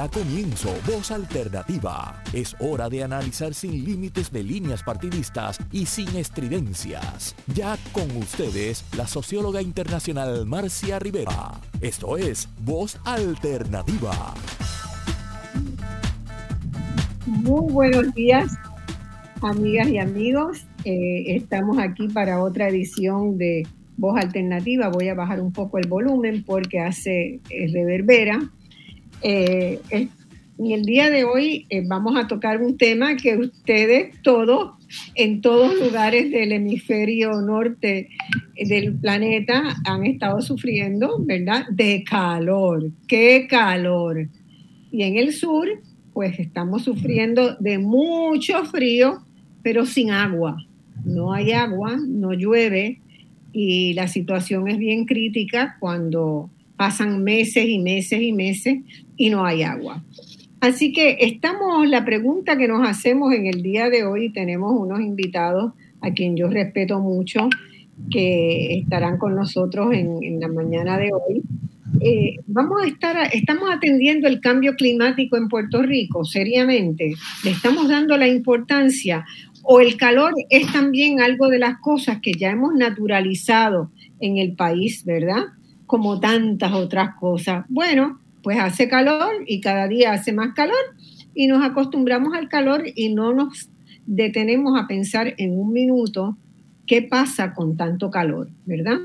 Da 0.00 0.08
comienzo 0.08 0.70
Voz 0.86 1.10
Alternativa. 1.10 2.22
Es 2.32 2.56
hora 2.58 2.88
de 2.88 3.04
analizar 3.04 3.52
sin 3.52 3.84
límites 3.84 4.32
de 4.32 4.42
líneas 4.42 4.82
partidistas 4.82 5.58
y 5.70 5.84
sin 5.84 6.08
estridencias. 6.16 7.36
Ya 7.54 7.76
con 7.92 8.10
ustedes, 8.16 8.82
la 8.96 9.06
socióloga 9.06 9.60
internacional 9.60 10.46
Marcia 10.46 10.98
Rivera. 10.98 11.60
Esto 11.82 12.16
es 12.16 12.48
Voz 12.64 12.98
Alternativa. 13.04 14.32
Muy 17.26 17.70
buenos 17.70 18.14
días, 18.14 18.54
amigas 19.42 19.86
y 19.90 19.98
amigos. 19.98 20.64
Eh, 20.86 21.36
estamos 21.36 21.76
aquí 21.78 22.08
para 22.08 22.42
otra 22.42 22.70
edición 22.70 23.36
de 23.36 23.66
Voz 23.98 24.18
Alternativa. 24.18 24.88
Voy 24.88 25.10
a 25.10 25.14
bajar 25.14 25.42
un 25.42 25.52
poco 25.52 25.76
el 25.76 25.88
volumen 25.88 26.42
porque 26.42 26.80
hace 26.80 27.40
reverbera. 27.50 28.50
Eh, 29.22 29.80
y 30.58 30.74
el 30.74 30.82
día 30.84 31.08
de 31.08 31.24
hoy 31.24 31.66
vamos 31.86 32.18
a 32.18 32.26
tocar 32.26 32.60
un 32.60 32.76
tema 32.76 33.16
que 33.16 33.36
ustedes 33.36 34.20
todos, 34.22 34.74
en 35.14 35.40
todos 35.40 35.74
lugares 35.80 36.30
del 36.30 36.52
hemisferio 36.52 37.40
norte 37.40 38.08
del 38.56 38.94
planeta, 38.94 39.76
han 39.86 40.04
estado 40.04 40.42
sufriendo, 40.42 41.16
¿verdad? 41.20 41.66
De 41.70 42.04
calor. 42.04 42.90
¡Qué 43.08 43.46
calor! 43.48 44.28
Y 44.92 45.02
en 45.04 45.16
el 45.16 45.32
sur, 45.32 45.66
pues 46.12 46.38
estamos 46.38 46.82
sufriendo 46.82 47.56
de 47.56 47.78
mucho 47.78 48.64
frío, 48.66 49.22
pero 49.62 49.86
sin 49.86 50.10
agua. 50.10 50.58
No 51.04 51.32
hay 51.32 51.52
agua, 51.52 51.96
no 52.06 52.34
llueve 52.34 53.00
y 53.52 53.94
la 53.94 54.08
situación 54.08 54.68
es 54.68 54.78
bien 54.78 55.06
crítica 55.06 55.76
cuando 55.80 56.50
pasan 56.80 57.22
meses 57.22 57.68
y 57.68 57.78
meses 57.78 58.22
y 58.22 58.32
meses 58.32 58.78
y 59.14 59.28
no 59.28 59.44
hay 59.44 59.64
agua. 59.64 60.02
Así 60.60 60.94
que 60.94 61.18
estamos, 61.20 61.86
la 61.86 62.06
pregunta 62.06 62.56
que 62.56 62.68
nos 62.68 62.88
hacemos 62.88 63.34
en 63.34 63.44
el 63.44 63.62
día 63.62 63.90
de 63.90 64.06
hoy, 64.06 64.30
tenemos 64.30 64.72
unos 64.72 65.02
invitados 65.02 65.74
a 66.00 66.14
quien 66.14 66.38
yo 66.38 66.48
respeto 66.48 66.98
mucho, 66.98 67.50
que 68.10 68.78
estarán 68.78 69.18
con 69.18 69.34
nosotros 69.36 69.92
en, 69.92 70.40
la 70.40 70.48
mañana 70.48 70.96
de 70.96 71.10
hoy. 71.12 71.42
Eh, 72.00 72.36
vamos 72.46 72.82
a 72.82 72.86
estar, 72.86 73.28
estamos 73.30 73.68
atendiendo 73.70 74.26
el 74.26 74.40
cambio 74.40 74.74
climático 74.74 75.36
en 75.36 75.48
Puerto 75.48 75.82
Rico 75.82 76.24
seriamente, 76.24 77.12
le 77.44 77.50
estamos 77.50 77.90
dando 77.90 78.16
la 78.16 78.26
importancia 78.26 79.26
o 79.64 79.80
el 79.80 79.98
calor 79.98 80.32
es 80.48 80.72
también 80.72 81.20
algo 81.20 81.48
de 81.48 81.58
las 81.58 81.78
cosas 81.80 82.20
que 82.22 82.32
ya 82.32 82.52
hemos 82.52 82.72
naturalizado 82.74 83.90
en 84.18 84.38
el 84.38 84.54
país, 84.54 85.04
¿verdad? 85.04 85.44
Como 85.90 86.20
tantas 86.20 86.72
otras 86.72 87.16
cosas. 87.16 87.64
Bueno, 87.68 88.20
pues 88.44 88.60
hace 88.60 88.88
calor 88.88 89.42
y 89.44 89.60
cada 89.60 89.88
día 89.88 90.12
hace 90.12 90.32
más 90.32 90.54
calor 90.54 90.76
y 91.34 91.48
nos 91.48 91.64
acostumbramos 91.64 92.32
al 92.32 92.48
calor 92.48 92.84
y 92.94 93.12
no 93.12 93.34
nos 93.34 93.70
detenemos 94.06 94.78
a 94.78 94.86
pensar 94.86 95.34
en 95.36 95.58
un 95.58 95.72
minuto 95.72 96.36
qué 96.86 97.02
pasa 97.02 97.54
con 97.54 97.76
tanto 97.76 98.08
calor, 98.08 98.50
¿verdad? 98.66 98.98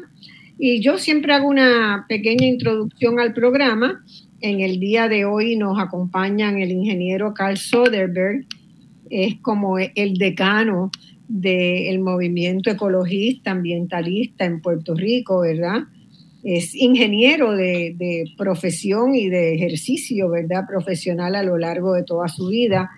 Y 0.59 0.79
yo 0.79 0.99
siempre 0.99 1.33
hago 1.33 1.47
una 1.47 2.05
pequeña 2.07 2.45
introducción 2.45 3.19
al 3.19 3.33
programa. 3.33 4.05
En 4.39 4.59
el 4.59 4.79
día 4.79 5.07
de 5.07 5.25
hoy 5.25 5.55
nos 5.55 5.79
acompañan 5.79 6.59
el 6.59 6.69
ingeniero 6.69 7.33
Carl 7.33 7.57
Soderberg, 7.57 8.45
es 9.09 9.37
como 9.41 9.79
el 9.79 10.19
decano 10.19 10.91
del 11.27 11.97
movimiento 11.97 12.69
ecologista, 12.69 13.49
ambientalista 13.49 14.45
en 14.45 14.61
Puerto 14.61 14.93
Rico, 14.93 15.39
¿verdad? 15.39 15.85
Es 16.45 16.73
ingeniero 16.75 17.51
de, 17.53 17.95
de, 17.97 18.25
profesión 18.37 19.15
y 19.15 19.27
de 19.29 19.55
ejercicio, 19.55 20.29
¿verdad? 20.29 20.65
Profesional 20.67 21.35
a 21.35 21.43
lo 21.43 21.57
largo 21.57 21.93
de 21.93 22.03
toda 22.03 22.27
su 22.27 22.47
vida, 22.47 22.89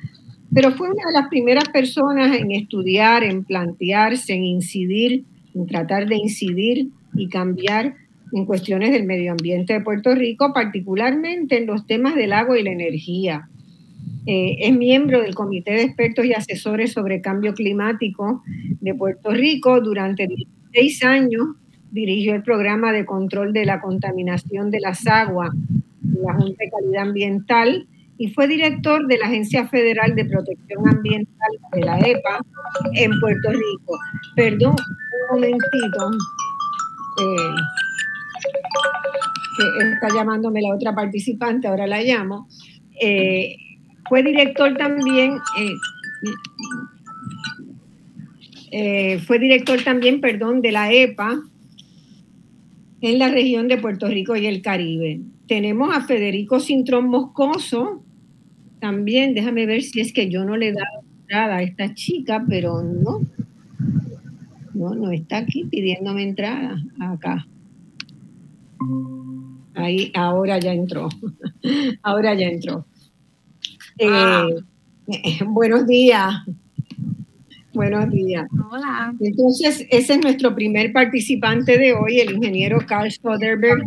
pero 0.54 0.72
fue 0.72 0.90
una 0.90 1.04
de 1.08 1.14
las 1.14 1.30
primeras 1.30 1.68
personas 1.70 2.38
en 2.38 2.52
estudiar, 2.52 3.24
en 3.24 3.44
plantearse, 3.44 4.34
en 4.34 4.44
incidir, 4.44 5.26
en 5.54 5.66
tratar 5.66 6.08
de 6.08 6.16
incidir 6.16 6.90
y 7.16 7.28
cambiar 7.28 7.96
en 8.34 8.46
cuestiones 8.46 8.92
del 8.92 9.06
medio 9.06 9.32
ambiente 9.32 9.74
de 9.74 9.82
Puerto 9.82 10.14
Rico, 10.14 10.54
particularmente 10.54 11.58
en 11.58 11.66
los 11.66 11.86
temas 11.86 12.16
del 12.16 12.34
agua 12.34 12.60
y 12.60 12.64
la 12.64 12.72
energía. 12.72 13.50
Eh, 14.26 14.58
es 14.60 14.76
miembro 14.76 15.22
del 15.22 15.36
Comité 15.36 15.72
de 15.72 15.84
Expertos 15.84 16.26
y 16.26 16.34
Asesores 16.34 16.92
sobre 16.92 17.22
Cambio 17.22 17.54
Climático 17.54 18.44
de 18.82 18.94
Puerto 18.94 19.32
Rico. 19.32 19.80
Durante 19.80 20.28
16 20.28 21.04
años 21.06 21.48
dirigió 21.92 22.36
el 22.36 22.44
programa 22.44 22.92
de 22.92 23.06
control 23.06 23.54
de 23.54 23.66
la 23.66 23.82
contaminación 23.82 24.72
de 24.72 24.80
las 24.80 25.06
aguas 25.08 25.52
de 26.02 26.22
la 26.22 26.34
Junta 26.34 26.64
de 26.64 26.70
Calidad 26.70 27.04
Ambiental 27.04 27.88
y 28.18 28.30
fue 28.30 28.48
director 28.48 29.06
de 29.08 29.18
la 29.18 29.28
Agencia 29.28 29.68
Federal 29.68 30.16
de 30.16 30.26
Protección 30.26 30.88
Ambiental 30.88 31.52
de 31.74 31.82
la 31.82 32.00
EPA 32.00 32.40
en 32.94 33.12
Puerto 33.20 33.52
Rico. 33.52 34.00
Perdón, 34.36 34.76
un 35.30 35.36
momentito. 35.36 36.12
Eh, 37.22 37.54
está 39.94 40.10
llamándome 40.14 40.62
la 40.62 40.74
otra 40.76 40.96
participante, 40.96 41.68
ahora 41.68 41.86
la 41.88 42.02
llamo. 42.02 42.48
Eh, 43.00 43.56
fue 44.10 44.24
director 44.24 44.76
también, 44.78 45.38
eh, 48.72 49.20
fue 49.20 49.38
director 49.40 49.84
también, 49.84 50.22
perdón, 50.22 50.62
de 50.62 50.72
la 50.72 50.92
EPA 50.92 51.38
en 53.02 53.20
la 53.20 53.30
región 53.30 53.68
de 53.68 53.78
Puerto 53.78 54.08
Rico 54.08 54.36
y 54.36 54.46
el 54.46 54.62
Caribe. 54.62 55.22
Tenemos 55.48 55.96
a 55.96 56.02
Federico 56.02 56.60
Cintrón 56.60 57.10
Moscoso, 57.10 58.04
también, 58.80 59.34
déjame 59.34 59.66
ver 59.66 59.82
si 59.82 60.02
es 60.02 60.14
que 60.14 60.30
yo 60.30 60.46
no 60.46 60.56
le 60.56 60.70
he 60.70 60.74
dado 60.74 61.04
entrada 61.22 61.58
a 61.58 61.64
esta 61.64 61.94
chica, 61.94 62.46
pero 62.48 62.84
no, 62.84 63.22
no, 64.74 64.96
no 64.96 65.12
está 65.12 65.38
aquí 65.38 65.64
pidiéndome 65.66 66.24
entrada 66.24 66.82
acá. 67.00 67.48
Ahí, 69.74 70.12
ahora 70.16 70.60
ya 70.60 70.74
entró. 70.74 71.10
ahora 72.04 72.34
ya 72.36 72.48
entró. 72.48 72.86
Ah. 74.04 74.48
Eh, 75.08 75.40
buenos 75.48 75.88
días. 75.88 76.34
Buenos 77.78 78.10
días. 78.10 78.48
Hola. 78.72 79.14
Entonces, 79.20 79.86
ese 79.92 80.14
es 80.14 80.20
nuestro 80.24 80.56
primer 80.56 80.92
participante 80.92 81.78
de 81.78 81.94
hoy, 81.94 82.20
el 82.20 82.34
ingeniero 82.34 82.80
Carl 82.88 83.12
Soderberg. 83.12 83.84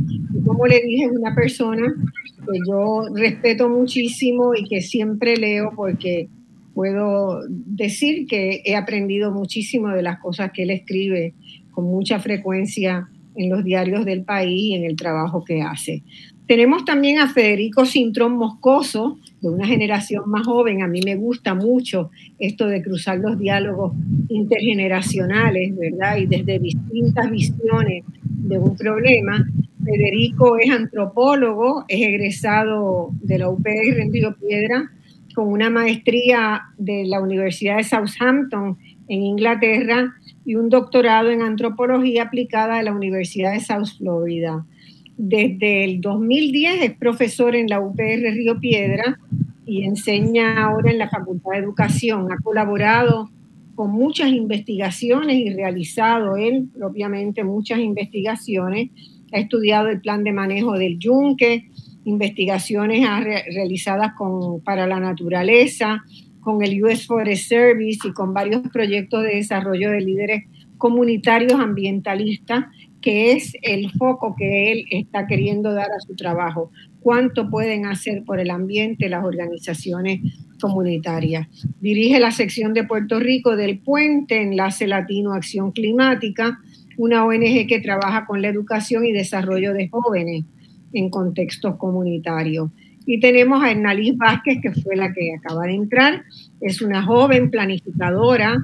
Como 0.47 0.65
le 0.69 0.81
dije, 0.81 1.07
es 1.07 1.11
una 1.11 1.35
persona 1.35 1.93
que 2.39 2.59
yo 2.69 3.07
respeto 3.13 3.69
muchísimo 3.69 4.55
y 4.55 4.69
que 4.69 4.81
siempre 4.81 5.37
leo 5.37 5.73
porque 5.75 6.29
puedo 6.73 7.41
decir 7.49 8.29
que 8.29 8.63
he 8.65 8.77
aprendido 8.77 9.33
muchísimo 9.33 9.89
de 9.89 10.03
las 10.03 10.21
cosas 10.21 10.53
que 10.53 10.63
él 10.63 10.71
escribe 10.71 11.35
con 11.73 11.87
mucha 11.87 12.21
frecuencia 12.21 13.09
en 13.35 13.51
los 13.51 13.65
diarios 13.65 14.05
del 14.05 14.23
país 14.23 14.67
y 14.67 14.75
en 14.75 14.85
el 14.85 14.95
trabajo 14.95 15.45
que 15.45 15.63
hace. 15.63 16.05
Tenemos 16.51 16.85
también 16.85 17.21
a 17.21 17.29
Federico 17.29 17.87
Cintrón 17.87 18.37
Moscoso, 18.37 19.21
de 19.41 19.49
una 19.49 19.69
generación 19.69 20.29
más 20.29 20.45
joven. 20.45 20.83
A 20.83 20.89
mí 20.89 21.01
me 21.01 21.15
gusta 21.15 21.55
mucho 21.55 22.11
esto 22.41 22.67
de 22.67 22.83
cruzar 22.83 23.19
los 23.19 23.39
diálogos 23.39 23.93
intergeneracionales, 24.29 25.77
¿verdad? 25.77 26.17
Y 26.17 26.27
desde 26.27 26.59
distintas 26.59 27.31
visiones 27.31 28.03
de 28.25 28.59
un 28.59 28.77
problema. 28.77 29.47
Federico 29.85 30.59
es 30.59 30.73
antropólogo, 30.73 31.85
es 31.87 32.03
egresado 32.03 33.11
de 33.23 33.39
la 33.39 33.49
UPR 33.49 34.01
en 34.01 34.13
Río 34.13 34.35
Piedra 34.35 34.91
con 35.37 35.47
una 35.47 35.71
maestría 35.71 36.63
de 36.77 37.05
la 37.05 37.21
Universidad 37.21 37.77
de 37.77 37.85
Southampton 37.85 38.77
en 39.07 39.23
Inglaterra 39.23 40.17
y 40.45 40.57
un 40.57 40.69
doctorado 40.69 41.31
en 41.31 41.43
antropología 41.43 42.25
aplicada 42.25 42.79
de 42.79 42.83
la 42.83 42.93
Universidad 42.93 43.53
de 43.53 43.61
South 43.61 43.99
Florida. 43.99 44.67
Desde 45.23 45.85
el 45.85 46.01
2010 46.01 46.83
es 46.83 46.93
profesor 46.97 47.55
en 47.55 47.67
la 47.67 47.79
UPR 47.79 48.33
Río 48.33 48.59
Piedra 48.59 49.21
y 49.67 49.85
enseña 49.85 50.65
ahora 50.65 50.91
en 50.91 50.97
la 50.97 51.11
Facultad 51.11 51.51
de 51.51 51.59
Educación. 51.59 52.33
Ha 52.33 52.39
colaborado 52.39 53.31
con 53.75 53.91
muchas 53.91 54.31
investigaciones 54.31 55.37
y 55.37 55.51
realizado 55.51 56.39
él 56.39 56.71
propiamente 56.75 57.45
muchas 57.45 57.81
investigaciones. 57.81 58.89
Ha 59.35 59.41
estudiado 59.41 59.89
el 59.89 60.01
plan 60.01 60.25
de 60.25 60.33
manejo 60.33 60.73
del 60.79 60.99
yunque, 60.99 61.69
investigaciones 62.07 63.07
realizadas 63.55 64.13
para 64.65 64.87
la 64.87 65.01
naturaleza, 65.01 66.03
con 66.41 66.65
el 66.65 66.83
US 66.83 67.07
Forest 67.07 67.47
Service 67.47 68.09
y 68.09 68.13
con 68.15 68.33
varios 68.33 68.63
proyectos 68.73 69.23
de 69.25 69.37
desarrollo 69.37 69.91
de 69.91 70.01
líderes 70.01 70.45
comunitarios 70.79 71.61
ambientalistas, 71.61 72.65
que 73.01 73.33
es 73.33 73.55
el 73.63 73.91
foco 73.93 74.35
que 74.37 74.73
él 74.73 74.85
está 74.91 75.27
queriendo 75.27 75.73
dar 75.73 75.91
a 75.91 76.01
su 76.01 76.15
trabajo. 76.15 76.71
¿Cuánto 77.01 77.49
pueden 77.49 77.87
hacer 77.87 78.25
por 78.25 78.41
el 78.41 78.51
ambiente 78.51 79.09
las 79.09 79.25
organizaciones 79.25 80.21
comunitarias? 80.61 81.49
Dirige 81.81 82.21
la 82.21 82.31
sección 82.31 82.75
de 82.75 82.85
Puerto 82.85 83.19
Rico 83.19 83.57
del 83.57 83.79
Puente, 83.79 84.43
Enlace 84.43 84.87
Latino 84.87 85.33
Acción 85.33 85.73
Climática, 85.73 86.59
una 86.99 87.25
ONG 87.25 87.67
que 87.67 87.81
trabaja 87.83 88.27
con 88.27 88.43
la 88.43 88.49
educación 88.49 89.07
y 89.07 89.13
desarrollo 89.13 89.73
de 89.73 89.89
jóvenes 89.89 90.45
en 90.93 91.09
contextos 91.09 91.77
comunitarios. 91.77 92.71
Y 93.07 93.19
tenemos 93.21 93.63
a 93.63 93.71
Hernaliz 93.71 94.17
Vázquez, 94.17 94.59
que 94.61 94.73
fue 94.73 94.97
la 94.97 95.13
que 95.13 95.35
acaba 95.35 95.67
de 95.67 95.75
entrar. 95.75 96.25
Es 96.61 96.83
una 96.83 97.03
joven 97.03 97.51
planificadora, 97.51 98.63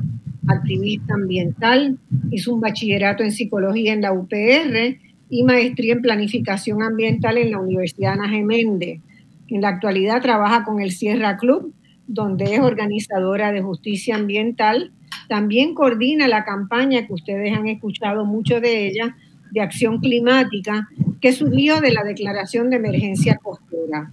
activista 0.49 1.15
ambiental, 1.15 1.99
hizo 2.31 2.55
un 2.55 2.61
bachillerato 2.61 3.23
en 3.23 3.33
psicología 3.33 3.93
en 3.93 4.03
la 4.03 4.13
UPR 4.13 4.99
y 5.29 5.43
maestría 5.43 5.95
en 5.95 6.03
planificación 6.03 6.83
ambiental 6.83 7.39
en 7.39 7.51
la 7.51 7.59
Universidad 7.59 8.15
Ana 8.15 8.29
Geméndez. 8.29 9.01
En 9.49 9.61
la 9.61 9.69
actualidad 9.69 10.23
trabaja 10.23 10.65
con 10.65 10.81
el 10.81 10.93
Sierra 10.93 11.37
Club, 11.37 11.73
donde 12.07 12.55
es 12.55 12.61
organizadora 12.61 13.53
de 13.53 13.63
justicia 13.63 14.17
ambiental. 14.17 14.93
También 15.29 15.75
coordina 15.75 16.29
la 16.29 16.45
campaña 16.45 17.07
que 17.07 17.13
ustedes 17.13 17.57
han 17.57 17.67
escuchado 17.69 18.25
mucho 18.25 18.61
de 18.61 18.87
ella, 18.87 19.17
de 19.51 19.61
acción 19.61 19.99
climática, 19.99 20.89
que 21.21 21.33
surgió 21.33 21.81
de 21.81 21.93
la 21.93 22.05
declaración 22.05 22.71
de 22.71 22.77
emergencia 22.77 23.37
costera. 23.37 24.11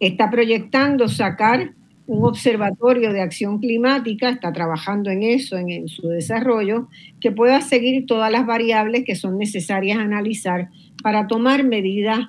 Está 0.00 0.30
proyectando 0.30 1.08
sacar 1.08 1.72
un 2.12 2.24
observatorio 2.24 3.12
de 3.14 3.22
acción 3.22 3.58
climática, 3.58 4.28
está 4.28 4.52
trabajando 4.52 5.10
en 5.10 5.22
eso, 5.22 5.56
en, 5.56 5.88
su 5.88 6.08
desarrollo, 6.08 6.88
que 7.20 7.32
pueda 7.32 7.62
seguir 7.62 8.04
todas 8.04 8.30
las 8.30 8.44
variables 8.44 9.04
que 9.06 9.16
son 9.16 9.38
necesarias 9.38 9.98
analizar 9.98 10.68
para 11.02 11.26
tomar 11.26 11.64
medidas 11.64 12.20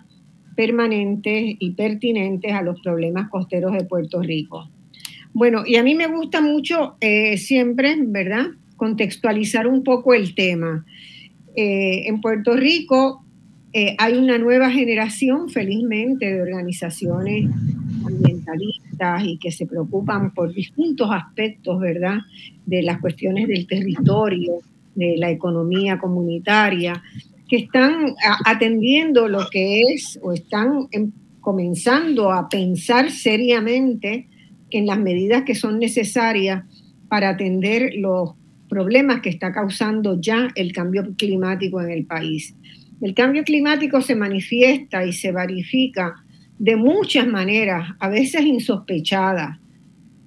permanentes 0.56 1.56
y 1.60 1.72
pertinentes 1.72 2.54
a 2.54 2.62
los 2.62 2.80
problemas 2.80 3.30
costeros 3.30 3.74
de 3.74 3.84
Puerto 3.84 4.22
Rico. 4.22 4.70
Bueno, 5.34 5.64
y 5.66 5.76
a 5.76 5.84
mí 5.84 5.96
me 5.96 6.08
gusta 6.08 6.40
mucho 6.40 6.96
eh, 7.02 7.38
siempre, 7.38 7.98
¿verdad?, 8.00 8.52
contextualizar 8.78 9.68
un 9.68 9.84
poco 9.84 10.14
el 10.14 10.34
tema. 10.34 10.86
Eh, 11.58 12.08
en 12.08 12.22
Puerto 12.22 12.56
Rico 12.56 13.24
eh, 13.74 13.96
hay 13.98 14.14
una 14.14 14.38
nueva 14.38 14.72
generación, 14.72 15.50
felizmente, 15.50 16.32
de 16.32 16.42
organizaciones 16.42 17.50
ambientalistas 18.06 18.83
y 19.24 19.38
que 19.38 19.52
se 19.52 19.66
preocupan 19.66 20.34
por 20.34 20.54
distintos 20.54 21.10
aspectos, 21.12 21.80
¿verdad?, 21.80 22.20
de 22.66 22.82
las 22.82 23.00
cuestiones 23.00 23.48
del 23.48 23.68
territorio, 23.68 24.60
de 24.96 25.16
la 25.18 25.30
economía 25.30 25.98
comunitaria, 25.98 27.02
que 27.48 27.58
están 27.58 28.16
atendiendo 28.46 29.28
lo 29.28 29.50
que 29.50 29.82
es 29.82 30.20
o 30.22 30.34
están 30.34 30.88
em, 30.92 31.12
comenzando 31.42 32.32
a 32.32 32.48
pensar 32.48 33.12
seriamente 33.12 34.28
en 34.70 34.86
las 34.86 34.98
medidas 34.98 35.44
que 35.44 35.56
son 35.56 35.80
necesarias 35.80 36.64
para 37.10 37.30
atender 37.30 37.94
los 37.96 38.32
problemas 38.70 39.22
que 39.22 39.30
está 39.30 39.52
causando 39.52 40.20
ya 40.20 40.50
el 40.56 40.72
cambio 40.72 41.14
climático 41.16 41.82
en 41.82 41.92
el 41.92 42.06
país. 42.06 42.56
El 43.02 43.14
cambio 43.14 43.44
climático 43.44 44.02
se 44.02 44.16
manifiesta 44.16 45.06
y 45.06 45.14
se 45.14 45.32
verifica 45.32 46.23
de 46.64 46.78
muchas 46.78 47.28
maneras, 47.28 47.90
a 48.00 48.08
veces 48.08 48.40
insospechadas. 48.46 49.60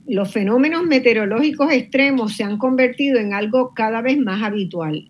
Los 0.07 0.31
fenómenos 0.31 0.85
meteorológicos 0.85 1.73
extremos 1.73 2.37
se 2.37 2.45
han 2.45 2.59
convertido 2.59 3.19
en 3.19 3.33
algo 3.33 3.73
cada 3.73 4.03
vez 4.03 4.19
más 4.19 4.43
habitual. 4.43 5.09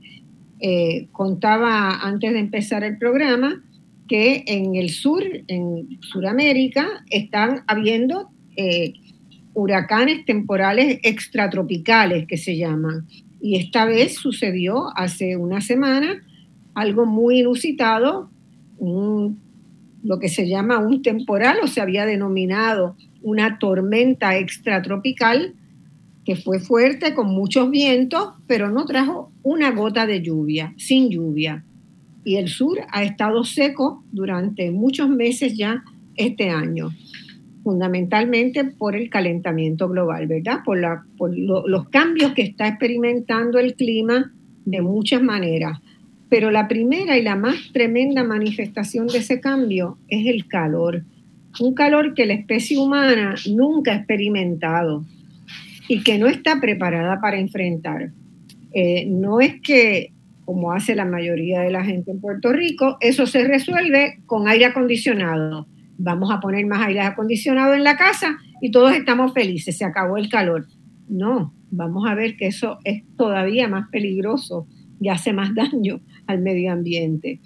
Eh, 0.61 1.08
contaba 1.11 1.99
antes 2.00 2.32
de 2.32 2.38
empezar 2.38 2.84
el 2.84 2.96
programa 2.96 3.61
que 4.06 4.44
en 4.46 4.76
el 4.76 4.90
sur, 4.90 5.25
en 5.49 5.99
Sudamérica, 6.00 6.87
están 7.11 7.64
habiendo 7.67 8.31
eh, 8.56 8.93
huracanes 9.52 10.25
temporales 10.26 11.00
extratropicales 11.02 12.28
que 12.28 12.37
se 12.37 12.56
llaman. 12.56 13.05
Y 13.40 13.56
esta 13.56 13.84
vez 13.84 14.14
sucedió 14.14 14.96
hace 14.96 15.37
una 15.37 15.61
semana 15.61 16.23
algo 16.75 17.05
muy 17.05 17.40
inusitado, 17.40 18.31
lo 20.06 20.20
que 20.20 20.29
se 20.29 20.49
llama 20.49 20.79
un 20.79 21.03
temporal 21.03 21.58
o 21.62 21.67
se 21.67 21.81
había 21.81 22.06
denominado 22.06 22.97
una 23.23 23.58
tormenta 23.58 24.38
extratropical 24.38 25.55
que 26.25 26.37
fue 26.37 26.61
fuerte 26.61 27.12
con 27.12 27.29
muchos 27.29 27.70
vientos, 27.70 28.35
pero 28.47 28.70
no 28.70 28.85
trajo 28.87 29.32
una 29.43 29.73
gota 29.73 30.06
de 30.06 30.23
lluvia, 30.23 30.75
sin 30.76 31.11
lluvia. 31.11 31.64
Y 32.25 32.37
el 32.37 32.49
sur 32.49 32.79
ha 32.91 33.03
estado 33.03 33.43
seco 33.43 34.05
durante 34.12 34.70
muchos 34.70 35.08
meses 35.08 35.56
ya 35.56 35.82
este 36.17 36.50
año, 36.50 36.91
fundamentalmente 37.64 38.64
por 38.64 38.94
el 38.94 39.11
calentamiento 39.11 39.88
global, 39.88 40.29
¿verdad? 40.29 40.61
Por, 40.64 40.79
los 41.37 41.88
cambios 41.88 42.32
que 42.32 42.43
está 42.43 42.69
experimentando 42.69 43.59
el 43.59 43.75
clima 43.75 44.32
de 44.64 44.82
muchas 44.82 45.23
maneras. 45.23 45.81
Pero 46.28 46.50
la 46.50 46.67
primera 46.67 47.17
y 47.17 47.23
la 47.23 47.37
más 47.37 47.73
tremenda 47.73 48.25
manifestación 48.25 49.06
de 49.06 49.19
ese 49.19 49.40
cambio 49.40 49.99
es 50.08 50.26
el 50.26 50.46
calor. 50.49 51.05
Un 51.61 51.75
calor 51.75 52.14
que 52.14 52.26
la 52.26 52.34
especie 52.34 52.78
humana 52.78 53.34
nunca 53.49 53.93
ha 53.93 53.96
experimentado 53.96 55.05
y 55.88 56.02
que 56.02 56.19
no 56.19 56.26
está 56.26 56.61
preparada 56.61 57.20
para 57.20 57.38
enfrentar. 57.38 58.11
Eh, 58.73 59.06
no 59.06 59.40
es 59.40 59.61
que, 59.61 60.12
como 60.44 60.73
hace 60.73 60.94
la 60.94 61.05
mayoría 61.05 61.61
de 61.61 61.70
la 61.70 61.84
gente 61.84 62.11
en 62.11 62.20
Puerto 62.20 62.52
Rico, 62.52 62.99
eso 63.00 63.26
se 63.26 63.46
resuelve 63.46 64.20
con 64.26 64.49
aire 64.49 64.67
acondicionado. 64.67 65.67
Vamos 65.99 66.31
a 66.31 66.40
poner 66.40 66.67
más 66.67 66.87
aire 66.87 67.00
acondicionado 67.00 67.75
en 67.75 67.84
la 67.84 67.96
casa 67.96 68.37
y 68.61 68.70
todos 68.70 68.93
estamos 68.93 69.32
felices, 69.32 69.78
se 69.78 69.84
acabó 69.84 70.19
el 70.19 70.28
calor. 70.28 70.67
No, 71.08 71.55
vamos 71.70 72.08
a 72.08 72.14
ver 72.14 72.37
que 72.37 72.49
eso 72.49 72.78
es 72.84 73.02
todavía 73.17 73.69
más 73.69 73.88
peligroso 73.90 74.67
y 75.00 75.08
hace 75.08 75.32
más 75.32 75.55
daño 75.55 76.00
al 76.26 76.40
medio 76.40 76.73
ambiente. 76.73 77.40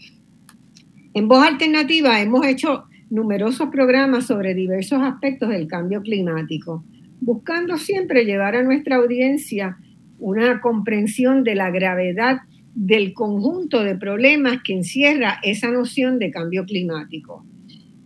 En 1.14 1.28
Voz 1.28 1.46
Alternativa 1.46 2.20
hemos 2.20 2.46
hecho 2.46 2.84
numerosos 3.10 3.68
programas 3.70 4.26
sobre 4.26 4.54
diversos 4.54 5.00
aspectos 5.02 5.48
del 5.48 5.66
cambio 5.66 6.00
climático, 6.02 6.84
buscando 7.20 7.76
siempre 7.76 8.24
llevar 8.24 8.54
a 8.54 8.62
nuestra 8.62 8.96
audiencia 8.96 9.76
una 10.18 10.60
comprensión 10.60 11.42
de 11.42 11.54
la 11.56 11.70
gravedad 11.70 12.38
del 12.74 13.12
conjunto 13.12 13.82
de 13.82 13.96
problemas 13.96 14.58
que 14.64 14.74
encierra 14.74 15.40
esa 15.42 15.70
noción 15.70 16.18
de 16.18 16.30
cambio 16.30 16.64
climático. 16.64 17.44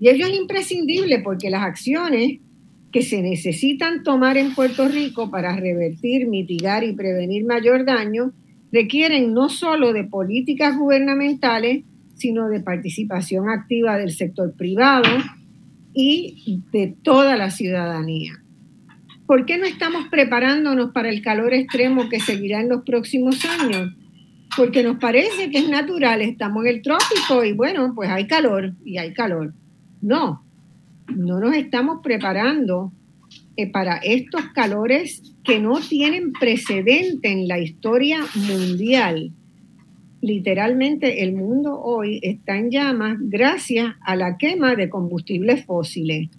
Y 0.00 0.08
ello 0.08 0.26
es 0.26 0.34
imprescindible 0.34 1.20
porque 1.20 1.50
las 1.50 1.62
acciones 1.62 2.38
que 2.90 3.02
se 3.02 3.20
necesitan 3.22 4.02
tomar 4.02 4.36
en 4.36 4.54
Puerto 4.54 4.88
Rico 4.88 5.30
para 5.30 5.54
revertir, 5.56 6.28
mitigar 6.28 6.84
y 6.84 6.92
prevenir 6.92 7.44
mayor 7.44 7.84
daño 7.84 8.32
requieren 8.74 9.32
no 9.32 9.48
solo 9.48 9.92
de 9.92 10.02
políticas 10.02 10.76
gubernamentales, 10.76 11.84
sino 12.14 12.48
de 12.48 12.58
participación 12.58 13.48
activa 13.48 13.96
del 13.96 14.10
sector 14.10 14.52
privado 14.54 15.08
y 15.94 16.60
de 16.72 16.96
toda 17.02 17.36
la 17.36 17.50
ciudadanía. 17.50 18.32
¿Por 19.26 19.46
qué 19.46 19.58
no 19.58 19.64
estamos 19.64 20.08
preparándonos 20.08 20.90
para 20.90 21.08
el 21.08 21.22
calor 21.22 21.54
extremo 21.54 22.08
que 22.08 22.18
seguirá 22.18 22.60
en 22.60 22.68
los 22.68 22.82
próximos 22.82 23.44
años? 23.44 23.94
Porque 24.56 24.82
nos 24.82 24.98
parece 24.98 25.50
que 25.50 25.58
es 25.58 25.68
natural, 25.68 26.20
estamos 26.20 26.64
en 26.64 26.74
el 26.74 26.82
trópico 26.82 27.44
y 27.44 27.52
bueno, 27.52 27.92
pues 27.94 28.10
hay 28.10 28.26
calor 28.26 28.74
y 28.84 28.98
hay 28.98 29.14
calor. 29.14 29.54
No, 30.02 30.44
no 31.14 31.38
nos 31.40 31.54
estamos 31.54 32.00
preparando 32.02 32.92
eh, 33.56 33.70
para 33.70 33.98
estos 33.98 34.42
calores 34.54 35.22
que 35.44 35.60
no 35.60 35.78
tienen 35.80 36.32
precedente 36.32 37.30
en 37.30 37.46
la 37.46 37.60
historia 37.60 38.18
mundial. 38.34 39.30
Literalmente 40.20 41.22
el 41.22 41.34
mundo 41.34 41.78
hoy 41.80 42.18
está 42.22 42.56
en 42.56 42.70
llamas 42.70 43.18
gracias 43.20 43.94
a 44.00 44.16
la 44.16 44.38
quema 44.38 44.74
de 44.74 44.88
combustibles 44.88 45.64
fósiles. 45.66 46.30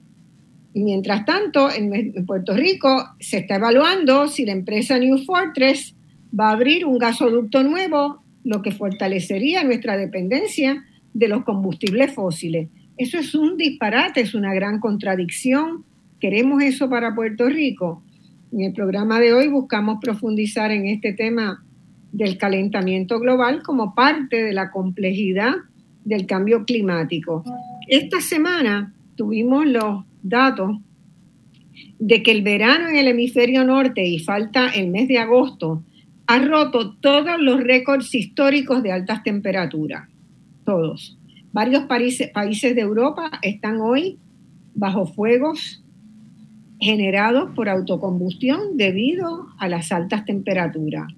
Y 0.74 0.84
mientras 0.84 1.24
tanto, 1.24 1.70
en, 1.72 2.26
Puerto 2.26 2.54
Rico 2.54 3.12
se 3.22 3.38
está 3.38 3.56
evaluando 3.56 4.28
si 4.28 4.46
la 4.46 4.52
empresa 4.52 5.00
New 5.00 5.20
Fortress 5.20 5.96
va 6.38 6.50
a 6.50 6.52
abrir 6.52 6.86
un 6.86 6.98
gasoducto 6.98 7.64
nuevo, 7.64 8.22
lo 8.44 8.62
que 8.62 8.72
fortalecería 8.72 9.64
nuestra 9.64 9.96
dependencia 9.96 10.84
de 11.14 11.30
los 11.30 11.46
combustibles 11.46 12.14
fósiles. 12.14 12.68
Eso 12.98 13.18
es 13.18 13.34
un 13.36 13.56
disparate, 13.56 14.20
es 14.20 14.34
una 14.34 14.54
gran 14.54 14.82
contradicción 14.82 15.86
¿Queremos 16.20 16.64
eso 16.64 16.90
para 16.90 17.14
Puerto 17.14 17.50
Rico? 17.50 18.02
En 18.54 18.62
el 18.62 18.74
programa 18.74 19.20
de 19.20 19.34
hoy 19.34 19.50
buscamos 19.50 19.98
profundizar 20.02 20.72
en 20.72 20.88
este 20.88 21.12
tema 21.12 21.66
del 22.14 22.38
calentamiento 22.38 23.20
global 23.20 23.62
como 23.64 23.94
parte 23.94 24.42
de 24.42 24.54
la 24.54 24.72
complejidad 24.72 25.56
del 26.06 26.26
cambio 26.26 26.64
climático. 26.64 27.44
Esta 27.90 28.22
semana 28.22 28.94
tuvimos 29.16 29.66
los 29.66 30.06
datos 30.24 30.78
de 32.00 32.24
que 32.24 32.32
el 32.32 32.44
verano 32.44 32.88
en 32.88 32.96
el 32.96 33.10
hemisferio 33.10 33.66
norte 33.66 34.08
y 34.08 34.20
falta 34.20 34.70
el 34.70 34.90
mes 34.90 35.10
de 35.10 35.18
agosto 35.18 35.84
ha 36.28 36.40
roto 36.40 36.96
todos 36.96 37.40
los 37.40 37.62
récords 37.62 38.16
históricos 38.16 38.82
de 38.82 38.94
altas 38.94 39.22
temperaturas, 39.24 40.10
todos. 40.64 41.18
Varios 41.52 41.84
países, 41.86 42.32
de 42.76 42.82
Europa 42.82 43.32
están 43.42 43.82
hoy 43.82 44.18
bajo 44.74 45.06
fuegos 45.06 45.85
generados 46.80 47.52
por 47.56 47.70
autocombustión 47.70 48.78
debido 48.78 49.48
a 49.58 49.68
las 49.68 49.92
altas 49.92 50.26
temperaturas. 50.26 51.12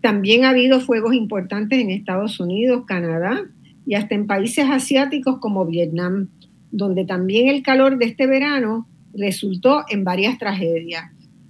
También 0.00 0.44
ha 0.44 0.50
habido 0.50 0.80
fuegos 0.80 1.14
importantes 1.14 1.80
en 1.80 1.90
Estados 1.90 2.38
Unidos, 2.40 2.84
Canadá 2.86 3.44
y 3.86 3.94
hasta 3.94 4.14
en 4.14 4.26
países 4.26 4.66
asiáticos 4.70 5.38
como 5.38 5.66
Vietnam. 5.66 6.28
donde 6.72 7.04
también 7.06 7.48
el 7.48 7.62
calor 7.62 7.96
de 7.96 8.06
este 8.06 8.26
verano 8.26 8.86
resultó 9.14 9.84
en 9.88 10.04
varias 10.04 10.36
tragedias. 10.36 11.04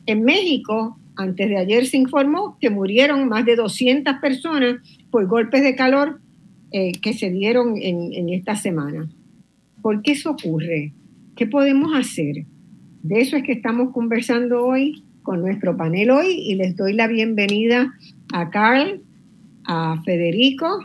En 0.05 0.23
México, 0.23 0.99
antes 1.17 1.49
de 1.49 1.57
ayer 1.57 1.87
se 1.87 1.97
informó 1.97 2.59
que 2.61 2.71
murieron 2.71 3.29
más 3.29 3.45
de 3.45 3.57
200 3.57 4.17
personas 4.21 4.77
por 5.11 5.27
golpes 5.27 5.63
de 5.63 5.75
calor 5.75 6.21
eh, 6.71 6.93
que 7.01 7.15
se 7.15 7.31
dieron 7.31 7.77
en, 7.81 8.29
esta 8.29 8.55
semana. 8.55 9.09
¿Por 9.83 10.03
qué 10.03 10.13
eso 10.13 10.33
ocurre? 10.33 10.93
¿Qué 11.35 11.47
podemos 11.47 11.93
hacer? 11.95 12.45
De 13.07 13.21
eso 13.21 13.37
es 13.37 13.45
que 13.45 13.53
estamos 13.53 13.93
conversando 13.93 14.67
hoy 14.67 15.05
con 15.23 15.41
nuestro 15.41 15.77
panel 15.77 16.11
hoy 16.11 16.27
y 16.27 16.57
les 16.57 16.75
doy 16.75 16.93
la 16.93 17.07
bienvenida 17.07 17.95
a 18.33 18.51
Carl, 18.51 19.01
a 19.65 20.03
Federico, 20.05 20.85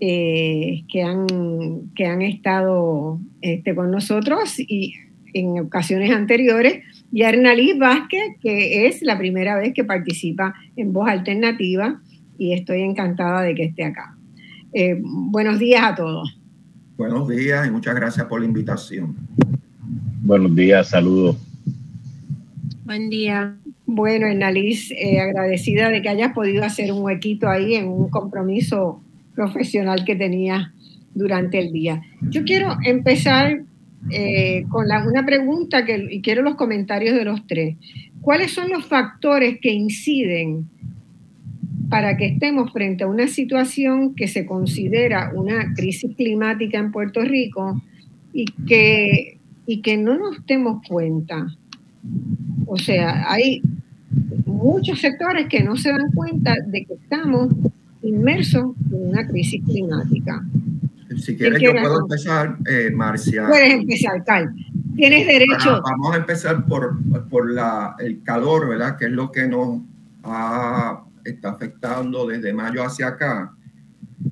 eh, 0.00 0.82
que, 0.90 1.02
han, 1.02 1.90
que 1.94 2.06
han 2.06 2.22
estado 2.22 3.20
este, 3.42 3.74
con 3.74 3.90
nosotros 3.90 4.58
y 4.58 4.94
en 5.34 5.58
ocasiones 5.58 6.10
anteriores, 6.10 6.82
y 7.12 7.22
a 7.22 7.28
Hernalí 7.28 7.78
Vázquez, 7.78 8.38
que 8.40 8.86
es 8.86 9.02
la 9.02 9.18
primera 9.18 9.58
vez 9.58 9.74
que 9.74 9.84
participa 9.84 10.54
en 10.76 10.94
Voz 10.94 11.10
Alternativa, 11.10 12.00
y 12.38 12.54
estoy 12.54 12.80
encantada 12.80 13.42
de 13.42 13.54
que 13.54 13.64
esté 13.64 13.84
acá. 13.84 14.16
Eh, 14.72 14.98
buenos 15.02 15.58
días 15.58 15.82
a 15.84 15.94
todos. 15.94 16.40
Buenos 16.96 17.28
días 17.28 17.66
y 17.66 17.70
muchas 17.70 17.94
gracias 17.94 18.24
por 18.26 18.40
la 18.40 18.46
invitación. 18.46 19.16
Buenos 20.24 20.56
días, 20.56 20.88
saludos. 20.88 21.36
Buen 22.86 23.10
día. 23.10 23.58
Bueno, 23.84 24.26
Hernalís, 24.26 24.90
eh, 24.92 25.20
agradecida 25.20 25.90
de 25.90 26.00
que 26.00 26.08
hayas 26.08 26.32
podido 26.32 26.64
hacer 26.64 26.90
un 26.92 27.02
huequito 27.02 27.46
ahí 27.46 27.74
en 27.74 27.88
un 27.88 28.08
compromiso 28.08 29.02
profesional 29.34 30.02
que 30.06 30.16
tenías 30.16 30.70
durante 31.14 31.58
el 31.58 31.72
día. 31.72 32.00
Yo 32.22 32.42
quiero 32.44 32.74
empezar 32.86 33.64
eh, 34.10 34.64
con 34.70 34.86
una 34.86 35.26
pregunta 35.26 35.84
que, 35.84 36.08
y 36.10 36.22
quiero 36.22 36.40
los 36.40 36.54
comentarios 36.54 37.14
de 37.14 37.26
los 37.26 37.46
tres. 37.46 37.76
¿Cuáles 38.22 38.52
son 38.52 38.70
los 38.70 38.86
factores 38.86 39.58
que 39.60 39.72
inciden 39.74 40.70
para 41.90 42.16
que 42.16 42.28
estemos 42.28 42.72
frente 42.72 43.04
a 43.04 43.08
una 43.08 43.28
situación 43.28 44.14
que 44.14 44.26
se 44.26 44.46
considera 44.46 45.32
una 45.34 45.74
crisis 45.74 46.16
climática 46.16 46.78
en 46.78 46.92
Puerto 46.92 47.20
Rico 47.20 47.82
y 48.32 48.46
que, 48.66 49.33
y 49.66 49.80
que 49.80 49.96
no 49.96 50.16
nos 50.18 50.44
demos 50.46 50.86
cuenta? 50.86 51.46
O 52.66 52.76
sea, 52.76 53.30
hay 53.30 53.62
muchos 54.46 55.00
sectores 55.00 55.48
que 55.48 55.62
no 55.62 55.76
se 55.76 55.90
dan 55.90 56.10
cuenta 56.12 56.54
de 56.66 56.84
que 56.84 56.94
estamos 56.94 57.52
inmersos 58.02 58.74
en 58.90 59.08
una 59.10 59.26
crisis 59.26 59.62
climática. 59.64 60.44
Si 61.16 61.36
quieres, 61.36 61.60
yo 61.60 61.72
puedo 61.72 62.00
empezar, 62.00 62.56
eh, 62.66 62.90
Marcia. 62.90 63.46
Puedes 63.48 63.72
empezar, 63.72 64.24
Carl. 64.24 64.54
Tienes 64.96 65.26
derecho. 65.26 65.80
vamos 65.82 66.14
a 66.14 66.18
empezar 66.18 66.64
por, 66.66 66.98
por 67.28 67.50
la, 67.50 67.94
el 67.98 68.22
calor, 68.22 68.68
¿verdad? 68.68 68.96
Que 68.96 69.06
es 69.06 69.12
lo 69.12 69.30
que 69.30 69.46
nos 69.46 69.80
está 71.24 71.50
afectando 71.50 72.26
desde 72.26 72.52
mayo 72.52 72.82
hacia 72.84 73.08
acá. 73.08 73.52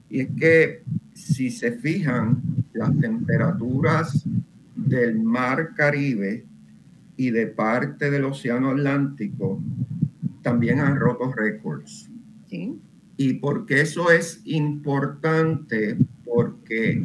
Y 0.09 0.21
es 0.21 0.29
que 0.39 0.83
si 1.15 1.51
se 1.51 1.73
fijan, 1.73 2.41
las 2.73 2.99
temperaturas 2.99 4.25
del 4.87 5.21
mar 5.21 5.75
Caribe 5.75 6.47
y 7.17 7.31
de 7.31 7.47
parte 7.47 8.11
del 8.11 8.25
Océano 8.25 8.71
Atlántico 8.71 9.63
también 10.43 10.81
han 10.81 10.97
roto 10.97 11.33
récords. 11.33 12.11
¿Sí? 12.49 12.79
Y 13.17 13.35
porque 13.35 13.81
eso 13.83 14.11
es 14.11 14.41
importante, 14.45 15.97
porque 16.25 17.05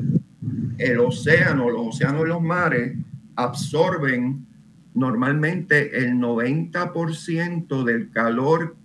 el 0.77 0.99
océano, 0.99 1.69
los 1.69 1.95
océanos 1.95 2.25
y 2.25 2.29
los 2.29 2.41
mares 2.41 2.97
absorben 3.35 4.45
normalmente 4.93 5.97
el 5.97 6.15
90% 6.15 7.83
del 7.83 8.09
calor 8.09 8.75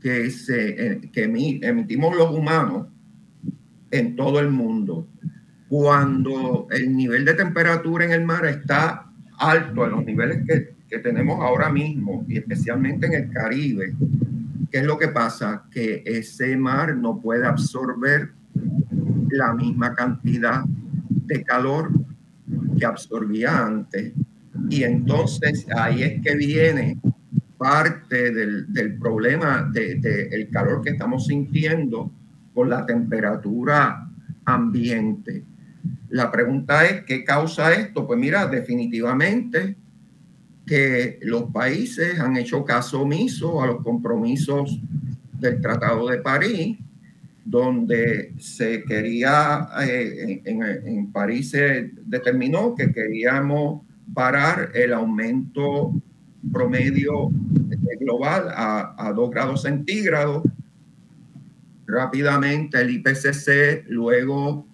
que, 0.00 0.30
se, 0.30 0.92
eh, 0.92 1.10
que 1.12 1.24
emitimos 1.24 2.16
los 2.16 2.30
humanos 2.30 2.88
en 3.90 4.16
todo 4.16 4.40
el 4.40 4.50
mundo. 4.50 5.06
Cuando 5.72 6.66
el 6.70 6.94
nivel 6.94 7.24
de 7.24 7.32
temperatura 7.32 8.04
en 8.04 8.12
el 8.12 8.26
mar 8.26 8.44
está 8.44 9.10
alto, 9.38 9.86
en 9.86 9.92
los 9.92 10.04
niveles 10.04 10.42
que, 10.46 10.74
que 10.86 10.98
tenemos 10.98 11.40
ahora 11.40 11.72
mismo, 11.72 12.26
y 12.28 12.36
especialmente 12.36 13.06
en 13.06 13.14
el 13.14 13.30
Caribe, 13.30 13.94
¿qué 14.70 14.80
es 14.80 14.84
lo 14.84 14.98
que 14.98 15.08
pasa? 15.08 15.62
Que 15.70 16.02
ese 16.04 16.58
mar 16.58 16.94
no 16.94 17.18
puede 17.18 17.46
absorber 17.46 18.32
la 19.30 19.54
misma 19.54 19.94
cantidad 19.94 20.62
de 21.08 21.42
calor 21.42 21.90
que 22.78 22.84
absorbía 22.84 23.64
antes. 23.64 24.12
Y 24.68 24.82
entonces 24.82 25.66
ahí 25.74 26.02
es 26.02 26.20
que 26.20 26.36
viene 26.36 27.00
parte 27.56 28.30
del, 28.30 28.70
del 28.70 28.98
problema 28.98 29.70
del 29.72 30.02
de, 30.02 30.28
el 30.32 30.50
calor 30.50 30.82
que 30.82 30.90
estamos 30.90 31.28
sintiendo 31.28 32.12
con 32.52 32.68
la 32.68 32.84
temperatura 32.84 34.06
ambiente. 34.44 35.44
La 36.12 36.30
pregunta 36.30 36.84
es, 36.84 37.04
¿qué 37.04 37.24
causa 37.24 37.72
esto? 37.72 38.06
Pues 38.06 38.20
mira, 38.20 38.46
definitivamente 38.46 39.76
que 40.66 41.18
los 41.22 41.44
países 41.44 42.20
han 42.20 42.36
hecho 42.36 42.66
caso 42.66 43.00
omiso 43.00 43.62
a 43.62 43.66
los 43.68 43.82
compromisos 43.82 44.78
del 45.40 45.62
Tratado 45.62 46.08
de 46.08 46.18
París 46.18 46.76
donde 47.46 48.34
se 48.38 48.84
quería, 48.84 49.68
eh, 49.86 50.42
en, 50.44 51.10
París 51.12 51.48
se 51.48 51.92
determinó 52.04 52.74
que 52.74 52.92
queríamos 52.92 53.80
parar 54.12 54.70
el 54.74 54.92
aumento 54.92 55.94
promedio 56.52 57.30
global 57.98 58.48
a, 58.50 58.94
a 58.98 59.12
2 59.14 59.30
grados 59.30 59.62
centígrados. 59.62 60.42
Rápidamente 61.86 62.78
el 62.82 62.90
IPCC 62.90 63.86
luego 63.88 64.66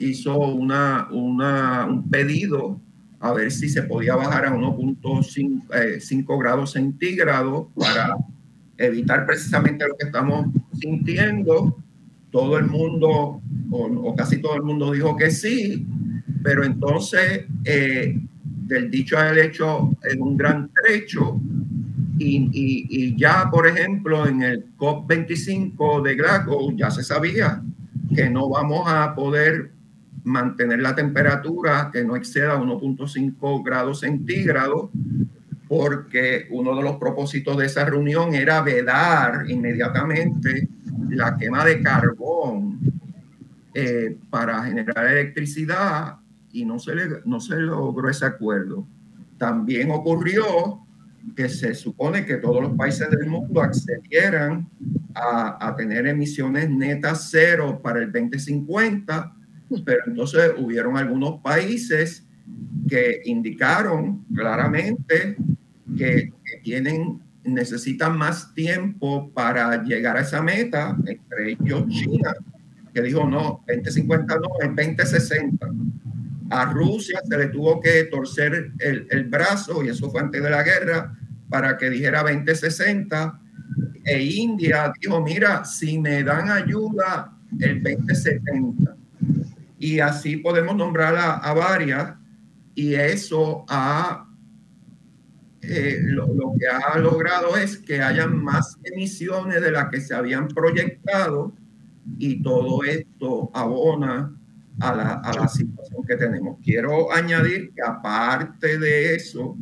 hizo 0.00 0.36
una, 0.38 1.08
una, 1.12 1.86
un 1.86 2.08
pedido 2.10 2.80
a 3.20 3.32
ver 3.32 3.52
si 3.52 3.68
se 3.68 3.82
podía 3.82 4.16
bajar 4.16 4.46
a 4.46 4.54
1.5 4.54 5.62
eh, 5.74 6.24
grados 6.38 6.72
centígrados 6.72 7.66
para 7.76 8.16
evitar 8.78 9.26
precisamente 9.26 9.86
lo 9.86 9.94
que 9.96 10.06
estamos 10.06 10.46
sintiendo 10.80 11.76
todo 12.30 12.58
el 12.58 12.66
mundo, 12.66 13.42
o, 13.70 14.14
casi 14.16 14.40
todo 14.40 14.56
el 14.56 14.62
mundo 14.62 14.92
dijo 14.92 15.16
que 15.16 15.30
sí, 15.30 15.86
pero 16.42 16.64
entonces 16.64 17.44
eh, 17.64 18.18
del 18.66 18.90
dicho 18.90 19.18
al 19.18 19.38
hecho 19.38 19.90
es 20.02 20.16
un 20.16 20.36
gran 20.36 20.70
trecho. 20.82 21.38
Y, 22.18 22.50
y, 22.52 23.16
ya, 23.16 23.48
por 23.50 23.66
ejemplo, 23.66 24.26
en 24.26 24.42
el 24.42 24.76
COP25 24.76 26.02
de 26.02 26.16
Glasgow 26.16 26.76
ya 26.76 26.90
se 26.90 27.02
sabía 27.02 27.62
que 28.14 28.28
no 28.28 28.50
vamos 28.50 28.82
a 28.86 29.14
poder 29.14 29.72
mantener 30.24 30.80
la 30.80 30.94
temperatura 30.94 31.90
que 31.92 32.04
no 32.04 32.16
exceda 32.16 32.58
1.5 32.58 33.64
grados 33.64 34.00
centígrados, 34.00 34.90
porque 35.68 36.46
uno 36.50 36.76
de 36.76 36.82
los 36.82 36.96
propósitos 36.96 37.56
de 37.56 37.66
esa 37.66 37.84
reunión 37.84 38.34
era 38.34 38.60
vedar 38.60 39.48
inmediatamente 39.48 40.68
la 41.10 41.36
quema 41.36 41.64
de 41.64 41.80
carbón 41.80 42.80
eh, 43.72 44.16
para 44.30 44.64
generar 44.64 45.06
electricidad 45.06 46.16
y 46.52 46.64
no 46.64 46.78
se, 46.78 46.94
le, 46.94 47.08
no 47.24 47.40
se 47.40 47.56
logró 47.56 48.08
ese 48.08 48.26
acuerdo. 48.26 48.86
También 49.38 49.90
ocurrió 49.90 50.80
que 51.36 51.48
se 51.48 51.74
supone 51.74 52.26
que 52.26 52.36
todos 52.36 52.62
los 52.62 52.72
países 52.72 53.08
del 53.10 53.28
mundo 53.28 53.62
accedieran 53.62 54.68
a, 55.14 55.68
a 55.68 55.76
tener 55.76 56.06
emisiones 56.06 56.68
netas 56.68 57.28
cero 57.30 57.80
para 57.82 58.00
el 58.00 58.10
2050, 58.10 59.36
pero 59.84 60.00
entonces 60.06 60.52
hubieron 60.58 60.96
algunos 60.96 61.40
países 61.40 62.26
que 62.88 63.20
indicaron 63.24 64.24
claramente 64.34 65.36
que, 65.96 66.32
que 66.44 66.60
tienen 66.62 67.20
necesitan 67.44 68.16
más 68.18 68.52
tiempo 68.54 69.30
para 69.32 69.82
llegar 69.82 70.16
a 70.16 70.20
esa 70.20 70.42
meta, 70.42 70.96
entre 71.06 71.52
ellos 71.52 71.86
China, 71.88 72.34
que 72.92 73.02
dijo 73.02 73.24
no, 73.26 73.64
2050 73.66 74.34
no, 74.36 74.48
es 74.60 74.68
2060. 74.68 75.66
A 76.50 76.64
Rusia 76.66 77.20
se 77.26 77.38
le 77.38 77.46
tuvo 77.46 77.80
que 77.80 78.04
torcer 78.04 78.72
el, 78.78 79.06
el 79.08 79.24
brazo, 79.24 79.84
y 79.84 79.88
eso 79.88 80.10
fue 80.10 80.20
antes 80.20 80.42
de 80.42 80.50
la 80.50 80.62
guerra, 80.62 81.16
para 81.48 81.78
que 81.78 81.90
dijera 81.90 82.22
2060. 82.22 83.40
E 84.04 84.22
India 84.22 84.92
dijo, 85.00 85.22
mira, 85.22 85.64
si 85.64 85.98
me 85.98 86.24
dan 86.24 86.50
ayuda, 86.50 87.36
el 87.58 87.82
2070. 87.82 88.96
Y 89.80 89.98
así 89.98 90.36
podemos 90.36 90.76
nombrar 90.76 91.16
a, 91.16 91.38
a 91.38 91.54
varias, 91.54 92.14
y 92.76 92.94
eso 92.94 93.64
ha 93.68 94.30
eh, 95.62 95.98
lo, 96.02 96.26
que 96.58 96.66
ha 96.66 96.98
logrado 96.98 97.56
es 97.56 97.76
que 97.76 98.00
haya 98.00 98.26
más 98.26 98.78
emisiones 98.82 99.60
de 99.60 99.70
las 99.70 99.90
que 99.90 100.00
se 100.00 100.14
habían 100.14 100.48
proyectado 100.48 101.52
y 102.18 102.42
todo 102.42 102.82
esto 102.82 103.50
abona 103.52 104.34
a 104.80 104.94
la, 104.94 105.12
a 105.14 105.32
la 105.34 105.48
situación 105.48 106.02
que 106.06 106.16
tenemos. 106.16 106.58
Quiero 106.64 107.12
añadir 107.12 107.72
que 107.74 107.82
aparte 107.82 108.78
de 108.78 109.14
eso, 109.14 109.56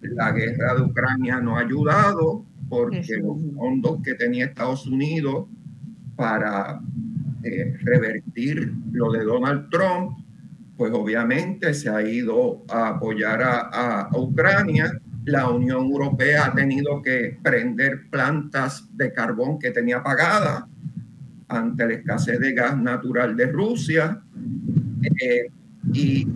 la 0.00 0.32
guerra 0.32 0.74
de 0.74 0.82
Ucrania 0.82 1.40
no 1.40 1.56
ha 1.56 1.60
ayudado 1.60 2.44
porque 2.68 3.18
los 3.18 3.36
fondos 3.54 4.00
que 4.02 4.14
tenía 4.14 4.46
Estados 4.46 4.86
Unidos 4.86 5.46
para 6.16 6.80
eh, 7.42 7.74
revertir 7.82 8.72
lo 8.92 9.10
de 9.12 9.24
Donald 9.24 9.70
Trump, 9.70 10.18
pues 10.76 10.92
obviamente 10.92 11.72
se 11.74 11.88
ha 11.88 12.02
ido 12.02 12.64
a 12.68 12.88
apoyar 12.88 13.40
a, 13.42 14.08
Ucrania. 14.14 14.90
La 15.24 15.48
Unión 15.48 15.86
Europea 15.86 16.46
ha 16.46 16.54
tenido 16.54 17.02
que 17.02 17.38
prender 17.42 18.08
plantas 18.10 18.88
de 18.96 19.12
carbón 19.12 19.58
que 19.58 19.70
tenía 19.70 20.02
pagadas 20.02 20.64
ante 21.48 21.86
la 21.86 21.94
escasez 21.94 22.40
de 22.40 22.52
gas 22.52 22.78
natural 22.78 23.36
de 23.36 23.46
Rusia. 23.46 24.22
Eh, 25.20 25.50
y, 25.92 26.26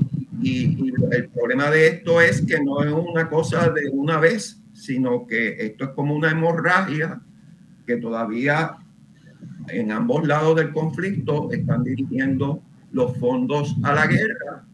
el 1.11 1.29
problema 1.31 1.71
de 1.71 1.87
esto 1.87 2.21
es 2.21 2.43
que 2.43 2.63
no 2.63 2.83
es 2.83 2.93
una 2.93 3.31
cosa 3.31 3.71
de 3.71 3.89
una 3.91 4.19
vez, 4.19 4.61
sino 4.75 5.27
que 5.27 5.57
esto 5.59 5.85
es 5.85 5.91
como 5.91 6.15
una 6.15 6.31
hemorragia 6.31 7.21
que 7.87 7.97
todavía 7.97 8.77
en 9.69 9.93
ambos 9.93 10.27
lados 10.27 10.57
del 10.57 10.73
conflicto 10.73 11.51
están 11.53 11.85
dirigiendo 11.85 12.63
los 12.93 13.17
fondos 13.19 13.77
a 13.83 13.95
la 13.95 14.07
guerra 14.07 14.65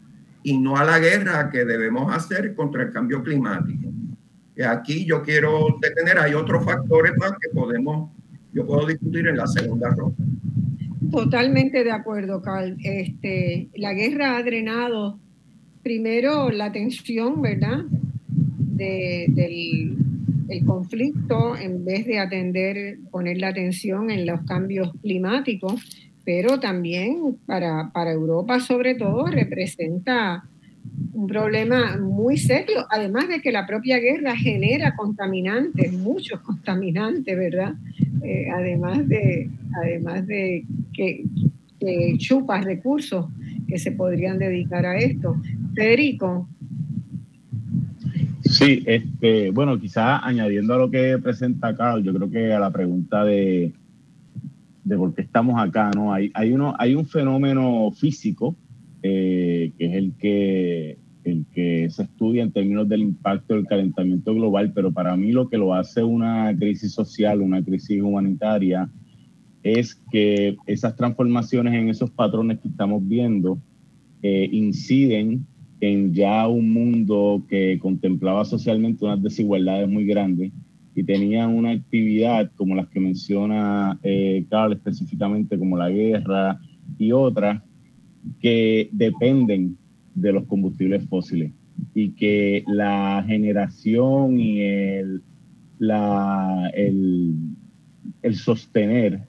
y 0.43 0.57
no 0.57 0.77
a 0.77 0.83
la 0.83 0.99
guerra 0.99 1.49
que 1.49 1.65
debemos 1.65 2.13
hacer 2.13 2.55
contra 2.55 2.83
el 2.83 2.91
cambio 2.91 3.23
climático. 3.23 3.89
Y 4.55 4.63
aquí 4.63 5.05
yo 5.05 5.23
quiero 5.23 5.77
detener, 5.81 6.19
hay 6.19 6.33
otros 6.33 6.63
factores 6.65 7.13
más 7.17 7.31
que 7.31 7.49
podemos, 7.53 8.11
yo 8.53 8.65
puedo 8.65 8.85
discutir 8.85 9.27
en 9.27 9.37
la 9.37 9.47
segunda 9.47 9.89
ronda. 9.89 10.23
Totalmente 11.11 11.83
de 11.83 11.91
acuerdo, 11.91 12.41
Carl. 12.41 12.77
Este, 12.83 13.69
la 13.75 13.93
guerra 13.93 14.37
ha 14.37 14.43
drenado 14.43 15.19
primero 15.83 16.49
la 16.51 16.65
atención, 16.65 17.41
¿verdad? 17.41 17.85
El 20.51 20.65
conflicto 20.65 21.55
en 21.55 21.85
vez 21.85 22.05
de 22.05 22.19
atender, 22.19 22.97
poner 23.09 23.37
la 23.37 23.47
atención 23.49 24.11
en 24.11 24.25
los 24.25 24.41
cambios 24.41 24.91
climáticos, 25.01 25.81
pero 26.25 26.59
también 26.59 27.37
para, 27.45 27.89
para 27.93 28.11
Europa 28.11 28.59
sobre 28.59 28.95
todo 28.95 29.25
representa 29.27 30.43
un 31.13 31.27
problema 31.27 31.97
muy 31.97 32.37
serio, 32.37 32.85
además 32.89 33.29
de 33.29 33.41
que 33.41 33.51
la 33.51 33.65
propia 33.65 33.99
guerra 33.99 34.35
genera 34.35 34.95
contaminantes, 34.95 35.93
muchos 35.93 36.41
contaminantes, 36.41 37.37
¿verdad? 37.37 37.75
Eh, 38.23 38.47
además, 38.53 39.07
de, 39.07 39.49
además 39.81 40.27
de 40.27 40.65
que, 40.93 41.23
que 41.79 42.17
recursos 42.63 43.25
que 43.67 43.79
se 43.79 43.91
podrían 43.91 44.37
dedicar 44.37 44.85
a 44.85 44.97
esto. 44.97 45.35
Federico. 45.75 46.47
Sí, 48.61 48.83
este, 48.85 49.49
bueno, 49.49 49.79
quizás 49.79 50.21
añadiendo 50.21 50.75
a 50.75 50.77
lo 50.77 50.91
que 50.91 51.17
presenta 51.17 51.75
Carl, 51.75 52.03
yo 52.03 52.13
creo 52.13 52.29
que 52.29 52.53
a 52.53 52.59
la 52.59 52.69
pregunta 52.69 53.25
de, 53.25 53.73
de 54.83 54.97
por 54.97 55.15
qué 55.15 55.23
estamos 55.23 55.59
acá, 55.59 55.89
¿no? 55.95 56.13
Hay, 56.13 56.29
hay, 56.35 56.51
uno, 56.51 56.75
hay 56.77 56.93
un 56.93 57.07
fenómeno 57.07 57.89
físico 57.91 58.55
eh, 59.01 59.71
que 59.79 59.85
es 59.87 59.93
el 59.95 60.13
que, 60.13 60.99
el 61.23 61.47
que 61.51 61.89
se 61.89 62.03
estudia 62.03 62.43
en 62.43 62.51
términos 62.51 62.87
del 62.87 63.01
impacto 63.01 63.55
del 63.55 63.65
calentamiento 63.65 64.31
global, 64.35 64.71
pero 64.75 64.91
para 64.91 65.17
mí 65.17 65.31
lo 65.31 65.49
que 65.49 65.57
lo 65.57 65.73
hace 65.73 66.03
una 66.03 66.55
crisis 66.55 66.91
social, 66.91 67.41
una 67.41 67.63
crisis 67.63 67.99
humanitaria, 67.99 68.87
es 69.63 69.95
que 70.11 70.55
esas 70.67 70.95
transformaciones 70.95 71.73
en 71.73 71.89
esos 71.89 72.11
patrones 72.11 72.59
que 72.59 72.67
estamos 72.67 73.01
viendo 73.07 73.57
eh, 74.21 74.47
inciden 74.51 75.47
en 75.81 76.13
ya 76.13 76.47
un 76.47 76.71
mundo 76.71 77.43
que 77.49 77.79
contemplaba 77.79 78.45
socialmente 78.45 79.03
unas 79.03 79.21
desigualdades 79.21 79.89
muy 79.89 80.05
grandes 80.05 80.51
y 80.93 81.03
tenía 81.03 81.47
una 81.47 81.71
actividad 81.71 82.51
como 82.55 82.75
las 82.75 82.87
que 82.89 82.99
menciona 82.99 83.99
eh, 84.03 84.45
Carl 84.49 84.73
específicamente, 84.73 85.57
como 85.57 85.77
la 85.77 85.89
guerra 85.89 86.59
y 86.99 87.11
otras, 87.11 87.63
que 88.39 88.89
dependen 88.91 89.77
de 90.13 90.31
los 90.31 90.45
combustibles 90.45 91.03
fósiles 91.07 91.51
y 91.95 92.11
que 92.11 92.63
la 92.67 93.23
generación 93.25 94.39
y 94.39 94.61
el, 94.61 95.23
la, 95.79 96.69
el, 96.75 97.33
el 98.21 98.35
sostener 98.35 99.21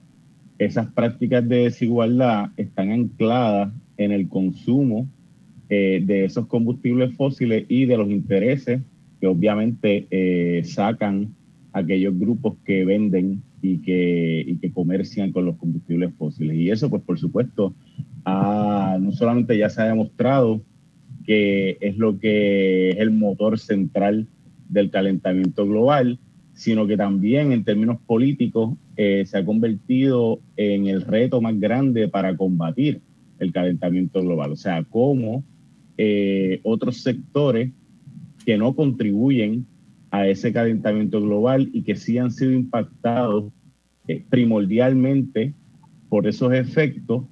esas 0.59 0.85
prácticas 0.91 1.47
de 1.49 1.63
desigualdad 1.63 2.51
están 2.57 2.91
ancladas 2.91 3.73
en 3.97 4.11
el 4.11 4.29
consumo 4.29 5.07
eh, 5.75 6.03
de 6.05 6.25
esos 6.25 6.45
combustibles 6.45 7.15
fósiles 7.15 7.65
y 7.67 7.85
de 7.85 7.97
los 7.97 8.11
intereses 8.11 8.79
que 9.19 9.25
obviamente 9.25 10.05
eh, 10.11 10.63
sacan 10.65 11.33
aquellos 11.71 12.15
grupos 12.19 12.57
que 12.63 12.85
venden 12.85 13.41
y 13.59 13.79
que, 13.79 14.43
y 14.45 14.57
que 14.57 14.71
comercian 14.71 15.31
con 15.31 15.45
los 15.45 15.55
combustibles 15.55 16.13
fósiles. 16.13 16.57
Y 16.57 16.69
eso, 16.69 16.91
pues 16.91 17.01
por 17.01 17.17
supuesto, 17.17 17.73
no 18.25 19.11
solamente 19.13 19.57
ya 19.57 19.69
se 19.69 19.81
ha 19.81 19.85
demostrado 19.85 20.61
que 21.25 21.77
es 21.81 21.97
lo 21.97 22.19
que 22.19 22.91
es 22.91 22.97
el 22.97 23.09
motor 23.09 23.57
central 23.57 24.27
del 24.69 24.91
calentamiento 24.91 25.65
global, 25.65 26.19
sino 26.53 26.85
que 26.85 26.97
también 26.97 27.51
en 27.51 27.63
términos 27.63 27.97
políticos 28.05 28.75
eh, 28.95 29.23
se 29.25 29.39
ha 29.39 29.45
convertido 29.45 30.39
en 30.55 30.85
el 30.87 31.01
reto 31.01 31.41
más 31.41 31.59
grande 31.59 32.07
para 32.07 32.37
combatir 32.37 33.01
el 33.39 33.51
calentamiento 33.51 34.21
global. 34.21 34.51
O 34.51 34.55
sea, 34.55 34.83
cómo 34.83 35.43
eh, 35.97 36.59
otros 36.63 36.97
sectores 36.97 37.71
que 38.45 38.57
no 38.57 38.75
contribuyen 38.75 39.65
a 40.11 40.27
ese 40.27 40.53
calentamiento 40.53 41.21
global 41.21 41.69
y 41.73 41.83
que 41.83 41.95
sí 41.95 42.17
han 42.17 42.31
sido 42.31 42.51
impactados 42.51 43.51
eh, 44.07 44.23
primordialmente 44.29 45.53
por 46.09 46.27
esos 46.27 46.53
efectos, 46.53 47.23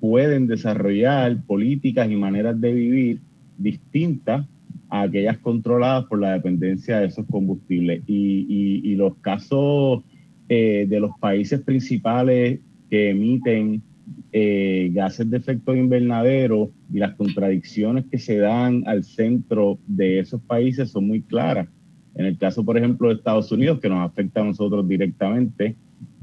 pueden 0.00 0.46
desarrollar 0.46 1.42
políticas 1.44 2.10
y 2.10 2.16
maneras 2.16 2.60
de 2.60 2.72
vivir 2.72 3.20
distintas 3.56 4.46
a 4.88 5.02
aquellas 5.02 5.38
controladas 5.38 6.06
por 6.06 6.20
la 6.20 6.32
dependencia 6.32 6.98
de 6.98 7.06
esos 7.06 7.26
combustibles. 7.26 8.02
Y, 8.06 8.94
los 8.96 9.16
casos 9.16 10.02
eh, 10.48 10.86
de 10.88 11.00
los 11.00 11.10
países 11.20 11.60
principales 11.60 12.60
que 12.90 13.10
emiten 13.10 13.82
eh, 14.32 14.90
gases 14.92 15.30
de 15.30 15.36
efecto 15.36 15.74
invernadero 15.74 16.70
y 16.92 16.98
las 16.98 17.14
contradicciones 17.14 18.04
que 18.10 18.18
se 18.18 18.38
dan 18.38 18.82
al 18.86 19.04
centro 19.04 19.78
de 19.86 20.18
esos 20.18 20.40
países 20.42 20.90
son 20.90 21.06
muy 21.06 21.22
claras. 21.22 21.68
En 22.14 22.26
el 22.26 22.38
caso, 22.38 22.64
por 22.64 22.76
ejemplo, 22.76 23.08
de 23.08 23.14
Estados 23.14 23.50
Unidos, 23.52 23.80
que 23.80 23.88
nos 23.88 24.04
afecta 24.08 24.40
a 24.40 24.44
nosotros 24.44 24.88
directamente, 24.88 25.76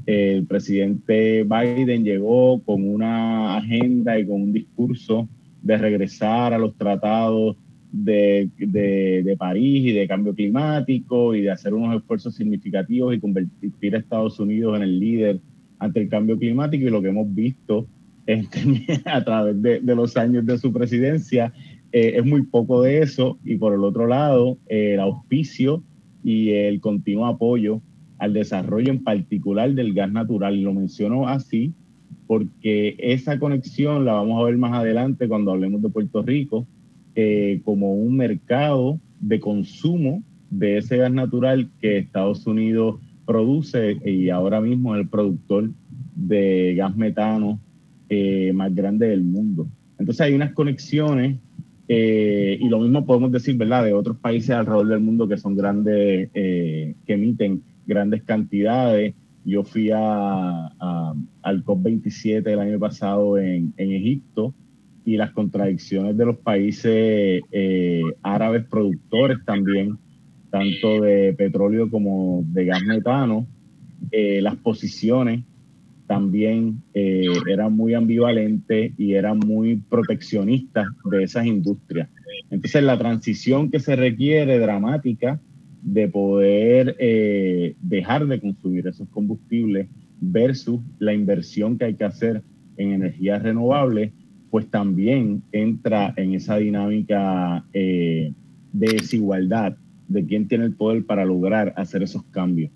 el 0.06 0.46
presidente 0.46 1.44
Biden 1.44 2.04
llegó 2.04 2.60
con 2.62 2.88
una 2.88 3.56
agenda 3.56 4.18
y 4.18 4.26
con 4.26 4.42
un 4.42 4.52
discurso 4.52 5.28
de 5.62 5.76
regresar 5.76 6.52
a 6.52 6.58
los 6.58 6.74
tratados 6.76 7.56
de, 7.92 8.48
de, 8.58 9.36
París 9.38 9.86
y 9.86 9.92
de 9.92 10.08
cambio 10.08 10.34
climático 10.34 11.34
y 11.34 11.42
de 11.42 11.50
hacer 11.50 11.74
unos 11.74 11.96
esfuerzos 11.96 12.34
significativos 12.34 13.14
y 13.14 13.20
convertir 13.20 13.94
a 13.94 13.98
Estados 13.98 14.40
Unidos 14.40 14.76
en 14.76 14.82
el 14.82 14.98
líder 14.98 15.40
ante 15.82 16.00
el 16.00 16.08
cambio 16.08 16.38
climático 16.38 16.86
y 16.86 16.90
lo 16.90 17.02
que 17.02 17.08
hemos 17.08 17.34
visto 17.34 17.86
a 19.04 19.24
través 19.24 19.60
de, 19.60 19.80
los 19.82 20.16
años 20.16 20.46
de 20.46 20.56
su 20.56 20.72
presidencia 20.72 21.52
eh, 21.90 22.14
es 22.16 22.24
muy 22.24 22.42
poco 22.42 22.82
de 22.82 23.02
eso. 23.02 23.38
Y 23.44 23.56
por 23.56 23.74
el 23.74 23.82
otro 23.82 24.06
lado 24.06 24.58
el 24.68 25.00
auspicio 25.00 25.82
y 26.22 26.50
el 26.50 26.80
continuo 26.80 27.26
apoyo 27.26 27.82
al 28.18 28.32
desarrollo 28.32 28.90
en 28.90 29.02
particular 29.02 29.74
del 29.74 29.92
gas 29.92 30.12
natural. 30.12 30.62
Lo 30.62 30.72
menciono 30.72 31.26
así 31.28 31.72
porque 32.28 32.94
esa 32.98 33.40
conexión 33.40 34.04
la 34.04 34.12
vamos 34.12 34.40
a 34.40 34.44
ver 34.44 34.56
más 34.56 34.72
adelante 34.72 35.26
cuando 35.26 35.50
hablemos 35.50 35.82
de 35.82 35.88
Puerto 35.88 36.22
Rico 36.22 36.64
eh, 37.16 37.60
como 37.64 37.94
un 37.94 38.16
mercado 38.16 39.00
de 39.20 39.40
consumo 39.40 40.22
de 40.48 40.78
ese 40.78 40.96
gas 40.98 41.12
natural 41.12 41.68
que 41.80 41.98
Estados 41.98 42.46
Unidos 42.46 43.00
produce 43.32 43.96
y 44.04 44.28
ahora 44.28 44.60
mismo 44.60 44.94
es 44.94 45.00
el 45.00 45.08
productor 45.08 45.70
de 46.14 46.74
gas 46.76 46.94
metano 46.94 47.58
eh, 48.10 48.52
más 48.52 48.74
grande 48.74 49.08
del 49.08 49.22
mundo. 49.22 49.66
Entonces 49.98 50.20
hay 50.20 50.34
unas 50.34 50.52
conexiones 50.52 51.38
eh, 51.88 52.58
y 52.60 52.68
lo 52.68 52.78
mismo 52.78 53.06
podemos 53.06 53.32
decir, 53.32 53.56
¿verdad?, 53.56 53.84
de 53.84 53.94
otros 53.94 54.18
países 54.18 54.50
alrededor 54.50 54.86
del 54.88 55.00
mundo 55.00 55.26
que 55.26 55.38
son 55.38 55.56
grandes, 55.56 56.28
eh, 56.34 56.94
que 57.06 57.14
emiten 57.14 57.62
grandes 57.86 58.22
cantidades. 58.22 59.14
Yo 59.46 59.64
fui 59.64 59.90
a, 59.90 60.66
al 61.42 61.64
COP27 61.64 62.46
el 62.46 62.60
año 62.60 62.78
pasado 62.78 63.38
en, 63.38 63.72
en, 63.78 63.92
Egipto 63.92 64.52
y 65.06 65.16
las 65.16 65.30
contradicciones 65.30 66.18
de 66.18 66.26
los 66.26 66.36
países 66.36 67.42
árabes 68.22 68.66
productores 68.66 69.38
también 69.46 69.96
tanto 70.52 71.00
de 71.00 71.32
petróleo 71.32 71.88
como 71.88 72.44
de 72.46 72.66
gas 72.66 72.82
metano, 72.84 73.46
eh, 74.10 74.42
las 74.42 74.54
posiciones 74.56 75.44
también 76.06 76.82
eh, 76.92 77.24
eran 77.50 77.74
muy 77.74 77.94
ambivalentes 77.94 78.92
y 78.98 79.14
eran 79.14 79.38
muy 79.38 79.76
proteccionistas 79.76 80.86
de 81.10 81.22
esas 81.22 81.46
industrias. 81.46 82.10
Entonces 82.50 82.82
la 82.82 82.98
transición 82.98 83.70
que 83.70 83.80
se 83.80 83.96
requiere 83.96 84.58
dramática 84.58 85.40
de 85.80 86.06
poder 86.08 86.96
eh, 86.98 87.74
dejar 87.80 88.26
de 88.26 88.38
consumir 88.38 88.86
esos 88.86 89.08
combustibles 89.08 89.88
versus 90.20 90.80
la 90.98 91.14
inversión 91.14 91.78
que 91.78 91.86
hay 91.86 91.94
que 91.94 92.04
hacer 92.04 92.42
en 92.76 92.92
energías 92.92 93.42
renovables, 93.42 94.12
pues 94.50 94.68
también 94.68 95.44
entra 95.50 96.12
en 96.18 96.34
esa 96.34 96.58
dinámica 96.58 97.64
de 97.72 98.34
desigualdad 98.70 99.76
de 100.12 100.24
quién 100.24 100.48
tiene 100.48 100.64
el 100.64 100.74
poder 100.74 101.04
para 101.04 101.24
lograr 101.24 101.72
hacer 101.76 102.02
esos 102.02 102.22
cambios. 102.24 102.70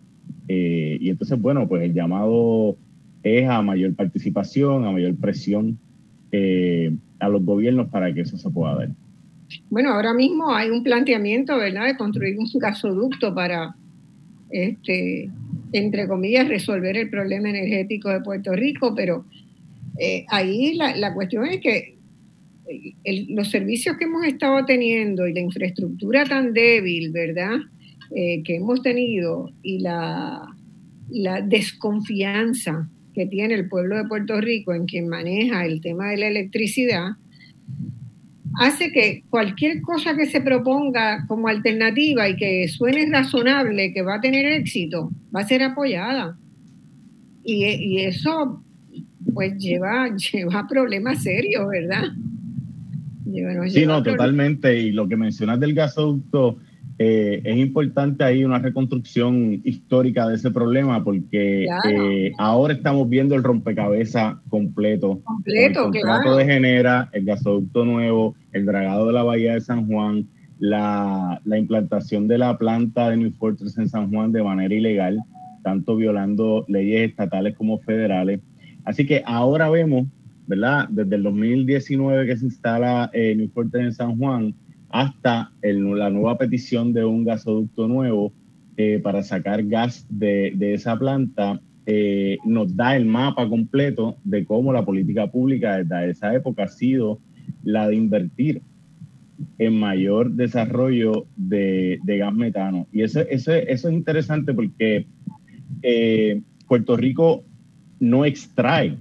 Eh, 0.49 0.99
y 1.01 1.11
entonces, 1.11 1.41
bueno, 1.41 1.69
pues 1.69 1.83
el 1.83 1.93
llamado 1.93 2.77
es 3.23 3.49
a 3.49 3.63
mayor 3.63 3.95
participación, 3.95 4.85
a 4.85 4.93
mayor 4.93 5.17
presión 5.17 5.79
a 7.19 7.29
los 7.31 7.43
gobiernos 7.45 7.89
para 7.89 8.13
que 8.13 8.21
eso 8.21 8.37
se 8.37 8.51
pueda 8.51 8.75
dar. 8.75 8.91
Bueno, 9.71 9.93
ahora 9.93 10.13
mismo 10.13 10.55
hay 10.55 10.71
un 10.71 10.83
planteamiento, 10.83 11.57
¿verdad?, 11.57 11.87
de 11.87 11.97
construir 11.97 12.37
un 12.39 12.47
gasoducto 12.55 13.35
para, 13.35 13.77
este, 14.51 15.31
entre 15.73 16.09
comillas, 16.09 16.49
resolver 16.49 16.97
el 16.97 17.11
problema 17.11 17.51
energético 17.51 18.11
de 18.11 18.21
Puerto 18.21 18.53
Rico, 18.53 18.95
pero 18.95 19.25
eh, 19.99 20.25
ahí 20.29 20.75
la, 20.75 21.15
cuestión 21.15 21.47
es 21.47 21.61
que 21.61 21.96
los 23.29 23.51
servicios 23.51 23.97
que 23.97 24.05
hemos 24.05 24.25
estado 24.25 24.65
teniendo 24.65 25.27
y 25.27 25.35
la 25.35 25.41
infraestructura 25.41 26.25
tan 26.25 26.53
débil, 26.53 27.13
¿verdad?, 27.13 27.57
eh, 28.15 28.43
que 28.45 28.57
hemos 28.57 28.83
tenido 28.83 29.51
y 29.63 29.81
la, 29.81 30.43
la 31.11 31.41
desconfianza 31.41 32.89
que 33.15 33.27
tiene 33.27 33.55
el 33.55 33.69
pueblo 33.69 33.97
de 33.97 34.05
Puerto 34.05 34.41
Rico 34.41 34.75
en 34.75 34.87
quien 34.87 35.09
maneja 35.09 35.65
el 35.65 35.81
tema 35.81 36.11
de 36.11 36.19
la 36.19 36.29
electricidad, 36.29 37.17
hace 38.59 38.91
que 38.91 39.23
cualquier 39.31 39.81
cosa 39.83 40.17
que 40.17 40.27
se 40.27 40.41
proponga 40.41 41.27
como 41.27 41.49
alternativa 41.49 42.29
y 42.29 42.37
que 42.37 42.69
suene 42.69 43.07
razonable, 43.11 43.93
que 43.93 44.03
va 44.03 44.17
a 44.17 44.21
tener 44.21 44.47
éxito, 44.47 45.11
va 45.35 45.41
a 45.41 45.49
ser 45.49 45.63
apoyada. 45.63 46.37
Y, 47.43 48.01
eso 48.01 48.63
pues 49.33 49.57
lleva, 49.59 50.15
lleva 50.33 50.67
problemas 50.69 51.23
serios, 51.23 51.67
¿verdad? 51.69 52.05
Sí, 53.69 53.87
no, 53.87 54.03
totalmente. 54.03 54.79
Y 54.79 54.93
lo 54.93 55.09
que 55.09 55.17
mencionas 55.17 55.61
del 55.61 55.75
gasoducto, 55.75 56.59
eh, 56.99 57.43
es 57.45 57.59
importante 57.59 58.25
ahí 58.25 58.45
una 58.45 58.59
reconstrucción 58.59 59.61
histórica 59.65 60.27
de 60.29 60.37
ese 60.37 60.51
problema 60.51 61.05
porque 61.05 61.67
eh, 61.89 62.33
ahora 62.39 62.73
estamos 62.73 63.09
viendo 63.09 63.35
el 63.35 63.43
rompecabezas 63.43 64.37
completo. 64.49 65.21
Completo, 65.25 65.87
el 65.87 66.01
contrato 66.01 66.37
de 66.37 66.45
Genera, 66.47 67.11
el 67.13 67.25
gasoducto 67.25 67.85
nuevo, 67.85 68.35
el 68.53 68.65
dragado 68.65 69.09
de 69.09 69.13
la 69.13 69.23
Bahía 69.25 69.55
de 69.55 69.61
San 69.61 69.87
Juan, 69.87 70.27
la, 70.59 71.41
la 71.45 71.59
implantación 71.59 72.29
de 72.29 72.39
la 72.39 72.57
planta 72.57 73.11
de 73.11 73.19
New 73.19 73.33
Fortress 73.33 73.77
en 73.77 73.89
San 73.89 74.11
Juan 74.11 74.33
de 74.33 74.43
manera 74.43 74.75
ilegal, 74.75 75.21
tanto 75.63 75.97
violando 75.97 76.65
leyes 76.69 77.11
estatales 77.11 77.55
como 77.57 77.79
federales. 77.81 78.41
Así 78.85 79.05
que 79.05 79.23
ahora 79.27 79.69
vemos, 79.69 80.07
Desde 80.47 81.17
el 81.17 81.23
2019 81.23 82.27
que 82.27 82.37
se 82.37 82.45
instala 82.45 83.11
eh, 83.13 83.35
New 83.35 83.49
Fortress 83.49 83.85
en 83.85 83.93
San 83.93 84.17
Juan, 84.17 84.55
hasta 84.91 85.53
la 85.63 86.11
nueva 86.11 86.39
petición 86.39 86.93
de 86.93 87.05
un 87.05 87.25
gasoducto 87.25 87.89
nuevo 87.89 88.33
eh, 88.77 89.01
para 89.03 89.23
sacar 89.23 89.65
gas 89.65 90.07
de, 90.09 90.55
esa 90.75 90.99
planta, 90.99 91.61
eh, 91.87 92.39
nos 92.45 92.77
da 92.77 92.97
el 92.97 93.07
mapa 93.07 93.49
completo 93.49 94.17
de 94.25 94.45
cómo 94.45 94.73
la 94.73 94.85
política 94.85 95.31
pública 95.31 95.79
desde 95.79 96.11
esa 96.11 96.35
época 96.35 96.65
ha 96.65 96.69
sido 96.69 97.19
la 97.65 97.89
de 97.89 97.97
invertir 97.97 98.63
en 99.59 99.79
mayor 99.79 100.33
desarrollo 100.33 101.27
de, 101.37 102.01
gas 102.05 102.35
metano. 102.35 102.87
Y 102.93 103.03
eso, 103.03 103.21
eso, 103.21 103.53
eso 103.53 103.89
es 103.89 103.95
interesante 103.95 104.55
porque 104.55 105.07
eh, 105.83 106.43
Puerto 106.67 106.97
Rico 106.97 107.45
no 108.01 108.25
extrae 108.25 108.97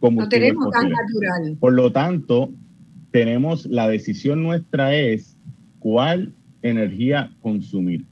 combustible 0.00 0.52
no 0.52 0.70
tenemos 0.70 0.70
gas 0.70 0.84
natural. 0.84 1.56
Por 1.60 1.72
lo 1.74 1.92
tanto, 1.92 2.50
tenemos 3.10 3.66
la 3.66 3.88
decisión 3.88 4.42
nuestra 4.42 4.94
es 4.94 5.36
cuál 5.78 6.34
energía 6.62 7.32
consumir 7.40 8.06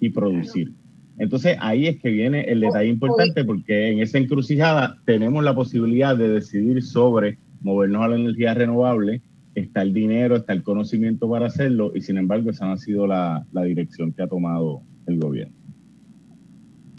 y 0.00 0.10
producir. 0.10 0.72
Entonces 1.18 1.56
ahí 1.60 1.86
es 1.86 1.98
que 2.00 2.10
viene 2.10 2.42
el 2.42 2.60
detalle 2.60 2.88
importante 2.88 3.44
porque 3.44 3.90
en 3.90 4.00
esa 4.00 4.18
encrucijada 4.18 4.98
tenemos 5.04 5.44
la 5.44 5.54
posibilidad 5.54 6.16
de 6.16 6.28
decidir 6.28 6.82
sobre 6.82 7.38
movernos 7.60 8.02
a 8.02 8.08
la 8.08 8.16
energía 8.16 8.52
renovable, 8.54 9.22
está 9.54 9.82
el 9.82 9.94
dinero, 9.94 10.36
está 10.36 10.52
el 10.52 10.64
conocimiento 10.64 11.28
para 11.30 11.46
hacerlo 11.46 11.92
y 11.94 12.00
sin 12.00 12.18
embargo 12.18 12.50
esa 12.50 12.72
ha 12.72 12.76
sido 12.76 13.06
la, 13.06 13.46
la 13.52 13.62
dirección 13.62 14.12
que 14.12 14.22
ha 14.22 14.26
tomado 14.26 14.82
el 15.06 15.18
gobierno. 15.20 15.54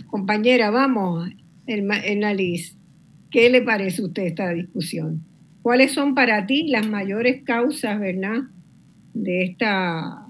Compañera, 0.07 0.71
vamos, 0.71 1.29
Enaliz, 1.67 2.77
¿qué 3.31 3.49
le 3.49 3.61
parece 3.61 4.01
a 4.01 4.05
usted 4.05 4.23
esta 4.23 4.49
discusión? 4.49 5.23
¿Cuáles 5.61 5.93
son 5.93 6.13
para 6.15 6.45
ti 6.45 6.67
las 6.67 6.87
mayores 6.87 7.43
causas, 7.43 7.99
verdad, 7.99 8.43
de 9.13 9.43
esta, 9.43 10.27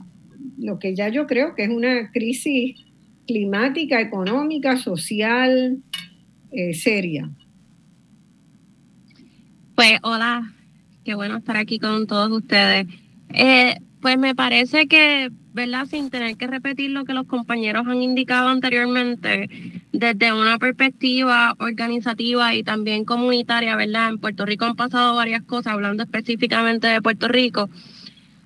lo 0.57 0.79
que 0.79 0.95
ya 0.95 1.09
yo 1.09 1.27
creo 1.27 1.55
que 1.55 1.63
es 1.63 1.69
una 1.69 2.11
crisis 2.11 2.79
climática, 3.27 3.99
económica, 3.99 4.77
social, 4.77 5.79
eh, 6.51 6.73
seria? 6.73 7.29
Pues 9.75 9.99
hola, 10.03 10.53
qué 11.03 11.15
bueno 11.15 11.37
estar 11.37 11.57
aquí 11.57 11.79
con 11.79 12.07
todos 12.07 12.31
ustedes. 12.31 12.87
Eh, 13.33 13.75
pues 14.05 14.19
me 14.19 14.35
parece 14.35 14.85
que, 14.85 15.31
¿verdad? 15.53 15.87
Sin 15.87 16.11
tener 16.11 16.37
que 16.37 16.45
repetir 16.45 16.91
lo 16.91 17.05
que 17.05 17.15
los 17.15 17.25
compañeros 17.25 17.87
han 17.87 18.03
indicado 18.03 18.49
anteriormente, 18.49 19.49
desde 19.93 20.31
una 20.31 20.59
perspectiva 20.59 21.55
organizativa 21.57 22.53
y 22.53 22.61
también 22.61 23.03
comunitaria, 23.03 23.75
¿verdad? 23.75 24.09
En 24.09 24.19
Puerto 24.19 24.45
Rico 24.45 24.65
han 24.65 24.75
pasado 24.75 25.15
varias 25.15 25.41
cosas, 25.41 25.73
hablando 25.73 26.03
específicamente 26.03 26.85
de 26.85 27.01
Puerto 27.01 27.27
Rico. 27.27 27.67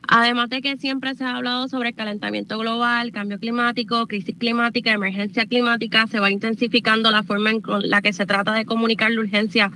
Además 0.07 0.49
de 0.49 0.61
que 0.61 0.77
siempre 0.77 1.13
se 1.15 1.25
ha 1.25 1.35
hablado 1.35 1.67
sobre 1.67 1.89
el 1.89 1.95
calentamiento 1.95 2.57
global, 2.57 3.11
cambio 3.11 3.37
climático, 3.37 4.07
crisis 4.07 4.37
climática, 4.39 4.93
emergencia 4.93 5.45
climática, 5.45 6.07
se 6.07 6.21
va 6.21 6.31
intensificando 6.31 7.11
la 7.11 7.23
forma 7.23 7.51
en 7.51 7.61
la 7.81 8.01
que 8.01 8.13
se 8.13 8.25
trata 8.25 8.53
de 8.53 8.63
comunicar 8.63 9.11
la 9.11 9.19
urgencia 9.19 9.73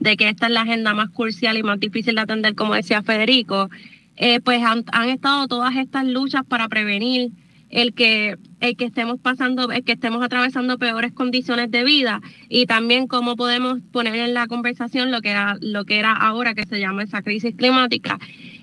de 0.00 0.16
que 0.16 0.30
esta 0.30 0.46
es 0.46 0.52
la 0.52 0.62
agenda 0.62 0.94
más 0.94 1.10
crucial 1.10 1.58
y 1.58 1.62
más 1.62 1.78
difícil 1.78 2.14
de 2.14 2.22
atender, 2.22 2.54
como 2.54 2.74
decía 2.74 3.02
Federico. 3.02 3.68
Eh, 4.16 4.40
pues 4.40 4.62
han, 4.62 4.84
estado 5.08 5.46
todas 5.46 5.76
estas 5.76 6.06
luchas 6.06 6.42
para 6.46 6.68
prevenir 6.68 7.32
el 7.68 7.92
que, 7.92 8.36
el 8.60 8.76
que 8.76 8.86
estemos 8.86 9.18
pasando, 9.20 9.70
el 9.70 9.84
que 9.84 9.92
estemos 9.92 10.24
atravesando 10.24 10.78
peores 10.78 11.12
condiciones 11.12 11.70
de 11.70 11.84
vida 11.84 12.20
y 12.48 12.66
también 12.66 13.08
cómo 13.08 13.36
podemos 13.36 13.80
poner 13.92 14.16
en 14.16 14.34
la 14.34 14.46
conversación 14.46 15.10
lo 15.10 15.20
que 15.20 15.30
era, 15.30 15.56
lo 15.60 15.84
que 15.84 15.98
era 15.98 16.12
ahora 16.12 16.54
que 16.54 16.64
se 16.64 16.80
llama 16.80 17.02
esa 17.02 17.22
crisis 17.22 17.54
climática. 17.56 18.18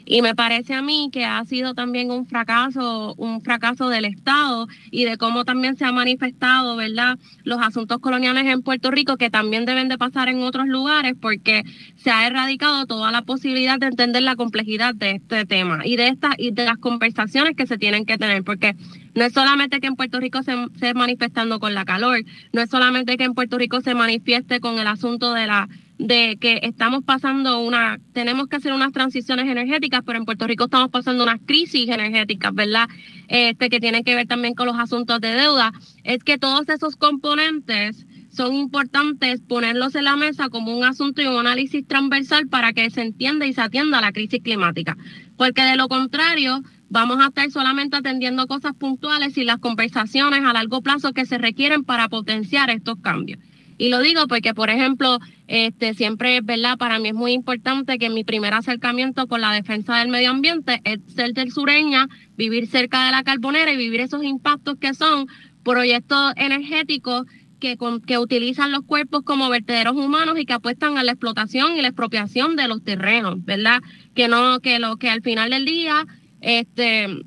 Y 0.06 0.22
me 0.22 0.36
parece 0.36 0.74
a 0.74 0.82
mí 0.82 1.10
que 1.12 1.26
ha 1.26 1.44
sido 1.46 1.74
también 1.74 2.12
un 2.12 2.26
fracaso, 2.26 3.14
un 3.18 3.42
fracaso 3.42 3.90
del 3.90 4.06
Estado 4.06 4.68
y 4.92 5.06
de 5.06 5.18
cómo 5.18 5.46
también 5.46 5.78
se 5.78 5.86
ha 5.86 5.92
manifestado, 5.92 6.76
¿verdad? 6.76 7.18
Los 7.44 7.62
asuntos 7.62 8.00
coloniales 8.00 8.46
en 8.46 8.62
Puerto 8.62 8.92
Rico 8.92 9.18
que 9.18 9.30
también 9.30 9.66
deben 9.66 9.88
de 9.88 9.98
pasar 9.98 10.30
en 10.30 10.42
otros 10.44 10.68
lugares 10.68 11.14
porque 11.20 11.64
se 11.96 12.12
ha 12.12 12.28
erradicado 12.28 12.86
toda 12.86 13.12
la 13.12 13.22
posibilidad 13.22 13.80
de 13.80 13.88
entender 13.88 14.24
la 14.24 14.36
complejidad 14.36 14.94
de 14.94 15.12
este 15.12 15.46
tema 15.46 15.86
y 15.86 15.96
de 15.96 16.10
estas 16.10 16.36
y 16.38 16.52
de 16.52 16.66
las 16.66 16.78
conversaciones 16.78 17.56
que 17.56 17.68
se 17.68 17.78
tienen 17.78 18.06
que 18.06 18.18
tener 18.18 18.44
porque 18.44 18.76
no 19.16 19.24
es 19.24 19.34
solamente 19.34 19.80
que 19.80 19.88
en 19.88 19.96
Puerto 19.96 20.20
Rico 20.20 20.44
se, 20.44 20.54
se 20.80 20.94
manifestando 20.94 21.60
con 21.60 21.74
la 21.74 21.86
calor, 21.86 22.24
no 22.52 22.62
es 22.62 22.70
solamente 22.70 23.16
que 23.18 23.24
en 23.24 23.34
Puerto 23.34 23.58
Rico 23.58 23.82
se 23.82 23.94
manifieste 23.94 24.60
con 24.60 24.80
el 24.80 24.88
asunto 24.88 25.34
de 25.34 25.48
la 25.48 25.70
de 26.04 26.36
que 26.36 26.60
estamos 26.64 27.02
pasando 27.06 27.62
una, 27.62 27.98
tenemos 28.12 28.48
que 28.48 28.58
hacer 28.58 28.74
unas 28.74 28.92
transiciones 28.92 29.48
energéticas, 29.48 30.02
pero 30.06 30.20
en 30.20 30.26
Puerto 30.26 30.46
Rico 30.46 30.66
estamos 30.66 30.90
pasando 30.90 31.24
unas 31.24 31.40
crisis 31.46 31.88
energéticas, 31.88 32.54
¿verdad? 32.54 32.90
Este, 33.30 33.70
que 33.70 33.80
tienen 33.80 34.04
que 34.04 34.14
ver 34.14 34.28
también 34.28 34.54
con 34.54 34.68
los 34.68 34.78
asuntos 34.78 35.22
de 35.22 35.30
deuda. 35.30 35.72
Es 36.04 36.22
que 36.26 36.38
todos 36.38 36.68
esos 36.68 36.98
componentes 36.98 38.06
son 38.30 38.54
importantes 38.54 39.40
ponerlos 39.40 39.96
en 39.96 40.04
la 40.04 40.18
mesa 40.18 40.50
como 40.50 40.78
un 40.78 40.84
asunto 40.84 41.22
y 41.22 41.28
un 41.28 41.38
análisis 41.38 41.88
transversal 41.88 42.50
para 42.50 42.74
que 42.74 42.90
se 42.90 43.02
entienda 43.02 43.46
y 43.46 43.54
se 43.54 43.62
atienda 43.62 44.02
la 44.02 44.12
crisis 44.12 44.42
climática. 44.44 44.98
Porque 45.38 45.62
de 45.62 45.78
lo 45.78 45.88
contrario, 45.88 46.64
vamos 46.90 47.22
a 47.22 47.28
estar 47.28 47.50
solamente 47.50 47.96
atendiendo 47.96 48.46
cosas 48.48 48.74
puntuales 48.76 49.38
y 49.38 49.46
las 49.46 49.60
conversaciones 49.60 50.44
a 50.44 50.52
largo 50.52 50.82
plazo 50.82 51.14
que 51.14 51.26
se 51.26 51.38
requieren 51.38 51.86
para 51.86 52.10
potenciar 52.10 52.70
estos 52.72 53.00
cambios. 53.00 53.40
Y 53.84 53.90
lo 53.90 54.00
digo 54.00 54.28
porque, 54.30 54.54
por 54.54 54.70
ejemplo, 54.70 55.20
este, 55.48 55.94
siempre, 55.94 56.40
¿verdad? 56.40 56.78
Para 56.78 57.00
mí 57.00 57.10
es 57.10 57.14
muy 57.14 57.34
importante 57.34 57.98
que 57.98 58.10
mi 58.10 58.24
primer 58.24 58.54
acercamiento 58.54 59.28
con 59.28 59.42
la 59.42 59.52
defensa 59.52 59.98
del 59.98 60.08
medio 60.08 60.30
ambiente 60.30 60.80
es 60.86 61.00
ser 61.14 61.34
del 61.34 61.52
sureña, 61.52 62.08
vivir 62.38 62.68
cerca 62.68 63.06
de 63.06 63.12
la 63.12 63.24
carbonera 63.24 63.74
y 63.74 63.76
vivir 63.76 64.00
esos 64.00 64.24
impactos 64.24 64.78
que 64.80 64.94
son 64.94 65.28
proyectos 65.66 66.32
energéticos 66.38 67.26
que, 67.60 67.78
que 68.08 68.18
utilizan 68.18 68.72
los 68.72 68.84
cuerpos 68.84 69.24
como 69.26 69.50
vertederos 69.50 69.98
humanos 69.98 70.40
y 70.40 70.46
que 70.46 70.54
apuestan 70.54 70.98
a 70.98 71.04
la 71.04 71.12
explotación 71.12 71.76
y 71.76 71.82
la 71.82 71.90
expropiación 71.90 72.56
de 72.56 72.70
los 72.70 72.86
terrenos, 72.86 73.44
¿verdad? 73.44 73.82
Que 74.16 74.30
no, 74.30 74.62
que 74.62 74.80
lo 74.80 74.96
que 74.96 75.10
al 75.10 75.22
final 75.22 75.50
del 75.50 75.66
día, 75.66 76.06
este 76.40 77.26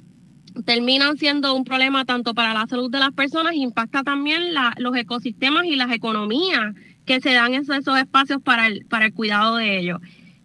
terminan 0.64 1.16
siendo 1.18 1.54
un 1.54 1.64
problema 1.64 2.04
tanto 2.04 2.34
para 2.34 2.54
la 2.54 2.66
salud 2.66 2.90
de 2.90 3.00
las 3.00 3.12
personas, 3.12 3.54
impacta 3.54 4.02
también 4.02 4.54
la, 4.54 4.74
los 4.78 4.96
ecosistemas 4.96 5.66
y 5.66 5.76
las 5.76 5.92
economías 5.92 6.74
que 7.04 7.20
se 7.20 7.32
dan 7.32 7.54
en 7.54 7.60
esos 7.62 7.98
espacios 7.98 8.42
para 8.42 8.66
el, 8.66 8.84
para 8.86 9.06
el 9.06 9.14
cuidado 9.14 9.56
de 9.56 9.78
ellos. 9.78 10.00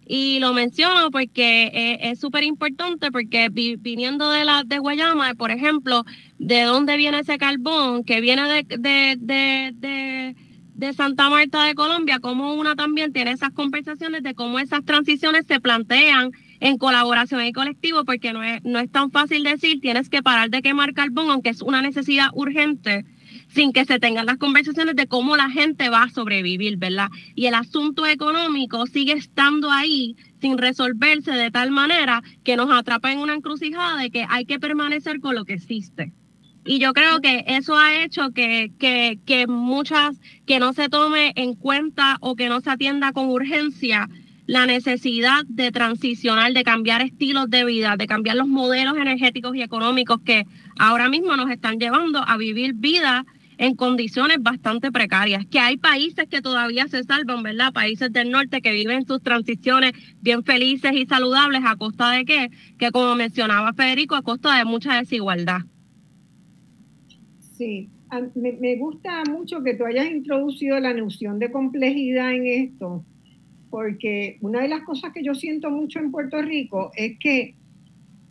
Y 0.06 0.40
lo 0.40 0.52
menciono 0.52 1.10
porque 1.10 1.70
eh, 1.72 2.10
es 2.10 2.20
súper 2.20 2.44
importante 2.44 3.10
porque 3.10 3.48
viniendo 3.50 4.30
de 4.30 4.44
la 4.44 4.62
de 4.64 4.78
Guayama, 4.78 5.34
por 5.34 5.50
ejemplo, 5.50 6.04
de 6.38 6.62
dónde 6.62 6.96
viene 6.96 7.20
ese 7.20 7.38
carbón 7.38 8.04
que 8.04 8.20
viene 8.20 8.42
de, 8.48 8.64
de, 8.78 9.16
de, 9.18 10.36
de, 10.74 10.92
Santa 10.92 11.30
Marta 11.30 11.64
de 11.64 11.74
Colombia, 11.74 12.18
como 12.18 12.54
una 12.54 12.74
también 12.74 13.12
tiene 13.12 13.30
esas 13.30 13.52
conversaciones 13.52 14.22
de 14.22 14.34
cómo 14.34 14.58
esas 14.58 14.84
transiciones 14.84 15.46
se 15.46 15.60
plantean 15.60 16.32
en 16.62 16.78
colaboración 16.78 17.44
y 17.44 17.52
colectivo, 17.52 18.04
porque 18.04 18.32
no 18.32 18.40
es, 18.44 18.62
no 18.62 18.78
es 18.78 18.88
tan 18.88 19.10
fácil 19.10 19.42
decir 19.42 19.80
tienes 19.80 20.08
que 20.08 20.22
parar 20.22 20.48
de 20.48 20.62
quemar 20.62 20.94
carbón, 20.94 21.28
aunque 21.28 21.50
es 21.50 21.60
una 21.60 21.82
necesidad 21.82 22.28
urgente 22.34 23.04
sin 23.48 23.72
que 23.72 23.84
se 23.84 23.98
tengan 23.98 24.26
las 24.26 24.38
conversaciones 24.38 24.94
de 24.94 25.08
cómo 25.08 25.36
la 25.36 25.50
gente 25.50 25.88
va 25.88 26.04
a 26.04 26.10
sobrevivir, 26.10 26.76
¿verdad? 26.76 27.08
Y 27.34 27.46
el 27.46 27.54
asunto 27.54 28.06
económico 28.06 28.86
sigue 28.86 29.12
estando 29.12 29.72
ahí 29.72 30.16
sin 30.40 30.56
resolverse 30.56 31.32
de 31.32 31.50
tal 31.50 31.72
manera 31.72 32.22
que 32.44 32.56
nos 32.56 32.70
atrapa 32.70 33.10
en 33.10 33.18
una 33.18 33.34
encrucijada 33.34 33.96
de 33.96 34.10
que 34.10 34.24
hay 34.28 34.44
que 34.44 34.60
permanecer 34.60 35.18
con 35.18 35.34
lo 35.34 35.44
que 35.44 35.54
existe. 35.54 36.12
Y 36.64 36.78
yo 36.78 36.92
creo 36.92 37.20
que 37.20 37.44
eso 37.48 37.76
ha 37.76 38.04
hecho 38.04 38.30
que, 38.30 38.70
que, 38.78 39.18
que 39.26 39.48
muchas, 39.48 40.20
que 40.46 40.60
no 40.60 40.72
se 40.74 40.88
tome 40.88 41.32
en 41.34 41.54
cuenta 41.54 42.18
o 42.20 42.36
que 42.36 42.48
no 42.48 42.60
se 42.60 42.70
atienda 42.70 43.12
con 43.12 43.30
urgencia 43.30 44.08
la 44.52 44.66
necesidad 44.66 45.46
de 45.48 45.72
transicionar, 45.72 46.52
de 46.52 46.62
cambiar 46.62 47.00
estilos 47.00 47.48
de 47.48 47.64
vida, 47.64 47.96
de 47.96 48.06
cambiar 48.06 48.36
los 48.36 48.46
modelos 48.46 48.98
energéticos 48.98 49.56
y 49.56 49.62
económicos 49.62 50.20
que 50.26 50.44
ahora 50.78 51.08
mismo 51.08 51.34
nos 51.36 51.50
están 51.50 51.78
llevando 51.78 52.18
a 52.18 52.36
vivir 52.36 52.74
vida 52.74 53.24
en 53.56 53.74
condiciones 53.76 54.42
bastante 54.42 54.92
precarias, 54.92 55.46
que 55.46 55.58
hay 55.58 55.78
países 55.78 56.28
que 56.28 56.42
todavía 56.42 56.86
se 56.88 57.02
salvan, 57.02 57.42
¿verdad? 57.42 57.72
Países 57.72 58.12
del 58.12 58.30
norte 58.30 58.60
que 58.60 58.72
viven 58.72 59.06
sus 59.06 59.22
transiciones 59.22 59.92
bien 60.20 60.44
felices 60.44 60.92
y 60.92 61.06
saludables 61.06 61.62
a 61.64 61.76
costa 61.76 62.10
de 62.10 62.26
qué? 62.26 62.50
Que 62.78 62.90
como 62.90 63.14
mencionaba 63.14 63.72
Federico, 63.72 64.16
a 64.16 64.22
costa 64.22 64.58
de 64.58 64.66
mucha 64.66 64.98
desigualdad. 64.98 65.62
Sí, 67.52 67.88
me, 68.34 68.52
me 68.52 68.76
gusta 68.76 69.22
mucho 69.30 69.62
que 69.62 69.72
tú 69.72 69.86
hayas 69.86 70.10
introducido 70.10 70.78
la 70.78 70.92
noción 70.92 71.38
de 71.38 71.50
complejidad 71.50 72.34
en 72.34 72.46
esto, 72.46 73.06
porque 73.72 74.36
una 74.42 74.60
de 74.60 74.68
las 74.68 74.82
cosas 74.82 75.14
que 75.14 75.24
yo 75.24 75.34
siento 75.34 75.70
mucho 75.70 75.98
en 75.98 76.10
Puerto 76.10 76.42
Rico 76.42 76.90
es 76.94 77.18
que, 77.18 77.54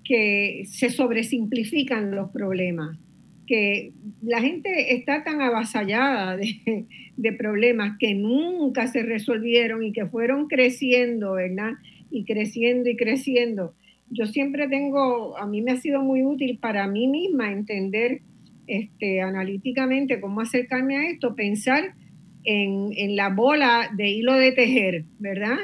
que 0.03 0.65
se 0.67 0.91
sobresimplifican 0.91 2.11
los 2.15 2.29
problemas 2.29 2.99
que 3.47 3.91
la 4.21 4.39
gente 4.39 4.93
está 4.93 5.23
tan 5.23 5.41
avasallada 5.41 6.37
de, 6.37 7.33
problemas 7.33 7.97
que 7.99 8.13
nunca 8.13 8.85
se 8.85 9.01
resolvieron 9.01 9.83
y 9.83 9.91
que 9.91 10.05
fueron 10.05 10.47
creciendo, 10.47 11.33
¿verdad? 11.33 11.71
Y 12.11 12.23
creciendo 12.23 12.89
y 12.89 12.95
creciendo. 12.95 13.73
Yo 14.11 14.27
siempre 14.27 14.67
tengo, 14.67 15.35
a 15.39 15.47
mí 15.47 15.63
me 15.63 15.71
ha 15.71 15.77
sido 15.77 16.03
muy 16.03 16.23
útil 16.23 16.59
para 16.59 16.87
mí 16.87 17.07
misma 17.07 17.51
entender 17.51 18.21
este, 18.67 19.21
analíticamente 19.21 20.21
cómo 20.21 20.41
acercarme 20.41 20.97
a 20.97 21.09
esto, 21.09 21.35
pensar 21.35 21.95
en, 22.43 22.91
en 22.95 23.15
la 23.15 23.29
bola 23.29 23.89
de 23.95 24.09
hilo 24.09 24.33
de 24.33 24.51
tejer, 24.51 25.05
¿verdad? 25.19 25.57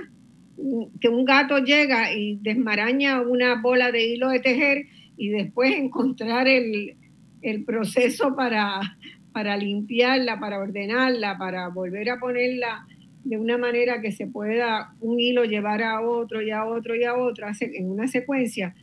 Que 1.00 1.10
un 1.10 1.26
gato 1.26 1.60
llega 1.60 2.14
y 2.14 2.38
desmaraña 2.42 3.22
una 3.22 3.62
bola 3.62 3.92
de 3.92 4.06
hilo 4.06 4.30
de 4.30 4.40
tejer 4.40 4.86
y 5.16 5.30
después 5.30 5.74
encontrar 5.76 6.48
el, 6.48 6.96
el 7.42 7.64
proceso 7.64 8.36
para, 8.36 8.98
para 9.32 9.58
limpiarla, 9.58 10.40
para 10.40 10.60
ordenarla, 10.60 11.38
para 11.38 11.68
volver 11.70 12.10
a 12.10 12.20
ponerla 12.20 12.88
de 13.24 13.38
una 13.38 13.58
manera 13.58 14.02
que 14.02 14.12
se 14.12 14.28
pueda 14.28 14.94
un 15.02 15.20
hilo 15.20 15.44
llevar 15.44 15.84
a 15.84 16.02
otro 16.02 16.42
y 16.42 16.52
a 16.52 16.66
otro 16.66 16.96
y 16.96 17.04
a 17.04 17.16
otro 17.16 17.48
en 17.60 17.90
una 17.90 18.08
secuencia, 18.08 18.74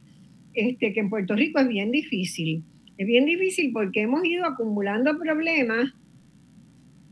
este, 0.53 0.93
que 0.93 1.01
en 1.01 1.09
Puerto 1.09 1.35
Rico 1.35 1.61
es 1.61 1.69
bien 1.69 1.91
difícil. 1.91 2.63
Es 2.99 3.07
bien 3.07 3.25
difícil 3.25 3.73
porque 3.73 4.03
hemos 4.03 4.25
ido 4.25 4.45
acumulando 4.45 5.19
problemas. 5.19 5.93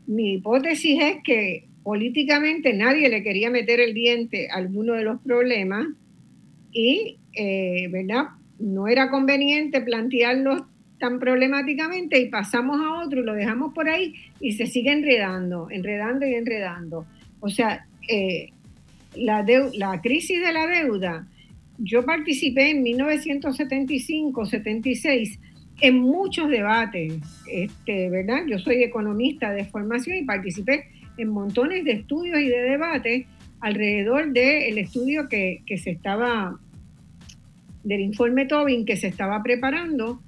Mi 0.07 0.33
hipótesis 0.33 0.99
es 1.01 1.17
que 1.23 1.67
políticamente 1.83 2.73
nadie 2.73 3.09
le 3.09 3.23
quería 3.23 3.49
meter 3.49 3.79
el 3.79 3.93
diente 3.93 4.49
a 4.49 4.55
alguno 4.55 4.93
de 4.93 5.03
los 5.03 5.21
problemas 5.21 5.87
y, 6.71 7.17
eh, 7.33 7.87
¿verdad? 7.91 8.29
No 8.59 8.87
era 8.87 9.09
conveniente 9.09 9.81
plantearlos 9.81 10.63
tan 10.99 11.19
problemáticamente 11.19 12.19
y 12.19 12.29
pasamos 12.29 12.79
a 12.79 13.03
otro 13.03 13.21
y 13.21 13.25
lo 13.25 13.33
dejamos 13.33 13.73
por 13.73 13.89
ahí 13.89 14.13
y 14.39 14.53
se 14.53 14.67
sigue 14.67 14.91
enredando, 14.91 15.67
enredando 15.69 16.25
y 16.25 16.35
enredando. 16.35 17.05
O 17.41 17.49
sea, 17.49 17.85
eh, 18.07 18.51
la, 19.15 19.45
la 19.73 20.01
crisis 20.01 20.41
de 20.41 20.53
la 20.53 20.65
deuda, 20.65 21.27
yo 21.77 22.05
participé 22.05 22.71
en 22.71 22.83
1975, 22.83 24.45
76 24.45 25.39
en 25.83 25.99
muchos 25.99 26.49
debates, 26.49 27.15
este, 27.45 28.09
¿verdad? 28.09 28.43
Yo 28.47 28.57
soy 28.57 28.81
economista 28.83 29.51
de 29.51 29.65
formación 29.65 30.15
y 30.15 30.23
participé 30.23 30.85
en 31.17 31.27
montones 31.27 31.83
de 31.83 31.91
estudios 31.91 32.39
y 32.39 32.47
de 32.47 32.61
debates 32.61 33.25
alrededor 33.59 34.31
del 34.31 34.77
estudio 34.77 35.27
que, 35.27 35.61
que 35.65 35.77
se 35.77 35.91
estaba, 35.91 36.57
del 37.83 37.99
informe 37.99 38.45
Tobin 38.45 38.85
que 38.85 38.95
se 38.95 39.07
estaba 39.07 39.43
preparando 39.43 40.21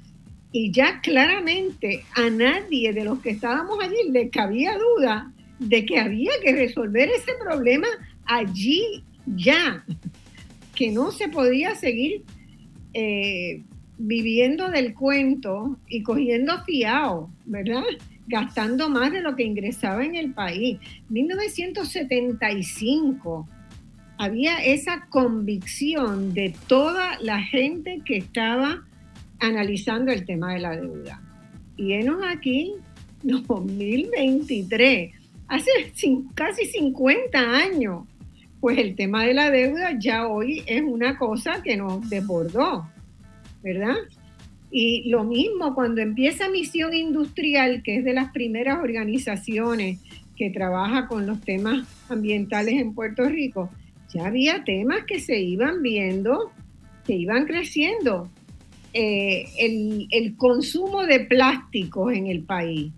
y 0.51 0.73
ya 0.73 0.99
claramente 0.99 2.03
a 2.15 2.29
nadie 2.29 2.91
de 2.91 3.05
los 3.05 3.21
que 3.21 3.29
estábamos 3.29 3.79
allí 3.81 4.11
le 4.11 4.29
cabía 4.29 4.77
duda 4.77 5.31
de 5.59 5.85
que 5.85 5.99
había 5.99 6.31
que 6.43 6.51
resolver 6.51 7.07
ese 7.07 7.31
problema 7.41 7.87
allí 8.25 9.05
ya, 9.25 9.85
que 10.75 10.91
no 10.91 11.11
se 11.11 11.29
podía 11.29 11.75
seguir 11.75 12.23
eh, 12.93 13.63
viviendo 13.97 14.69
del 14.69 14.93
cuento 14.93 15.79
y 15.87 16.03
cogiendo 16.03 16.63
fiado, 16.63 17.29
¿verdad? 17.45 17.83
Gastando 18.27 18.89
más 18.89 19.11
de 19.11 19.21
lo 19.21 19.35
que 19.35 19.43
ingresaba 19.43 20.03
en 20.03 20.15
el 20.15 20.33
país. 20.33 20.79
1975 21.09 23.47
había 24.17 24.63
esa 24.63 25.05
convicción 25.09 26.33
de 26.33 26.55
toda 26.67 27.19
la 27.21 27.41
gente 27.41 28.01
que 28.05 28.17
estaba 28.17 28.83
analizando 29.39 30.11
el 30.11 30.25
tema 30.25 30.53
de 30.53 30.59
la 30.59 30.75
deuda. 30.75 31.21
Y 31.77 31.93
enos 31.93 32.21
aquí, 32.27 32.73
2023, 33.23 35.13
hace 35.47 35.71
casi 36.33 36.65
50 36.65 37.39
años, 37.39 38.03
pues 38.59 38.77
el 38.77 38.95
tema 38.95 39.25
de 39.25 39.33
la 39.33 39.51
deuda 39.51 39.97
ya 39.99 40.27
hoy 40.27 40.63
es 40.65 40.81
una 40.81 41.17
cosa 41.17 41.61
que 41.61 41.77
nos 41.77 42.09
desbordó, 42.09 42.89
¿verdad? 43.65 43.95
Y 44.69 45.09
lo 45.09 45.23
mismo 45.23 45.73
cuando 45.73 46.01
empieza 46.01 46.49
Misión 46.49 46.93
Industrial, 46.93 47.81
que 47.83 47.97
es 47.97 48.05
de 48.05 48.13
las 48.13 48.31
primeras 48.31 48.77
organizaciones 48.77 49.99
que 50.37 50.51
trabaja 50.51 51.07
con 51.07 51.25
los 51.25 51.41
temas 51.41 51.87
ambientales 52.07 52.75
en 52.75 52.93
Puerto 52.93 53.27
Rico, 53.27 53.71
ya 54.13 54.27
había 54.27 54.63
temas 54.63 55.05
que 55.05 55.19
se 55.19 55.39
iban 55.39 55.81
viendo, 55.81 56.51
que 57.05 57.15
iban 57.15 57.45
creciendo. 57.45 58.29
Eh, 58.93 59.45
el, 59.57 60.35
consumo 60.37 61.03
de 61.03 61.21
plásticos 61.21 62.13
en 62.13 62.27
el 62.27 62.43
país, 62.43 62.91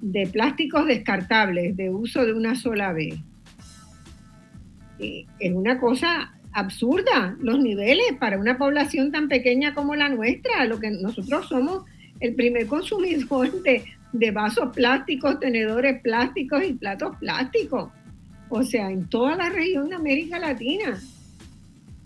de 0.00 0.26
plásticos 0.26 0.86
descartables, 0.86 1.76
de 1.76 1.90
uso 1.90 2.26
de 2.26 2.32
una 2.32 2.54
sola 2.54 2.92
vez. 2.92 3.14
Eh, 4.98 5.26
es 5.38 5.52
una 5.52 5.78
cosa 5.78 6.37
absurda 6.52 7.36
los 7.40 7.58
niveles 7.58 8.14
para 8.18 8.38
una 8.38 8.58
población 8.58 9.12
tan 9.12 9.28
pequeña 9.28 9.74
como 9.74 9.94
la 9.94 10.08
nuestra, 10.08 10.64
lo 10.64 10.78
que 10.78 10.90
nosotros 10.90 11.46
somos 11.48 11.84
el 12.20 12.34
primer 12.34 12.66
consumidor 12.66 13.50
de, 13.62 14.30
vasos 14.30 14.74
plásticos, 14.74 15.38
tenedores 15.38 16.00
plásticos 16.02 16.64
y 16.64 16.72
platos 16.72 17.16
plásticos. 17.18 17.90
O 18.48 18.62
sea, 18.62 18.90
en 18.90 19.08
toda 19.08 19.36
la 19.36 19.50
región 19.50 19.88
de 19.88 19.96
América 19.96 20.38
Latina. 20.38 20.98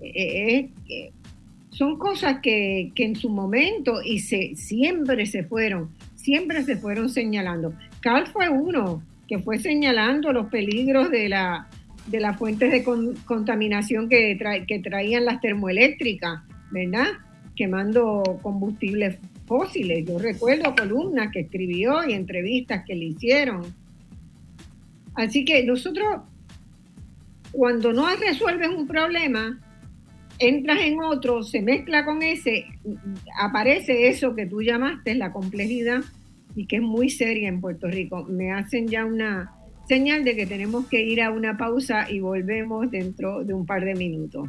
Eh, 0.00 0.68
son 1.72 1.98
cosas 1.98 2.40
que, 2.42 2.92
en 2.94 3.16
su 3.16 3.28
momento 3.28 4.02
y 4.04 4.20
se, 4.20 4.54
siempre 4.56 5.26
se 5.26 5.42
fueron, 5.42 5.90
siempre 6.14 6.62
se 6.64 6.76
fueron 6.76 7.08
señalando. 7.08 7.74
Carl 8.00 8.26
fue 8.26 8.48
uno 8.48 9.02
que 9.26 9.38
fue 9.38 9.58
señalando 9.58 10.32
los 10.32 10.48
peligros 10.48 11.10
de, 11.10 11.30
la, 11.30 11.68
de 12.06 12.20
las 12.20 12.36
fuentes 12.36 12.72
de 12.72 12.84
contaminación 13.24 14.08
que, 14.08 14.38
que 14.66 14.78
traían 14.80 15.24
las 15.24 15.40
termoeléctricas, 15.40 16.40
¿verdad? 16.70 17.06
Quemando 17.54 18.40
combustibles 18.42 19.18
fósiles. 19.46 20.04
Yo 20.06 20.18
recuerdo 20.18 20.74
columnas 20.74 21.30
que 21.32 21.40
escribió 21.40 22.08
y 22.08 22.14
entrevistas 22.14 22.84
que 22.86 22.94
le 22.94 23.06
hicieron. 23.06 23.62
Así 25.14 25.44
que 25.44 25.62
nosotros, 25.64 26.22
cuando 27.52 27.92
no 27.92 28.06
resuelves 28.16 28.68
un 28.68 28.86
problema, 28.86 29.60
entras 30.38 30.80
en 30.80 31.02
otro, 31.02 31.42
se 31.42 31.60
mezcla 31.60 32.04
con 32.04 32.22
ese, 32.22 32.66
aparece 33.38 34.08
eso 34.08 34.34
que 34.34 34.46
tú 34.46 34.62
llamaste 34.62 35.14
la 35.14 35.32
complejidad 35.32 36.00
y 36.54 36.66
que 36.66 36.76
es 36.76 36.82
muy 36.82 37.10
seria 37.10 37.48
en 37.48 37.60
Puerto 37.60 37.88
Rico. 37.88 38.24
Me 38.24 38.52
hacen 38.52 38.88
ya 38.88 39.04
una 39.04 39.52
señal 39.92 40.24
de 40.24 40.34
que 40.34 40.46
tenemos 40.46 40.86
que 40.86 41.02
ir 41.02 41.20
a 41.20 41.30
una 41.30 41.58
pausa 41.58 42.10
y 42.10 42.18
volvemos 42.18 42.90
dentro 42.90 43.44
de 43.44 43.52
un 43.52 43.66
par 43.66 43.84
de 43.84 43.94
minutos. 43.94 44.48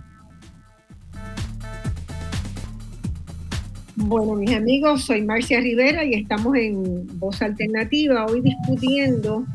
Bueno, 3.98 4.36
mis 4.36 4.56
amigos, 4.56 5.04
soy 5.04 5.22
Marcia 5.22 5.60
Rivera 5.60 6.06
y 6.06 6.14
estamos 6.14 6.56
en 6.56 7.20
Voz 7.20 7.42
Alternativa, 7.42 8.26
hoy 8.26 8.40
discutiendo 8.40 9.46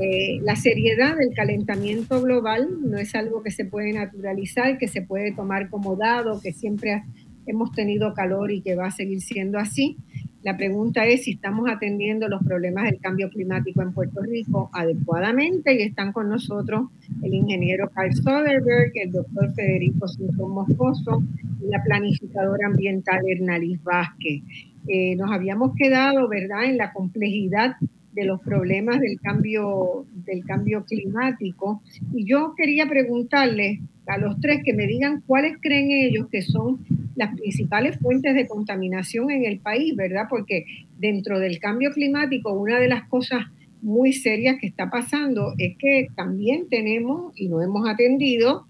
eh, 0.00 0.40
la 0.40 0.56
seriedad 0.56 1.18
del 1.18 1.34
calentamiento 1.34 2.22
global. 2.22 2.70
No 2.82 2.96
es 2.96 3.14
algo 3.14 3.42
que 3.42 3.50
se 3.50 3.66
puede 3.66 3.92
naturalizar, 3.92 4.78
que 4.78 4.88
se 4.88 5.02
puede 5.02 5.32
tomar 5.32 5.68
como 5.68 5.96
dado, 5.96 6.40
que 6.40 6.54
siempre 6.54 7.02
hemos 7.46 7.72
tenido 7.72 8.12
calor 8.14 8.50
y 8.50 8.60
que 8.60 8.76
va 8.76 8.86
a 8.86 8.90
seguir 8.90 9.20
siendo 9.20 9.58
así. 9.58 9.96
La 10.42 10.56
pregunta 10.56 11.04
es 11.06 11.24
si 11.24 11.32
estamos 11.32 11.68
atendiendo 11.68 12.28
los 12.28 12.40
problemas 12.44 12.84
del 12.84 13.00
cambio 13.00 13.28
climático 13.30 13.82
en 13.82 13.92
Puerto 13.92 14.20
Rico 14.22 14.70
adecuadamente 14.72 15.74
y 15.74 15.82
están 15.82 16.12
con 16.12 16.28
nosotros 16.28 16.88
el 17.22 17.34
ingeniero 17.34 17.90
Carl 17.90 18.14
Soderberg, 18.14 18.92
el 18.94 19.10
doctor 19.10 19.52
Federico 19.54 20.06
Simpson 20.06 20.52
Moscoso 20.52 21.22
y 21.60 21.68
la 21.68 21.82
planificadora 21.82 22.68
ambiental 22.68 23.22
Hernalis 23.28 23.82
Vázquez. 23.82 24.42
Eh, 24.86 25.16
nos 25.16 25.32
habíamos 25.32 25.74
quedado, 25.74 26.28
¿verdad?, 26.28 26.66
en 26.66 26.76
la 26.76 26.92
complejidad 26.92 27.74
de 28.12 28.24
los 28.24 28.40
problemas 28.40 29.00
del 29.00 29.20
cambio, 29.20 30.06
del 30.24 30.44
cambio 30.44 30.84
climático. 30.84 31.82
Y 32.14 32.24
yo 32.24 32.54
quería 32.56 32.86
preguntarles 32.86 33.80
a 34.06 34.18
los 34.18 34.40
tres 34.40 34.62
que 34.64 34.72
me 34.72 34.86
digan 34.86 35.22
cuáles 35.26 35.56
creen 35.60 35.90
ellos 35.90 36.28
que 36.30 36.42
son 36.42 36.84
las 37.14 37.34
principales 37.34 37.98
fuentes 37.98 38.34
de 38.34 38.46
contaminación 38.46 39.30
en 39.30 39.44
el 39.44 39.58
país, 39.58 39.96
¿verdad? 39.96 40.26
Porque 40.28 40.66
dentro 40.98 41.38
del 41.38 41.58
cambio 41.58 41.90
climático, 41.92 42.52
una 42.52 42.78
de 42.78 42.88
las 42.88 43.08
cosas 43.08 43.44
muy 43.82 44.12
serias 44.12 44.56
que 44.60 44.66
está 44.66 44.90
pasando 44.90 45.54
es 45.58 45.76
que 45.78 46.08
también 46.14 46.68
tenemos 46.68 47.32
y 47.36 47.48
no 47.48 47.62
hemos 47.62 47.88
atendido 47.88 48.66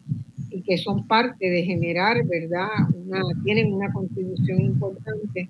y 0.51 0.62
que 0.62 0.79
son 0.79 1.07
parte 1.07 1.51
de 1.51 1.64
generar, 1.64 2.25
¿verdad? 2.27 2.68
Una, 2.94 3.20
tienen 3.44 3.72
una 3.72 3.92
contribución 3.92 4.61
importante 4.61 5.49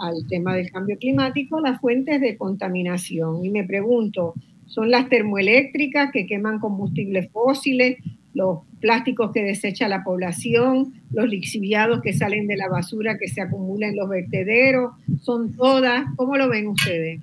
al 0.00 0.26
tema 0.28 0.56
del 0.56 0.70
cambio 0.70 0.96
climático, 0.98 1.60
las 1.60 1.80
fuentes 1.80 2.20
de 2.20 2.36
contaminación. 2.36 3.44
Y 3.44 3.50
me 3.50 3.64
pregunto, 3.64 4.34
¿son 4.66 4.90
las 4.90 5.08
termoeléctricas 5.08 6.10
que 6.12 6.26
queman 6.26 6.58
combustibles 6.58 7.30
fósiles, 7.30 7.98
los 8.34 8.60
plásticos 8.84 9.32
que 9.32 9.42
desecha 9.42 9.88
la 9.88 10.04
población, 10.04 10.92
los 11.10 11.26
lixiviados 11.26 12.02
que 12.02 12.12
salen 12.12 12.46
de 12.46 12.58
la 12.58 12.68
basura 12.68 13.16
que 13.16 13.28
se 13.28 13.40
acumula 13.40 13.88
en 13.88 13.96
los 13.96 14.10
vertederos? 14.10 14.92
¿Son 15.22 15.54
todas? 15.54 16.04
¿Cómo 16.16 16.36
lo 16.36 16.50
ven 16.50 16.68
ustedes? 16.68 17.22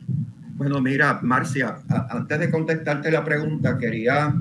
Bueno, 0.55 0.81
mira, 0.81 1.19
Marcia, 1.21 1.75
antes 2.09 2.39
de 2.39 2.49
contestarte 2.49 3.11
la 3.11 3.23
pregunta, 3.23 3.77
quería 3.77 4.33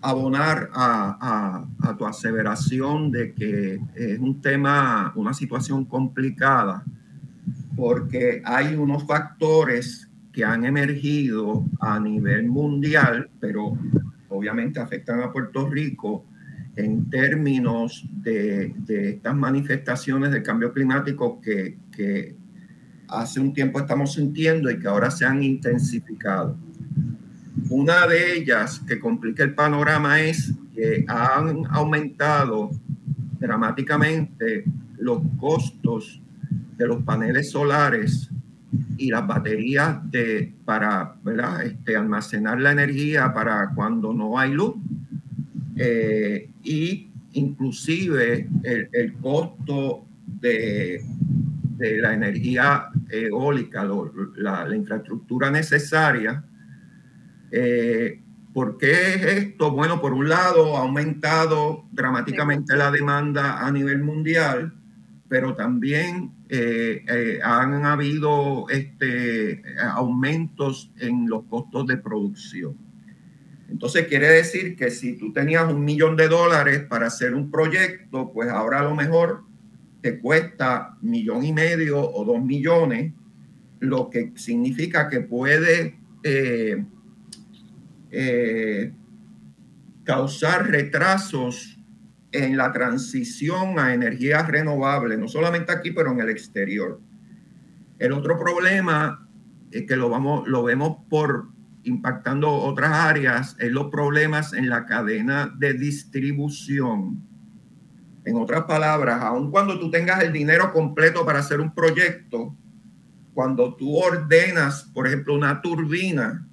abonar 0.00 0.68
a, 0.74 1.64
a, 1.80 1.96
tu 1.96 2.06
aseveración 2.06 3.12
de 3.12 3.32
que 3.34 3.78
es 3.94 4.18
un 4.18 4.40
tema, 4.40 5.12
una 5.14 5.32
situación 5.32 5.84
complicada 5.84 6.82
porque 7.76 8.42
hay 8.44 8.74
unos 8.74 9.06
factores 9.06 10.08
que 10.32 10.44
han 10.44 10.64
emergido 10.64 11.64
a 11.78 12.00
nivel 12.00 12.48
mundial, 12.48 13.30
pero 13.38 13.78
obviamente 14.28 14.80
afectan 14.80 15.20
a 15.20 15.30
Puerto 15.30 15.68
Rico 15.70 16.24
en 16.76 17.08
términos 17.10 18.04
de, 18.22 18.74
estas 18.88 19.34
manifestaciones 19.34 20.32
de 20.32 20.42
cambio 20.42 20.72
climático 20.72 21.40
que, 21.40 22.36
hace 23.06 23.38
un 23.38 23.52
tiempo 23.52 23.78
estamos 23.78 24.14
sintiendo 24.14 24.70
y 24.70 24.78
que 24.78 24.88
ahora 24.88 25.10
se 25.10 25.24
han 25.24 25.42
intensificado. 25.42 26.56
Una 27.70 28.06
de 28.06 28.36
ellas 28.36 28.80
que 28.88 28.98
complica 28.98 29.44
el 29.44 29.54
panorama 29.54 30.20
es 30.20 30.52
que 30.74 31.04
han 31.06 31.64
aumentado 31.70 32.70
dramáticamente 33.38 34.64
los 34.98 35.20
costos 35.38 36.20
de 36.76 36.86
los 36.88 37.02
paneles 37.04 37.50
solares 37.50 38.30
y 38.96 39.10
las 39.10 39.26
baterías 39.26 39.98
de, 40.10 40.52
para. 40.64 41.16
Este, 41.64 41.96
almacenar 41.96 42.60
la 42.60 42.72
energía 42.72 43.32
para 43.32 43.70
cuando 43.74 44.12
no 44.12 44.38
hay 44.38 44.52
luz. 44.52 44.74
Eh, 45.76 46.50
y 46.62 47.10
inclusive 47.32 48.48
el, 48.62 49.14
costo 49.14 50.06
de, 50.26 51.02
de, 51.76 51.98
la 51.98 52.14
energía 52.14 52.90
eólica, 53.10 53.86
la, 54.36 54.74
infraestructura 54.74 55.50
necesaria. 55.50 56.44
Eh, 57.50 58.20
¿Por 58.52 58.78
qué 58.78 59.14
es 59.14 59.22
esto? 59.24 59.72
Bueno, 59.72 60.00
por 60.00 60.12
un 60.12 60.28
lado, 60.28 60.76
ha 60.76 60.82
aumentado 60.82 61.86
dramáticamente 61.90 62.76
la 62.76 62.90
demanda 62.90 63.66
a 63.66 63.70
nivel 63.72 64.02
mundial, 64.02 64.72
pero 65.28 65.54
también 65.56 66.30
eh, 66.48 67.04
eh, 67.08 67.40
han 67.42 67.84
habido 67.84 68.68
este, 68.68 69.62
aumentos 69.80 70.92
en 70.98 71.28
los 71.28 71.44
costos 71.44 71.86
de 71.88 71.96
producción. 71.96 72.76
Entonces 73.68 74.06
quiere 74.06 74.28
decir 74.28 74.76
que 74.76 74.90
si 74.90 75.16
tú 75.16 75.32
tenías 75.32 75.70
un 75.72 75.84
millón 75.84 76.16
de 76.16 76.28
dólares 76.28 76.84
para 76.88 77.06
hacer 77.06 77.34
un 77.34 77.50
proyecto, 77.50 78.32
pues 78.32 78.48
ahora 78.48 78.80
a 78.80 78.84
lo 78.84 78.94
mejor 78.94 79.44
te 80.00 80.18
cuesta 80.18 80.96
millón 81.00 81.44
y 81.44 81.52
medio 81.52 82.00
o 82.00 82.24
dos 82.24 82.42
millones, 82.42 83.12
lo 83.80 84.10
que 84.10 84.32
significa 84.36 85.08
que 85.08 85.20
puede 85.20 85.98
eh, 86.22 86.84
causar 90.04 90.70
retrasos 90.70 91.78
en 92.32 92.56
la 92.56 92.72
transición 92.72 93.78
a 93.78 93.94
energías 93.94 94.46
renovables, 94.48 95.18
no 95.18 95.28
solamente 95.28 95.72
aquí, 95.72 95.90
pero 95.90 96.12
en 96.12 96.20
el 96.20 96.28
exterior. 96.28 97.00
El 97.98 98.12
otro 98.12 98.38
problema 98.38 99.28
es 99.70 99.86
que 99.86 99.96
lo, 99.96 100.08
vamos, 100.08 100.46
lo 100.48 100.62
vemos 100.62 100.98
por 101.08 101.53
impactando 101.84 102.50
otras 102.50 102.92
áreas, 102.92 103.56
es 103.58 103.70
los 103.70 103.90
problemas 103.90 104.52
en 104.52 104.68
la 104.68 104.86
cadena 104.86 105.52
de 105.56 105.74
distribución. 105.74 107.22
En 108.24 108.36
otras 108.36 108.64
palabras, 108.64 109.22
aun 109.22 109.50
cuando 109.50 109.78
tú 109.78 109.90
tengas 109.90 110.22
el 110.22 110.32
dinero 110.32 110.72
completo 110.72 111.24
para 111.24 111.40
hacer 111.40 111.60
un 111.60 111.74
proyecto, 111.74 112.56
cuando 113.34 113.74
tú 113.74 113.96
ordenas, 113.96 114.84
por 114.94 115.06
ejemplo, 115.06 115.34
una 115.34 115.60
turbina, 115.60 116.46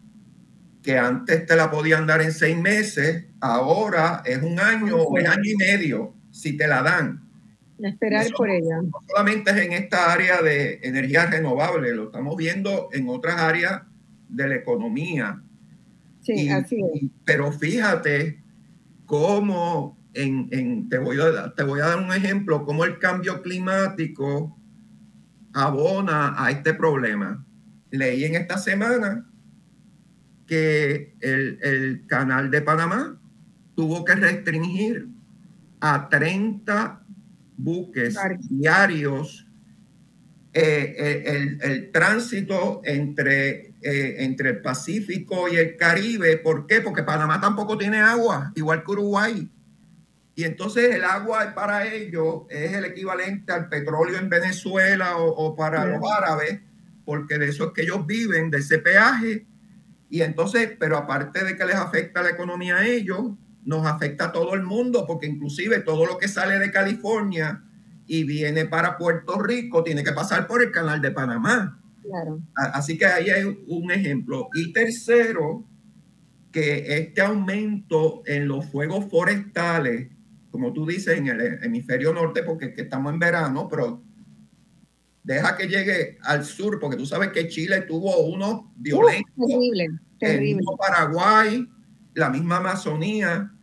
que 0.84 0.98
antes 0.98 1.46
te 1.46 1.56
la 1.56 1.70
podían 1.70 2.08
dar 2.08 2.22
en 2.22 2.32
seis 2.32 2.58
meses, 2.58 3.26
ahora 3.40 4.24
es 4.26 4.42
un 4.42 4.60
año 4.60 4.98
o 4.98 5.18
es 5.18 5.30
año 5.30 5.44
y 5.44 5.56
medio 5.56 6.16
si 6.32 6.58
te 6.58 6.68
la 6.68 6.82
dan. 6.82 7.28
Esperar 7.80 8.28
por 8.36 8.50
ella. 8.50 8.82
No 8.82 9.00
solamente 9.08 9.52
es 9.52 9.58
en 9.58 9.74
esta 9.74 10.12
área 10.12 10.42
de 10.42 10.80
energía 10.84 11.26
renovable, 11.28 11.94
lo 11.96 12.06
estamos 12.06 12.36
viendo 12.36 12.90
en 12.92 13.10
otras 13.10 13.38
áreas 13.38 13.82
de 14.32 14.48
la 14.48 14.56
economía. 14.56 15.42
Sí, 16.22 16.50
así 16.50 16.82
es. 16.94 17.10
pero 17.26 17.52
fíjate 17.52 18.42
cómo, 19.06 19.98
en, 20.14 20.88
te, 20.90 20.98
voy 20.98 21.18
a, 21.20 21.54
te 21.54 21.64
voy 21.64 21.82
a 21.82 21.88
dar 21.88 21.98
un 21.98 22.14
ejemplo, 22.14 22.66
cómo 22.66 22.86
el 22.86 23.00
cambio 23.00 23.42
climático 23.42 24.58
abona 25.54 26.34
a 26.38 26.52
este 26.52 26.74
problema. 26.74 27.46
Leí 27.90 28.24
en 28.24 28.36
esta 28.36 28.58
semana 28.58 29.28
que 30.46 31.16
el, 31.22 32.06
canal 32.08 32.52
de 32.52 32.62
Panamá 32.62 33.20
tuvo 33.76 34.04
que 34.04 34.16
restringir 34.16 35.08
a 35.80 36.10
30 36.10 37.04
buques 37.58 38.18
diarios 38.50 39.48
eh, 40.54 40.96
eh, 40.98 41.58
el, 41.62 41.92
tránsito 41.92 42.82
entre, 42.84 43.71
eh, 43.82 44.16
entre 44.20 44.50
el 44.50 44.62
Pacífico 44.62 45.48
y 45.50 45.58
el 45.58 45.78
Caribe. 45.78 46.38
¿Por 46.38 46.68
qué? 46.68 46.82
Porque 46.82 47.04
Panamá 47.04 47.40
tampoco 47.42 47.78
tiene 47.78 48.00
agua, 48.00 48.52
igual 48.56 48.84
que 48.84 48.92
Uruguay. 48.92 49.50
Y 50.36 50.44
entonces 50.44 50.96
el 50.96 51.04
agua 51.04 51.54
para 51.54 51.86
ellos 51.94 52.44
es 52.50 52.74
el 52.74 52.86
equivalente 52.86 53.52
al 53.52 53.70
petróleo 53.70 54.18
en 54.18 54.30
Venezuela 54.30 55.18
o, 55.18 55.28
o 55.28 55.56
para 55.56 55.86
los 55.86 56.02
árabes, 56.10 56.62
porque 57.06 57.38
de 57.38 57.50
eso 57.50 57.66
es 57.66 57.72
que 57.74 57.82
ellos 57.82 58.06
viven, 58.08 58.50
de 58.50 58.60
ese 58.60 58.80
peaje 58.80 59.46
y 60.12 60.24
entonces, 60.24 60.74
pero 60.78 60.98
aparte 60.98 61.42
de 61.46 61.56
que 61.56 61.66
les 61.66 61.78
afecta 61.78 62.22
la 62.22 62.32
economía 62.32 62.76
a 62.76 62.86
ellos, 62.86 63.32
nos 63.64 63.88
afecta 63.88 64.26
a 64.26 64.32
todo 64.34 64.56
el 64.56 64.62
mundo, 64.62 65.06
porque 65.08 65.26
inclusive 65.26 65.80
todo 65.80 66.06
lo 66.06 66.18
que 66.18 66.28
sale 66.28 66.60
de 66.60 66.70
California 66.70 67.64
y 68.06 68.26
viene 68.26 68.66
para 68.66 68.98
Puerto 68.98 69.42
Rico 69.42 69.86
tiene 69.86 70.04
que 70.04 70.12
pasar 70.12 70.48
por 70.48 70.62
el 70.62 70.70
canal 70.70 71.00
de 71.00 71.12
Panamá. 71.12 71.81
Claro. 72.12 72.42
Así 72.56 72.98
que 72.98 73.06
ahí 73.06 73.30
hay 73.30 73.46
un 73.68 73.90
ejemplo. 73.90 74.50
Y 74.54 74.74
tercero, 74.74 75.66
que 76.52 76.98
este 76.98 77.22
aumento 77.22 78.22
en 78.26 78.50
los 78.50 78.66
fuegos 78.66 79.06
forestales, 79.10 80.10
como 80.50 80.74
tú 80.74 80.86
dices, 80.86 81.18
en 81.18 81.28
el 81.28 81.64
hemisferio 81.64 82.14
norte, 82.14 82.44
porque 82.44 82.74
estamos 82.76 83.14
en 83.14 83.20
verano, 83.20 83.70
pero 83.70 84.04
deja 85.24 85.56
que 85.56 85.68
llegue 85.68 86.18
al 86.24 86.44
sur, 86.44 86.80
porque 86.80 86.98
tú 86.98 87.06
sabes 87.06 87.30
que 87.30 87.48
Chile 87.48 87.82
tuvo 87.82 88.26
uno 88.26 88.74
violento. 88.76 89.32
terrible, 89.48 89.88
terrible. 90.20 90.64
El 90.70 90.78
Paraguay, 90.78 91.70
la 92.14 92.30
misma 92.30 92.58
Amazonía. 92.58 93.54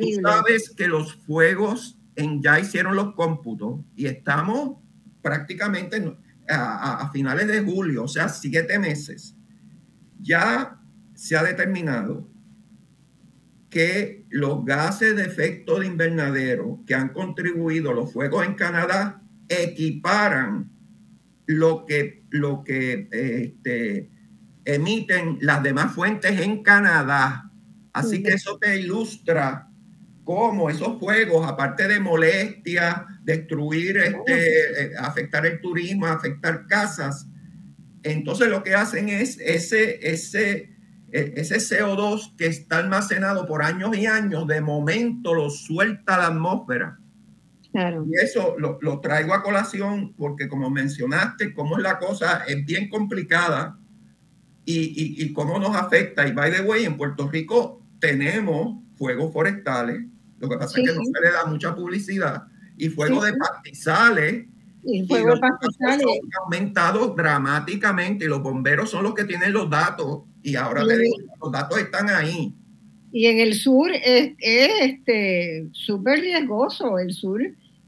Tú 0.00 0.20
sabes 0.22 0.70
que 0.70 0.88
los 0.88 1.14
fuegos 1.14 1.98
en, 2.16 2.42
ya 2.42 2.58
hicieron 2.58 2.96
los 2.96 3.14
cómputos 3.14 3.80
y 3.94 4.06
estamos 4.06 4.78
prácticamente 5.20 6.00
a, 6.48 7.02
a 7.02 7.10
finales 7.10 7.46
de 7.46 7.60
julio, 7.60 8.04
o 8.04 8.08
sea, 8.08 8.28
siete 8.28 8.78
meses. 8.78 9.36
Ya 10.20 10.80
se 11.14 11.36
ha 11.36 11.42
determinado 11.42 12.28
que 13.70 14.26
los 14.30 14.64
gases 14.64 15.16
de 15.16 15.24
efecto 15.24 15.78
de 15.78 15.86
invernadero 15.86 16.82
que 16.86 16.94
han 16.94 17.10
contribuido 17.10 17.92
los 17.92 18.12
fuegos 18.12 18.46
en 18.46 18.54
Canadá 18.54 19.22
equiparan 19.48 20.70
lo 21.46 21.84
que, 21.86 22.24
lo 22.30 22.62
que 22.62 23.08
este, 23.10 24.10
emiten 24.64 25.38
las 25.40 25.62
demás 25.62 25.94
fuentes 25.94 26.40
en 26.40 26.62
Canadá. 26.62 27.50
Así 27.92 28.22
que 28.22 28.34
eso 28.34 28.58
te 28.58 28.78
ilustra 28.78 29.70
cómo 30.28 30.68
esos 30.68 30.98
fuegos, 30.98 31.48
aparte 31.48 31.88
de 31.88 32.00
molestia, 32.00 33.06
destruir, 33.24 33.96
este, 33.96 34.82
eh, 34.82 34.92
afectar 34.98 35.46
el 35.46 35.58
turismo, 35.58 36.04
afectar 36.04 36.66
casas, 36.66 37.26
entonces 38.02 38.48
lo 38.48 38.62
que 38.62 38.74
hacen 38.74 39.08
es 39.08 39.38
ese, 39.40 40.06
ese, 40.06 40.76
e, 41.12 41.32
ese 41.34 41.56
CO2 41.56 42.36
que 42.36 42.44
está 42.44 42.76
almacenado 42.76 43.46
por 43.46 43.62
años 43.62 43.96
y 43.96 44.04
años, 44.04 44.46
de 44.46 44.60
momento 44.60 45.32
lo 45.32 45.48
suelta 45.48 46.16
a 46.16 46.18
la 46.18 46.26
atmósfera. 46.26 46.98
Y 47.72 48.22
eso 48.22 48.54
lo, 48.58 48.78
lo, 48.82 49.00
traigo 49.00 49.32
a 49.32 49.42
colación 49.42 50.12
porque 50.12 50.46
como 50.46 50.68
mencionaste, 50.68 51.54
cómo 51.54 51.78
es 51.78 51.82
la 51.82 51.98
cosa, 51.98 52.44
es 52.46 52.66
bien 52.66 52.90
complicada 52.90 53.78
y, 54.66 54.78
y, 54.78 55.24
y, 55.24 55.32
cómo 55.32 55.58
nos 55.58 55.74
afecta. 55.74 56.28
Y 56.28 56.32
by 56.32 56.52
the 56.52 56.60
way, 56.60 56.84
en 56.84 56.98
Puerto 56.98 57.26
Rico 57.30 57.82
tenemos 57.98 58.84
fuegos 58.98 59.32
forestales, 59.32 60.02
lo 60.38 60.48
que 60.48 60.56
pasa 60.56 60.80
es 60.80 60.88
que 60.88 60.94
no 60.94 61.04
se 61.04 61.20
le 61.20 61.32
da 61.32 61.44
mucha 61.46 61.74
publicidad, 61.74 62.44
y 62.76 62.88
fuegos 62.88 63.24
de 63.24 63.34
pastizales. 63.34 64.46
Y 64.84 65.06
fuego 65.06 65.34
de 65.34 65.40
pastizales. 65.40 66.06
Han 66.06 66.44
aumentado 66.44 67.14
dramáticamente 67.14 68.24
y 68.24 68.28
los 68.28 68.42
bomberos 68.42 68.90
son 68.90 69.02
los 69.02 69.14
que 69.14 69.24
tienen 69.24 69.52
los 69.52 69.68
datos 69.68 70.22
y 70.42 70.54
ahora 70.54 70.86
te 70.86 70.98
digo, 70.98 71.16
los 71.42 71.52
datos 71.52 71.78
están 71.78 72.08
ahí. 72.08 72.54
Y 73.10 73.26
en 73.26 73.38
el 73.40 73.54
sur 73.54 73.90
es, 73.92 74.34
es 74.38 74.70
este 74.80 75.68
súper 75.72 76.20
riesgoso. 76.20 76.98
El 76.98 77.12
sur 77.12 77.42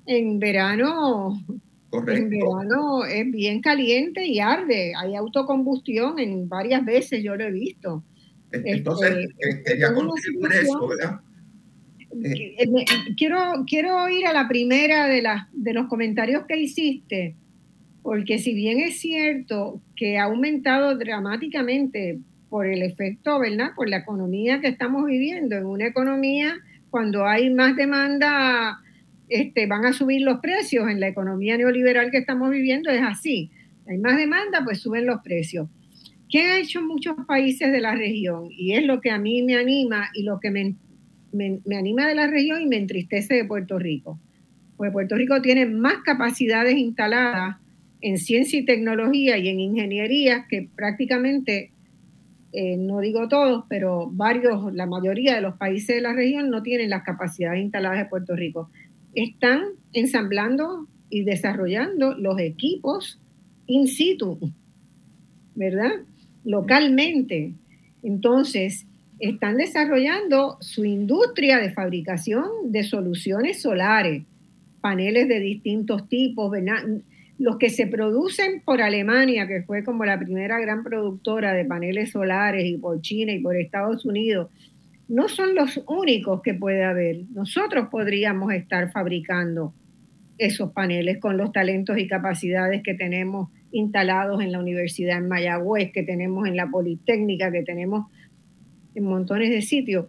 en 0.06 0.38
verano, 0.38 1.38
en 1.92 2.30
verano 2.30 3.04
es 3.04 3.30
bien 3.30 3.60
caliente 3.60 4.26
y 4.26 4.40
arde. 4.40 4.92
Hay 4.96 5.14
autocombustión 5.14 6.18
en 6.18 6.48
varias 6.48 6.84
veces, 6.84 7.22
yo 7.22 7.36
lo 7.36 7.44
he 7.44 7.50
visto. 7.50 8.02
Entonces, 8.52 9.28
este, 9.28 9.50
eh, 9.50 9.62
quería 9.64 9.94
contribuir 9.94 10.52
eso, 10.52 10.88
¿verdad? 10.88 11.20
Eh, 12.12 12.56
eh, 12.58 12.84
quiero, 13.16 13.64
quiero 13.66 14.08
ir 14.08 14.26
a 14.26 14.32
la 14.32 14.48
primera 14.48 15.06
de, 15.06 15.22
las, 15.22 15.46
de 15.52 15.72
los 15.72 15.86
comentarios 15.86 16.44
que 16.46 16.56
hiciste, 16.56 17.36
porque 18.02 18.38
si 18.38 18.54
bien 18.54 18.80
es 18.80 18.98
cierto 18.98 19.80
que 19.94 20.18
ha 20.18 20.24
aumentado 20.24 20.96
dramáticamente 20.96 22.18
por 22.48 22.66
el 22.66 22.82
efecto, 22.82 23.38
¿verdad? 23.38 23.70
Por 23.76 23.88
la 23.88 23.98
economía 23.98 24.60
que 24.60 24.68
estamos 24.68 25.06
viviendo. 25.06 25.56
En 25.56 25.66
una 25.66 25.86
economía, 25.86 26.56
cuando 26.90 27.24
hay 27.26 27.48
más 27.50 27.76
demanda, 27.76 28.80
este, 29.28 29.66
van 29.66 29.86
a 29.86 29.92
subir 29.92 30.22
los 30.22 30.40
precios. 30.40 30.90
En 30.90 30.98
la 30.98 31.08
economía 31.08 31.56
neoliberal 31.56 32.10
que 32.10 32.18
estamos 32.18 32.50
viviendo 32.50 32.90
es 32.90 33.02
así. 33.02 33.50
Hay 33.88 33.98
más 33.98 34.16
demanda, 34.16 34.62
pues 34.64 34.80
suben 34.80 35.06
los 35.06 35.22
precios. 35.22 35.68
¿Qué 36.28 36.42
han 36.42 36.60
hecho 36.60 36.82
muchos 36.82 37.16
países 37.26 37.72
de 37.72 37.80
la 37.80 37.94
región? 37.94 38.48
Y 38.50 38.72
es 38.74 38.84
lo 38.84 39.00
que 39.00 39.10
a 39.10 39.18
mí 39.18 39.42
me 39.42 39.56
anima 39.56 40.10
y 40.14 40.24
lo 40.24 40.40
que 40.40 40.50
me, 40.50 40.74
me, 41.32 41.60
anima 41.76 42.06
de 42.06 42.14
la 42.14 42.26
región 42.26 42.60
y 42.60 42.66
me 42.66 42.76
entristece 42.76 43.34
de 43.34 43.44
Puerto 43.44 43.78
Rico. 43.78 44.18
Pues 44.76 44.92
Puerto 44.92 45.16
Rico 45.16 45.40
tiene 45.42 45.66
más 45.66 45.98
capacidades 46.04 46.76
instaladas 46.76 47.56
en 48.00 48.18
ciencia 48.18 48.58
y 48.58 48.64
tecnología 48.64 49.36
y 49.36 49.48
en 49.48 49.60
ingeniería 49.60 50.46
que 50.48 50.68
prácticamente 50.74 51.70
eh, 52.52 52.76
no 52.76 53.00
digo 53.00 53.28
todos, 53.28 53.64
pero 53.68 54.08
varios, 54.10 54.72
la 54.72 54.86
mayoría 54.86 55.34
de 55.34 55.40
los 55.40 55.56
países 55.56 55.96
de 55.96 56.00
la 56.00 56.12
región 56.12 56.50
no 56.50 56.62
tienen 56.62 56.90
las 56.90 57.04
capacidades 57.04 57.62
instaladas 57.62 57.98
de 57.98 58.06
Puerto 58.06 58.34
Rico. 58.34 58.70
Están 59.14 59.62
ensamblando 59.92 60.88
y 61.10 61.24
desarrollando 61.24 62.14
los 62.16 62.38
equipos 62.40 63.20
in 63.66 63.86
situ, 63.86 64.38
¿verdad? 65.54 65.92
Localmente. 66.44 67.52
Entonces, 68.02 68.86
están 69.20 69.56
desarrollando 69.56 70.56
su 70.60 70.84
industria 70.84 71.58
de 71.58 71.70
fabricación 71.70 72.46
de 72.64 72.82
soluciones 72.82 73.60
solares, 73.60 74.24
paneles 74.80 75.28
de 75.28 75.40
distintos 75.40 76.08
tipos, 76.08 76.50
los 77.38 77.58
que 77.58 77.70
se 77.70 77.86
producen 77.86 78.62
por 78.64 78.80
Alemania, 78.80 79.46
que 79.46 79.62
fue 79.62 79.84
como 79.84 80.04
la 80.04 80.18
primera 80.18 80.58
gran 80.58 80.82
productora 80.82 81.52
de 81.52 81.64
paneles 81.64 82.10
solares, 82.10 82.66
y 82.66 82.78
por 82.78 83.00
China 83.02 83.32
y 83.32 83.40
por 83.40 83.56
Estados 83.56 84.04
Unidos, 84.04 84.48
no 85.08 85.28
son 85.28 85.54
los 85.54 85.82
únicos 85.86 86.40
que 86.42 86.54
puede 86.54 86.84
haber. 86.84 87.24
Nosotros 87.34 87.88
podríamos 87.90 88.52
estar 88.52 88.90
fabricando 88.90 89.74
esos 90.38 90.72
paneles 90.72 91.18
con 91.18 91.36
los 91.36 91.52
talentos 91.52 91.98
y 91.98 92.06
capacidades 92.06 92.82
que 92.82 92.94
tenemos 92.94 93.50
instalados 93.72 94.42
en 94.42 94.52
la 94.52 94.60
Universidad 94.60 95.18
en 95.18 95.28
Mayagüez, 95.28 95.92
que 95.92 96.02
tenemos 96.02 96.48
en 96.48 96.56
la 96.56 96.68
Politécnica, 96.70 97.52
que 97.52 97.62
tenemos 97.62 98.06
en 98.94 99.04
montones 99.04 99.50
de 99.50 99.62
sitios. 99.62 100.06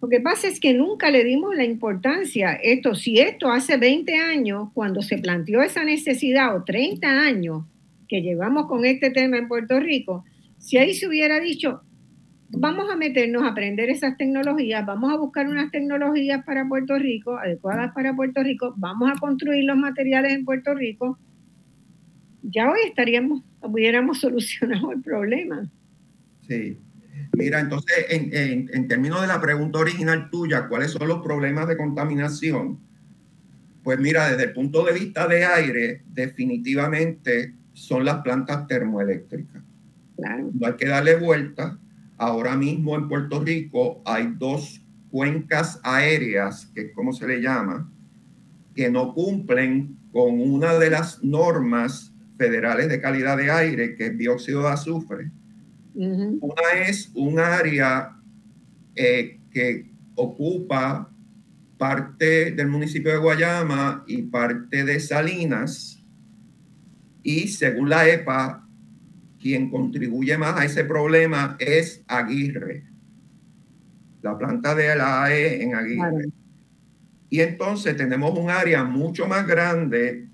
Lo 0.00 0.08
que 0.08 0.20
pasa 0.20 0.48
es 0.48 0.60
que 0.60 0.74
nunca 0.74 1.10
le 1.10 1.24
dimos 1.24 1.56
la 1.56 1.64
importancia. 1.64 2.52
Esto, 2.52 2.94
si 2.94 3.20
esto 3.20 3.50
hace 3.50 3.78
20 3.78 4.14
años, 4.16 4.68
cuando 4.74 5.00
se 5.00 5.18
planteó 5.18 5.62
esa 5.62 5.82
necesidad, 5.84 6.54
o 6.54 6.62
30 6.62 7.08
años 7.08 7.64
que 8.06 8.20
llevamos 8.20 8.66
con 8.66 8.84
este 8.84 9.10
tema 9.10 9.38
en 9.38 9.48
Puerto 9.48 9.80
Rico, 9.80 10.24
si 10.58 10.76
ahí 10.76 10.92
se 10.92 11.08
hubiera 11.08 11.40
dicho, 11.40 11.82
vamos 12.50 12.90
a 12.90 12.96
meternos 12.96 13.42
a 13.44 13.48
aprender 13.48 13.90
esas 13.90 14.16
tecnologías, 14.16 14.84
vamos 14.84 15.12
a 15.12 15.16
buscar 15.16 15.48
unas 15.48 15.70
tecnologías 15.70 16.44
para 16.44 16.68
Puerto 16.68 16.98
Rico, 16.98 17.38
adecuadas 17.38 17.92
para 17.94 18.14
Puerto 18.14 18.42
Rico, 18.42 18.74
vamos 18.76 19.10
a 19.10 19.18
construir 19.18 19.64
los 19.64 19.76
materiales 19.76 20.32
en 20.32 20.44
Puerto 20.44 20.74
Rico, 20.74 21.18
ya 22.42 22.70
hoy 22.70 22.80
estaríamos, 22.86 23.42
hubiéramos 23.62 24.20
solucionado 24.20 24.92
el 24.92 25.00
problema. 25.00 25.70
Sí, 26.46 26.76
Mira, 27.36 27.60
entonces, 27.60 28.06
en, 28.10 28.88
términos 28.88 29.20
de 29.20 29.26
la 29.26 29.40
pregunta 29.40 29.78
original 29.78 30.30
tuya, 30.30 30.68
¿cuáles 30.68 30.92
son 30.92 31.08
los 31.08 31.22
problemas 31.22 31.66
de 31.66 31.76
contaminación? 31.76 32.78
Pues 33.82 33.98
mira, 33.98 34.30
desde 34.30 34.44
el 34.44 34.52
punto 34.52 34.84
de 34.84 34.92
vista 34.92 35.26
de 35.26 35.44
aire, 35.44 36.02
definitivamente 36.06 37.54
son 37.72 38.04
las 38.04 38.22
plantas 38.22 38.66
termoeléctricas. 38.66 39.62
No 40.16 40.66
hay 40.66 40.74
que 40.74 40.86
darle 40.86 41.16
vuelta. 41.16 41.78
Ahora 42.16 42.56
mismo 42.56 42.94
en 42.94 43.08
Puerto 43.08 43.42
Rico 43.42 44.00
hay 44.04 44.32
dos 44.38 44.80
cuencas 45.10 45.80
aéreas, 45.82 46.66
que 46.74 46.82
es 46.82 46.92
como 46.94 47.12
se 47.12 47.26
le 47.26 47.40
llama, 47.40 47.90
que 48.74 48.90
no 48.90 49.12
cumplen 49.12 49.96
con 50.12 50.40
una 50.40 50.74
de 50.74 50.90
las 50.90 51.22
normas 51.22 52.12
federales 52.38 52.88
de 52.88 53.00
calidad 53.00 53.36
de 53.36 53.50
aire, 53.50 53.96
que 53.96 54.06
es 54.06 54.18
dióxido 54.18 54.62
de 54.62 54.68
azufre 54.68 55.30
una 55.94 56.72
es 56.86 57.10
un 57.14 57.38
área 57.38 58.16
eh, 58.94 59.40
que 59.50 59.90
ocupa 60.16 61.10
parte 61.78 62.52
del 62.52 62.68
municipio 62.68 63.12
de 63.12 63.18
Guayama 63.18 64.04
y 64.06 64.22
parte 64.22 64.84
de 64.84 65.00
Salinas. 65.00 66.02
Y 67.22 67.48
según 67.48 67.88
la 67.88 68.08
EPA, 68.08 68.66
quien 69.40 69.70
contribuye 69.70 70.36
más 70.38 70.58
a 70.58 70.64
ese 70.64 70.84
problema 70.84 71.56
es 71.58 72.02
Aguirre, 72.06 72.84
la 74.22 74.38
planta 74.38 74.74
de 74.74 74.96
la 74.96 75.24
AE 75.24 75.62
en 75.62 75.74
Aguirre. 75.74 76.28
Y 77.28 77.40
entonces 77.40 77.96
tenemos 77.96 78.38
un 78.38 78.50
área 78.50 78.84
mucho 78.84 79.26
más 79.26 79.46
grande 79.46 80.28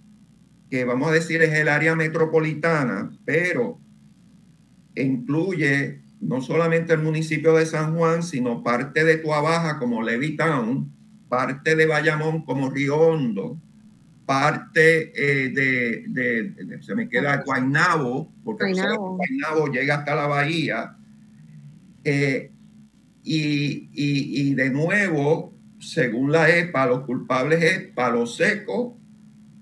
que 0.71 0.85
vamos 0.85 1.11
a 1.11 1.13
decir 1.13 1.43
es 1.43 1.53
el 1.53 1.69
área 1.69 1.97
metropolitana, 1.97 3.11
pero 3.25 3.81
incluye 4.95 6.01
no 6.21 6.41
solamente 6.41 6.93
el 6.93 7.03
municipio 7.03 7.55
de 7.55 7.67
San 7.67 7.97
Juan, 7.97 8.23
sino 8.23 8.63
parte 8.63 9.05
de 9.05 9.17
Tuabaja 9.17 9.79
como 9.79 10.03
Levitown, 10.03 10.93
parte 11.29 11.77
de 11.77 11.87
Bayamón 11.87 12.45
como 12.45 12.71
Río 12.71 12.97
Hondo, 12.97 13.59
parte 14.27 15.13
eh, 15.15 15.49
de, 15.51 16.83
se 16.83 16.95
me 16.95 17.09
queda 17.09 17.43
Guaynabo, 17.45 18.33
porque 18.45 18.73
Guaynabo, 18.73 19.69
llega 19.73 19.97
hasta 19.97 20.15
la 20.15 20.27
bahía. 20.27 20.97
Eh, 22.05 22.51
Y, 23.23 23.91
y, 23.93 24.55
de 24.55 24.71
nuevo, 24.71 25.53
según 25.79 26.33
la 26.33 26.49
EPA, 26.49 26.87
los 26.87 27.01
culpables 27.01 27.63
es 27.63 27.79
palo 27.95 28.27
seco 28.27 28.97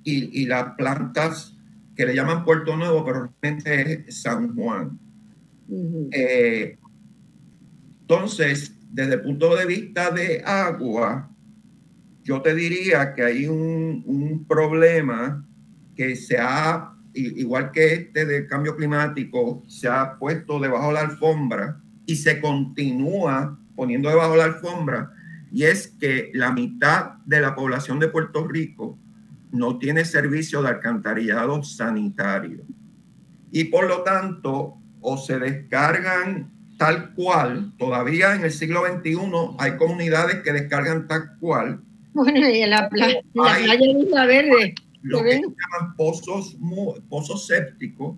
y, 0.05 0.43
y 0.43 0.47
las 0.47 0.75
plantas 0.77 1.57
que 1.97 2.07
le 2.07 2.15
llaman 2.15 2.45
Puerto 2.45 2.77
Nuevo, 2.77 3.05
pero 3.05 3.29
realmente 3.43 4.05
es 4.07 4.23
San 4.23 4.55
Juan. 4.55 4.99
Eh, 6.11 6.79
entonces, 8.01 8.75
desde 8.91 9.15
el 9.15 9.21
punto 9.23 9.55
de 9.55 9.67
vista 9.67 10.11
de 10.11 10.43
agua, 10.45 11.31
yo 12.25 12.41
te 12.43 12.55
diría 12.55 13.15
que 13.15 13.23
hay 13.23 13.47
un, 13.47 14.03
un 14.07 14.47
problema 14.47 15.47
que 15.95 16.17
se 16.17 16.39
ha, 16.39 16.95
igual 17.13 17.73
que 17.73 17.95
este 17.95 18.25
del 18.25 18.47
cambio 18.47 18.77
climático, 18.77 19.63
se 19.67 19.89
ha 19.89 20.19
puesto 20.19 20.59
debajo 20.61 20.89
de 20.89 20.95
la 20.95 21.01
alfombra 21.01 21.81
y 22.07 22.17
se 22.17 22.41
continúa 22.41 23.59
poniendo 23.77 24.09
debajo 24.09 24.33
de 24.33 24.39
la 24.39 24.45
alfombra, 24.45 25.13
y 25.53 25.63
es 25.63 25.89
que 26.01 26.31
la 26.35 26.53
mitad 26.53 27.13
de 27.27 27.41
la 27.41 27.55
población 27.55 28.01
de 28.01 28.09
Puerto 28.09 28.47
Rico 28.47 28.99
no 29.53 29.79
tiene 29.79 30.05
servicio 30.05 30.61
de 30.63 30.69
alcantarillado 30.69 31.63
sanitario. 31.63 32.65
Y 33.51 33.65
por 33.65 33.87
lo 33.87 34.03
tanto, 34.03 34.79
o 35.09 35.17
se 35.17 35.39
descargan 35.39 36.51
tal 36.79 37.15
cual, 37.15 37.73
todavía 37.79 38.35
en 38.35 38.45
el 38.45 38.53
siglo 38.53 38.83
XXI 38.87 39.17
hay 39.59 39.77
comunidades 39.77 40.43
que 40.43 40.53
descargan 40.53 41.09
tal 41.09 41.37
cual. 41.41 41.81
Bueno, 42.13 42.49
y 42.49 42.63
en 42.63 42.71
la, 42.71 42.89
playa, 42.89 43.21
de 43.33 43.87
Isla 43.87 44.27
Verde. 44.27 44.75
Lo 45.03 45.23
que 45.23 45.33
se 45.33 45.41
llaman 45.41 45.97
pozos, 45.97 46.57
pozos 47.09 47.47
sépticos, 47.47 48.17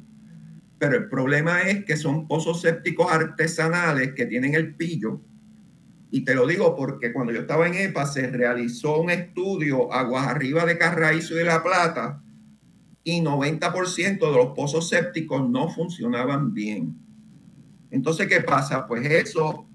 pero 0.78 0.96
el 0.96 1.08
problema 1.08 1.62
es 1.62 1.84
que 1.84 1.96
son 1.96 2.26
pozos 2.26 2.62
sépticos 2.62 3.12
artesanales 3.12 4.14
que 4.14 4.26
tienen 4.26 4.54
el 4.54 4.74
pillo 4.74 5.20
y 6.10 6.24
te 6.24 6.34
lo 6.34 6.46
digo 6.46 6.74
porque 6.74 7.12
cuando 7.12 7.32
yo 7.32 7.42
estaba 7.42 7.68
en 7.68 7.74
EPA 7.74 8.06
se 8.06 8.26
realizó 8.28 9.00
un 9.00 9.10
estudio 9.10 9.92
aguas 9.92 10.26
arriba 10.26 10.64
de 10.64 10.76
Carraízo 10.76 11.34
y 11.34 11.38
de 11.38 11.44
La 11.44 11.62
Plata 11.62 12.22
y 13.02 13.20
90% 13.20 14.18
de 14.18 14.36
los 14.36 14.54
pozos 14.54 14.88
sépticos 14.88 15.48
no 15.48 15.68
funcionaban 15.68 16.52
bien. 16.52 16.96
Entonces, 17.90 18.28
¿qué 18.28 18.40
pasa? 18.40 18.86
Pues 18.86 19.06
eso 19.06 19.66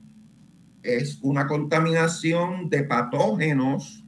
es 0.84 1.19
una 1.21 1.47
contaminación 1.47 2.69
de 2.69 2.84
patógenos 2.84 4.05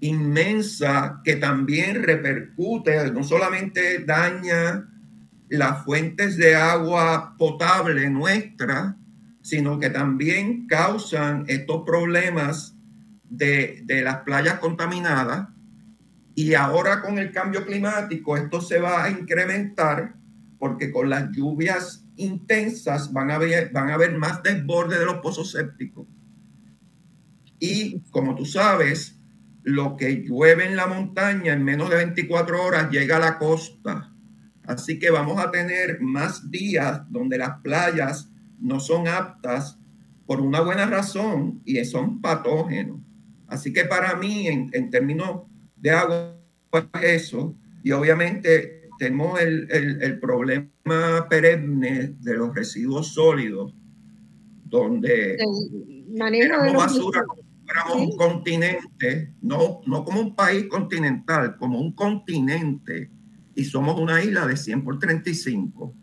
inmensa 0.00 1.20
que 1.24 1.36
también 1.36 2.02
repercute, 2.02 3.10
no 3.12 3.22
solamente 3.22 4.04
daña 4.04 4.88
las 5.48 5.84
fuentes 5.84 6.36
de 6.36 6.56
agua 6.56 7.36
potable 7.38 8.10
nuestra, 8.10 8.96
sino 9.42 9.78
que 9.78 9.90
también 9.90 10.66
causan 10.66 11.44
estos 11.46 11.84
problemas 11.84 12.74
de, 13.28 13.84
las 14.02 14.18
playas 14.18 14.58
contaminadas. 14.58 15.48
Y 16.34 16.54
ahora 16.54 17.02
con 17.02 17.18
el 17.18 17.32
cambio 17.32 17.66
climático 17.66 18.36
esto 18.36 18.60
se 18.60 18.78
va 18.78 19.04
a 19.04 19.10
incrementar 19.10 20.14
porque 20.58 20.92
con 20.92 21.10
las 21.10 21.30
lluvias 21.32 22.06
intensas 22.16 23.12
van 23.12 23.30
a 23.30 23.34
haber, 23.34 23.72
van 23.72 23.90
a 23.90 23.94
haber 23.94 24.16
más 24.16 24.42
desborde 24.42 24.98
de 24.98 25.04
los 25.04 25.16
pozos 25.16 25.50
sépticos. 25.50 26.06
Y 27.58 28.00
como 28.10 28.34
tú 28.34 28.44
sabes, 28.44 29.18
lo 29.62 29.96
que 29.96 30.22
llueve 30.22 30.66
en 30.66 30.76
la 30.76 30.86
montaña 30.86 31.52
en 31.52 31.64
menos 31.64 31.90
de 31.90 31.96
24 31.96 32.62
horas 32.62 32.90
llega 32.90 33.16
a 33.16 33.20
la 33.20 33.38
costa. 33.38 34.12
Así 34.64 34.98
que 34.98 35.10
vamos 35.10 35.38
a 35.38 35.50
tener 35.50 36.00
más 36.00 36.50
días 36.50 37.02
donde 37.10 37.38
las 37.38 37.60
playas 37.60 38.30
no 38.60 38.80
son 38.80 39.08
aptas 39.08 39.78
por 40.26 40.40
una 40.40 40.60
buena 40.60 40.86
razón 40.86 41.60
y 41.64 41.84
son 41.84 42.20
patógenos. 42.20 43.00
Así 43.48 43.72
que 43.72 43.84
para 43.84 44.16
mí, 44.16 44.48
en, 44.48 44.90
términos 44.90 45.42
de 45.82 45.90
agua, 45.90 46.38
eso, 47.02 47.54
y 47.84 47.92
obviamente 47.92 48.88
tenemos 48.98 49.38
el, 49.40 50.18
problema 50.20 51.28
perenne 51.28 52.14
de 52.20 52.34
los 52.34 52.54
residuos 52.54 53.12
sólidos, 53.12 53.74
donde 54.64 55.36
tenemos 56.16 56.72
basura 56.72 57.24
como 57.84 58.04
un 58.04 58.16
continente, 58.16 59.34
no, 59.42 59.80
no 59.86 60.04
como 60.04 60.20
un 60.20 60.34
país 60.34 60.66
continental, 60.66 61.56
como 61.58 61.78
un 61.78 61.92
continente, 61.92 63.10
y 63.54 63.64
somos 63.64 64.00
una 64.00 64.24
isla 64.24 64.46
de 64.46 64.56
100 64.56 64.82
por 64.82 64.98
35 64.98 65.94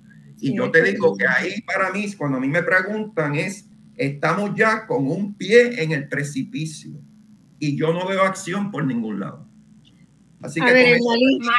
y 0.42 0.56
yo 0.56 0.72
te 0.72 0.82
digo 0.84 1.18
que 1.18 1.28
ahí 1.28 1.62
para 1.62 1.92
mí, 1.92 2.12
cuando 2.14 2.38
a 2.38 2.42
mí 2.42 2.48
me 2.48 2.64
preguntan, 2.64 3.36
es, 3.36 3.68
estamos 3.96 4.52
ya 4.56 4.88
con 4.88 5.08
un 5.08 5.36
pie 5.36 5.84
en 5.84 5.92
el 5.92 6.08
precipicio 6.08 6.92
y 7.60 7.78
yo 7.78 7.94
no 7.94 8.08
veo 8.08 8.24
acción 8.24 8.72
por 8.72 8.86
ningún 8.86 9.20
lado. 9.20 9.49
Así 10.42 10.62
que 10.62 10.72
ver, 10.72 11.00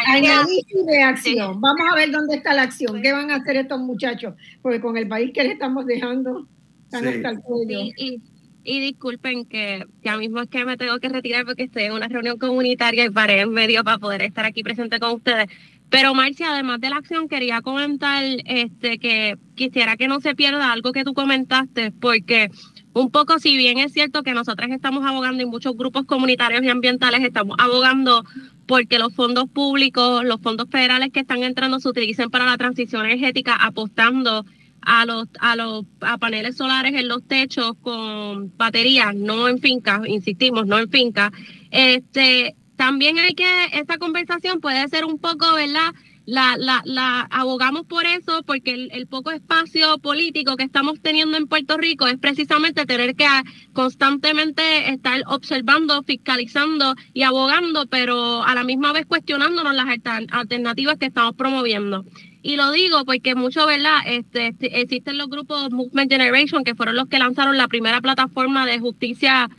análisis 0.07 0.87
de 0.87 1.03
acción. 1.03 1.61
Vamos 1.61 1.87
a 1.91 1.95
ver 1.97 2.11
dónde 2.11 2.37
está 2.37 2.55
la 2.55 2.63
acción. 2.63 3.03
¿Qué 3.03 3.13
van 3.13 3.31
a 3.31 3.37
hacer 3.37 3.57
estos 3.57 3.81
muchachos? 3.81 4.35
Porque 4.63 4.81
con 4.81 4.97
el 4.97 5.07
país 5.07 5.33
que 5.35 5.45
le 5.45 5.53
estamos 5.53 5.85
dejando, 5.87 6.47
están 6.85 7.07
hasta 7.07 7.31
el 7.31 7.41
cuello. 7.41 7.81
Y, 7.97 8.23
y, 8.65 8.81
disculpen 8.81 9.45
que 9.45 9.87
ya 10.03 10.17
mismo 10.17 10.41
es 10.41 10.49
que 10.49 10.65
me 10.65 10.79
tengo 10.79 10.99
que 10.99 11.11
retirar 11.11 11.45
porque 11.45 11.65
estoy 11.65 11.85
en 11.85 11.93
una 11.93 12.09
reunión 12.09 12.39
comunitaria 12.39 13.05
y 13.05 13.11
paré 13.11 13.41
en 13.41 13.51
medio 13.51 13.85
para 13.85 13.99
poder 13.99 14.23
estar 14.23 14.47
aquí 14.47 14.63
presente 14.63 14.99
con 14.99 15.13
ustedes. 15.13 15.49
Pero 15.91 16.15
Marcia, 16.15 16.53
además 16.53 16.81
de 16.81 16.89
la 16.89 16.97
acción, 16.97 17.29
quería 17.29 17.63
comentar 17.63 18.23
este, 18.47 18.99
que 18.99 19.37
quisiera 19.57 19.97
que 19.97 20.07
no 20.07 20.21
se 20.21 20.37
pierda 20.37 20.73
algo 20.73 20.93
que 20.93 21.03
tú 21.03 21.15
comentaste, 21.15 21.91
porque 21.91 22.49
un 22.93 23.11
poco, 23.11 23.41
si 23.41 23.57
bien 23.57 23.79
es 23.79 23.93
cierto 23.93 24.23
que 24.23 24.33
nosotras 24.33 24.71
estamos 24.71 25.05
abogando 25.05 25.43
y 25.43 25.47
muchos 25.47 25.77
grupos 25.77 26.07
comunitarios 26.07 26.63
y 26.63 26.69
ambientales 26.69 27.23
estamos 27.23 27.57
abogando 27.59 28.25
porque 28.71 29.01
los 29.01 29.13
fondos 29.13 29.51
públicos, 29.51 30.25
los 30.25 30.41
fondos 30.41 30.69
federales 30.71 31.11
que 31.11 31.19
están 31.19 31.43
entrando 31.43 31.81
se 31.81 31.89
utilicen 31.89 32.31
para 32.31 32.47
la 32.47 32.57
transición 32.57 33.05
energética, 33.05 33.57
apostando 33.57 34.47
a 34.81 35.05
los, 35.07 35.27
a 35.41 35.57
los 35.57 35.87
a 36.01 36.19
paneles 36.19 36.57
solares 36.57 36.95
en 36.95 37.09
los 37.09 37.27
techos 37.27 37.73
con 37.83 38.57
baterías, 38.57 39.13
no 39.17 39.49
en 39.49 39.59
fincas, 39.59 40.07
insistimos, 40.07 40.69
no 40.69 40.79
en 40.79 40.89
fincas. 40.89 41.33
Este, 41.73 42.55
también 42.77 43.19
hay 43.19 43.35
que, 43.35 43.45
esta 43.73 43.99
conversación 43.99 44.61
puede 44.61 44.87
ser 44.87 45.05
un 45.05 45.19
poco, 45.19 45.53
¿verdad? 45.57 45.93
La, 46.31 46.57
la, 46.57 46.81
la 46.85 47.27
abogamos 47.29 47.87
por 47.87 48.07
eso, 48.07 48.45
porque 48.47 48.89
el, 48.93 49.07
poco 49.09 49.33
espacio 49.33 49.99
político 49.99 50.55
que 50.55 50.63
estamos 50.63 51.01
teniendo 51.03 51.37
en 51.37 51.49
Puerto 51.49 51.77
Rico 51.77 52.07
es 52.07 52.19
precisamente 52.19 52.87
tener 52.87 53.17
que 53.17 53.27
constantemente 53.73 54.93
estar 54.93 55.23
observando, 55.27 56.05
fiscalizando 56.05 56.95
y 57.13 57.23
abogando, 57.25 57.89
pero 57.89 58.45
a 58.45 58.55
la 58.55 58.63
misma 58.63 58.93
vez 58.93 59.07
cuestionándonos 59.07 59.75
las 59.75 59.89
alternativas 60.31 60.99
que 60.99 61.07
estamos 61.07 61.35
promoviendo. 61.35 62.05
Y 62.43 62.55
lo 62.55 62.71
digo 62.71 63.05
porque 63.05 63.35
mucho, 63.35 63.67
¿verdad? 63.67 63.99
Este, 64.07 64.47
este, 64.47 64.83
existen 64.83 65.19
los 65.19 65.31
grupos 65.31 65.73
Movement 65.73 66.13
Generation, 66.13 66.63
que 66.63 66.77
fueron 66.77 66.95
los 66.95 67.09
que 67.09 67.19
lanzaron 67.19 67.59
la 67.59 67.67
primera 67.67 68.01
plataforma 68.01 68.67
de 68.67 68.79
justicia 68.79 69.51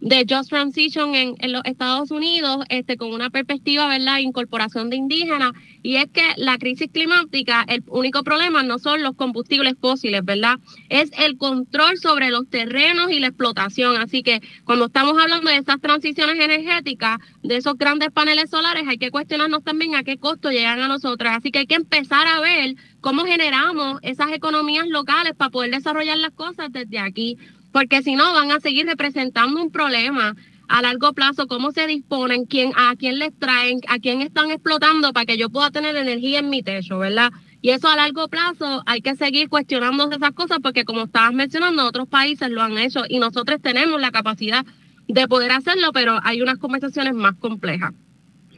de 0.00 0.26
Just 0.28 0.50
Transition 0.50 1.14
en, 1.14 1.36
los 1.52 1.62
Estados 1.64 2.10
Unidos, 2.10 2.64
este, 2.68 2.96
con 2.96 3.12
una 3.12 3.30
perspectiva, 3.30 3.88
¿verdad?, 3.88 4.18
incorporación 4.18 4.90
de 4.90 4.96
indígenas, 4.96 5.52
y 5.82 5.96
es 5.96 6.06
que 6.12 6.22
la 6.36 6.58
crisis 6.58 6.88
climática, 6.92 7.64
el 7.68 7.82
único 7.88 8.22
problema 8.22 8.62
no 8.62 8.78
son 8.78 9.02
los 9.02 9.14
combustibles 9.14 9.74
fósiles, 9.80 10.24
¿verdad? 10.24 10.58
Es 10.88 11.10
el 11.18 11.36
control 11.36 11.98
sobre 11.98 12.30
los 12.30 12.48
terrenos 12.48 13.10
y 13.10 13.20
la 13.20 13.28
explotación. 13.28 13.96
Así 13.96 14.22
que 14.22 14.40
cuando 14.64 14.86
estamos 14.86 15.16
hablando 15.18 15.50
de 15.50 15.56
estas 15.56 15.80
transiciones 15.80 16.38
energéticas, 16.38 17.18
de 17.42 17.56
esos 17.56 17.76
grandes 17.78 18.10
paneles 18.10 18.50
solares, 18.50 18.86
hay 18.86 18.98
que 18.98 19.10
cuestionarnos 19.10 19.62
también 19.64 19.94
a 19.94 20.02
qué 20.02 20.18
costo 20.18 20.50
llegan 20.50 20.80
a 20.80 20.88
nosotras. 20.88 21.36
Así 21.38 21.50
que 21.50 21.60
hay 21.60 21.66
que 21.66 21.76
empezar 21.76 22.26
a 22.26 22.40
ver 22.40 22.74
cómo 23.00 23.24
generamos 23.24 24.00
esas 24.02 24.32
economías 24.32 24.86
locales 24.88 25.34
para 25.36 25.50
poder 25.50 25.70
desarrollar 25.70 26.18
las 26.18 26.32
cosas 26.32 26.72
desde 26.72 26.98
aquí 26.98 27.38
porque 27.72 28.02
si 28.02 28.14
no 28.14 28.32
van 28.32 28.50
a 28.50 28.60
seguir 28.60 28.86
representando 28.86 29.62
un 29.62 29.70
problema 29.70 30.34
a 30.68 30.82
largo 30.82 31.12
plazo, 31.14 31.46
cómo 31.46 31.72
se 31.72 31.86
disponen, 31.86 32.44
quién, 32.44 32.72
a 32.76 32.94
quién 32.96 33.18
les 33.18 33.36
traen, 33.38 33.80
a 33.88 33.98
quién 33.98 34.20
están 34.20 34.50
explotando 34.50 35.12
para 35.12 35.26
que 35.26 35.38
yo 35.38 35.48
pueda 35.48 35.70
tener 35.70 35.96
energía 35.96 36.40
en 36.40 36.50
mi 36.50 36.62
techo, 36.62 36.98
¿verdad? 36.98 37.32
Y 37.62 37.70
eso 37.70 37.88
a 37.88 37.96
largo 37.96 38.28
plazo 38.28 38.82
hay 38.86 39.00
que 39.00 39.16
seguir 39.16 39.48
cuestionando 39.48 40.10
esas 40.10 40.32
cosas 40.32 40.58
porque 40.62 40.84
como 40.84 41.04
estabas 41.04 41.32
mencionando, 41.32 41.86
otros 41.86 42.06
países 42.06 42.50
lo 42.50 42.62
han 42.62 42.78
hecho 42.78 43.02
y 43.08 43.18
nosotros 43.18 43.60
tenemos 43.62 44.00
la 44.00 44.10
capacidad 44.10 44.64
de 45.08 45.26
poder 45.26 45.52
hacerlo, 45.52 45.90
pero 45.92 46.20
hay 46.22 46.42
unas 46.42 46.58
conversaciones 46.58 47.14
más 47.14 47.34
complejas. 47.36 47.94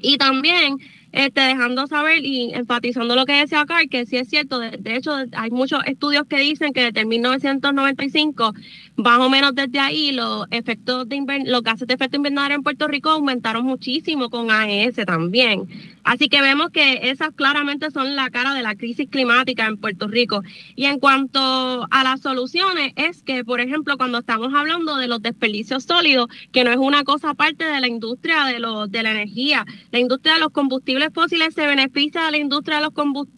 Y 0.03 0.19
también 0.19 0.79
este, 1.13 1.41
dejando 1.41 1.87
saber 1.87 2.25
y 2.25 2.53
enfatizando 2.55 3.17
lo 3.17 3.27
que 3.27 3.33
decía 3.33 3.67
Carl, 3.67 3.89
que 3.89 4.07
sí 4.07 4.17
es 4.17 4.29
cierto, 4.29 4.59
de, 4.59 4.97
hecho 4.97 5.13
hay 5.33 5.51
muchos 5.51 5.81
estudios 5.87 6.27
que 6.27 6.39
dicen 6.39 6.73
que 6.73 6.85
desde 6.85 7.05
1995, 7.05 8.55
más 8.97 9.19
o 9.19 9.31
menos 9.31 9.55
desde 9.55 9.81
ahí, 9.81 10.13
los 10.13 10.47
efectos 10.51 11.09
de 11.09 11.21
los 11.47 11.63
gases 11.63 11.89
de 11.89 11.95
efecto 11.95 12.17
invernadero 12.17 12.55
en 12.55 12.63
Puerto 12.63 12.87
Rico 12.87 13.11
aumentaron 13.11 13.65
muchísimo 13.65 14.31
con 14.31 14.51
AES 14.51 14.97
también. 15.07 15.69
Así 16.05 16.29
que 16.29 16.41
vemos 16.41 16.71
que 16.71 17.11
esas 17.11 17.31
claramente 17.35 17.91
son 17.91 18.17
la 18.17 18.31
cara 18.31 18.55
de 18.55 18.63
la 18.63 18.75
crisis 18.75 19.09
climática 19.11 19.67
en 19.67 19.77
Puerto 19.77 20.09
Rico. 20.09 20.43
Y 20.75 20.87
en 20.87 20.99
cuanto 20.99 21.87
a 21.91 22.05
las 22.05 22.21
soluciones, 22.21 22.93
es 22.97 23.23
que, 23.23 23.45
por 23.45 23.61
ejemplo, 23.61 23.97
cuando 23.97 24.19
estamos 24.19 24.53
hablando 24.55 24.97
de 24.97 25.09
los 25.09 25.21
desperdicios 25.21 25.85
sólidos, 25.85 26.29
que 26.53 26.65
no 26.65 26.71
es 26.71 26.79
una 26.79 27.05
cosa 27.05 27.31
aparte 27.31 27.65
de 27.65 27.81
la 27.81 27.89
industria 27.89 28.45
de, 28.47 28.59
los, 28.59 28.91
de 28.91 29.03
la 29.03 29.11
energía, 29.11 29.67
la 29.93 29.99
industria 29.99 30.35
de 30.35 30.41
los 30.41 30.51
combustibles 30.51 31.00
fósiles 31.09 31.55
se 31.55 31.67
beneficia 31.67 32.25
de 32.25 32.31
la 32.33 32.37
industria 32.37 32.77
de 32.77 32.83
los, 32.83 32.93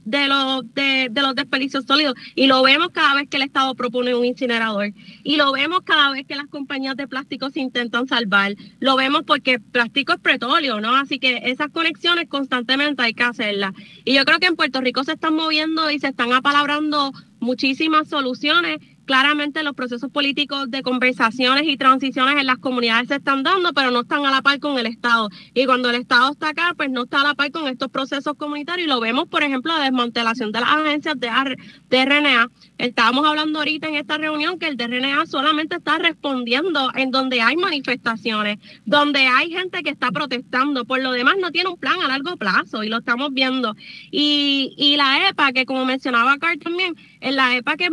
de 0.05 0.29
de, 0.75 1.09
de 1.11 1.23
los 1.23 1.35
desperdicios 1.35 1.85
sólidos 1.85 2.15
y 2.35 2.47
lo 2.47 2.63
vemos 2.63 2.89
cada 2.93 3.15
vez 3.15 3.29
que 3.29 3.37
el 3.37 3.45
Estado 3.45 3.75
propone 3.75 4.15
un 4.15 4.25
incinerador 4.25 4.93
y 5.23 5.37
lo 5.37 5.53
vemos 5.53 5.83
cada 5.85 6.11
vez 6.11 6.27
que 6.27 6.35
las 6.35 6.49
compañías 6.49 6.97
de 6.97 7.07
plástico 7.07 7.51
se 7.51 7.61
intentan 7.61 8.09
salvar. 8.09 8.55
Lo 8.81 8.97
vemos 8.97 9.23
porque 9.25 9.61
plástico 9.61 10.13
es 10.13 10.19
petróleo, 10.19 10.81
¿no? 10.81 10.97
Así 10.97 11.19
que 11.19 11.43
esas 11.45 11.69
conexiones 11.71 12.29
constantemente 12.29 13.03
hay 13.03 13.15
que 13.15 13.23
hacerlas. 13.23 13.73
Y 14.05 14.15
yo 14.15 14.25
creo 14.25 14.39
que 14.39 14.47
en 14.47 14.57
Puerto 14.57 14.81
Rico 14.81 15.05
se 15.05 15.13
están 15.13 15.35
moviendo 15.35 15.91
y 15.91 15.99
se 15.99 16.09
están 16.09 16.33
apalabrando 16.33 17.13
muchísimas 17.41 18.09
soluciones 18.09 18.79
Claramente 19.13 19.63
los 19.63 19.75
procesos 19.75 20.11
políticos 20.11 20.71
de 20.71 20.81
conversaciones 20.81 21.65
y 21.67 21.77
transiciones 21.77 22.39
en 22.39 22.47
las 22.47 22.57
comunidades 22.57 23.09
se 23.09 23.17
están 23.17 23.43
dando, 23.43 23.75
pero 23.75 23.91
no 23.91 24.01
están 24.01 24.25
a 24.25 24.31
la 24.31 24.41
par 24.41 24.59
con 24.59 24.79
el 24.79 24.87
Estado. 24.87 25.29
Y 25.53 25.67
cuando 25.67 25.91
el 25.91 25.97
Estado 25.97 26.33
está 26.33 26.49
acá, 26.49 26.73
pues 26.75 26.89
no 26.89 27.03
está 27.03 27.21
a 27.21 27.25
la 27.25 27.35
par 27.35 27.51
con 27.51 27.69
estos 27.69 27.91
procesos 27.91 28.33
comunitarios. 28.39 28.89
Lo 28.89 29.01
vemos, 29.01 29.29
por 29.29 29.43
ejemplo, 29.43 29.77
la 29.77 29.85
desmantelación 29.85 30.51
de 30.51 30.61
las 30.61 30.71
agencias 30.71 31.21
de, 31.21 31.31
de 31.91 32.05
RNA. 32.07 32.49
Estábamos 32.79 33.27
hablando 33.27 33.59
ahorita 33.59 33.87
en 33.87 33.97
esta 33.97 34.17
reunión 34.17 34.59
que 34.59 34.67
el 34.67 34.79
DRNA 34.79 35.27
solamente 35.27 35.77
está 35.77 35.99
respondiendo 35.99 36.91
en 36.95 37.11
donde 37.11 37.43
hay 37.43 37.57
manifestaciones, 37.57 38.61
donde 38.87 39.27
hay 39.27 39.51
gente 39.51 39.83
que 39.83 39.91
está 39.91 40.11
protestando. 40.11 40.87
Por 40.87 41.03
lo 41.03 41.13
demás, 41.13 41.37
no 41.39 41.51
tiene 41.51 41.69
un 41.69 41.77
plan 41.77 42.01
a 42.01 42.09
largo 42.09 42.39
plazo 42.39 42.83
y 42.83 42.89
lo 42.89 43.01
estamos 43.01 43.35
viendo. 43.35 43.77
Y, 44.11 44.73
y 44.79 44.97
la 44.97 45.29
EPA, 45.29 45.53
que 45.53 45.67
como 45.67 45.85
mencionaba 45.85 46.39
Carl 46.39 46.59
también, 46.59 46.97
en 47.23 47.37
la 47.37 47.57
EPA 47.57 47.77
que, 47.77 47.89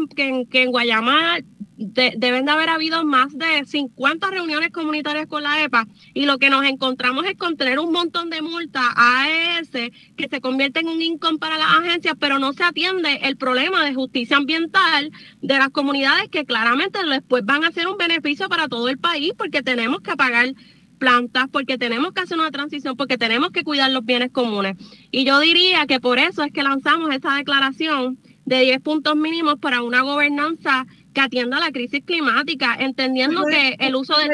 que, 0.50 0.64
en 0.64 0.72
Guayama 0.72 1.38
deben 1.78 2.46
de 2.46 2.52
haber 2.52 2.68
habido 2.68 3.06
más 3.06 3.38
de 3.38 3.64
50 3.66 4.30
reuniones 4.32 4.70
comunitarias 4.72 5.28
con 5.28 5.44
la 5.44 5.64
EPA 5.64 5.88
y 6.14 6.26
lo 6.26 6.38
que 6.38 6.50
nos 6.50 6.66
encontramos 6.66 7.26
es 7.26 7.36
con 7.36 7.56
tener 7.56 7.80
un 7.80 7.94
montón 7.94 8.30
de 8.30 8.42
multas 8.42 8.84
AES 8.98 9.70
que 10.18 10.28
se 10.30 10.42
convierte 10.42 10.82
en 10.82 10.90
un 10.90 11.02
income 11.02 11.38
para 11.38 11.58
las 11.58 11.80
agencias, 11.80 12.16
pero 12.20 12.38
no 12.38 12.52
se 12.52 12.64
atiende 12.64 13.22
el 13.24 13.38
problema 13.38 13.86
de 13.86 13.94
justicia 13.94 14.36
ambiental 14.36 15.12
de 15.42 15.58
las 15.58 15.70
comunidades 15.70 16.28
que 16.30 16.44
claramente 16.44 17.00
después 17.06 17.46
van 17.46 17.64
a 17.64 17.72
ser 17.72 17.88
un 17.88 17.98
beneficio 17.98 18.50
para 18.50 18.68
todo 18.68 18.90
el 18.90 18.98
país 18.98 19.34
porque 19.38 19.62
tenemos 19.64 20.02
que 20.02 20.18
pagar 20.18 20.54
plantas, 20.98 21.46
porque 21.50 21.78
tenemos 21.78 22.12
que 22.12 22.22
hacer 22.22 22.38
una 22.38 22.52
transición, 22.52 22.98
porque 22.98 23.18
tenemos 23.18 23.52
que 23.52 23.64
cuidar 23.64 23.90
los 23.90 24.04
bienes 24.04 24.32
comunes. 24.32 24.76
Y 25.12 25.24
yo 25.24 25.40
diría 25.40 25.88
que 25.88 26.02
por 26.02 26.20
eso 26.20 26.44
es 26.44 26.52
que 26.52 26.62
lanzamos 26.62 27.10
esta 27.12 27.36
declaración 27.36 28.20
de 28.50 28.62
10 28.62 28.82
puntos 28.82 29.16
mínimos 29.16 29.60
para 29.60 29.84
una 29.84 30.02
gobernanza 30.02 30.86
que 31.14 31.22
atienda 31.22 31.58
a 31.58 31.60
la 31.60 31.72
crisis 31.72 32.04
climática, 32.04 32.76
entendiendo 32.80 33.46
que 33.46 33.76
el 33.80 33.96
uso 33.96 34.16
de... 34.18 34.28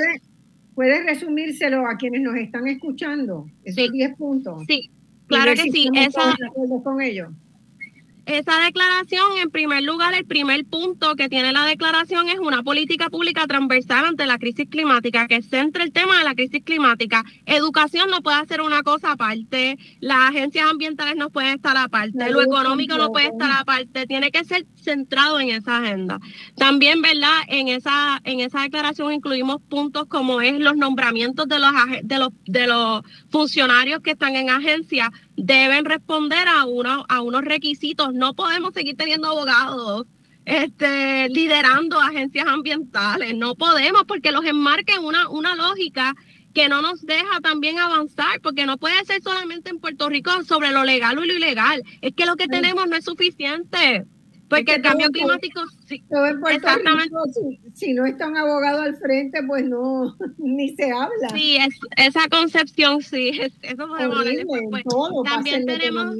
¿Puede, 0.73 1.03
resumírselo 1.03 1.87
a 1.87 1.95
quienes 1.95 2.21
nos 2.21 2.35
están 2.35 2.67
escuchando? 2.67 3.45
Esos 3.63 3.91
10 3.91 4.15
puntos. 4.15 4.63
Sí, 4.67 4.89
claro 5.27 5.53
que 5.53 5.71
sí. 5.71 5.89
Esa, 5.93 6.35
con 6.83 7.01
ellos. 7.01 7.29
Esa 8.25 8.59
declaración, 8.59 9.37
en 9.37 9.51
primer 9.51 9.83
lugar, 9.83 10.15
el 10.15 10.25
primer 10.25 10.65
punto 10.65 11.15
que 11.15 11.29
tiene 11.29 11.51
la 11.51 11.63
declaración 11.65 12.27
es 12.27 12.39
una 12.39 12.63
política 12.63 13.11
pública 13.11 13.45
transversal 13.45 14.03
ante 14.05 14.25
la 14.25 14.39
crisis 14.39 14.67
climática, 14.67 15.27
que 15.27 15.43
centra 15.43 15.83
el 15.83 15.91
tema 15.91 16.17
de 16.17 16.23
la 16.23 16.33
crisis 16.33 16.63
climática. 16.63 17.23
Educación 17.45 18.09
no 18.09 18.21
puede 18.21 18.37
hacer 18.37 18.61
una 18.61 18.81
cosa 18.81 19.11
aparte, 19.11 19.77
las 19.99 20.29
agencias 20.29 20.65
ambientales 20.71 21.15
no 21.17 21.29
pueden 21.29 21.57
estar 21.57 21.77
aparte, 21.77 22.31
lo 22.31 22.41
económico 22.41 22.97
no 22.97 23.11
puede 23.11 23.27
estar 23.27 23.51
aparte, 23.51 24.07
tiene 24.07 24.31
que 24.31 24.43
ser 24.43 24.65
centrado 24.85 25.39
en 25.39 25.49
esa 25.49 25.79
agenda. 25.79 26.19
También, 26.55 27.01
¿verdad? 27.01 27.41
En 27.47 27.67
esa, 27.67 28.21
en 28.23 28.39
esa 28.39 28.61
declaración 28.61 29.11
incluimos 29.11 29.61
puntos 29.61 30.05
como 30.07 30.39
es 30.39 30.59
los 30.59 30.77
nombramientos 30.77 31.47
de 31.47 31.59
los, 31.59 31.71
de 32.03 32.17
los, 32.17 32.29
de 32.45 32.67
los 32.67 33.01
funcionarios 33.29 33.99
que 34.01 34.11
están 34.11 34.35
en 34.37 34.49
agencias 34.49 35.09
deben 35.35 35.83
responder 35.83 36.47
a, 36.47 36.65
uno, 36.65 37.05
a 37.09 37.21
unos 37.21 37.43
requisitos. 37.43 38.13
No 38.13 38.33
podemos 38.33 38.73
seguir 38.73 38.95
teniendo 38.95 39.27
abogados 39.27 40.05
este, 40.45 41.27
liderando 41.29 41.99
agencias 41.99 42.47
ambientales. 42.47 43.35
No 43.35 43.55
podemos 43.55 44.03
porque 44.07 44.31
los 44.31 44.45
enmarca 44.45 44.93
en 44.95 45.03
una, 45.03 45.27
una 45.29 45.55
lógica 45.55 46.15
que 46.53 46.69
no 46.69 46.81
nos 46.81 47.05
deja 47.05 47.41
también 47.41 47.79
avanzar, 47.79 48.39
porque 48.41 48.65
no 48.65 48.77
puede 48.77 49.03
ser 49.03 49.21
solamente 49.21 49.69
en 49.69 49.79
Puerto 49.79 50.07
Rico 50.07 50.31
sobre 50.45 50.71
lo 50.71 50.85
legal 50.85 51.17
o 51.17 51.25
lo 51.25 51.33
ilegal. 51.33 51.83
Es 52.01 52.13
que 52.13 52.25
lo 52.25 52.37
que 52.37 52.47
tenemos 52.47 52.87
no 52.87 52.95
es 52.95 53.03
suficiente. 53.03 54.05
Porque 54.55 54.75
el 54.75 54.81
cambio 54.81 55.09
climático, 55.09 55.61
sí, 55.87 56.03
exactamente. 56.51 57.15
si, 57.73 57.93
no 57.93 58.05
está 58.05 58.27
un 58.27 58.37
abogado 58.37 58.81
al 58.81 58.95
frente, 58.97 59.41
pues 59.45 59.65
no, 59.65 60.15
ni 60.37 60.75
se 60.75 60.91
habla. 60.91 61.29
Sí, 61.33 61.57
es, 61.57 61.77
esa 61.97 62.27
concepción, 62.29 63.01
sí, 63.01 63.39
eso 63.61 63.87
podemos 63.87 64.23
pues, 64.69 64.83
todo, 64.83 65.23
también 65.23 65.65
tenemos, 65.65 66.15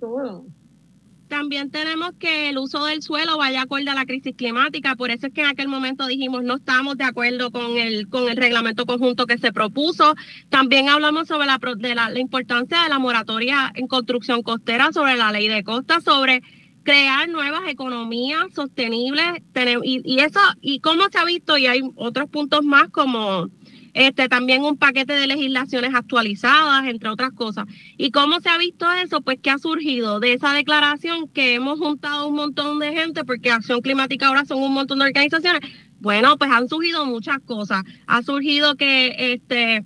todo. 0.00 0.46
También 1.28 1.72
tenemos 1.72 2.12
que 2.20 2.50
el 2.50 2.58
uso 2.58 2.84
del 2.84 3.02
suelo 3.02 3.36
vaya 3.36 3.62
acorde 3.62 3.90
a 3.90 3.94
la 3.94 4.06
crisis 4.06 4.36
climática, 4.36 4.94
por 4.94 5.10
eso 5.10 5.26
es 5.26 5.32
que 5.32 5.40
en 5.40 5.48
aquel 5.48 5.66
momento 5.66 6.06
dijimos 6.06 6.44
no 6.44 6.54
estamos 6.56 6.96
de 6.96 7.04
acuerdo 7.04 7.50
con 7.50 7.76
el, 7.78 8.08
con 8.08 8.28
el 8.28 8.36
reglamento 8.36 8.86
conjunto 8.86 9.26
que 9.26 9.36
se 9.36 9.52
propuso. 9.52 10.14
También 10.50 10.88
hablamos 10.88 11.26
sobre 11.26 11.46
la, 11.46 11.58
de 11.78 11.94
la, 11.96 12.10
la 12.10 12.20
importancia 12.20 12.84
de 12.84 12.88
la 12.90 13.00
moratoria 13.00 13.72
en 13.74 13.88
construcción 13.88 14.42
costera, 14.42 14.92
sobre 14.92 15.16
la 15.16 15.32
ley 15.32 15.48
de 15.48 15.64
costa, 15.64 16.00
sobre 16.00 16.42
crear 16.86 17.28
nuevas 17.28 17.62
economías 17.66 18.46
sostenibles 18.54 19.42
y, 19.82 20.00
y, 20.04 20.20
eso 20.20 20.38
y 20.60 20.78
cómo 20.78 21.02
se 21.10 21.18
ha 21.18 21.24
visto 21.24 21.58
y 21.58 21.66
hay 21.66 21.80
otros 21.96 22.30
puntos 22.30 22.64
más 22.64 22.90
como 22.90 23.50
este 23.92 24.28
también 24.28 24.62
un 24.62 24.76
paquete 24.76 25.14
de 25.14 25.26
legislaciones 25.26 25.94
actualizadas 25.94 26.86
entre 26.86 27.08
otras 27.08 27.32
cosas. 27.32 27.66
Y 27.96 28.12
cómo 28.12 28.40
se 28.40 28.50
ha 28.50 28.56
visto 28.56 28.86
eso 28.92 29.20
pues 29.20 29.40
que 29.40 29.50
ha 29.50 29.58
surgido 29.58 30.20
de 30.20 30.34
esa 30.34 30.52
declaración 30.52 31.26
que 31.28 31.54
hemos 31.54 31.80
juntado 31.80 32.28
un 32.28 32.36
montón 32.36 32.78
de 32.78 32.92
gente 32.92 33.24
porque 33.24 33.50
Acción 33.50 33.80
Climática 33.80 34.28
ahora 34.28 34.44
son 34.44 34.62
un 34.62 34.72
montón 34.72 35.00
de 35.00 35.06
organizaciones 35.06 35.62
bueno 35.98 36.38
pues 36.38 36.52
han 36.52 36.68
surgido 36.68 37.04
muchas 37.04 37.40
cosas. 37.40 37.82
Ha 38.06 38.22
surgido 38.22 38.76
que 38.76 39.32
este 39.32 39.84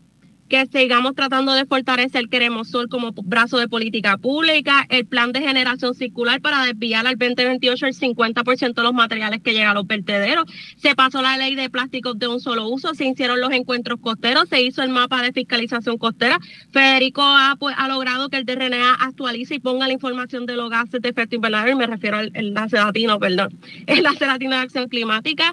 que 0.50 0.66
sigamos 0.66 1.14
tratando 1.14 1.54
de 1.54 1.64
fortalecer 1.64 2.28
Queremos 2.28 2.68
Sol 2.68 2.88
como 2.88 3.12
brazo 3.12 3.56
de 3.58 3.68
política 3.68 4.18
pública, 4.18 4.84
el 4.90 5.06
plan 5.06 5.30
de 5.30 5.40
generación 5.40 5.94
circular 5.94 6.40
para 6.40 6.64
desviar 6.64 7.06
al 7.06 7.16
2028 7.16 7.86
el 7.86 7.94
50% 7.94 8.74
de 8.74 8.82
los 8.82 8.92
materiales 8.92 9.40
que 9.42 9.52
llegan 9.52 9.70
a 9.70 9.74
los 9.74 9.86
vertederos. 9.86 10.46
Se 10.76 10.96
pasó 10.96 11.22
la 11.22 11.36
ley 11.36 11.54
de 11.54 11.70
plásticos 11.70 12.18
de 12.18 12.26
un 12.26 12.40
solo 12.40 12.68
uso, 12.68 12.94
se 12.94 13.06
hicieron 13.06 13.40
los 13.40 13.52
encuentros 13.52 14.00
costeros, 14.00 14.48
se 14.48 14.60
hizo 14.60 14.82
el 14.82 14.90
mapa 14.90 15.22
de 15.22 15.32
fiscalización 15.32 15.98
costera. 15.98 16.40
Federico 16.72 17.22
ha, 17.22 17.54
pues, 17.56 17.76
ha 17.78 17.86
logrado 17.86 18.28
que 18.28 18.36
el 18.36 18.44
DRNA 18.44 18.94
actualice 18.94 19.54
y 19.54 19.60
ponga 19.60 19.86
la 19.86 19.92
información 19.92 20.46
de 20.46 20.56
los 20.56 20.68
gases 20.68 21.00
de 21.00 21.10
efecto 21.10 21.36
invernadero, 21.36 21.70
y 21.70 21.76
me 21.76 21.86
refiero 21.86 22.16
al 22.16 22.32
enlace 22.34 22.76
latino, 22.76 23.20
perdón, 23.20 23.56
el 23.86 23.98
enlace 24.04 24.26
de 24.26 24.54
acción 24.56 24.88
climática. 24.88 25.52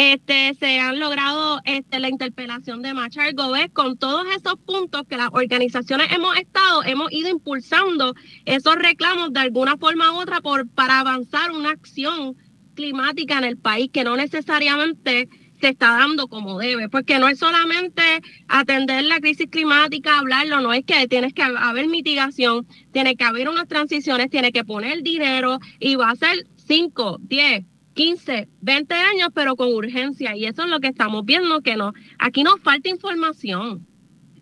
Este, 0.00 0.54
se 0.54 0.78
han 0.78 1.00
logrado 1.00 1.60
este, 1.64 1.98
la 1.98 2.08
interpelación 2.08 2.82
de 2.82 2.94
Machar 2.94 3.34
Gómez 3.34 3.68
con 3.72 3.98
todos 3.98 4.24
esos 4.28 4.54
puntos 4.64 5.02
que 5.08 5.16
las 5.16 5.30
organizaciones 5.32 6.12
hemos 6.12 6.36
estado, 6.36 6.84
hemos 6.84 7.10
ido 7.10 7.28
impulsando 7.28 8.14
esos 8.44 8.76
reclamos 8.76 9.32
de 9.32 9.40
alguna 9.40 9.76
forma 9.76 10.12
u 10.12 10.20
otra 10.20 10.40
por, 10.40 10.68
para 10.68 11.00
avanzar 11.00 11.50
una 11.50 11.70
acción 11.70 12.36
climática 12.76 13.38
en 13.38 13.44
el 13.44 13.58
país 13.58 13.90
que 13.92 14.04
no 14.04 14.14
necesariamente 14.14 15.28
se 15.60 15.70
está 15.70 15.88
dando 15.98 16.28
como 16.28 16.60
debe, 16.60 16.88
porque 16.88 17.18
no 17.18 17.26
es 17.26 17.40
solamente 17.40 18.02
atender 18.46 19.02
la 19.02 19.18
crisis 19.18 19.48
climática, 19.50 20.20
hablarlo, 20.20 20.60
no 20.60 20.72
es 20.72 20.84
que 20.84 21.08
tienes 21.08 21.34
que 21.34 21.42
haber 21.42 21.88
mitigación, 21.88 22.68
tiene 22.92 23.16
que 23.16 23.24
haber 23.24 23.48
unas 23.48 23.66
transiciones, 23.66 24.30
tiene 24.30 24.52
que 24.52 24.62
poner 24.62 25.02
dinero 25.02 25.58
y 25.80 25.96
va 25.96 26.10
a 26.10 26.14
ser 26.14 26.46
5, 26.68 27.18
10, 27.22 27.64
15, 27.98 28.48
20 28.60 28.94
años, 28.94 29.30
pero 29.34 29.56
con 29.56 29.74
urgencia. 29.74 30.36
Y 30.36 30.44
eso 30.44 30.62
es 30.62 30.70
lo 30.70 30.78
que 30.78 30.86
estamos 30.86 31.24
viendo, 31.24 31.62
que 31.62 31.76
no, 31.76 31.94
aquí 32.20 32.44
nos 32.44 32.60
falta 32.60 32.88
información. 32.88 33.88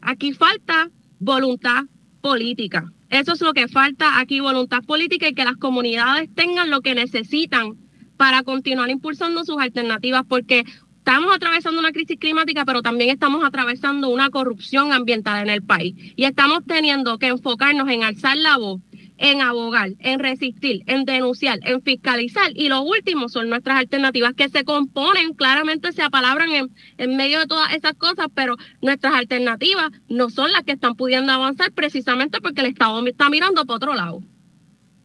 Aquí 0.02 0.34
falta 0.34 0.90
voluntad 1.18 1.84
política. 2.20 2.92
Eso 3.08 3.32
es 3.32 3.40
lo 3.40 3.54
que 3.54 3.66
falta 3.66 4.20
aquí, 4.20 4.40
voluntad 4.40 4.82
política 4.82 5.26
y 5.26 5.34
que 5.34 5.44
las 5.44 5.56
comunidades 5.56 6.28
tengan 6.34 6.68
lo 6.68 6.82
que 6.82 6.94
necesitan 6.94 7.78
para 8.18 8.42
continuar 8.42 8.90
impulsando 8.90 9.42
sus 9.42 9.58
alternativas, 9.58 10.24
porque 10.28 10.66
estamos 10.98 11.34
atravesando 11.34 11.80
una 11.80 11.92
crisis 11.92 12.18
climática, 12.18 12.66
pero 12.66 12.82
también 12.82 13.08
estamos 13.08 13.42
atravesando 13.42 14.10
una 14.10 14.28
corrupción 14.28 14.92
ambiental 14.92 15.42
en 15.42 15.48
el 15.48 15.62
país. 15.62 15.94
Y 16.14 16.24
estamos 16.24 16.60
teniendo 16.66 17.16
que 17.18 17.28
enfocarnos 17.28 17.88
en 17.88 18.02
alzar 18.02 18.36
la 18.36 18.58
voz 18.58 18.82
en 19.18 19.40
abogar, 19.40 19.90
en 19.98 20.18
resistir, 20.18 20.82
en 20.86 21.04
denunciar, 21.04 21.58
en 21.62 21.82
fiscalizar. 21.82 22.50
Y 22.54 22.68
lo 22.68 22.82
último 22.82 23.28
son 23.28 23.48
nuestras 23.48 23.78
alternativas 23.78 24.34
que 24.34 24.48
se 24.48 24.64
componen, 24.64 25.34
claramente 25.34 25.92
se 25.92 26.02
apalabran 26.02 26.50
en, 26.50 26.70
en 26.98 27.16
medio 27.16 27.40
de 27.40 27.46
todas 27.46 27.74
esas 27.74 27.94
cosas, 27.94 28.26
pero 28.34 28.56
nuestras 28.82 29.14
alternativas 29.14 29.90
no 30.08 30.30
son 30.30 30.52
las 30.52 30.62
que 30.64 30.72
están 30.72 30.94
pudiendo 30.96 31.32
avanzar 31.32 31.72
precisamente 31.72 32.40
porque 32.40 32.60
el 32.60 32.68
Estado 32.68 33.06
está 33.06 33.30
mirando 33.30 33.64
para 33.64 33.76
otro 33.76 33.94
lado. 33.94 34.22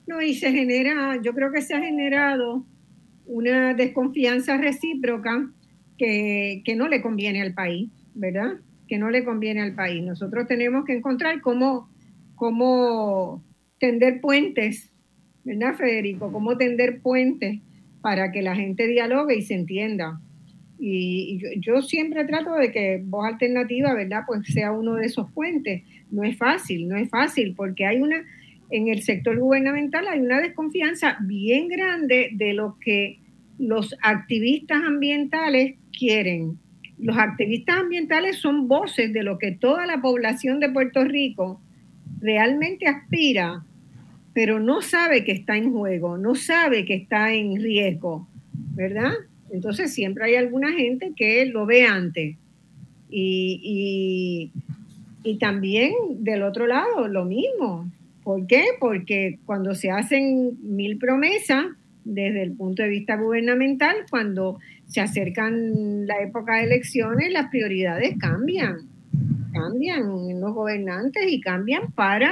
No, 0.08 0.22
y 0.22 0.34
se 0.34 0.52
genera, 0.52 1.22
yo 1.22 1.34
creo 1.34 1.52
que 1.52 1.62
se 1.62 1.74
ha 1.74 1.80
generado 1.80 2.66
una 3.26 3.74
desconfianza 3.74 4.58
recíproca 4.58 5.50
que, 5.98 6.64
que 6.66 6.76
no 6.76 6.88
le 6.88 7.02
conviene 7.02 7.42
al 7.42 7.54
país, 7.54 7.90
¿verdad? 8.14 8.60
Que 8.88 8.98
no 8.98 9.10
le 9.10 9.24
conviene 9.24 9.62
al 9.62 9.76
país. 9.76 10.04
Nosotros 10.04 10.48
tenemos 10.48 10.84
que 10.84 10.94
encontrar 10.94 11.40
cómo, 11.40 11.90
cómo 12.36 13.44
tender 13.82 14.22
puentes, 14.22 14.92
¿verdad, 15.44 15.74
Federico? 15.76 16.32
Cómo 16.32 16.56
tender 16.56 17.02
puentes 17.02 17.60
para 18.02 18.32
que 18.32 18.44
la 18.44 18.56
gente 18.56 18.88
dialogue 18.88 19.36
y 19.36 19.42
se 19.42 19.56
entienda. 19.56 20.22
Y, 20.80 21.42
yo, 21.60 21.82
siempre 21.82 22.24
trato 22.26 22.54
de 22.54 22.72
que 22.72 23.02
Voz 23.04 23.26
Alternativa, 23.26 23.94
¿verdad? 23.96 24.22
Pues 24.28 24.48
sea 24.48 24.72
uno 24.72 24.96
de 24.96 25.08
esos 25.08 25.32
puentes. 25.32 25.82
No 26.12 26.24
es 26.24 26.38
fácil, 26.38 26.88
no 26.88 26.96
es 26.96 27.10
fácil, 27.10 27.56
porque 27.56 27.88
hay 27.88 28.02
una, 28.02 28.24
en 28.70 28.88
el 28.88 29.02
sector 29.02 29.38
gubernamental 29.40 30.08
hay 30.08 30.20
una 30.20 30.40
desconfianza 30.40 31.18
bien 31.22 31.68
grande 31.68 32.30
de 32.34 32.54
lo 32.54 32.78
que 32.80 33.20
los 33.58 33.96
activistas 34.04 34.84
ambientales 34.84 35.76
quieren. 35.98 36.60
Los 37.00 37.18
activistas 37.18 37.78
ambientales 37.78 38.38
son 38.38 38.68
voces 38.68 39.12
de 39.12 39.24
lo 39.24 39.40
que 39.40 39.54
toda 39.54 39.88
la 39.88 40.02
población 40.02 40.60
de 40.60 40.70
Puerto 40.70 41.04
Rico 41.04 41.60
realmente 42.20 42.88
aspira 42.88 43.66
pero 44.34 44.60
no 44.60 44.82
sabe 44.82 45.24
que 45.24 45.34
está 45.34 45.58
en 45.58 45.72
juego, 45.72 46.18
no 46.18 46.36
sabe 46.36 46.86
que 46.86 46.96
está 46.96 47.34
en 47.34 47.62
riesgo, 47.62 48.28
¿verdad? 48.76 49.12
Entonces 49.52 49.94
siempre 49.94 50.26
hay 50.26 50.36
alguna 50.36 50.72
gente 50.72 51.12
que 51.16 51.46
lo 51.46 51.66
ve 51.66 51.86
antes. 51.86 52.38
Y, 53.10 54.52
y, 55.24 55.38
también 55.38 55.94
del 56.20 56.44
otro 56.44 56.66
lado, 56.66 57.10
lo 57.10 57.26
mismo. 57.26 57.92
¿Por 58.24 58.48
qué? 58.48 58.64
Porque 58.80 59.40
cuando 59.46 59.76
se 59.76 59.92
hacen 59.92 60.58
mil 60.62 60.98
promesas 60.98 61.66
desde 62.06 62.44
el 62.44 62.54
punto 62.54 62.84
de 62.84 62.90
vista 62.90 63.18
gubernamental, 63.18 63.96
cuando 64.10 64.60
se 64.88 65.02
acercan 65.02 66.08
la 66.08 66.22
época 66.22 66.56
de 66.56 66.64
elecciones, 66.64 67.34
las 67.34 67.50
prioridades 67.50 68.18
cambian, 68.18 68.88
cambian 69.52 70.40
los 70.40 70.54
gobernantes 70.54 71.24
y 71.28 71.42
cambian 71.42 71.92
para 71.92 72.32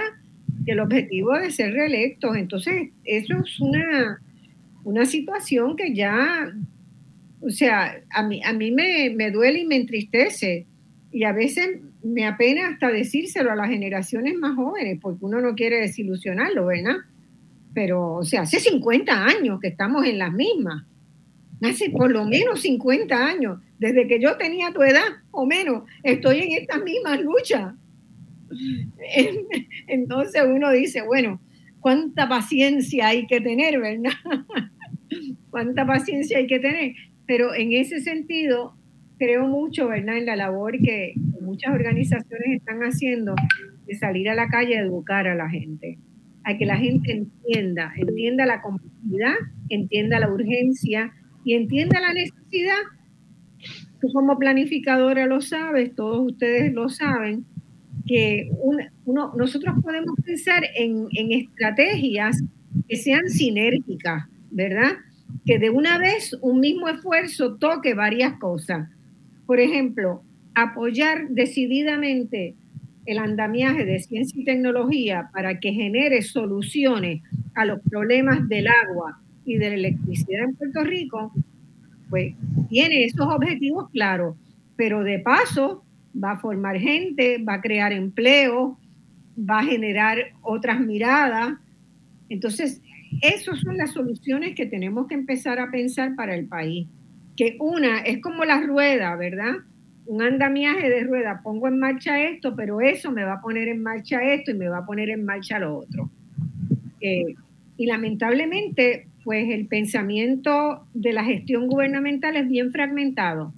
el 0.70 0.80
objetivo 0.80 1.34
de 1.34 1.52
ser 1.52 1.74
reelectos. 1.74 2.36
Entonces, 2.36 2.90
eso 3.04 3.34
es 3.44 3.60
una, 3.60 4.22
una 4.84 5.06
situación 5.06 5.76
que 5.76 5.94
ya, 5.94 6.52
o 7.42 7.50
sea, 7.50 8.02
a 8.12 8.24
mí, 8.24 8.42
a 8.44 8.54
mí 8.54 8.72
me, 8.72 9.10
me 9.16 9.32
duele 9.32 9.60
y 9.60 9.66
me 9.66 9.76
entristece. 9.76 10.66
Y 11.12 11.24
a 11.24 11.34
veces 11.34 11.80
me 12.04 12.26
apena 12.26 12.70
hasta 12.70 12.90
decírselo 12.90 13.52
a 13.52 13.56
las 13.56 13.70
generaciones 13.70 14.36
más 14.36 14.56
jóvenes, 14.56 15.00
porque 15.02 15.26
uno 15.26 15.42
no 15.42 15.56
quiere 15.56 15.82
desilusionarlo, 15.82 16.68
¿verdad? 16.68 16.98
Pero, 17.74 18.16
o 18.16 18.24
sea, 18.24 18.42
hace 18.42 18.60
50 18.60 19.26
años 19.26 19.60
que 19.60 19.68
estamos 19.68 20.06
en 20.06 20.18
las 20.18 20.34
mismas. 20.34 20.84
Hace 21.62 21.90
por 21.90 22.10
lo 22.12 22.26
menos 22.26 22.62
50 22.62 23.26
años, 23.26 23.60
desde 23.80 24.08
que 24.08 24.22
yo 24.22 24.38
tenía 24.38 24.72
tu 24.72 24.82
edad 24.82 25.04
o 25.32 25.46
menos, 25.46 25.84
estoy 26.04 26.40
en 26.40 26.62
estas 26.62 26.82
mismas 26.84 27.22
luchas. 27.22 27.74
Entonces 29.88 30.42
uno 30.48 30.72
dice, 30.72 31.02
bueno, 31.02 31.42
¿cuánta 31.80 32.28
paciencia 32.28 33.08
hay 33.08 33.28
que 33.28 33.42
tener, 33.42 33.80
verdad? 33.80 34.12
¿Cuánta 35.50 35.86
paciencia 35.86 36.38
hay 36.38 36.48
que 36.48 36.60
tener? 36.60 36.94
Pero 37.26 37.54
en 37.54 37.74
ese 37.74 38.00
sentido, 38.02 38.76
creo 39.18 39.48
mucho, 39.48 39.88
¿verdad?, 39.88 40.18
en 40.18 40.26
la 40.26 40.36
labor 40.36 40.80
que 40.80 41.14
muchas 41.42 41.74
organizaciones 41.74 42.58
están 42.58 42.80
haciendo 42.82 43.36
de 43.86 43.96
salir 43.96 44.30
a 44.30 44.36
la 44.36 44.48
calle 44.48 44.78
a 44.78 44.82
educar 44.82 45.28
a 45.28 45.36
la 45.36 45.50
gente, 45.50 45.98
a 46.44 46.58
que 46.58 46.66
la 46.66 46.78
gente 46.78 47.12
entienda, 47.12 47.92
entienda 47.98 48.46
la 48.46 48.62
complejidad, 48.62 49.36
entienda 49.70 50.20
la 50.20 50.32
urgencia 50.32 51.12
y 51.44 51.56
entienda 51.56 52.00
la 52.00 52.14
necesidad. 52.14 52.82
Tú 54.00 54.08
como 54.14 54.38
planificadora 54.38 55.26
lo 55.26 55.42
sabes, 55.42 55.94
todos 55.96 56.32
ustedes 56.32 56.74
lo 56.74 56.88
saben, 56.90 57.46
que 58.10 58.50
uno, 59.06 59.32
nosotros 59.38 59.76
podemos 59.84 60.16
pensar 60.26 60.64
en, 60.76 61.08
estrategias 61.14 62.42
que 62.88 62.96
sean 62.96 63.30
sinérgicas, 63.30 64.26
¿verdad? 64.50 64.94
Que 65.46 65.60
de 65.60 65.70
una 65.70 66.00
vez 66.00 66.36
un 66.42 66.60
mismo 66.60 66.90
esfuerzo 66.90 67.58
toque 67.58 67.94
varias 67.94 68.34
cosas. 68.40 68.90
Por 69.46 69.60
ejemplo, 69.60 70.24
apoyar 70.56 71.30
decididamente 71.30 72.56
el 73.06 73.20
andamiaje 73.20 73.86
de 73.86 74.00
ciencia 74.00 74.42
y 74.42 74.44
tecnología 74.44 75.30
para 75.32 75.60
que 75.60 75.72
genere 75.72 76.24
soluciones 76.24 77.22
a 77.54 77.66
los 77.66 77.80
problemas 77.92 78.50
del 78.50 78.70
agua 78.70 79.22
y 79.46 79.58
de 79.58 79.70
la 79.70 79.76
electricidad 79.76 80.46
en 80.46 80.56
Puerto 80.56 80.84
Rico, 80.84 81.32
pues 82.10 82.34
tiene 82.70 83.04
esos 83.04 83.28
objetivos 83.28 83.92
claros, 83.92 84.36
pero 84.76 85.04
de 85.04 85.20
paso 85.20 85.84
va 86.16 86.32
a 86.32 86.40
formar 86.40 86.78
gente, 86.78 87.38
va 87.44 87.56
a 87.56 87.62
crear 87.62 87.92
empleo, 87.92 88.78
va 89.38 89.60
a 89.60 89.64
generar 89.64 90.18
otras 90.42 90.80
miradas. 90.80 91.54
Entonces, 92.30 92.82
esas 93.22 93.60
son 93.60 93.78
las 93.78 93.92
soluciones 93.92 94.56
que 94.56 94.66
tenemos 94.66 95.08
que 95.08 95.16
empezar 95.16 95.60
a 95.60 95.72
pensar 95.72 96.16
para 96.16 96.36
el 96.36 96.48
país. 96.48 96.88
Que 97.36 97.58
una 97.60 98.00
es 98.00 98.22
como 98.22 98.46
la 98.46 98.62
rueda, 98.62 99.16
¿verdad? 99.16 99.54
Un 100.06 100.22
andamiaje 100.22 100.90
de 100.90 101.04
rueda, 101.04 101.42
pongo 101.44 101.68
en 101.68 101.80
marcha 101.80 102.22
esto, 102.22 102.56
pero 102.56 102.82
eso 102.82 103.12
me 103.12 103.24
va 103.24 103.34
a 103.34 103.42
poner 103.42 103.68
en 103.68 103.82
marcha 103.82 104.22
esto 104.22 104.52
y 104.52 104.56
me 104.56 104.68
va 104.68 104.80
a 104.80 104.86
poner 104.86 105.10
en 105.10 105.24
marcha 105.24 105.60
lo 105.60 105.78
otro. 105.78 106.10
Eh, 107.02 107.36
y 107.78 107.86
lamentablemente, 107.86 109.08
pues 109.24 109.50
el 109.50 109.68
pensamiento 109.68 110.86
de 110.94 111.14
la 111.14 111.24
gestión 111.24 111.68
gubernamental 111.68 112.36
es 112.36 112.50
bien 112.50 112.72
fragmentado 112.72 113.54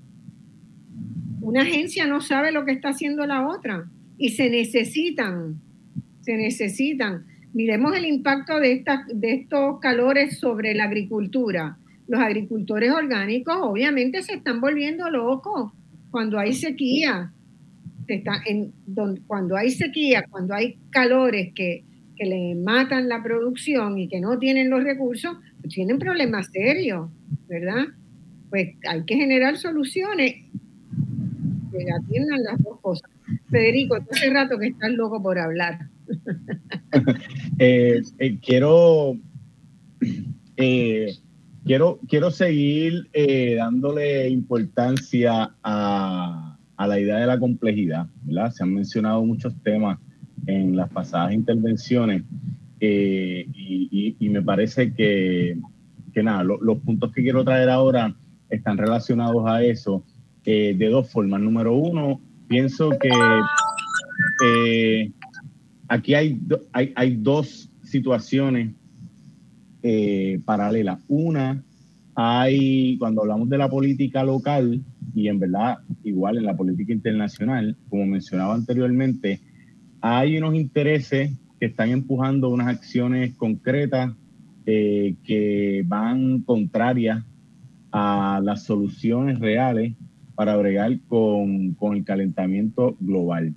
una 1.41 1.63
agencia 1.63 2.05
no 2.05 2.21
sabe 2.21 2.51
lo 2.51 2.65
que 2.65 2.71
está 2.71 2.89
haciendo 2.89 3.25
la 3.25 3.47
otra 3.47 3.89
y 4.17 4.29
se 4.29 4.49
necesitan, 4.49 5.59
se 6.21 6.37
necesitan. 6.37 7.25
Miremos 7.53 7.97
el 7.97 8.05
impacto 8.05 8.59
de, 8.59 8.83
de 9.13 9.33
estos 9.33 9.79
calores 9.79 10.37
sobre 10.37 10.73
la 10.75 10.85
agricultura. 10.85 11.77
Los 12.07 12.21
agricultores 12.21 12.91
orgánicos 12.91 13.55
obviamente 13.59 14.21
se 14.21 14.35
están 14.35 14.61
volviendo 14.61 15.09
locos 15.09 15.71
cuando 16.11 16.37
hay 16.37 16.53
sequía. 16.53 17.33
en, 18.07 18.73
cuando 19.25 19.55
hay 19.55 19.71
sequía, 19.71 20.23
cuando 20.29 20.53
hay 20.53 20.77
calores 20.91 21.53
que, 21.55 21.83
que 22.15 22.25
le 22.25 22.55
matan 22.55 23.09
la 23.09 23.23
producción 23.23 23.97
y 23.97 24.07
que 24.07 24.21
no 24.21 24.37
tienen 24.37 24.69
los 24.69 24.83
recursos, 24.83 25.37
pues 25.59 25.73
tienen 25.73 25.97
problemas 25.97 26.47
serios, 26.51 27.09
¿verdad? 27.47 27.85
Pues 28.49 28.75
hay 28.87 29.03
que 29.05 29.15
generar 29.15 29.57
soluciones 29.57 30.35
que 31.71 31.91
atiendan 31.91 32.43
las 32.43 32.61
dos 32.61 32.79
cosas. 32.81 33.09
Federico, 33.49 33.95
hace 33.95 34.29
rato 34.29 34.57
que 34.57 34.67
estás 34.67 34.91
loco 34.91 35.21
por 35.21 35.39
hablar. 35.39 35.87
Eh, 37.57 38.01
eh, 38.17 38.39
quiero, 38.41 39.15
eh, 40.57 41.13
quiero, 41.63 41.99
quiero 42.07 42.31
seguir 42.31 43.07
dándole 43.55 44.27
importancia 44.29 45.51
a, 45.63 46.57
la 46.77 46.99
idea 46.99 47.17
de 47.17 47.27
la 47.27 47.39
complejidad. 47.39 48.07
¿verdad? 48.23 48.51
Se 48.51 48.63
han 48.63 48.73
mencionado 48.73 49.23
muchos 49.23 49.53
temas 49.63 49.99
en 50.47 50.75
las 50.75 50.89
pasadas 50.89 51.33
intervenciones 51.33 52.23
y, 52.79 54.17
me 54.19 54.41
parece 54.41 54.93
que, 54.93 55.57
que 56.13 56.23
nada, 56.23 56.43
los 56.43 56.79
puntos 56.79 57.11
que 57.13 57.21
quiero 57.21 57.43
traer 57.43 57.69
ahora 57.69 58.15
están 58.49 58.77
relacionados 58.77 59.45
a 59.47 59.63
eso 59.63 60.03
eh, 60.43 60.73
de 60.75 60.89
dos 60.89 61.09
formas. 61.11 61.39
Número 61.39 61.75
uno, 61.75 62.19
pienso 62.47 62.89
que 62.89 63.11
eh, 64.43 65.11
aquí 65.87 66.15
hay, 66.15 66.41
hay, 66.73 66.91
hay, 66.95 67.15
dos 67.15 67.69
situaciones 67.83 68.73
eh, 69.83 70.39
paralelas. 70.43 70.99
Una, 71.07 71.63
hay, 72.15 72.97
cuando 72.97 73.21
hablamos 73.21 73.49
de 73.49 73.57
la 73.59 73.69
política 73.69 74.23
local, 74.23 74.81
y 75.13 75.27
en 75.27 75.39
verdad 75.39 75.77
igual 76.03 76.37
en 76.37 76.45
la 76.45 76.57
política 76.57 76.91
internacional, 76.91 77.77
como 77.89 78.07
mencionaba 78.07 78.55
anteriormente, 78.55 79.39
hay 80.01 80.37
unos 80.39 80.55
intereses 80.55 81.37
que 81.59 81.67
están 81.67 81.89
empujando 81.89 82.49
unas 82.49 82.67
acciones 82.67 83.35
concretas 83.35 84.13
que 84.65 85.83
van 85.85 86.41
contrarias 86.41 87.23
a 87.91 88.39
las 88.43 88.63
soluciones 88.63 89.39
reales 89.39 89.93
para 90.41 90.57
bregar 90.57 90.99
con, 91.07 91.75
con 91.75 91.95
el 91.95 92.03
calentamiento 92.03 92.97
global. 92.99 93.53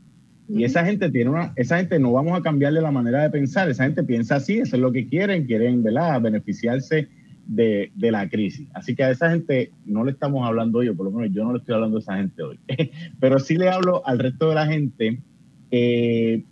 Y 0.50 0.64
esa 0.64 0.84
gente 0.84 1.10
tiene 1.10 1.30
una, 1.30 1.54
esa 1.56 1.78
gente 1.78 1.98
no 1.98 2.12
vamos 2.12 2.38
a 2.38 2.42
cambiarle 2.42 2.82
la 2.82 2.90
manera 2.90 3.22
de 3.22 3.30
pensar, 3.30 3.70
esa 3.70 3.84
gente 3.84 4.04
piensa 4.04 4.36
así, 4.36 4.58
eso 4.58 4.76
es 4.76 4.82
lo 4.82 4.92
que 4.92 5.08
quieren, 5.08 5.46
quieren 5.46 5.82
¿verdad? 5.82 6.20
beneficiarse 6.20 7.08
de, 7.46 7.90
de, 7.94 8.10
la 8.10 8.28
crisis. 8.28 8.68
Así 8.74 8.94
que 8.94 9.02
a 9.02 9.12
esa 9.12 9.30
gente 9.30 9.72
no 9.86 10.04
le 10.04 10.10
estamos 10.10 10.46
hablando 10.46 10.80
hoy, 10.80 10.88
o 10.88 10.94
por 10.94 11.06
lo 11.06 11.12
menos 11.12 11.34
yo 11.34 11.42
no 11.42 11.52
le 11.52 11.60
estoy 11.60 11.74
hablando 11.74 11.96
a 11.96 12.00
esa 12.00 12.18
gente 12.18 12.42
hoy, 12.42 12.60
pero 13.18 13.38
sí 13.38 13.56
le 13.56 13.70
hablo 13.70 14.06
al 14.06 14.18
resto 14.18 14.50
de 14.50 14.54
la 14.54 14.66
gente 14.66 15.22
eh, 15.70 16.44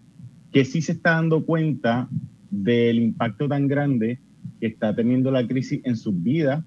que 0.50 0.64
sí 0.64 0.80
se 0.80 0.92
está 0.92 1.10
dando 1.10 1.44
cuenta 1.44 2.08
del 2.50 2.96
impacto 2.96 3.48
tan 3.48 3.68
grande 3.68 4.18
que 4.60 4.68
está 4.68 4.96
teniendo 4.96 5.30
la 5.30 5.46
crisis 5.46 5.82
en 5.84 5.98
sus 5.98 6.22
vidas 6.22 6.64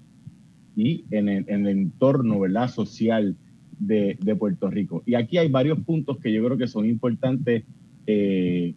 y 0.76 1.04
en 1.10 1.28
el, 1.28 1.44
en 1.48 1.66
el 1.66 1.78
entorno 1.78 2.38
¿verdad? 2.38 2.68
social 2.68 3.36
de, 3.78 4.18
de, 4.20 4.36
Puerto 4.36 4.70
Rico. 4.70 5.02
Y 5.06 5.14
aquí 5.14 5.38
hay 5.38 5.48
varios 5.48 5.78
puntos 5.80 6.18
que 6.18 6.32
yo 6.32 6.44
creo 6.44 6.56
que 6.56 6.66
son 6.66 6.86
importantes 6.86 7.64
eh, 8.06 8.74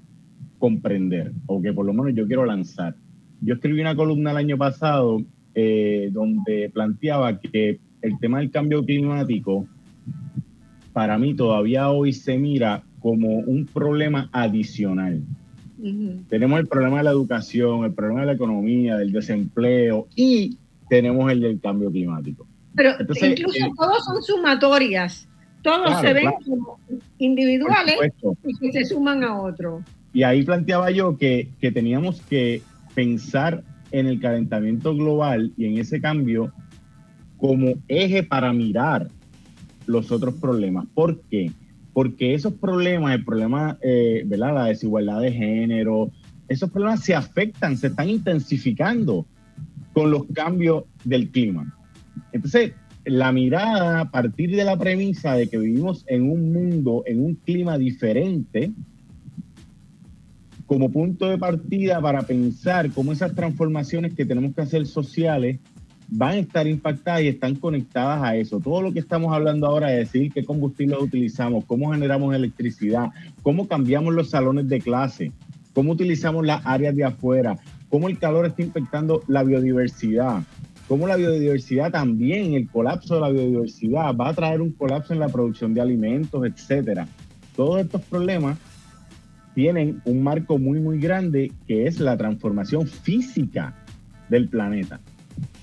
comprender, 0.57 1.31
o 1.45 1.61
que 1.61 1.73
por 1.73 1.85
lo 1.85 1.93
menos 1.93 2.13
yo 2.13 2.27
quiero 2.27 2.45
lanzar. 2.45 2.95
Yo 3.41 3.55
escribí 3.55 3.79
una 3.79 3.95
columna 3.95 4.31
el 4.31 4.37
año 4.37 4.57
pasado 4.57 5.23
eh, 5.55 6.09
donde 6.11 6.69
planteaba 6.73 7.39
que 7.39 7.79
el 8.01 8.19
tema 8.19 8.39
del 8.39 8.51
cambio 8.51 8.83
climático, 8.83 9.65
para 10.93 11.17
mí 11.17 11.33
todavía 11.33 11.89
hoy 11.89 12.13
se 12.13 12.37
mira 12.37 12.83
como 12.99 13.39
un 13.39 13.65
problema 13.65 14.29
adicional. 14.31 15.21
Tenemos 16.27 16.59
el 16.59 16.67
problema 16.67 16.97
de 16.97 17.05
la 17.05 17.11
educación, 17.11 17.85
el 17.85 17.93
problema 17.93 18.21
de 18.21 18.25
la 18.25 18.33
economía, 18.33 18.97
del 18.97 19.13
desempleo 19.13 20.07
y 20.13 20.57
tenemos 20.89 21.31
el 21.31 21.39
del 21.39 21.61
cambio 21.61 21.89
climático. 21.89 22.45
Pero 22.75 22.91
incluso 22.99 23.65
eh, 23.65 23.71
todos 23.75 24.05
son 24.05 24.21
sumatorias, 24.21 25.27
todos 25.61 25.99
se 26.01 26.13
ven 26.13 26.31
como 26.45 26.79
individuales 27.17 27.97
y 28.45 28.57
que 28.57 28.71
se 28.71 28.85
suman 28.85 29.23
a 29.23 29.41
otro. 29.41 29.83
Y 30.13 30.23
ahí 30.23 30.43
planteaba 30.43 30.91
yo 30.91 31.17
que, 31.17 31.49
que 31.59 31.71
teníamos 31.71 32.21
que 32.21 32.61
pensar 32.95 33.63
en 33.91 34.07
el 34.07 34.19
calentamiento 34.19 34.95
global 34.95 35.51
y 35.57 35.65
en 35.65 35.77
ese 35.77 35.99
cambio 36.01 36.53
como 37.37 37.73
eje 37.87 38.23
para 38.23 38.53
mirar 38.53 39.09
los 39.85 40.11
otros 40.11 40.35
problemas. 40.35 40.85
¿Por 40.93 41.21
qué? 41.21 41.51
Porque 41.93 42.33
esos 42.33 42.53
problemas, 42.53 43.15
el 43.15 43.25
problema, 43.25 43.77
eh, 43.81 44.23
¿verdad? 44.25 44.53
La 44.53 44.65
desigualdad 44.65 45.21
de 45.21 45.31
género, 45.31 46.11
esos 46.47 46.69
problemas 46.69 47.03
se 47.03 47.15
afectan, 47.15 47.77
se 47.77 47.87
están 47.87 48.09
intensificando 48.09 49.25
con 49.93 50.11
los 50.11 50.25
cambios 50.33 50.83
del 51.03 51.29
clima. 51.29 51.75
Entonces, 52.31 52.73
la 53.05 53.31
mirada 53.31 54.01
a 54.01 54.11
partir 54.11 54.55
de 54.55 54.63
la 54.63 54.77
premisa 54.77 55.35
de 55.35 55.47
que 55.47 55.57
vivimos 55.57 56.03
en 56.07 56.29
un 56.29 56.53
mundo, 56.53 57.03
en 57.05 57.23
un 57.23 57.35
clima 57.35 57.77
diferente, 57.77 58.71
como 60.65 60.91
punto 60.91 61.27
de 61.27 61.37
partida 61.39 61.99
para 61.99 62.21
pensar 62.21 62.91
cómo 62.91 63.11
esas 63.11 63.33
transformaciones 63.33 64.13
que 64.13 64.25
tenemos 64.25 64.53
que 64.53 64.61
hacer 64.61 64.85
sociales 64.85 65.59
van 66.09 66.31
a 66.31 66.37
estar 66.37 66.67
impactadas 66.67 67.21
y 67.21 67.27
están 67.27 67.55
conectadas 67.55 68.21
a 68.23 68.35
eso. 68.35 68.59
Todo 68.59 68.81
lo 68.81 68.93
que 68.93 68.99
estamos 68.99 69.33
hablando 69.33 69.67
ahora 69.67 69.91
es 69.93 70.11
decir 70.11 70.31
qué 70.31 70.43
combustible 70.43 70.95
utilizamos, 70.97 71.65
cómo 71.65 71.91
generamos 71.91 72.35
electricidad, 72.35 73.09
cómo 73.41 73.67
cambiamos 73.67 74.13
los 74.13 74.29
salones 74.29 74.67
de 74.69 74.79
clase, 74.79 75.31
cómo 75.73 75.91
utilizamos 75.91 76.45
las 76.45 76.65
áreas 76.65 76.95
de 76.95 77.03
afuera, 77.03 77.57
cómo 77.89 78.07
el 78.07 78.17
calor 78.19 78.45
está 78.45 78.61
impactando 78.61 79.23
la 79.27 79.43
biodiversidad, 79.43 80.43
cómo 80.89 81.07
la 81.07 81.17
biodiversidad 81.17 81.91
también, 81.91 82.55
el 82.55 82.67
colapso 82.67 83.13
de 83.13 83.21
la 83.21 83.29
biodiversidad 83.29 84.15
va 84.15 84.29
a 84.29 84.33
traer 84.33 84.59
un 84.59 84.71
colapso 84.71 85.13
en 85.13 85.19
la 85.19 85.29
producción 85.29 85.75
de 85.75 85.81
alimentos, 85.81 86.43
etcétera. 86.43 87.07
Todos 87.55 87.81
estos 87.81 88.01
problemas 88.01 88.57
tienen 89.53 90.01
un 90.05 90.23
marco 90.23 90.57
muy, 90.57 90.79
muy 90.79 90.99
grande 90.99 91.51
que 91.67 91.85
es 91.85 91.99
la 91.99 92.17
transformación 92.17 92.87
física 92.87 93.75
del 94.29 94.49
planeta. 94.49 94.99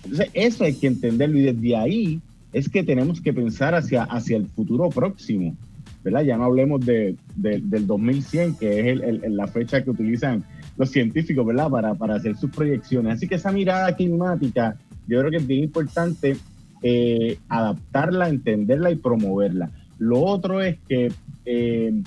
Entonces, 0.04 0.30
eso 0.32 0.62
hay 0.62 0.74
que 0.74 0.86
entenderlo 0.86 1.38
y 1.38 1.42
desde 1.42 1.76
ahí 1.76 2.20
es 2.52 2.68
que 2.68 2.84
tenemos 2.84 3.20
que 3.20 3.32
pensar 3.32 3.74
hacia, 3.74 4.04
hacia 4.04 4.36
el 4.36 4.46
futuro 4.46 4.90
próximo, 4.90 5.56
¿verdad? 6.04 6.22
Ya 6.22 6.36
no 6.36 6.44
hablemos 6.44 6.86
de, 6.86 7.16
del 7.34 7.86
2100, 7.88 8.54
que 8.54 8.92
es 8.92 9.30
la 9.32 9.48
fecha 9.48 9.82
que 9.82 9.90
utilizan 9.90 10.44
los 10.76 10.90
científicos, 10.90 11.44
¿verdad? 11.44 11.68
Para, 11.68 11.94
para 11.94 12.14
hacer 12.14 12.36
sus 12.36 12.50
proyecciones. 12.50 13.14
Así 13.14 13.26
que 13.26 13.34
esa 13.34 13.50
mirada 13.50 13.96
climática, 13.96 14.76
yo 15.06 15.20
creo 15.20 15.30
que 15.30 15.36
es 15.38 15.46
bien 15.46 15.64
importante 15.64 16.36
eh, 16.82 17.38
adaptarla, 17.48 18.28
entenderla 18.28 18.90
y 18.90 18.96
promoverla. 18.96 19.70
Lo 19.98 20.20
otro 20.20 20.60
es 20.60 20.76
que 20.88 21.10
eh, 21.46 22.02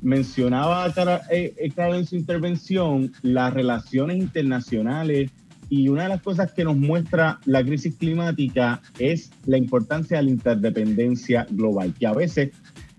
mencionaba 0.00 0.92
eh, 1.30 1.54
en 1.76 2.06
su 2.06 2.16
intervención 2.16 3.12
las 3.22 3.52
relaciones 3.52 4.18
internacionales 4.18 5.30
y 5.68 5.88
una 5.88 6.04
de 6.04 6.10
las 6.10 6.22
cosas 6.22 6.52
que 6.52 6.62
nos 6.62 6.76
muestra 6.76 7.40
la 7.44 7.64
crisis 7.64 7.96
climática 7.96 8.80
es 8.98 9.32
la 9.46 9.58
importancia 9.58 10.18
de 10.18 10.22
la 10.22 10.30
interdependencia 10.30 11.46
global, 11.50 11.92
que 11.98 12.06
a 12.06 12.12
veces 12.12 12.52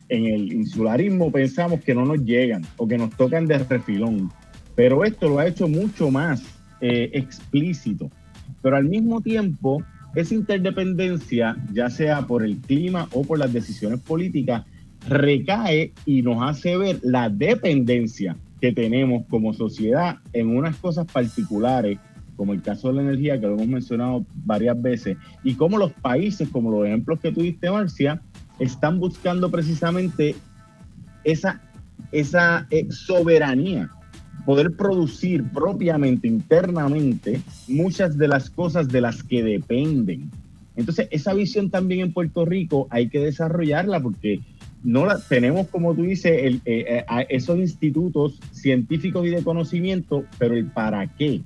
en 0.09 0.25
el 0.25 0.51
insularismo 0.51 1.31
pensamos 1.31 1.79
que 1.81 1.95
no 1.95 2.05
nos 2.05 2.23
llegan 2.25 2.63
o 2.75 2.87
que 2.87 2.97
nos 2.97 3.15
tocan 3.15 3.45
de 3.45 3.59
refilón, 3.59 4.31
pero 4.75 5.05
esto 5.05 5.29
lo 5.29 5.39
ha 5.39 5.47
hecho 5.47 5.67
mucho 5.67 6.11
más 6.11 6.43
explícito. 6.81 8.11
Pero 8.66 8.78
al 8.78 8.86
mismo 8.86 9.22
tiempo, 9.22 9.84
esa 10.16 10.34
interdependencia, 10.34 11.55
ya 11.72 11.88
sea 11.91 12.24
por 12.24 12.43
el 12.43 12.57
clima 12.57 13.07
o 13.11 13.24
por 13.24 13.38
las 13.38 13.53
decisiones 13.53 13.99
políticas, 13.99 14.63
recae 15.07 15.93
y 16.07 16.24
nos 16.24 16.41
hace 16.41 16.76
ver 16.76 16.99
la 17.03 17.30
dependencia 17.30 18.36
que 18.59 18.72
tenemos 18.72 19.24
como 19.30 19.53
sociedad 19.53 20.18
en 20.34 20.57
unas 20.57 20.78
cosas 20.78 21.05
particulares 21.05 21.99
como 22.36 22.53
el 22.53 22.63
caso 22.63 22.88
de 22.88 22.95
la 22.95 23.01
energía, 23.03 23.39
que 23.39 23.45
lo 23.45 23.53
hemos 23.53 23.68
mencionado 23.68 24.26
varias 24.43 24.82
veces, 24.82 25.16
y 25.43 25.53
cómo 25.53 25.78
los 25.78 25.93
países, 25.93 26.49
como 26.49 26.72
los 26.72 26.88
ejemplos 26.88 27.20
que 27.20 27.32
tuviste, 27.32 27.70
Marcia, 27.70 28.20
están 28.57 28.99
buscando 28.99 29.51
precisamente 29.51 30.36
esa, 31.24 31.61
esa 32.11 32.66
eh, 32.72 32.88
soberanía, 32.89 33.91
poder 34.45 34.75
producir 34.75 35.43
propiamente, 35.51 36.27
internamente, 36.27 37.41
muchas 37.67 38.17
de 38.17 38.27
las 38.27 38.49
cosas 38.49 38.87
de 38.87 39.01
las 39.01 39.23
que 39.23 39.43
dependen. 39.43 40.29
Entonces, 40.75 41.07
esa 41.11 41.33
visión 41.33 41.69
también 41.69 42.01
en 42.01 42.13
Puerto 42.13 42.45
Rico 42.45 42.87
hay 42.89 43.09
que 43.09 43.19
desarrollarla 43.19 43.99
porque 44.01 44.41
no 44.83 45.05
la, 45.05 45.19
tenemos, 45.19 45.67
como 45.67 45.95
tú 45.95 46.03
dices, 46.03 46.43
el, 46.43 46.55
eh, 46.65 47.03
eh, 47.09 47.25
esos 47.29 47.57
institutos 47.57 48.39
científicos 48.51 49.25
y 49.25 49.29
de 49.29 49.43
conocimiento, 49.43 50.25
pero 50.37 50.55
el 50.55 50.67
para 50.67 51.07
qué 51.07 51.41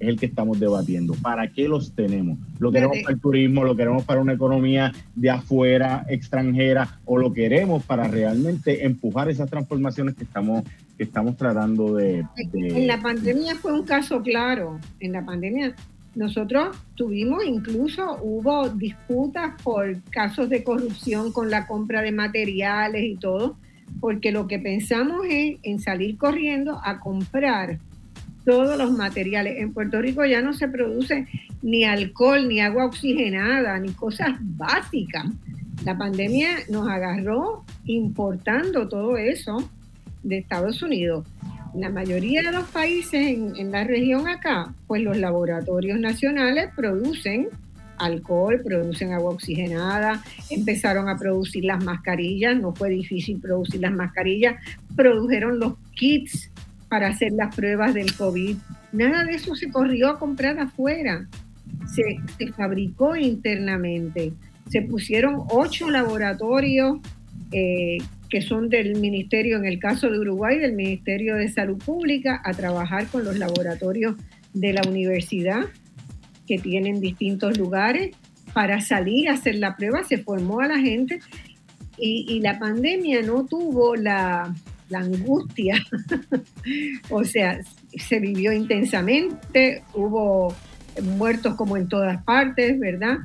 es 0.00 0.08
el 0.08 0.18
que 0.18 0.26
estamos 0.26 0.58
debatiendo. 0.58 1.14
¿Para 1.14 1.48
qué 1.52 1.68
los 1.68 1.92
tenemos? 1.92 2.38
¿Lo 2.58 2.72
queremos 2.72 2.98
para 3.02 3.14
el 3.14 3.20
turismo? 3.20 3.64
¿Lo 3.64 3.76
queremos 3.76 4.04
para 4.04 4.20
una 4.20 4.32
economía 4.32 4.92
de 5.14 5.28
afuera, 5.28 6.06
extranjera? 6.08 7.00
¿O 7.04 7.18
lo 7.18 7.34
queremos 7.34 7.84
para 7.84 8.08
realmente 8.08 8.86
empujar 8.86 9.28
esas 9.28 9.50
transformaciones 9.50 10.14
que 10.14 10.24
estamos, 10.24 10.64
estamos 11.02 11.36
tratando 11.36 11.94
de, 11.94 12.24
En 12.52 12.86
la 12.86 13.00
pandemia 13.00 13.54
fue 13.56 13.72
un 13.72 13.84
caso 13.84 14.22
claro. 14.22 14.78
En 15.00 15.12
la 15.12 15.24
pandemia 15.24 15.74
nosotros 16.14 16.76
tuvimos, 16.94 17.44
incluso 17.44 18.18
hubo 18.22 18.68
disputas 18.68 19.60
por 19.62 20.00
casos 20.10 20.48
de 20.50 20.62
corrupción 20.62 21.32
con 21.32 21.50
la 21.50 21.66
compra 21.66 22.02
de 22.02 22.12
materiales 22.12 23.02
y 23.04 23.16
todo, 23.16 23.56
porque 24.00 24.30
lo 24.30 24.46
que 24.46 24.58
pensamos 24.58 25.26
es 25.28 25.58
en 25.62 25.80
salir 25.80 26.18
corriendo 26.18 26.80
a 26.84 27.00
comprar 27.00 27.78
todos 28.44 28.76
los 28.76 28.92
materiales. 28.92 29.58
En 29.58 29.72
Puerto 29.72 30.00
Rico 30.02 30.24
ya 30.26 30.42
no 30.42 30.52
se 30.52 30.68
produce 30.68 31.26
ni 31.62 31.84
alcohol, 31.84 32.46
ni 32.48 32.60
agua 32.60 32.86
oxigenada, 32.86 33.78
ni 33.78 33.90
cosas 33.92 34.36
básicas. 34.40 35.26
La 35.84 35.96
pandemia 35.96 36.50
nos 36.68 36.88
agarró 36.88 37.64
importando 37.86 38.86
todo 38.88 39.16
eso 39.16 39.70
de 40.22 40.38
Estados 40.38 40.82
Unidos. 40.82 41.26
La 41.74 41.88
mayoría 41.88 42.42
de 42.42 42.52
los 42.52 42.68
países 42.68 43.14
en, 43.14 43.56
en 43.56 43.70
la 43.70 43.84
región 43.84 44.28
acá, 44.28 44.74
pues 44.86 45.02
los 45.02 45.16
laboratorios 45.16 45.98
nacionales 45.98 46.70
producen 46.74 47.48
alcohol, 48.00 48.60
producen 48.64 49.12
agua 49.12 49.30
oxigenada, 49.30 50.22
empezaron 50.48 51.08
a 51.08 51.16
producir 51.16 51.64
las 51.64 51.84
mascarillas, 51.84 52.56
no 52.56 52.74
fue 52.74 52.90
difícil 52.90 53.38
producir 53.38 53.80
las 53.80 53.92
mascarillas, 53.92 54.56
produjeron 54.96 55.60
los 55.60 55.74
kits 55.94 56.50
para 56.88 57.08
hacer 57.08 57.32
las 57.32 57.54
pruebas 57.54 57.94
del 57.94 58.14
COVID. 58.14 58.56
Nada 58.92 59.24
de 59.24 59.34
eso 59.34 59.54
se 59.54 59.70
corrió 59.70 60.08
a 60.08 60.18
comprar 60.18 60.58
afuera, 60.58 61.26
se, 61.94 62.52
fabricó 62.52 63.16
internamente. 63.16 64.32
Se 64.68 64.82
pusieron 64.82 65.44
ocho 65.50 65.90
laboratorios 65.90 66.98
eh, 67.52 67.98
que 68.30 68.40
son 68.40 68.68
del 68.68 68.96
Ministerio, 68.96 69.56
en 69.56 69.66
el 69.66 69.78
caso 69.78 70.08
de 70.08 70.18
Uruguay, 70.18 70.58
del 70.58 70.72
Ministerio 70.72 71.34
de 71.34 71.48
Salud 71.48 71.78
Pública, 71.78 72.40
a 72.44 72.52
trabajar 72.52 73.08
con 73.08 73.24
los 73.24 73.36
laboratorios 73.36 74.14
de 74.54 74.72
la 74.72 74.82
universidad 74.88 75.66
que 76.46 76.58
tienen 76.58 77.00
distintos 77.00 77.58
lugares 77.58 78.16
para 78.52 78.80
salir 78.80 79.28
a 79.28 79.34
hacer 79.34 79.56
la 79.56 79.76
prueba, 79.76 80.04
se 80.04 80.18
formó 80.18 80.60
a 80.60 80.68
la 80.68 80.78
gente 80.78 81.20
y, 81.98 82.40
la 82.40 82.58
pandemia 82.58 83.20
no 83.22 83.44
tuvo 83.44 83.94
la, 83.94 84.54
la 84.88 84.98
angustia, 85.00 85.84
o 87.10 87.24
sea, 87.24 87.60
se 87.94 88.18
vivió 88.20 88.52
intensamente, 88.52 89.82
hubo 89.92 90.54
muertos 91.02 91.56
como 91.56 91.76
en 91.76 91.88
todas 91.88 92.22
partes, 92.24 92.78
¿verdad? 92.80 93.18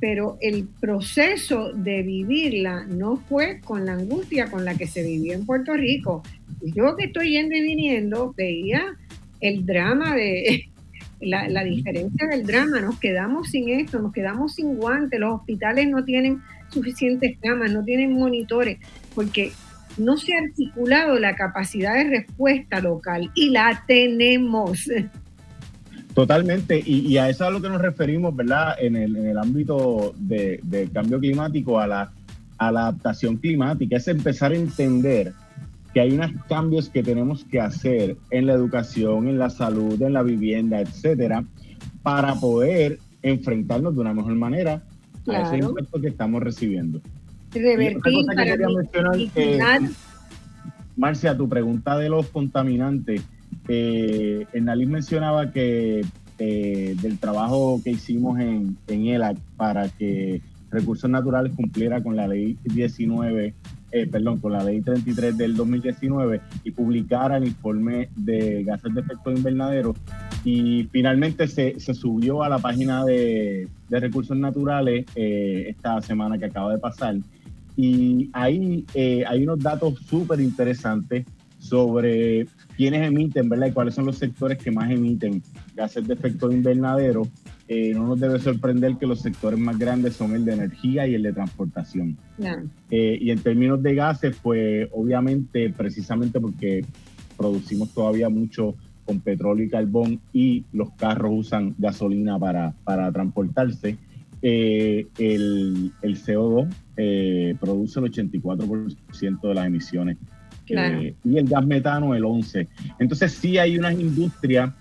Pero 0.00 0.38
el 0.40 0.66
proceso 0.80 1.72
de 1.72 2.02
vivirla 2.02 2.84
no 2.86 3.16
fue 3.16 3.60
con 3.60 3.84
la 3.84 3.92
angustia 3.92 4.50
con 4.50 4.64
la 4.64 4.74
que 4.74 4.86
se 4.86 5.02
vivió 5.02 5.34
en 5.34 5.44
Puerto 5.44 5.74
Rico. 5.74 6.22
Yo 6.62 6.96
que 6.96 7.04
estoy 7.04 7.32
yendo 7.32 7.54
y 7.54 7.62
viniendo, 7.62 8.34
veía 8.36 8.96
el 9.40 9.66
drama 9.66 10.14
de 10.14 10.70
la, 11.20 11.48
la 11.48 11.64
diferencia 11.64 12.26
del 12.28 12.46
drama. 12.46 12.80
Nos 12.80 12.98
quedamos 12.98 13.50
sin 13.50 13.68
esto, 13.68 14.00
nos 14.00 14.12
quedamos 14.12 14.54
sin 14.54 14.76
guantes, 14.76 15.20
los 15.20 15.40
hospitales 15.40 15.88
no 15.88 16.04
tienen 16.04 16.40
suficientes 16.68 17.36
camas, 17.40 17.72
no 17.72 17.84
tienen 17.84 18.12
monitores, 18.12 18.78
porque 19.14 19.52
no 19.98 20.16
se 20.16 20.34
ha 20.34 20.38
articulado 20.38 21.18
la 21.18 21.34
capacidad 21.36 21.94
de 21.94 22.04
respuesta 22.04 22.80
local 22.80 23.30
y 23.34 23.50
la 23.50 23.84
tenemos. 23.86 24.88
Totalmente, 26.14 26.82
y, 26.84 27.16
a 27.18 27.28
eso 27.28 27.44
es 27.44 27.48
a 27.48 27.50
lo 27.50 27.62
que 27.62 27.68
nos 27.68 27.80
referimos, 27.80 28.34
¿verdad? 28.34 28.74
En 28.80 28.96
el, 28.96 29.16
en 29.16 29.26
el 29.26 29.38
ámbito 29.38 30.12
del 30.18 30.60
de 30.64 30.88
cambio 30.88 31.20
climático, 31.20 31.78
a 31.78 31.86
la, 31.86 32.12
a 32.58 32.72
la 32.72 32.80
adaptación 32.82 33.36
climática, 33.36 33.96
es 33.96 34.08
empezar 34.08 34.52
a 34.52 34.56
entender 34.56 35.32
que 35.94 36.00
hay 36.00 36.12
unos 36.12 36.32
cambios 36.48 36.88
que 36.88 37.02
tenemos 37.02 37.44
que 37.44 37.60
hacer 37.60 38.16
en 38.30 38.46
la 38.46 38.54
educación, 38.54 39.28
en 39.28 39.38
la 39.38 39.50
salud, 39.50 40.00
en 40.02 40.12
la 40.12 40.22
vivienda, 40.22 40.80
etcétera, 40.80 41.44
para 42.02 42.34
poder 42.34 42.98
enfrentarnos 43.22 43.94
de 43.94 44.00
una 44.00 44.14
mejor 44.14 44.34
manera 44.34 44.82
a 45.28 45.42
ese 45.42 45.58
impacto 45.58 46.00
que 46.00 46.08
estamos 46.08 46.42
recibiendo. 46.42 47.00
Revertir 47.52 48.26
para 48.26 48.56
mencionar, 48.56 49.80
Marcia, 50.96 51.36
tu 51.36 51.48
pregunta 51.48 51.96
de 51.96 52.08
los 52.08 52.26
contaminantes 52.28 53.22
eh, 53.72 54.46
Enalí 54.52 54.84
mencionaba 54.86 55.52
que 55.52 56.04
eh, 56.38 56.96
del 57.00 57.18
trabajo 57.18 57.80
que 57.84 57.90
hicimos 57.90 58.40
en, 58.40 58.76
en 58.88 59.06
ELAC 59.06 59.38
para 59.56 59.88
que 59.88 60.42
Recursos 60.72 61.08
Naturales 61.08 61.52
cumpliera 61.54 62.02
con 62.02 62.16
la 62.16 62.26
ley 62.26 62.58
19, 62.64 63.54
eh, 63.92 64.06
perdón, 64.08 64.38
con 64.40 64.52
la 64.52 64.64
ley 64.64 64.80
33 64.80 65.38
del 65.38 65.54
2019 65.54 66.40
y 66.64 66.70
publicara 66.72 67.36
el 67.36 67.44
informe 67.44 68.08
de 68.16 68.64
gases 68.64 68.92
de 68.92 69.02
efecto 69.02 69.30
invernadero. 69.30 69.94
Y 70.44 70.88
finalmente 70.90 71.46
se, 71.46 71.78
se 71.78 71.94
subió 71.94 72.42
a 72.42 72.48
la 72.48 72.58
página 72.58 73.04
de, 73.04 73.68
de 73.88 74.00
Recursos 74.00 74.36
Naturales 74.36 75.06
eh, 75.14 75.66
esta 75.68 76.00
semana 76.00 76.38
que 76.38 76.46
acaba 76.46 76.72
de 76.72 76.78
pasar. 76.78 77.16
Y 77.76 78.30
ahí 78.32 78.84
hay 78.96 79.44
unos 79.44 79.60
datos 79.60 80.00
súper 80.08 80.40
interesantes 80.40 81.24
sobre 81.60 82.46
quiénes 82.76 83.06
emiten, 83.06 83.48
¿verdad? 83.48 83.68
Y 83.68 83.72
cuáles 83.72 83.94
son 83.94 84.06
los 84.06 84.16
sectores 84.16 84.58
que 84.58 84.70
más 84.70 84.90
emiten 84.90 85.42
gases 85.76 86.06
de 86.08 86.14
efecto 86.14 86.50
invernadero. 86.50 87.28
Eh, 87.68 87.92
no 87.94 88.08
nos 88.08 88.18
debe 88.18 88.40
sorprender 88.40 88.96
que 88.96 89.06
los 89.06 89.20
sectores 89.20 89.60
más 89.60 89.78
grandes 89.78 90.16
son 90.16 90.34
el 90.34 90.44
de 90.44 90.54
energía 90.54 91.06
y 91.06 91.14
el 91.14 91.22
de 91.22 91.32
transportación. 91.32 92.16
Eh, 92.90 93.18
y 93.20 93.30
en 93.30 93.38
términos 93.38 93.80
de 93.82 93.94
gases, 93.94 94.36
pues 94.42 94.88
obviamente, 94.90 95.70
precisamente 95.70 96.40
porque 96.40 96.84
producimos 97.36 97.90
todavía 97.94 98.28
mucho 98.28 98.74
con 99.04 99.20
petróleo 99.20 99.66
y 99.66 99.70
carbón 99.70 100.20
y 100.32 100.64
los 100.72 100.90
carros 100.92 101.32
usan 101.32 101.74
gasolina 101.78 102.38
para, 102.38 102.74
para 102.82 103.12
transportarse, 103.12 103.96
eh, 104.42 105.06
el, 105.18 105.92
el, 106.00 106.16
CO2 106.16 106.68
produce 107.60 108.00
el 108.00 108.06
84% 108.06 109.40
de 109.42 109.54
las 109.54 109.66
emisiones 109.66 110.16
eh, 110.70 111.14
y 111.24 111.38
el 111.38 111.48
gas 111.48 111.66
metano 111.66 112.14
el 112.14 112.24
11. 112.24 112.68
Entonces 112.98 113.32
sí 113.32 113.58
hay 113.58 113.78
unas 113.78 113.98
industrias 113.98 114.72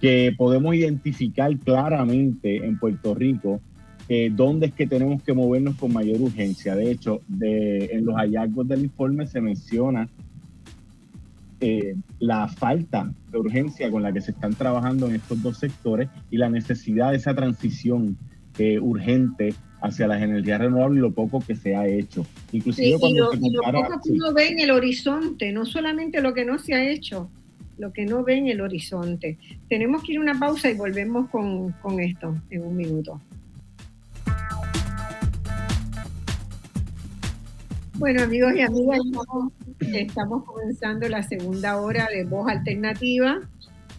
que 0.00 0.32
podemos 0.36 0.74
identificar 0.74 1.54
claramente 1.58 2.64
en 2.64 2.78
Puerto 2.78 3.14
Rico 3.14 3.60
eh, 4.08 4.30
dónde 4.34 4.66
es 4.66 4.72
que 4.72 4.86
tenemos 4.86 5.22
que 5.22 5.32
movernos 5.32 5.76
con 5.76 5.92
mayor 5.92 6.20
urgencia. 6.20 6.74
De 6.74 6.90
hecho, 6.90 7.20
en 7.40 8.04
los 8.04 8.16
hallazgos 8.16 8.66
del 8.66 8.82
informe 8.82 9.26
se 9.26 9.40
menciona 9.40 10.08
eh, 11.60 11.94
la 12.18 12.48
falta 12.48 13.12
de 13.30 13.38
urgencia 13.38 13.90
con 13.90 14.02
la 14.02 14.12
que 14.12 14.20
se 14.20 14.32
están 14.32 14.54
trabajando 14.54 15.06
en 15.06 15.16
estos 15.16 15.40
dos 15.42 15.58
sectores 15.58 16.08
y 16.30 16.38
la 16.38 16.48
necesidad 16.48 17.10
de 17.10 17.18
esa 17.18 17.34
transición 17.34 18.16
urgente 18.82 19.54
hacia 19.80 20.06
las 20.06 20.22
energías 20.22 20.60
renovables 20.60 20.98
y 20.98 21.00
lo 21.00 21.12
poco 21.12 21.40
que 21.40 21.56
se 21.56 21.74
ha 21.74 21.86
hecho. 21.86 22.26
Inclusive 22.52 22.98
cuando 22.98 23.32
se 23.32 23.38
compara, 23.40 23.78
y 23.78 23.82
lo 23.82 23.88
poco 23.88 24.00
que 24.02 24.10
uno 24.12 24.32
ve 24.32 24.48
en 24.48 24.58
el 24.60 24.70
horizonte, 24.70 25.52
no 25.52 25.64
solamente 25.64 26.20
lo 26.20 26.34
que 26.34 26.44
no 26.44 26.58
se 26.58 26.74
ha 26.74 26.90
hecho, 26.90 27.30
lo 27.78 27.92
que 27.92 28.04
no 28.04 28.22
ve 28.22 28.36
en 28.36 28.48
el 28.48 28.60
horizonte. 28.60 29.38
Tenemos 29.68 30.02
que 30.02 30.12
ir 30.12 30.18
a 30.18 30.22
una 30.22 30.38
pausa 30.38 30.70
y 30.70 30.74
volvemos 30.74 31.28
con, 31.30 31.72
con 31.82 31.98
esto 32.00 32.36
en 32.50 32.62
un 32.62 32.76
minuto. 32.76 33.20
Bueno, 37.94 38.22
amigos 38.22 38.54
y 38.56 38.62
amigas, 38.62 38.98
estamos 39.80 40.44
comenzando 40.44 41.06
la 41.08 41.22
segunda 41.22 41.78
hora 41.78 42.08
de 42.10 42.24
Voz 42.24 42.48
Alternativa 42.48 43.40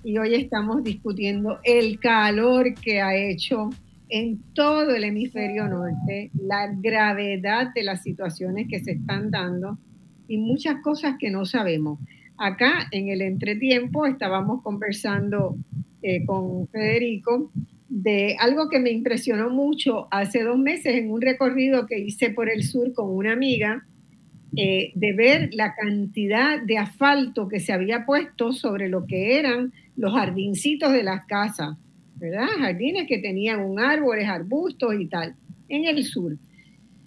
y 0.03 0.17
hoy 0.17 0.33
estamos 0.33 0.83
discutiendo 0.83 1.59
el 1.63 1.99
calor 1.99 2.73
que 2.73 2.99
ha 2.99 3.15
hecho 3.15 3.69
en 4.11 4.43
todo 4.53 4.93
el 4.93 5.05
hemisferio 5.05 5.69
norte, 5.69 6.31
la 6.33 6.67
gravedad 6.67 7.73
de 7.73 7.83
las 7.83 8.03
situaciones 8.03 8.67
que 8.69 8.81
se 8.81 8.91
están 8.91 9.31
dando 9.31 9.77
y 10.27 10.37
muchas 10.37 10.81
cosas 10.83 11.15
que 11.17 11.31
no 11.31 11.45
sabemos. 11.45 11.97
Acá 12.37 12.89
en 12.91 13.07
el 13.07 13.21
entretiempo 13.21 14.05
estábamos 14.05 14.61
conversando 14.63 15.55
eh, 16.01 16.25
con 16.25 16.67
Federico 16.67 17.51
de 17.87 18.35
algo 18.37 18.69
que 18.69 18.79
me 18.79 18.91
impresionó 18.91 19.49
mucho 19.49 20.09
hace 20.11 20.43
dos 20.43 20.57
meses 20.57 20.95
en 20.95 21.09
un 21.09 21.21
recorrido 21.21 21.87
que 21.87 21.99
hice 21.99 22.31
por 22.31 22.49
el 22.49 22.63
sur 22.63 22.93
con 22.93 23.09
una 23.15 23.31
amiga, 23.31 23.85
eh, 24.57 24.91
de 24.93 25.13
ver 25.13 25.49
la 25.53 25.73
cantidad 25.73 26.61
de 26.61 26.77
asfalto 26.77 27.47
que 27.47 27.61
se 27.61 27.71
había 27.71 28.05
puesto 28.05 28.51
sobre 28.51 28.89
lo 28.89 29.05
que 29.05 29.39
eran 29.39 29.71
los 29.95 30.13
jardincitos 30.13 30.91
de 30.91 31.03
las 31.03 31.25
casas 31.27 31.77
¿verdad? 32.21 32.45
Jardines 32.59 33.07
que 33.07 33.17
tenían 33.17 33.61
un 33.61 33.79
árboles, 33.79 34.29
arbustos 34.29 34.93
y 34.99 35.07
tal, 35.07 35.35
en 35.67 35.85
el 35.85 36.03
sur. 36.03 36.37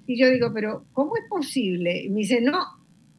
Y 0.09 0.19
yo 0.19 0.29
digo, 0.29 0.53
pero 0.53 0.85
¿cómo 0.93 1.17
es 1.17 1.23
posible? 1.31 2.03
Y 2.03 2.11
me 2.11 2.21
dice, 2.21 2.41
no, 2.41 2.59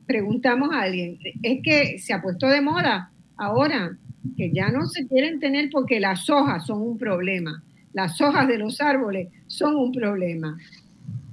preguntamos 0.06 0.72
a 0.74 0.82
alguien, 0.82 1.18
es 1.42 1.62
que 1.64 1.98
se 1.98 2.14
ha 2.14 2.22
puesto 2.22 2.48
de 2.48 2.60
moda 2.60 3.12
ahora, 3.38 3.98
que 4.36 4.52
ya 4.52 4.70
no 4.70 4.86
se 4.88 5.08
quieren 5.08 5.40
tener 5.40 5.70
porque 5.72 6.02
las 6.02 6.30
hojas 6.30 6.68
son 6.68 6.82
un 6.82 6.98
problema, 6.98 7.64
las 7.94 8.20
hojas 8.20 8.48
de 8.50 8.58
los 8.58 8.82
árboles 8.82 9.30
son 9.48 9.78
un 9.78 9.94
problema. 9.94 10.58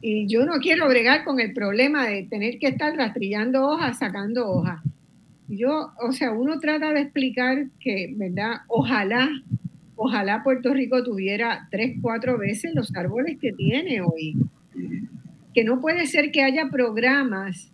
Y 0.01 0.29
yo 0.29 0.47
no 0.47 0.55
quiero 0.61 0.89
bregar 0.89 1.25
con 1.25 1.41
el 1.41 1.53
problema 1.53 2.07
de 2.07 2.23
tener 2.25 2.59
que 2.61 2.69
estar 2.69 2.95
rastrillando 2.97 3.67
hojas, 3.67 3.99
sacando 3.99 4.49
hojas. 4.49 4.81
Yo, 5.49 5.93
o 6.01 6.13
sea, 6.13 6.31
uno 6.31 6.61
trata 6.61 6.93
de 6.93 7.01
explicar 7.01 7.67
que, 7.81 8.15
¿verdad? 8.17 8.61
Ojalá 8.69 9.29
Ojalá 10.05 10.43
Puerto 10.43 10.75
Rico 10.75 11.05
tuviera 11.05 11.69
tres, 11.71 11.97
cuatro 12.03 12.37
veces 12.37 12.73
los 12.75 12.93
árboles 12.97 13.39
que 13.41 13.53
tiene 13.53 14.01
hoy. 14.01 14.37
Que 15.55 15.63
no 15.63 15.81
puede 15.81 16.07
ser 16.07 16.33
que 16.33 16.43
haya 16.43 16.71
programas 16.73 17.71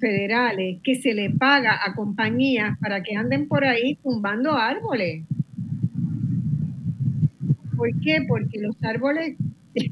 federales 0.00 0.78
que 0.82 0.96
se 0.96 1.14
le 1.14 1.30
paga 1.30 1.78
a 1.86 1.94
compañías 1.94 2.76
para 2.80 3.04
que 3.04 3.14
anden 3.14 3.46
por 3.46 3.64
ahí 3.64 3.94
tumbando 4.02 4.56
árboles. 4.56 5.22
¿Por 7.76 8.00
qué? 8.00 8.24
Porque 8.26 8.58
los 8.58 8.74
árboles, 8.82 9.36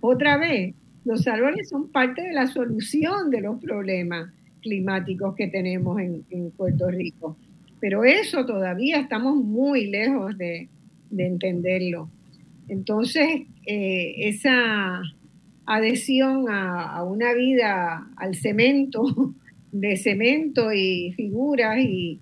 otra 0.00 0.38
vez, 0.38 0.74
los 1.04 1.24
árboles 1.28 1.68
son 1.68 1.88
parte 1.92 2.20
de 2.20 2.32
la 2.32 2.48
solución 2.48 3.30
de 3.30 3.42
los 3.42 3.60
problemas 3.60 4.32
climáticos 4.60 5.36
que 5.36 5.46
tenemos 5.46 6.00
en, 6.00 6.24
en 6.30 6.50
Puerto 6.50 6.90
Rico. 6.90 7.36
Pero 7.78 8.02
eso 8.02 8.44
todavía 8.44 8.98
estamos 8.98 9.36
muy 9.36 9.86
lejos 9.86 10.36
de, 10.36 10.68
de 11.10 11.26
entenderlo. 11.26 12.10
Entonces, 12.68 13.42
eh, 13.66 14.14
esa 14.28 15.02
adhesión 15.66 16.46
a, 16.48 17.02
una 17.02 17.34
vida 17.34 18.08
al 18.16 18.34
cemento, 18.34 19.04
de 19.72 19.96
cemento 19.96 20.72
y 20.72 21.12
figuras 21.12 21.78
y, 21.78 22.20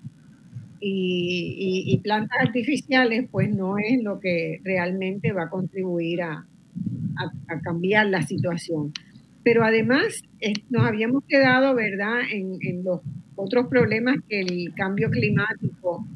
y, 0.81 1.99
plantas 2.03 2.39
artificiales, 2.41 3.27
pues 3.31 3.49
no 3.55 3.79
es 3.79 4.03
lo 4.03 4.21
que 4.21 4.61
realmente 4.65 5.33
va 5.33 5.45
a 5.45 5.51
contribuir 5.51 6.23
a, 6.23 6.47
cambiar 7.63 8.07
la 8.07 8.23
situación. 8.23 8.93
Pero 9.45 9.65
además 9.65 10.23
nos 10.69 10.85
habíamos 10.85 11.25
quedado, 11.29 11.75
¿verdad?, 11.75 12.21
en, 12.31 12.59
en 12.61 12.83
los 12.85 13.01
otros 13.37 13.69
problemas 13.69 14.17
que 14.29 14.41
el 14.41 14.75
cambio 14.75 15.11
climático 15.11 16.07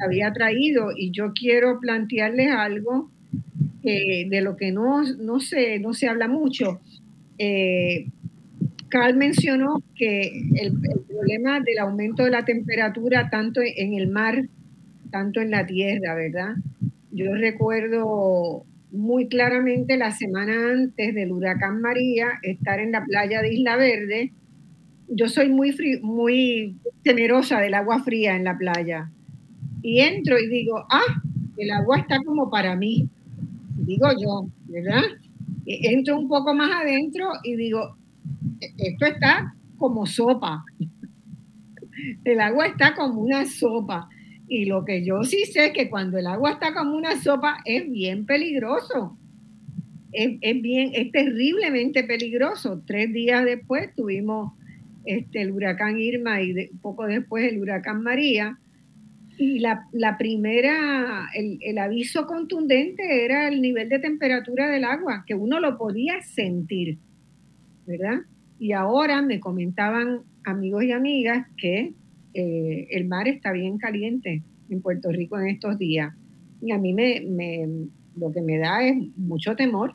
había 0.00 0.32
traído 0.32 0.90
y 0.96 1.10
yo 1.10 1.32
quiero 1.32 1.80
plantearles 1.80 2.50
algo 2.50 3.10
de 3.82 4.40
lo 4.40 4.56
que 4.56 4.72
no, 4.72 5.02
no, 5.02 5.40
se, 5.40 5.78
no 5.78 5.92
se 5.92 6.08
habla 6.08 6.26
mucho. 6.26 6.80
Eh, 7.38 8.06
Carl 8.88 9.16
mencionó 9.16 9.82
que 9.96 10.30
el, 10.54 10.72
problema 11.08 11.60
del 11.60 11.78
aumento 11.78 12.24
de 12.24 12.30
la 12.30 12.44
temperatura 12.44 13.28
tanto 13.28 13.60
en 13.60 13.94
el 13.94 14.08
mar, 14.08 14.46
tanto 15.10 15.40
en 15.40 15.50
la 15.50 15.66
tierra, 15.66 16.14
¿verdad? 16.14 16.54
Yo 17.10 17.34
recuerdo 17.34 18.64
muy 18.90 19.28
claramente 19.28 19.96
la 19.96 20.12
semana 20.12 20.70
antes 20.70 21.14
del 21.14 21.32
huracán 21.32 21.80
María 21.80 22.28
estar 22.42 22.78
en 22.78 22.92
la 22.92 23.04
playa 23.04 23.42
de 23.42 23.54
Isla 23.54 23.76
Verde. 23.76 24.32
Yo 25.08 25.28
soy 25.28 25.48
muy, 25.48 25.74
muy 26.02 26.76
temerosa 27.02 27.60
del 27.60 27.74
agua 27.74 28.02
fría 28.02 28.36
en 28.36 28.44
la 28.44 28.56
playa. 28.56 29.10
Y 29.84 30.00
entro 30.00 30.38
y 30.38 30.48
digo, 30.48 30.82
ah, 30.90 31.20
el 31.58 31.70
agua 31.70 31.98
está 31.98 32.18
como 32.24 32.48
para 32.48 32.74
mí. 32.74 33.06
Digo 33.76 34.08
yo, 34.18 34.48
¿verdad? 34.64 35.02
Entro 35.66 36.18
un 36.18 36.26
poco 36.26 36.54
más 36.54 36.70
adentro 36.82 37.28
y 37.42 37.54
digo, 37.54 37.94
esto 38.78 39.04
está 39.04 39.54
como 39.76 40.06
sopa. 40.06 40.64
El 42.24 42.40
agua 42.40 42.66
está 42.66 42.94
como 42.94 43.20
una 43.20 43.44
sopa. 43.44 44.08
Y 44.48 44.64
lo 44.64 44.86
que 44.86 45.04
yo 45.04 45.22
sí 45.22 45.44
sé 45.44 45.66
es 45.66 45.72
que 45.72 45.88
cuando 45.88 46.18
el 46.18 46.26
agua 46.26 46.52
está 46.52 46.74
como 46.74 46.96
una 46.96 47.20
sopa 47.22 47.58
es 47.64 47.88
bien 47.90 48.26
peligroso. 48.26 49.16
Es, 50.12 50.62
bien, 50.62 50.90
es 50.94 51.12
terriblemente 51.12 52.04
peligroso. 52.04 52.82
Tres 52.86 53.12
días 53.12 53.44
después 53.44 53.94
tuvimos 53.94 54.52
este, 55.04 55.42
el 55.42 55.52
huracán 55.52 55.98
Irma 55.98 56.42
y 56.42 56.68
poco 56.82 57.06
después 57.06 57.50
el 57.50 57.58
huracán 57.58 58.02
María. 58.02 58.58
Y 59.36 59.58
la, 59.58 60.16
primera, 60.16 61.28
el, 61.34 61.58
el, 61.60 61.78
aviso 61.78 62.26
contundente 62.26 63.24
era 63.24 63.48
el 63.48 63.60
nivel 63.60 63.88
de 63.88 63.98
temperatura 63.98 64.68
del 64.68 64.84
agua, 64.84 65.24
que 65.26 65.34
uno 65.34 65.58
lo 65.58 65.76
podía 65.76 66.22
sentir, 66.22 66.98
¿verdad? 67.86 68.20
Y 68.58 68.72
ahora 68.72 69.22
me 69.22 69.40
comentaban 69.40 70.22
amigos 70.44 70.84
y 70.84 70.92
amigas 70.92 71.46
que 71.56 71.92
eh, 72.34 72.88
el 72.90 73.06
mar 73.06 73.28
está 73.28 73.52
bien 73.52 73.78
caliente 73.78 74.42
en 74.68 74.82
Puerto 74.82 75.10
Rico 75.10 75.38
en 75.38 75.48
estos 75.48 75.78
días. 75.78 76.14
Y 76.60 76.72
a 76.72 76.78
mí 76.78 76.92
me, 76.92 77.20
lo 78.16 78.32
que 78.32 78.40
me 78.42 78.58
da 78.58 78.86
es 78.86 78.96
mucho 79.16 79.54
temor, 79.54 79.94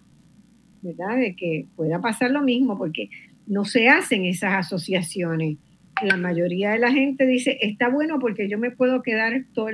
¿verdad? 0.81 1.17
De 1.17 1.35
que 1.35 1.67
pueda 1.75 1.99
pasar 1.99 2.31
lo 2.31 2.41
mismo, 2.41 2.77
porque 2.77 3.09
no 3.47 3.65
se 3.65 3.89
hacen 3.89 4.25
esas 4.25 4.53
asociaciones. 4.53 5.57
La 6.03 6.17
mayoría 6.17 6.71
de 6.71 6.79
la 6.79 6.91
gente 6.91 7.25
dice, 7.25 7.57
está 7.61 7.89
bueno 7.89 8.19
porque 8.19 8.47
yo 8.49 8.57
me 8.57 8.71
puedo 8.71 9.01
quedar 9.01 9.45
todo... 9.53 9.69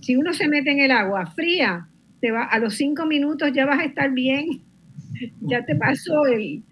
Si 0.00 0.16
uno 0.16 0.32
se 0.32 0.48
mete 0.48 0.70
en 0.70 0.80
el 0.80 0.90
agua 0.90 1.26
fría, 1.26 1.88
te 2.20 2.30
va, 2.30 2.44
a 2.44 2.58
los 2.58 2.74
cinco 2.74 3.06
minutos 3.06 3.52
ya 3.52 3.66
vas 3.66 3.80
a 3.80 3.84
estar 3.84 4.12
bien, 4.12 4.62
ya 5.40 5.64
te 5.64 5.76
pasó 5.76 6.26
el, 6.26 6.62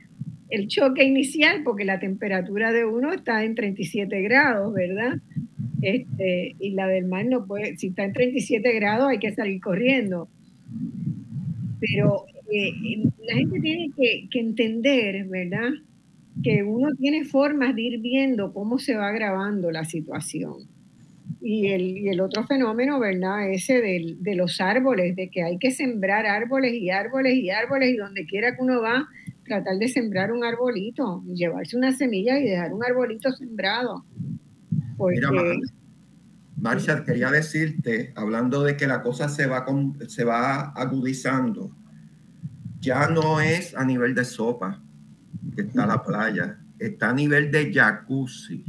el 0.50 0.68
choque 0.68 1.04
inicial, 1.04 1.62
porque 1.64 1.84
la 1.84 1.98
temperatura 1.98 2.72
de 2.72 2.84
uno 2.84 3.12
está 3.12 3.44
en 3.44 3.54
37 3.54 4.20
grados, 4.22 4.72
¿verdad? 4.74 5.18
Este, 5.82 6.56
y 6.58 6.70
la 6.70 6.86
del 6.88 7.06
mar 7.06 7.24
no 7.26 7.46
puede, 7.46 7.76
si 7.76 7.88
está 7.88 8.04
en 8.04 8.12
37 8.12 8.72
grados 8.74 9.08
hay 9.08 9.18
que 9.18 9.32
salir 9.32 9.60
corriendo. 9.60 10.28
Pero 11.80 12.26
eh, 12.52 12.72
la 13.26 13.36
gente 13.36 13.60
tiene 13.60 13.90
que, 13.96 14.28
que, 14.30 14.40
entender, 14.40 15.24
¿verdad? 15.26 15.70
Que 16.42 16.62
uno 16.62 16.94
tiene 16.96 17.24
formas 17.24 17.74
de 17.74 17.82
ir 17.82 18.00
viendo 18.00 18.52
cómo 18.52 18.78
se 18.78 18.96
va 18.96 19.08
agravando 19.08 19.70
la 19.70 19.84
situación. 19.84 20.68
Y 21.40 21.68
el, 21.68 21.98
y 21.98 22.08
el 22.08 22.20
otro 22.20 22.44
fenómeno, 22.44 22.98
¿verdad? 22.98 23.50
Ese 23.50 23.80
de, 23.80 24.16
de 24.18 24.34
los 24.34 24.60
árboles, 24.60 25.16
de 25.16 25.30
que 25.30 25.42
hay 25.42 25.58
que 25.58 25.70
sembrar 25.70 26.26
árboles 26.26 26.74
y 26.74 26.90
árboles 26.90 27.34
y 27.34 27.50
árboles 27.50 27.90
y 27.90 27.96
donde 27.96 28.26
quiera 28.26 28.56
que 28.56 28.62
uno 28.62 28.80
va, 28.80 29.08
tratar 29.44 29.78
de 29.78 29.88
sembrar 29.88 30.32
un 30.32 30.44
arbolito, 30.44 31.22
llevarse 31.24 31.76
una 31.76 31.92
semilla 31.92 32.38
y 32.38 32.44
dejar 32.44 32.72
un 32.72 32.84
arbolito 32.84 33.32
sembrado. 33.32 34.04
Mira, 34.98 35.30
Marcia, 36.56 37.04
quería 37.04 37.30
decirte, 37.30 38.12
hablando 38.14 38.62
de 38.62 38.76
que 38.76 38.86
la 38.86 39.02
cosa 39.02 39.28
se 39.28 39.46
va, 39.46 39.64
se 40.08 40.24
va 40.24 40.70
agudizando, 40.70 41.74
ya 42.80 43.08
no 43.08 43.40
es 43.40 43.74
a 43.74 43.84
nivel 43.84 44.14
de 44.14 44.24
sopa 44.24 44.82
que 45.54 45.62
está 45.62 45.86
la 45.86 46.02
playa, 46.02 46.58
está 46.78 47.10
a 47.10 47.14
nivel 47.14 47.50
de 47.50 47.72
jacuzzi. 47.72 48.64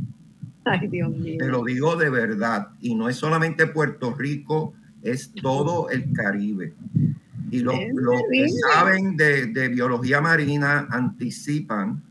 Ay, 0.65 0.87
Dios 0.87 1.09
mío. 1.09 1.37
Te 1.39 1.47
lo 1.47 1.63
digo 1.63 1.95
de 1.95 2.09
verdad, 2.09 2.69
y 2.79 2.95
no 2.95 3.09
es 3.09 3.15
solamente 3.17 3.67
Puerto 3.67 4.13
Rico, 4.13 4.73
es 5.01 5.31
todo 5.33 5.89
el 5.89 6.11
Caribe. 6.13 6.73
Y 7.49 7.59
los, 7.59 7.75
que 7.75 8.47
saben 8.73 9.17
de, 9.17 9.67
biología 9.69 10.21
marina 10.21 10.87
anticipan 10.89 12.01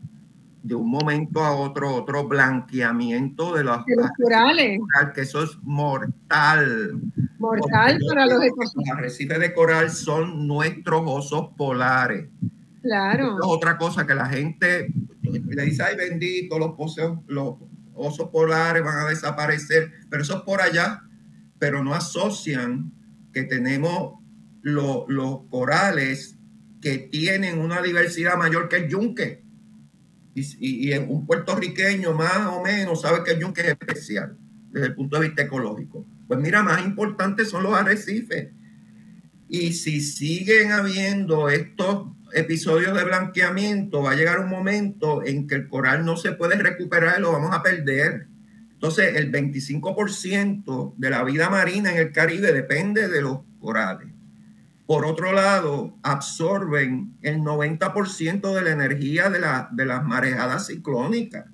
de 0.61 0.75
un 0.75 0.91
momento 0.91 1.43
a 1.43 1.55
otro 1.55 1.95
otro 1.95 2.27
blanqueamiento 2.27 3.55
de 3.55 3.63
los, 3.63 3.79
corales. 4.21 4.79
Que 5.15 5.21
eso 5.21 5.43
es 5.43 5.57
mortal. 5.63 7.01
Mortal 7.39 7.99
para 8.07 8.27
los, 8.27 8.43
los 8.75 8.89
arrecifes 8.95 9.39
de 9.39 9.53
coral 9.53 9.89
son 9.89 10.45
nuestros 10.45 11.01
osos 11.05 11.49
polares. 11.57 12.27
Claro. 12.81 13.37
otra 13.43 13.77
cosa 13.77 14.07
que 14.07 14.15
la 14.15 14.25
gente 14.25 14.91
le 15.21 15.65
dice, 15.65 15.83
ay 15.83 15.95
bendito, 15.95 16.57
los, 16.57 16.71
los 17.27 17.55
osos 17.93 18.29
polares 18.29 18.83
van 18.83 19.05
a 19.05 19.09
desaparecer, 19.09 19.91
pero 20.09 20.23
eso 20.23 20.37
es 20.37 20.41
por 20.41 20.61
allá, 20.61 21.03
pero 21.59 21.83
no 21.83 21.93
asocian 21.93 22.91
que 23.31 23.43
tenemos 23.43 24.19
los 24.63 25.41
corales 25.49 26.37
que 26.81 26.97
tienen 26.97 27.59
una 27.59 27.81
diversidad 27.81 28.35
mayor 28.37 28.67
que 28.67 28.77
el 28.77 28.89
yunque. 28.89 29.43
Y, 30.33 30.89
y, 30.89 30.97
un 30.97 31.25
puertorriqueño 31.25 32.13
más 32.13 32.47
o 32.47 32.63
menos 32.63 33.01
sabe 33.01 33.23
que 33.23 33.31
el 33.31 33.39
yunque 33.39 33.61
es 33.61 33.67
especial 33.67 34.37
desde 34.71 34.87
el 34.87 34.95
punto 34.95 35.19
de 35.19 35.27
vista 35.27 35.43
ecológico. 35.43 36.05
Pues 36.27 36.39
mira, 36.39 36.63
más 36.63 36.83
importantes 36.83 37.49
son 37.49 37.63
los 37.63 37.73
arrecifes. 37.73 38.49
Y 39.49 39.73
si 39.73 39.99
siguen 39.99 40.71
habiendo 40.71 41.49
estos 41.49 42.07
episodios 42.33 42.95
de 42.95 43.03
blanqueamiento, 43.03 44.01
va 44.01 44.11
a 44.11 44.15
llegar 44.15 44.39
un 44.39 44.49
momento 44.49 45.23
en 45.23 45.47
que 45.47 45.55
el 45.55 45.67
coral 45.67 46.05
no 46.05 46.17
se 46.17 46.31
puede 46.33 46.55
recuperar 46.55 47.15
y 47.17 47.21
lo 47.21 47.31
vamos 47.31 47.53
a 47.53 47.61
perder. 47.61 48.27
Entonces, 48.73 49.15
el 49.15 49.31
25% 49.31 50.95
de 50.97 51.09
la 51.09 51.23
vida 51.23 51.49
marina 51.49 51.91
en 51.91 51.97
el 51.97 52.11
Caribe 52.11 52.51
depende 52.51 53.07
de 53.07 53.21
los 53.21 53.39
corales. 53.59 54.07
Por 54.85 55.05
otro 55.05 55.31
lado, 55.31 55.97
absorben 56.03 57.15
el 57.21 57.39
90% 57.39 58.53
de 58.53 58.61
la 58.61 58.71
energía 58.71 59.29
de, 59.29 59.39
la, 59.39 59.69
de 59.71 59.85
las 59.85 60.03
marejadas 60.03 60.67
ciclónicas. 60.67 61.45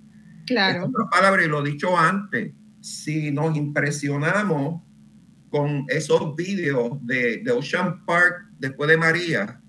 Claro. 0.46 0.78
En 0.78 0.90
otras 0.90 1.08
palabras, 1.12 1.46
y 1.46 1.50
lo 1.50 1.66
he 1.66 1.70
dicho 1.70 1.98
antes, 1.98 2.54
si 2.80 3.32
nos 3.32 3.56
impresionamos 3.56 4.82
con 5.50 5.86
esos 5.90 6.36
vídeos 6.36 7.06
de, 7.06 7.42
de 7.44 7.52
Ocean 7.52 8.06
Park 8.06 8.48
después 8.58 8.90
de 8.90 8.98
María, 8.98 9.62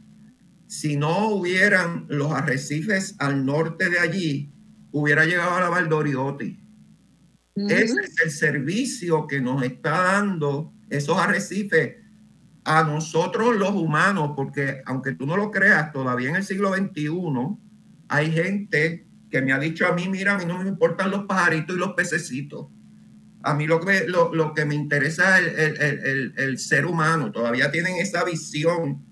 si 0.68 0.98
no 0.98 1.30
hubieran 1.30 2.04
los 2.08 2.30
arrecifes 2.30 3.16
al 3.18 3.44
norte 3.46 3.88
de 3.88 3.98
allí, 3.98 4.52
hubiera 4.92 5.24
llegado 5.24 5.54
a 5.54 5.60
la 5.62 5.70
Valdoriotti. 5.70 6.62
Ese 7.56 8.00
es 8.02 8.20
el 8.22 8.30
servicio 8.30 9.26
que 9.26 9.40
nos 9.40 9.62
está 9.64 9.90
dando 9.90 10.72
esos 10.90 11.18
arrecifes 11.18 11.96
a 12.64 12.84
nosotros 12.84 13.56
los 13.56 13.70
humanos, 13.70 14.32
porque 14.36 14.82
aunque 14.84 15.14
tú 15.14 15.26
no 15.26 15.36
lo 15.38 15.50
creas, 15.50 15.90
todavía 15.90 16.28
en 16.28 16.36
el 16.36 16.44
siglo 16.44 16.72
XXI 16.74 17.10
hay 18.08 18.30
gente 18.30 19.08
que 19.30 19.40
me 19.40 19.52
ha 19.52 19.58
dicho 19.58 19.86
a 19.86 19.94
mí, 19.94 20.06
mira, 20.08 20.34
a 20.34 20.38
mí 20.38 20.44
no 20.44 20.62
me 20.62 20.68
importan 20.68 21.10
los 21.10 21.24
pajaritos 21.24 21.76
y 21.76 21.78
los 21.78 21.94
pececitos. 21.94 22.66
A 23.42 23.54
mí 23.54 23.66
lo 23.66 23.80
que, 23.80 24.06
lo, 24.06 24.52
que 24.52 24.66
me 24.66 24.74
interesa 24.74 25.40
es 25.40 25.80
el, 25.80 26.34
el, 26.36 26.58
ser 26.58 26.84
humano. 26.84 27.32
Todavía 27.32 27.70
tienen 27.70 27.96
esa 27.96 28.24
visión 28.24 29.07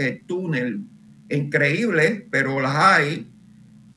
eh, 0.00 0.22
túnel 0.26 0.84
increíble, 1.28 2.26
pero 2.30 2.60
las 2.60 2.74
hay. 2.74 3.30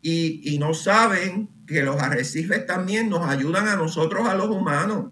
Y, 0.02 0.54
y 0.54 0.60
no 0.60 0.74
saben 0.74 1.50
que 1.66 1.82
los 1.82 2.02
arrecifes 2.02 2.66
también 2.66 3.10
nos 3.10 3.28
ayudan 3.28 3.68
a 3.68 3.76
nosotros, 3.76 4.28
a 4.28 4.36
los 4.36 4.50
humanos. 4.50 5.12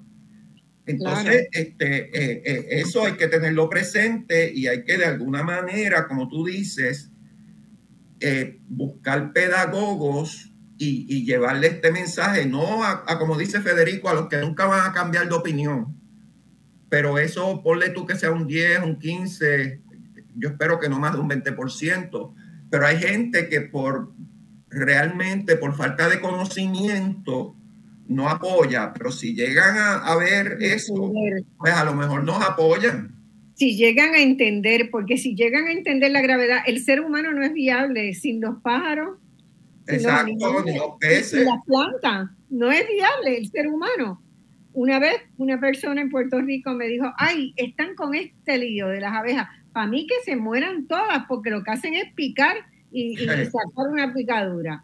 Entonces, 0.86 1.48
este, 1.52 2.10
eh, 2.10 2.42
eh, 2.46 2.68
eso 2.72 3.06
hay 3.06 3.14
que 3.14 3.28
tenerlo 3.28 3.70
presente 3.70 4.52
y 4.54 4.68
hay 4.68 4.84
que 4.84 4.98
de 4.98 5.06
alguna 5.06 5.44
manera, 5.44 6.08
como 6.08 6.28
tú 6.28 6.46
dices, 6.46 7.12
eh, 8.20 8.60
buscar 8.68 9.32
pedagogos 9.32 10.48
y, 10.78 11.26
llevarle 11.26 11.68
este 11.68 11.92
mensaje, 11.92 12.48
no 12.48 12.84
a, 12.84 13.06
como 13.20 13.38
dice 13.38 13.62
Federico, 13.62 14.10
a 14.10 14.16
los 14.16 14.28
que 14.28 14.38
nunca 14.38 14.66
van 14.66 14.90
a 14.90 14.94
cambiar 14.94 15.30
de 15.30 15.36
opinión, 15.36 15.96
pero 16.90 17.20
eso 17.20 17.62
ponle 17.62 17.90
tú 17.90 18.08
que 18.08 18.16
sea 18.16 18.32
un 18.32 18.48
10, 18.48 18.80
un 18.84 18.98
15, 18.98 19.80
yo 20.36 20.50
espero 20.50 20.80
que 20.80 20.90
no 20.90 21.00
más 21.00 21.14
de 21.14 21.20
un 21.20 21.30
20%, 21.30 22.34
pero 22.70 22.86
hay 22.86 22.98
gente 22.98 23.50
que 23.50 23.62
por 23.62 24.14
realmente, 24.70 25.58
por 25.58 25.76
falta 25.76 26.10
de 26.10 26.20
conocimiento, 26.20 27.56
no 28.08 28.30
apoya, 28.30 28.94
pero 28.94 29.12
si 29.12 29.34
llegan 29.34 29.76
a, 29.78 30.16
ver 30.16 30.58
eso, 30.62 31.12
pues 31.58 31.74
a 31.74 31.86
lo 31.86 31.94
mejor 31.94 32.24
nos 32.24 32.42
apoyan. 32.44 33.16
si 33.56 33.76
llegan 33.78 34.14
a 34.14 34.20
entender, 34.20 34.90
porque 34.92 35.18
si 35.18 35.36
llegan 35.36 35.68
a 35.68 35.72
entender 35.72 36.12
la 36.12 36.22
gravedad, 36.22 36.60
el 36.66 36.84
ser 36.84 37.02
humano 37.02 37.32
no 37.32 37.44
es 37.44 37.54
viable 37.54 38.14
sin 38.14 38.42
los 38.42 38.62
pájaros, 38.62 39.18
Exacto, 39.88 40.64
ni 40.66 40.76
los 40.76 40.98
peces. 41.00 41.46
las 41.46 41.64
plantas, 41.66 42.30
no 42.50 42.72
es 42.72 42.86
viable 42.88 43.38
el 43.38 43.48
ser 43.48 43.68
humano. 43.68 44.22
Una 44.74 45.00
vez 45.00 45.16
una 45.38 45.60
persona 45.60 46.02
en 46.02 46.10
Puerto 46.10 46.40
Rico 46.42 46.74
me 46.74 46.88
dijo, 46.88 47.12
ay, 47.18 47.54
están 47.58 47.96
con 47.96 48.16
este 48.16 48.58
lío 48.58 48.88
de 48.88 49.02
las 49.02 49.14
abejas. 49.14 49.48
Para 49.74 49.88
mí 49.88 50.08
que 50.08 50.16
se 50.26 50.36
mueran 50.36 50.88
todas, 50.88 51.26
porque 51.28 51.50
lo 51.50 51.64
que 51.64 51.72
hacen 51.72 51.94
es 51.94 52.12
picar 52.14 52.56
y, 52.92 53.14
y 53.14 53.26
sacar 53.26 53.88
una 53.90 54.14
picadura. 54.14 54.84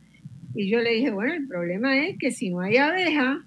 Y 0.55 0.69
yo 0.69 0.79
le 0.79 0.91
dije, 0.93 1.11
bueno, 1.11 1.33
el 1.33 1.47
problema 1.47 1.97
es 2.05 2.17
que 2.17 2.31
si 2.31 2.49
no 2.49 2.61
hay 2.61 2.77
abeja, 2.77 3.45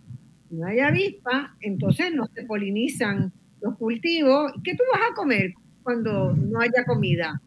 no 0.51 0.67
hay 0.67 0.81
avispa, 0.81 1.57
entonces 1.61 2.13
no 2.15 2.27
se 2.35 2.45
polinizan 2.45 3.33
los 3.61 3.77
cultivos. 3.77 4.53
¿Qué 4.63 4.75
tú 4.75 4.83
vas 4.93 5.03
a 5.11 5.15
comer 5.15 5.55
cuando 5.83 6.35
no 6.35 6.61
haya 6.61 6.85
comida? 6.87 7.41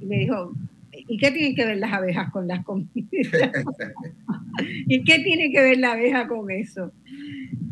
Y 0.00 0.06
me 0.06 0.18
dijo, 0.18 0.52
¿y 0.92 1.18
qué 1.18 1.30
tienen 1.30 1.54
que 1.54 1.66
ver 1.66 1.78
las 1.78 1.92
abejas 1.92 2.30
con 2.30 2.46
las 2.46 2.64
comidas? 2.64 2.88
¿Y 4.86 5.04
qué 5.04 5.18
tiene 5.20 5.50
que 5.50 5.60
ver 5.60 5.78
la 5.78 5.92
abeja 5.92 6.26
con 6.28 6.50
eso? 6.50 6.92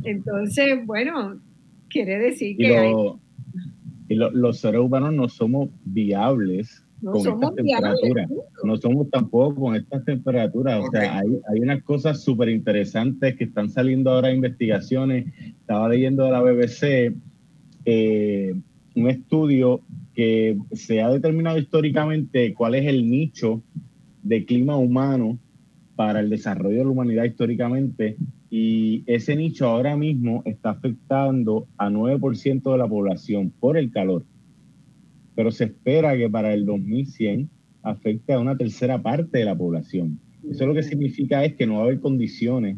Entonces, 0.04 0.84
bueno, 0.86 1.40
quiere 1.88 2.18
decir 2.18 2.56
que 2.56 2.76
hay... 2.76 2.92
los 4.08 4.60
seres 4.60 4.80
humanos 4.80 5.12
no 5.12 5.28
somos 5.28 5.68
viables 5.84 6.84
no 7.00 7.12
con 7.12 7.22
somos 7.22 7.42
estas 7.42 7.54
temperaturas. 7.54 8.30
No 8.64 8.76
somos 8.76 9.10
tampoco 9.10 9.60
con 9.60 9.76
estas 9.76 10.04
temperaturas. 10.04 10.84
O 10.84 10.90
sea, 10.90 11.18
hay, 11.18 11.28
hay 11.48 11.60
unas 11.60 11.82
cosas 11.82 12.22
súper 12.22 12.48
interesantes 12.48 13.36
que 13.36 13.44
están 13.44 13.70
saliendo 13.70 14.10
ahora 14.10 14.32
investigaciones. 14.32 15.26
Estaba 15.60 15.88
leyendo 15.88 16.24
de 16.24 16.30
la 16.30 16.42
BBC 16.42 17.14
eh, 17.84 18.54
un 18.94 19.08
estudio 19.08 19.82
que 20.14 20.58
se 20.72 21.00
ha 21.00 21.10
determinado 21.10 21.58
históricamente 21.58 22.52
cuál 22.54 22.74
es 22.74 22.86
el 22.86 23.08
nicho 23.08 23.62
de 24.22 24.44
clima 24.44 24.76
humano 24.76 25.38
para 25.94 26.20
el 26.20 26.30
desarrollo 26.30 26.78
de 26.78 26.84
la 26.84 26.90
humanidad 26.90 27.24
históricamente 27.24 28.16
y 28.50 29.04
ese 29.06 29.36
nicho 29.36 29.66
ahora 29.66 29.96
mismo 29.96 30.42
está 30.44 30.70
afectando 30.70 31.66
a 31.76 31.90
9% 31.90 32.72
de 32.72 32.78
la 32.78 32.88
población 32.88 33.52
por 33.60 33.76
el 33.76 33.90
calor 33.90 34.24
pero 35.38 35.52
se 35.52 35.66
espera 35.66 36.16
que 36.16 36.28
para 36.28 36.52
el 36.52 36.66
2100 36.66 37.48
afecte 37.84 38.32
a 38.32 38.40
una 38.40 38.56
tercera 38.56 39.00
parte 39.00 39.38
de 39.38 39.44
la 39.44 39.54
población. 39.54 40.18
Eso 40.50 40.66
lo 40.66 40.74
que 40.74 40.82
significa 40.82 41.44
es 41.44 41.54
que 41.54 41.64
no 41.64 41.74
va 41.74 41.78
a 41.78 41.82
haber 41.84 42.00
condiciones 42.00 42.76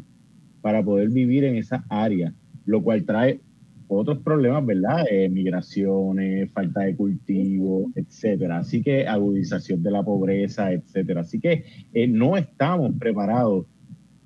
para 0.61 0.83
poder 0.83 1.09
vivir 1.09 1.43
en 1.43 1.55
esa 1.55 1.83
área, 1.89 2.35
lo 2.67 2.83
cual 2.83 3.03
trae 3.03 3.39
otros 3.87 4.19
problemas, 4.19 4.63
¿verdad? 4.63 5.07
Eh, 5.09 5.27
migraciones, 5.27 6.51
falta 6.51 6.81
de 6.81 6.95
cultivo, 6.95 7.89
etcétera. 7.95 8.59
Así 8.59 8.83
que 8.83 9.07
agudización 9.07 9.81
de 9.81 9.89
la 9.89 10.03
pobreza, 10.03 10.71
etcétera. 10.71 11.21
Así 11.21 11.39
que 11.39 11.65
eh, 11.91 12.05
no 12.05 12.37
estamos 12.37 12.93
preparados 12.99 13.65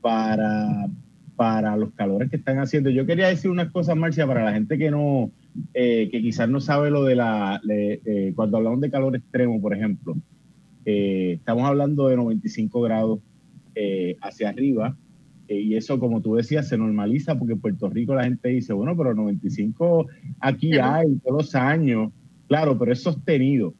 para, 0.01 0.89
para 1.35 1.75
los 1.77 1.91
calores 1.93 2.29
que 2.29 2.37
están 2.37 2.59
haciendo. 2.59 2.89
Yo 2.89 3.05
quería 3.05 3.27
decir 3.27 3.51
unas 3.51 3.71
cosas, 3.71 3.95
Marcia, 3.95 4.25
para 4.25 4.45
la 4.45 4.53
gente 4.53 4.77
que 4.77 4.89
no, 4.91 5.31
eh, 5.73 6.09
que 6.11 6.21
quizás 6.21 6.49
no 6.49 6.59
sabe 6.59 6.89
lo 6.89 7.03
de 7.03 7.15
la, 7.15 7.61
eh, 7.69 8.33
cuando 8.35 8.57
hablamos 8.57 8.81
de 8.81 8.89
calor 8.91 9.15
extremo, 9.15 9.61
por 9.61 9.73
ejemplo, 9.73 10.15
eh, 10.85 11.33
estamos 11.37 11.67
hablando 11.67 12.07
de 12.07 12.15
95 12.15 12.81
grados 12.81 13.19
hacia 14.21 14.47
arriba, 14.47 14.95
y 15.49 15.75
eso, 15.75 15.99
como 15.99 16.21
tú 16.21 16.35
decías, 16.35 16.69
se 16.69 16.77
normaliza 16.77 17.37
porque 17.37 17.53
en 17.53 17.59
Puerto 17.59 17.89
Rico 17.89 18.15
la 18.15 18.23
gente 18.23 18.47
dice, 18.47 18.71
bueno, 18.71 18.95
pero 18.95 19.13
95 19.13 20.07
aquí 20.39 20.77
hay 20.77 21.17
todos 21.17 21.43
los 21.43 21.55
años, 21.55 22.13
claro, 22.47 22.79
pero 22.79 22.93
es 22.93 23.03
sosteninido. 23.03 23.73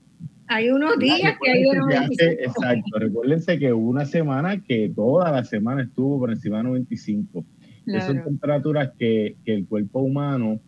Hay 0.48 0.70
unos 0.70 0.98
días 1.00 1.38
que 1.42 1.52
hay 1.52 1.64
95. 1.64 2.24
exacto, 2.40 3.00
recuérdense 3.00 3.58
que 3.58 3.74
hubo 3.74 3.90
una 3.90 4.06
semana 4.06 4.62
que 4.62 4.92
toda 4.96 5.32
la 5.32 5.44
semana 5.44 5.84
estuvo 5.84 6.20
por 6.20 6.32
encima 6.32 6.58
de 6.58 6.64
95. 6.64 7.46
Esas 7.88 8.06
son 8.06 8.24
temperaturas 8.24 8.92
que, 8.98 9.36
que 9.46 9.54
el 9.54 9.68
cuerpo 9.68 10.00
humano 10.00 10.60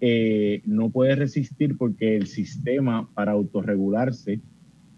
eh, 0.00 0.62
no 0.64 0.90
puede 0.90 1.14
resistir 1.14 1.76
porque 1.76 2.16
el 2.16 2.26
sistema 2.26 3.08
para 3.14 3.32
autorregularse 3.32 4.40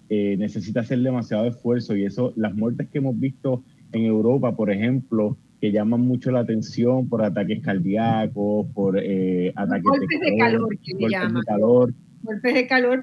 eh, 0.09 0.36
necesita 0.39 0.81
hacer 0.81 1.01
demasiado 1.01 1.47
esfuerzo 1.47 1.97
y 1.97 2.05
eso, 2.05 2.32
las 2.36 2.55
muertes 2.55 2.89
que 2.89 2.98
hemos 2.98 3.19
visto 3.19 3.65
en 3.93 4.05
Europa, 4.05 4.55
por 4.56 4.70
ejemplo, 4.70 5.36
que 5.61 5.73
llaman 5.73 6.01
mucho 6.01 6.31
la 6.31 6.40
atención 6.40 7.09
por 7.09 7.23
ataques 7.23 7.62
cardíacos, 7.62 8.66
por 8.74 8.98
eh, 8.98 9.52
ataques 9.56 9.85
de 10.20 10.36
calor, 10.39 10.61
golpes 10.61 10.94
de 10.98 11.06
calor, 11.09 11.28
golpes 11.28 11.35
de 11.35 11.40
calor 11.47 11.94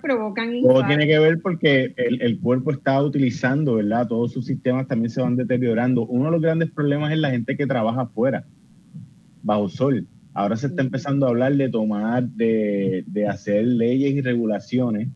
provocan 0.02 0.62
Todo 0.62 0.86
tiene 0.88 1.08
que 1.08 1.20
ver 1.20 1.40
porque 1.42 1.94
el, 1.98 2.22
el, 2.22 2.40
cuerpo 2.40 2.72
está 2.72 3.02
utilizando, 3.02 3.76
¿verdad? 3.76 4.08
Todos 4.08 4.34
sus 4.34 4.46
sistemas 4.46 4.88
también 4.88 5.10
se 5.10 5.22
van 5.22 5.36
deteriorando. 5.36 6.06
Uno 6.06 6.26
de 6.26 6.32
los 6.32 6.42
grandes 6.42 6.72
problemas 6.72 7.12
es 7.12 7.20
la 7.20 7.32
gente 7.32 7.56
que 7.56 7.68
trabaja 7.68 8.02
afuera, 8.02 8.46
bajo 9.44 9.70
sol. 9.70 10.08
Ahora 10.34 10.56
se 10.56 10.68
está 10.68 10.82
empezando 10.82 11.26
a 11.26 11.30
hablar 11.30 11.56
de 11.56 11.70
tomar, 11.70 12.24
de, 12.30 13.04
hacer 13.30 13.66
leyes 13.66 14.14
y 14.14 14.22
regulaciones 14.22 15.10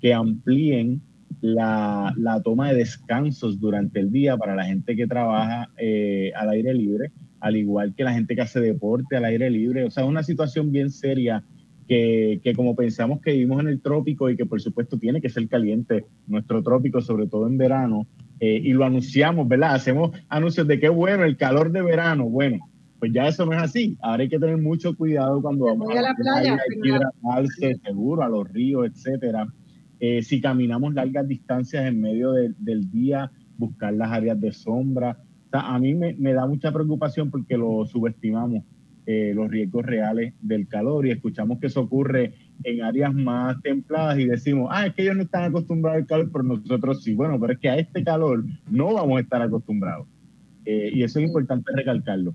que 0.00 0.14
amplíen 0.14 1.02
la, 1.40 2.14
toma 2.44 2.70
de 2.70 2.78
descansos 2.78 3.58
durante 3.60 4.00
el 4.00 4.12
día 4.12 4.36
para 4.36 4.54
la 4.54 4.64
gente 4.64 4.94
que 4.94 5.06
trabaja 5.06 5.70
eh, 5.76 6.32
al 6.36 6.50
aire 6.50 6.72
libre, 6.72 7.10
al 7.40 7.56
igual 7.56 7.94
que 7.94 8.04
la 8.04 8.14
gente 8.14 8.34
que 8.34 8.42
hace 8.42 8.60
deporte 8.60 9.16
al 9.16 9.24
aire 9.24 9.50
libre. 9.50 9.84
O 9.84 9.90
sea, 9.90 10.04
es 10.04 10.08
una 10.08 10.22
situación 10.22 10.70
bien 10.70 10.90
seria 10.90 11.42
que, 11.86 12.52
como 12.56 12.74
pensamos 12.74 13.20
que 13.20 13.32
vivimos 13.32 13.60
en 13.60 13.68
el 13.68 13.80
trópico 13.80 14.30
y 14.30 14.36
que 14.36 14.46
por 14.46 14.60
supuesto 14.60 14.98
tiene 14.98 15.20
que 15.20 15.28
ser 15.28 15.48
caliente 15.48 16.06
nuestro 16.26 16.62
trópico, 16.62 17.00
sobre 17.00 17.26
todo 17.26 17.46
en 17.46 17.58
verano, 17.58 18.06
eh, 18.40 18.60
y 18.62 18.72
lo 18.72 18.84
anunciamos, 18.84 19.46
¿verdad? 19.46 19.74
Hacemos 19.74 20.10
anuncios 20.28 20.66
de 20.66 20.80
qué 20.80 20.88
bueno 20.88 21.24
el 21.24 21.36
calor 21.36 21.70
de 21.72 21.82
verano. 21.82 22.28
Bueno, 22.28 22.58
pues 22.98 23.12
ya 23.12 23.28
eso 23.28 23.44
no 23.46 23.52
es 23.52 23.58
así. 23.58 23.96
Ahora 24.00 24.22
hay 24.22 24.28
que 24.28 24.38
tener 24.38 24.56
mucho 24.58 24.96
cuidado 24.96 25.40
cuando 25.42 25.66
vamos 25.66 25.90
a, 25.90 26.00
la 26.00 26.14
playa. 26.14 26.52
Hay 26.54 26.80
que 26.80 26.88
hidratarse, 26.88 27.76
seguro, 27.84 28.22
a 28.22 28.28
los 28.28 28.48
ríos, 28.50 28.86
etcétera. 28.86 29.46
Eh, 30.00 30.22
si 30.22 30.40
caminamos 30.40 30.94
largas 30.94 31.28
distancias 31.28 31.86
en 31.86 32.00
medio 32.00 32.32
del 32.32 32.90
día, 32.90 33.30
buscar 33.56 33.94
las 33.94 34.10
áreas 34.10 34.40
de 34.40 34.52
sombra. 34.52 35.18
a 35.52 35.78
mí 35.78 35.94
me, 35.94 36.32
da 36.32 36.46
mucha 36.46 36.72
preocupación 36.72 37.30
porque 37.30 37.56
lo 37.56 37.86
subestimamos, 37.86 38.64
eh, 39.06 39.32
los 39.34 39.50
riesgos 39.50 39.84
reales 39.84 40.32
del 40.40 40.66
calor 40.66 41.06
y 41.06 41.10
escuchamos 41.10 41.58
que 41.60 41.66
eso 41.66 41.82
ocurre 41.82 42.34
en 42.62 42.82
áreas 42.82 43.12
más 43.12 43.60
templadas 43.60 44.18
y 44.18 44.26
decimos, 44.26 44.68
ah, 44.72 44.86
es 44.86 44.94
que 44.94 45.02
ellos 45.02 45.16
no 45.16 45.22
están 45.22 45.44
acostumbrados 45.44 46.02
al 46.02 46.06
calor, 46.06 46.30
pero 46.32 46.44
nosotros 46.44 47.02
sí. 47.02 47.14
Bueno, 47.14 47.38
pero 47.38 47.52
es 47.52 47.58
que 47.58 47.68
a 47.68 47.76
este 47.76 48.02
calor 48.02 48.44
no 48.70 48.94
vamos 48.94 49.18
a 49.18 49.20
estar 49.20 49.42
acostumbrados. 49.42 50.06
Eh, 50.64 50.90
y 50.94 51.02
eso 51.02 51.18
es 51.18 51.26
importante 51.26 51.70
recalcarlo. 51.74 52.34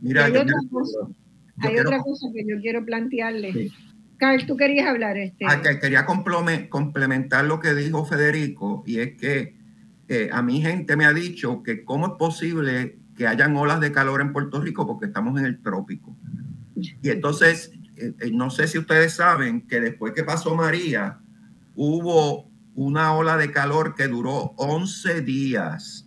Mira, 0.00 0.24
hay 0.24 0.32
otra, 0.32 0.54
cosa, 2.00 2.26
que 2.32 2.44
yo 2.46 2.60
quiero 2.60 2.84
plantearle. 2.84 3.70
Carl, 4.16 4.46
tú 4.46 4.56
querías 4.56 4.86
hablar. 4.86 5.16
Este. 5.16 5.44
Ah, 5.46 5.60
quería 5.80 6.06
complementar 6.06 7.44
lo 7.44 7.60
que 7.60 7.74
dijo 7.74 8.04
Federico, 8.04 8.82
y 8.86 9.00
es 9.00 9.16
que 9.16 9.54
eh, 10.08 10.30
a 10.32 10.42
mi 10.42 10.60
gente 10.60 10.96
me 10.96 11.04
ha 11.04 11.12
dicho 11.12 11.62
que 11.62 11.84
cómo 11.84 12.06
es 12.06 12.12
posible 12.18 12.98
que 13.16 13.26
hayan 13.26 13.56
olas 13.56 13.80
de 13.80 13.92
calor 13.92 14.20
en 14.20 14.32
Puerto 14.32 14.60
Rico 14.60 14.86
porque 14.86 15.06
estamos 15.06 15.38
en 15.38 15.46
el 15.46 15.62
trópico. 15.62 16.16
Y 16.76 17.08
entonces, 17.08 17.72
eh, 17.96 18.14
eh, 18.20 18.30
no 18.32 18.50
sé 18.50 18.68
si 18.68 18.78
ustedes 18.78 19.14
saben 19.14 19.66
que 19.66 19.80
después 19.80 20.12
que 20.12 20.24
pasó 20.24 20.54
María, 20.54 21.18
hubo 21.74 22.50
una 22.74 23.14
ola 23.14 23.36
de 23.38 23.50
calor 23.50 23.94
que 23.94 24.06
duró 24.06 24.52
11 24.56 25.22
días 25.22 26.06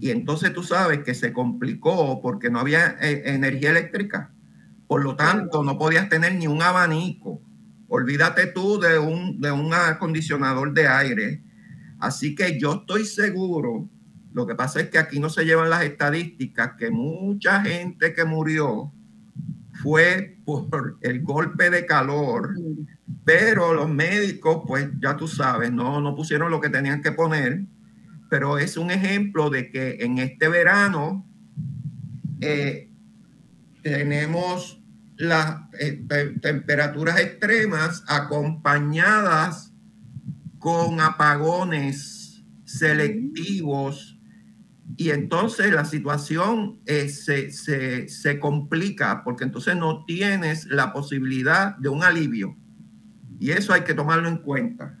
y 0.00 0.10
entonces 0.10 0.52
tú 0.52 0.62
sabes 0.62 1.00
que 1.00 1.14
se 1.14 1.32
complicó 1.32 2.20
porque 2.22 2.50
no 2.50 2.60
había 2.60 2.96
eh, 3.00 3.22
energía 3.26 3.70
eléctrica. 3.70 4.32
Por 4.86 5.02
lo 5.02 5.16
tanto, 5.16 5.64
no 5.64 5.76
podías 5.76 6.08
tener 6.08 6.34
ni 6.36 6.46
un 6.46 6.62
abanico. 6.62 7.42
Olvídate 7.88 8.46
tú 8.46 8.78
de 8.78 8.98
un, 8.98 9.40
de 9.40 9.50
un 9.50 9.74
acondicionador 9.74 10.72
de 10.72 10.86
aire. 10.86 11.42
Así 11.98 12.34
que 12.34 12.58
yo 12.60 12.74
estoy 12.74 13.04
seguro, 13.04 13.88
lo 14.38 14.46
que 14.46 14.54
pasa 14.54 14.80
es 14.80 14.88
que 14.88 14.98
aquí 14.98 15.20
no 15.20 15.28
se 15.28 15.44
llevan 15.44 15.68
las 15.68 15.82
estadísticas, 15.82 16.72
que 16.78 16.90
mucha 16.90 17.60
gente 17.62 18.14
que 18.14 18.24
murió 18.24 18.92
fue 19.82 20.38
por 20.44 20.98
el 21.02 21.22
golpe 21.22 21.70
de 21.70 21.84
calor, 21.84 22.54
pero 23.24 23.74
los 23.74 23.90
médicos, 23.90 24.62
pues 24.66 24.88
ya 25.00 25.16
tú 25.16 25.28
sabes, 25.28 25.70
no, 25.70 26.00
no 26.00 26.14
pusieron 26.14 26.50
lo 26.50 26.60
que 26.60 26.70
tenían 26.70 27.02
que 27.02 27.12
poner 27.12 27.66
pero 28.28 28.58
es 28.58 28.76
un 28.76 28.90
ejemplo 28.90 29.50
de 29.50 29.70
que 29.70 29.98
en 30.00 30.18
este 30.18 30.48
verano 30.48 31.26
eh, 32.40 32.90
tenemos 33.82 34.82
las 35.16 35.62
eh, 35.80 36.04
temperaturas 36.40 37.18
extremas 37.20 38.04
acompañadas 38.06 39.72
con 40.58 41.00
apagones 41.00 42.44
selectivos 42.64 44.17
y 44.96 45.10
entonces 45.10 45.72
la 45.72 45.84
situación 45.84 46.80
eh, 46.86 47.08
se, 47.08 47.50
se, 47.50 48.40
complica 48.40 49.22
porque 49.24 49.44
entonces 49.44 49.76
no 49.76 50.04
tienes 50.04 50.66
la 50.66 50.92
posibilidad 50.92 51.76
de 51.76 51.88
un 51.88 52.02
alivio. 52.02 52.56
Y 53.38 53.50
eso 53.50 53.72
hay 53.72 53.82
que 53.82 53.94
tomarlo 53.94 54.28
en 54.28 54.38
cuenta. 54.38 54.98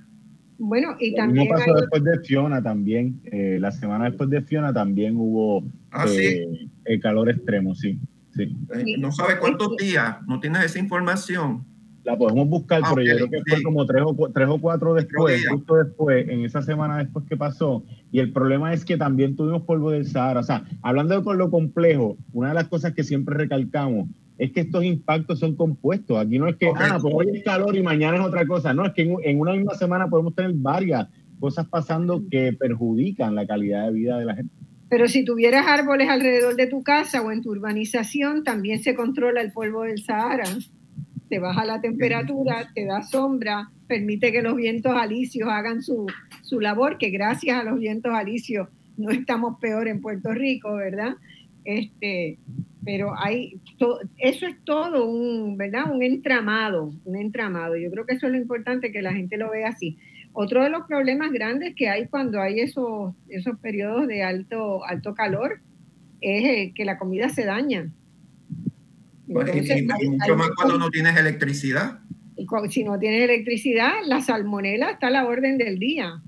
Bueno, 0.58 0.96
y 0.98 1.14
también. 1.14 1.48
pasó 1.48 1.72
después 1.74 2.04
de 2.04 2.20
Fiona 2.20 2.62
también. 2.62 3.20
Eh, 3.24 3.58
la 3.60 3.70
semana 3.70 4.06
después 4.06 4.28
de 4.30 4.42
Fiona 4.42 4.72
también 4.72 5.16
hubo 5.16 5.64
ah, 5.90 6.06
eh, 6.08 6.68
el 6.84 7.00
calor 7.00 7.30
extremo, 7.30 7.74
sí. 7.74 7.98
sí. 8.34 8.56
no 8.98 9.10
sabes 9.12 9.36
cuántos 9.36 9.76
días, 9.76 10.16
no 10.26 10.40
tienes 10.40 10.64
esa 10.64 10.78
información 10.78 11.64
la 12.08 12.16
podemos 12.16 12.48
buscar, 12.48 12.80
pero 12.94 13.02
yo 13.02 13.28
creo 13.28 13.30
que 13.30 13.50
fue 13.50 13.62
como 13.62 13.84
tres 13.84 14.02
o, 14.04 14.30
tres 14.32 14.48
o 14.48 14.58
cuatro 14.58 14.94
después, 14.94 15.46
justo 15.46 15.76
después, 15.76 16.28
en 16.28 16.44
esa 16.44 16.62
semana 16.62 16.98
después 16.98 17.26
que 17.28 17.36
pasó. 17.36 17.84
Y 18.10 18.20
el 18.20 18.32
problema 18.32 18.72
es 18.72 18.84
que 18.84 18.96
también 18.96 19.36
tuvimos 19.36 19.62
polvo 19.62 19.90
del 19.90 20.06
Sahara. 20.06 20.40
O 20.40 20.42
sea, 20.42 20.64
hablando 20.80 21.20
de 21.20 21.36
lo 21.36 21.50
complejo, 21.50 22.16
una 22.32 22.48
de 22.48 22.54
las 22.54 22.68
cosas 22.68 22.94
que 22.94 23.04
siempre 23.04 23.36
recalcamos 23.36 24.08
es 24.38 24.52
que 24.52 24.60
estos 24.60 24.84
impactos 24.84 25.38
son 25.38 25.54
compuestos. 25.54 26.16
Aquí 26.16 26.38
no 26.38 26.48
es 26.48 26.56
que, 26.56 26.68
ah, 26.74 26.98
pues 27.00 27.14
hoy 27.14 27.36
es 27.36 27.44
calor 27.44 27.76
y 27.76 27.82
mañana 27.82 28.16
es 28.16 28.24
otra 28.24 28.46
cosa. 28.46 28.72
No, 28.72 28.86
es 28.86 28.92
que 28.94 29.02
en, 29.02 29.40
una 29.40 29.52
misma 29.52 29.74
semana 29.74 30.08
podemos 30.08 30.34
tener 30.34 30.52
varias 30.54 31.08
cosas 31.38 31.66
pasando 31.68 32.22
que 32.30 32.54
perjudican 32.54 33.34
la 33.34 33.46
calidad 33.46 33.86
de 33.86 33.92
vida 33.92 34.18
de 34.18 34.24
la 34.24 34.34
gente. 34.34 34.54
Pero 34.88 35.08
si 35.08 35.24
tuvieras 35.24 35.66
árboles 35.66 36.08
alrededor 36.08 36.56
de 36.56 36.68
tu 36.68 36.82
casa 36.82 37.20
o 37.20 37.30
en 37.30 37.42
tu 37.42 37.50
urbanización, 37.50 38.44
también 38.44 38.82
se 38.82 38.94
controla 38.94 39.42
el 39.42 39.52
polvo 39.52 39.82
del 39.82 40.02
Sahara 40.02 40.44
te 41.28 41.38
baja 41.38 41.64
la 41.64 41.80
temperatura, 41.80 42.70
te 42.74 42.84
da 42.84 43.02
sombra, 43.02 43.70
permite 43.86 44.32
que 44.32 44.42
los 44.42 44.56
vientos 44.56 44.92
alisios 44.94 45.48
hagan 45.48 45.82
su, 45.82 46.06
labor, 46.60 46.98
que 46.98 47.10
gracias 47.10 47.58
a 47.58 47.64
los 47.64 47.78
vientos 47.78 48.12
alisios 48.14 48.68
no 48.96 49.10
estamos 49.10 49.58
peor 49.60 49.88
en 49.88 50.00
Puerto 50.00 50.32
Rico, 50.32 50.74
¿verdad? 50.74 51.14
Este, 51.64 52.38
pero 52.84 53.12
hay 53.18 53.60
eso 54.16 54.46
es 54.46 54.56
todo 54.64 55.06
un, 55.06 55.56
¿verdad? 55.56 55.92
Un 55.92 56.02
entramado, 56.02 56.92
un 57.04 57.16
entramado. 57.16 57.76
Yo 57.76 57.90
creo 57.90 58.06
que 58.06 58.14
eso 58.14 58.26
es 58.26 58.32
lo 58.32 58.38
importante 58.38 58.90
que 58.90 59.02
la 59.02 59.12
gente 59.12 59.36
lo 59.36 59.50
vea 59.50 59.68
así. 59.68 59.98
Otro 60.32 60.62
de 60.62 60.70
los 60.70 60.86
problemas 60.86 61.30
grandes 61.32 61.74
que 61.74 61.88
hay 61.88 62.06
cuando 62.06 62.40
hay 62.40 62.60
esos, 62.60 63.14
esos 63.28 63.58
periodos 63.58 64.06
de 64.06 64.22
alto, 64.22 64.84
alto 64.84 65.14
calor 65.14 65.60
es 66.20 66.44
eh, 66.44 66.72
que 66.74 66.84
la 66.84 66.98
comida 66.98 67.28
se 67.28 67.44
daña. 67.44 67.90
Pues, 69.32 69.54
y, 69.54 69.82
mucho 69.82 70.36
más 70.36 70.50
cuando 70.56 70.78
no 70.78 70.90
tienes 70.90 71.16
electricidad. 71.16 72.00
Y 72.36 72.46
si 72.70 72.84
no 72.84 72.98
tienes 72.98 73.22
electricidad, 73.22 73.92
la 74.06 74.22
salmonela 74.22 74.90
está 74.90 75.08
a 75.08 75.10
la 75.10 75.26
orden 75.26 75.58
del 75.58 75.78
día. 75.78 76.22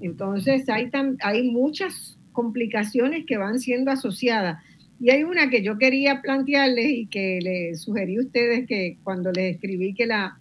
Entonces 0.00 0.68
hay, 0.68 0.90
hay 1.20 1.50
muchas 1.50 2.18
complicaciones 2.32 3.24
que 3.26 3.36
van 3.36 3.60
siendo 3.60 3.90
asociadas. 3.90 4.62
Y 4.98 5.10
hay 5.10 5.24
una 5.24 5.50
que 5.50 5.62
yo 5.62 5.78
quería 5.78 6.22
plantearles 6.22 6.86
y 6.86 7.06
que 7.06 7.38
les 7.42 7.82
sugerí 7.82 8.16
a 8.16 8.20
ustedes 8.20 8.66
que 8.66 8.98
cuando 9.04 9.30
les 9.30 9.54
escribí 9.54 9.94
que 9.94 10.06
la, 10.06 10.38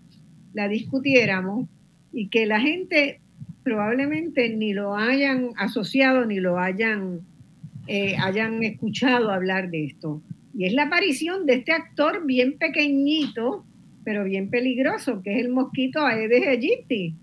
la 0.54 0.68
discutiéramos 0.68 1.68
y 2.14 2.30
que 2.30 2.46
la 2.46 2.62
gente 2.62 3.20
probablemente 3.64 4.50
ni 4.50 4.74
lo 4.74 4.96
hayan 4.96 5.50
asociado 5.58 6.26
ni 6.26 6.40
lo 6.40 6.60
hayan, 6.60 7.22
eh, 7.88 8.16
hayan 8.18 8.64
escuchado 8.64 9.32
hablar 9.32 9.70
de 9.70 9.86
esto. 9.86 10.22
Y 10.58 10.66
es 10.66 10.74
la 10.74 10.84
aparición 10.84 11.46
de 11.46 11.56
este 11.56 11.74
actor 11.74 12.26
bien 12.26 12.58
pequeñito, 12.58 13.66
pero 14.06 14.24
bien 14.24 14.50
peligroso, 14.50 15.22
que 15.22 15.34
es 15.34 15.46
el 15.46 15.50
mosquito 15.50 16.06
Aedes 16.06 16.48
aegypti, 16.48 17.16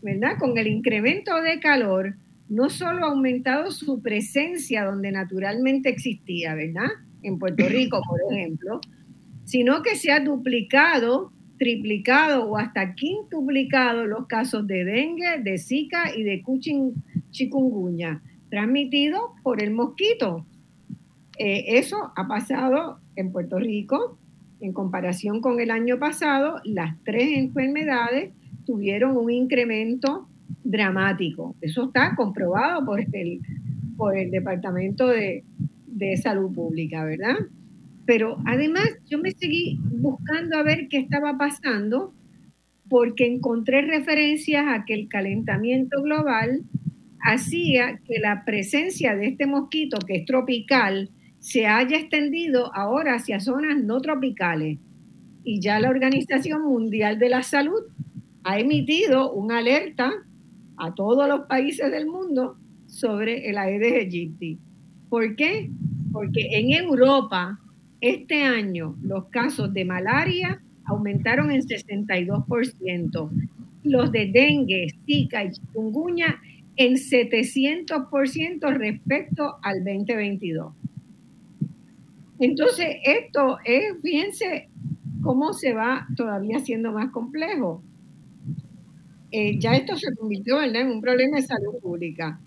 ¿verdad? 0.00 0.38
Con 0.38 0.56
el 0.56 0.66
incremento 0.66 1.40
de 1.42 1.60
calor, 1.60 2.14
no 2.48 2.70
solo 2.70 3.04
ha 3.04 3.10
aumentado 3.10 3.70
su 3.70 4.00
presencia 4.00 4.84
donde 4.84 5.12
naturalmente 5.12 5.90
existía, 5.90 6.54
¿verdad? 6.54 6.88
En 7.22 7.38
Puerto 7.38 7.68
Rico, 7.68 8.00
por 8.08 8.18
ejemplo, 8.32 8.80
sino 9.44 9.82
que 9.82 9.96
se 9.96 10.10
ha 10.10 10.20
duplicado, 10.20 11.32
triplicado 11.58 12.46
o 12.46 12.56
hasta 12.56 12.94
quintuplicado 12.94 14.06
los 14.06 14.26
casos 14.26 14.66
de 14.66 14.84
dengue, 14.84 15.40
de 15.42 15.58
zika 15.58 16.16
y 16.16 16.22
de 16.22 16.42
chikungunya, 17.30 18.22
transmitidos 18.48 19.20
por 19.42 19.62
el 19.62 19.70
mosquito. 19.70 20.46
Eh, 21.42 21.78
eso 21.78 22.12
ha 22.16 22.28
pasado 22.28 23.00
en 23.16 23.32
Puerto 23.32 23.58
Rico. 23.58 24.18
En 24.60 24.74
comparación 24.74 25.40
con 25.40 25.58
el 25.58 25.70
año 25.70 25.98
pasado, 25.98 26.60
las 26.64 27.02
tres 27.02 27.30
enfermedades 27.34 28.34
tuvieron 28.66 29.16
un 29.16 29.30
incremento 29.30 30.28
dramático. 30.64 31.56
Eso 31.62 31.84
está 31.84 32.14
comprobado 32.14 32.84
por 32.84 33.00
el, 33.00 33.40
por 33.96 34.18
el 34.18 34.30
Departamento 34.30 35.08
de, 35.08 35.42
de 35.86 36.18
Salud 36.18 36.52
Pública, 36.52 37.04
¿verdad? 37.04 37.36
Pero 38.04 38.36
además 38.44 38.90
yo 39.08 39.18
me 39.18 39.30
seguí 39.30 39.78
buscando 39.82 40.58
a 40.58 40.62
ver 40.62 40.88
qué 40.88 40.98
estaba 40.98 41.38
pasando 41.38 42.12
porque 42.90 43.26
encontré 43.26 43.80
referencias 43.80 44.66
a 44.68 44.84
que 44.84 44.92
el 44.92 45.08
calentamiento 45.08 46.02
global 46.02 46.64
hacía 47.22 47.98
que 48.04 48.18
la 48.18 48.44
presencia 48.44 49.16
de 49.16 49.28
este 49.28 49.46
mosquito, 49.46 49.98
que 50.06 50.16
es 50.16 50.26
tropical, 50.26 51.08
se 51.40 51.66
haya 51.66 51.96
extendido 51.96 52.72
ahora 52.74 53.14
hacia 53.14 53.40
zonas 53.40 53.82
no 53.82 54.00
tropicales. 54.00 54.78
Y 55.42 55.60
ya 55.60 55.80
la 55.80 55.88
Organización 55.88 56.62
Mundial 56.62 57.18
de 57.18 57.30
la 57.30 57.42
Salud 57.42 57.82
ha 58.44 58.58
emitido 58.58 59.32
una 59.32 59.58
alerta 59.58 60.12
a 60.76 60.94
todos 60.94 61.28
los 61.28 61.46
países 61.46 61.90
del 61.90 62.06
mundo 62.06 62.56
sobre 62.86 63.48
el 63.48 63.58
Aedes 63.58 63.94
aegypti. 63.94 64.58
¿Por 65.08 65.34
qué? 65.34 65.70
Porque 66.12 66.48
en 66.52 66.72
Europa 66.72 67.58
este 68.00 68.42
año 68.42 68.96
los 69.02 69.26
casos 69.26 69.72
de 69.72 69.84
malaria 69.84 70.62
aumentaron 70.84 71.50
en 71.50 71.62
62%, 71.62 73.30
los 73.84 74.12
de 74.12 74.30
dengue, 74.32 74.88
zika 75.06 75.44
y 75.44 75.52
chikungunya 75.52 76.40
en 76.76 76.94
700% 76.94 78.76
respecto 78.76 79.56
al 79.62 79.84
2022. 79.84 80.72
Entonces, 82.40 82.96
esto 83.04 83.58
es, 83.64 84.00
fíjense 84.02 84.70
cómo 85.22 85.52
se 85.52 85.74
va 85.74 86.06
todavía 86.16 86.58
siendo 86.58 86.90
más 86.90 87.10
complejo. 87.12 87.82
Eh, 89.30 89.58
ya 89.58 89.76
esto 89.76 89.94
se 89.96 90.14
convirtió 90.16 90.62
en 90.62 90.74
un 90.90 91.02
problema 91.02 91.36
de 91.36 91.42
salud 91.42 91.78
pública. 91.82 92.40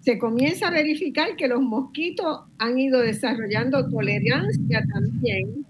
Se 0.00 0.18
comienza 0.18 0.68
a 0.68 0.70
verificar 0.70 1.36
que 1.36 1.48
los 1.48 1.60
mosquitos 1.60 2.42
han 2.58 2.78
ido 2.78 3.00
desarrollando 3.00 3.86
tolerancia 3.88 4.84
también, 4.94 5.66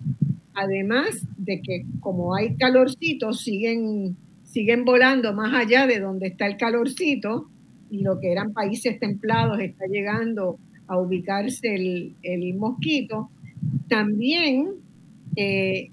además 0.55 1.27
de 1.39 1.63
que 1.63 1.87
como 2.01 2.35
hay 2.35 2.57
calorcitos, 2.57 3.41
siguen, 3.41 4.15
siguen 4.45 4.85
volando 4.85 5.33
más 5.33 5.55
allá 5.55 5.87
de 5.87 6.01
donde 6.01 6.29
está 6.29 6.47
el 6.47 6.59
calorcito 6.59 7.49
y 7.91 8.03
lo 8.03 8.21
que 8.21 8.31
eran 8.31 8.53
países 8.53 9.01
templados 9.01 9.59
está 9.59 9.87
llegando 9.87 10.59
a 10.87 10.99
ubicarse 10.99 11.75
el, 11.75 12.15
el 12.23 12.55
mosquito 12.55 13.31
también 13.89 14.69
eh, 15.37 15.91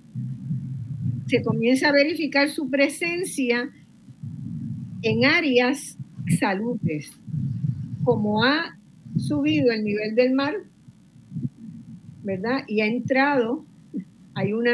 se 1.28 1.42
comienza 1.44 1.90
a 1.90 1.94
verificar 1.94 2.50
su 2.50 2.70
presencia 2.70 3.70
en 5.02 5.26
áreas 5.26 5.98
salutes. 6.40 7.12
Como 8.04 8.44
ha 8.44 8.78
subido 9.18 9.72
el 9.72 9.84
nivel 9.84 10.16
del 10.16 10.34
mar, 10.34 10.56
¿verdad? 12.24 12.64
Y 12.68 12.82
ha 12.82 12.88
entrado, 12.88 13.66
hay 14.34 14.54
un 14.54 14.68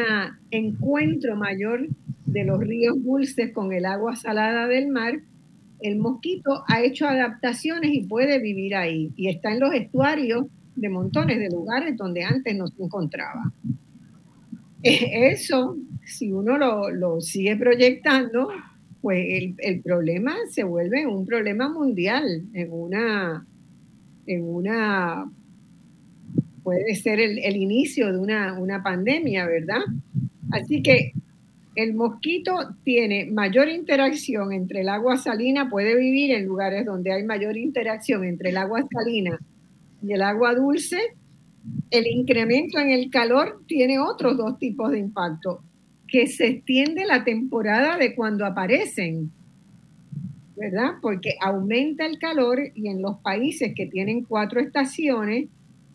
encuentro 0.51 1.35
mayor 1.35 1.87
de 2.25 2.43
los 2.43 2.59
ríos 2.59 3.01
dulces 3.03 3.51
con 3.51 3.73
el 3.73 3.85
agua 3.85 4.15
salada 4.15 4.67
del 4.67 4.87
mar, 4.89 5.21
el 5.79 5.97
mosquito 5.97 6.63
ha 6.67 6.81
hecho 6.81 7.07
adaptaciones 7.07 7.91
y 7.93 8.05
puede 8.05 8.39
vivir 8.39 8.75
ahí. 8.75 9.11
Y 9.15 9.27
está 9.27 9.51
en 9.51 9.59
los 9.59 9.73
estuarios 9.73 10.47
de 10.75 10.89
montones 10.89 11.39
de 11.39 11.49
lugares 11.49 11.95
donde 11.97 12.23
antes 12.23 12.55
no 12.55 12.67
se 12.67 12.83
encontraba. 12.83 13.51
Eh, 14.81 15.31
eso, 15.31 15.77
si 16.05 16.31
uno 16.31 16.57
lo, 16.57 17.21
sigue 17.21 17.55
proyectando, 17.55 18.49
pues 19.01 19.55
el, 19.57 19.81
problema 19.81 20.35
se 20.49 20.63
vuelve 20.63 21.05
un 21.05 21.25
problema 21.25 21.69
mundial, 21.69 22.43
en 22.53 22.71
una, 22.71 23.45
en 24.25 24.43
una 24.43 25.29
puede 26.63 26.95
ser 26.95 27.19
el, 27.19 27.55
inicio 27.55 28.11
de 28.11 28.19
una, 28.19 28.57
una, 28.59 28.81
pandemia, 28.81 29.45
¿verdad? 29.45 29.81
Así 30.51 30.81
que 30.81 31.13
el 31.75 31.93
mosquito 31.93 32.75
tiene 32.83 33.25
mayor 33.25 33.67
interacción 33.67 34.53
entre 34.53 34.81
el 34.81 34.89
agua 34.89 35.17
salina, 35.17 35.69
puede 35.69 35.95
vivir 35.95 36.31
en 36.31 36.45
lugares 36.45 36.85
donde 36.85 37.11
hay 37.11 37.23
mayor 37.23 37.57
interacción 37.57 38.23
entre 38.23 38.49
el 38.51 38.57
agua 38.57 38.85
salina 38.93 39.39
y 40.03 40.13
el 40.13 40.21
agua 40.21 40.53
dulce, 40.53 40.99
el 41.89 42.07
incremento 42.07 42.77
en 42.77 42.89
el 42.89 43.09
calor 43.09 43.63
tiene 43.67 43.99
otros 43.99 44.37
dos 44.37 44.59
tipos 44.59 44.91
de 44.91 44.99
impacto, 44.99 45.61
que 46.07 46.27
se 46.27 46.47
extiende 46.47 47.05
la 47.05 47.23
temporada 47.23 47.97
de 47.97 48.13
cuando 48.13 48.45
aparecen, 48.45 49.31
¿verdad? 50.57 50.95
Porque 51.01 51.35
aumenta 51.41 52.05
el 52.05 52.19
calor 52.19 52.59
y 52.75 52.89
en 52.89 53.01
los 53.01 53.17
países 53.19 53.73
que 53.75 53.85
tienen 53.85 54.23
cuatro 54.23 54.59
estaciones, 54.59 55.47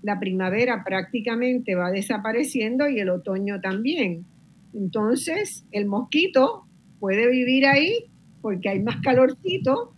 la 0.02 0.18
primavera 0.18 0.84
prácticamente 0.84 1.74
va 1.74 1.90
desapareciendo 1.90 2.88
y 2.88 3.00
el 3.00 3.10
otoño 3.10 3.60
también. 3.60 4.24
Entonces, 4.72 5.64
el 5.70 5.86
mosquito 5.86 6.64
puede 6.98 7.28
vivir 7.30 7.66
ahí 7.66 8.04
porque 8.40 8.70
hay 8.70 8.80
más 8.80 8.96
calorcito, 9.02 9.92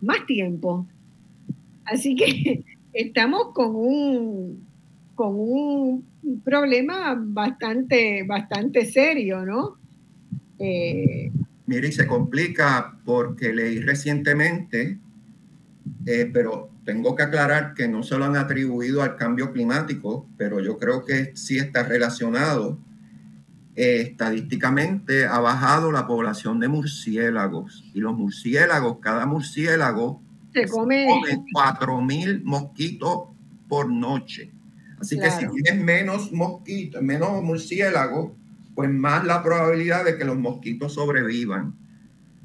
más 0.00 0.26
tiempo. 0.26 0.86
Así 1.84 2.16
que 2.16 2.64
estamos 2.96 3.52
con 3.52 3.76
un, 3.76 4.66
con 5.14 5.34
un 5.34 6.04
problema 6.42 7.14
bastante, 7.16 8.22
bastante 8.24 8.86
serio, 8.86 9.44
¿no? 9.44 9.76
Eh, 10.58 11.30
Mire, 11.66 11.88
y 11.88 11.92
se 11.92 12.06
complica 12.06 12.98
porque 13.04 13.52
leí 13.52 13.80
recientemente, 13.80 14.98
eh, 16.06 16.30
pero 16.32 16.70
tengo 16.84 17.14
que 17.14 17.24
aclarar 17.24 17.74
que 17.74 17.88
no 17.88 18.02
se 18.02 18.16
lo 18.16 18.24
han 18.24 18.36
atribuido 18.36 19.02
al 19.02 19.16
cambio 19.16 19.52
climático, 19.52 20.26
pero 20.38 20.60
yo 20.60 20.78
creo 20.78 21.04
que 21.04 21.36
sí 21.36 21.58
está 21.58 21.82
relacionado. 21.82 22.78
Eh, 23.74 24.00
estadísticamente 24.00 25.26
ha 25.26 25.38
bajado 25.40 25.92
la 25.92 26.06
población 26.06 26.60
de 26.60 26.68
murciélagos 26.68 27.84
y 27.92 28.00
los 28.00 28.16
murciélagos, 28.16 29.00
cada 29.00 29.26
murciélago 29.26 30.22
se 30.56 30.68
come, 30.68 31.06
cuatro 31.52 32.00
mil 32.00 32.42
mosquitos 32.44 33.28
por 33.68 33.90
noche. 33.90 34.52
Así 34.98 35.18
que 35.18 35.30
si 35.30 35.46
tienes 35.48 35.84
menos 35.84 36.32
mosquitos, 36.32 37.02
menos 37.02 37.42
murciélagos, 37.42 38.32
pues 38.74 38.90
más 38.90 39.24
la 39.24 39.42
probabilidad 39.42 40.04
de 40.04 40.16
que 40.16 40.24
los 40.24 40.38
mosquitos 40.38 40.94
sobrevivan. 40.94 41.74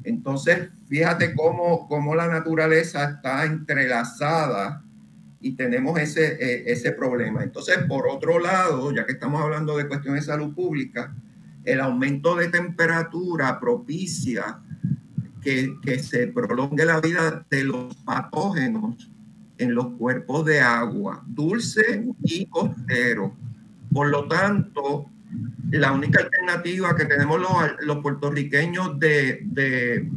Entonces, 0.03 0.69
fíjate 0.87 1.33
cómo, 1.33 1.87
cómo 1.87 2.15
la 2.15 2.27
naturaleza 2.27 3.03
está 3.05 3.45
entrelazada 3.45 4.83
y 5.39 5.53
tenemos 5.53 5.99
ese, 5.99 6.33
eh, 6.33 6.63
ese 6.67 6.91
problema. 6.91 7.43
Entonces, 7.43 7.77
por 7.87 8.07
otro 8.07 8.39
lado, 8.39 8.91
ya 8.93 9.05
que 9.05 9.13
estamos 9.13 9.41
hablando 9.41 9.77
de 9.77 9.87
cuestiones 9.87 10.25
de 10.25 10.33
salud 10.33 10.53
pública, 10.53 11.15
el 11.63 11.79
aumento 11.79 12.35
de 12.35 12.49
temperatura 12.49 13.59
propicia 13.59 14.59
que, 15.41 15.75
que 15.81 15.99
se 15.99 16.27
prolongue 16.27 16.85
la 16.85 16.99
vida 17.01 17.45
de 17.49 17.63
los 17.63 17.95
patógenos 17.97 19.11
en 19.57 19.75
los 19.75 19.93
cuerpos 19.97 20.45
de 20.45 20.59
agua, 20.59 21.23
dulce 21.27 22.05
y 22.23 22.45
costero. 22.47 23.35
Por 23.91 24.09
lo 24.09 24.27
tanto, 24.27 25.09
la 25.69 25.91
única 25.91 26.21
alternativa 26.21 26.95
que 26.95 27.05
tenemos 27.05 27.39
los, 27.39 27.51
los 27.81 27.97
puertorriqueños 27.99 28.99
de, 28.99 29.41
de, 29.45 30.09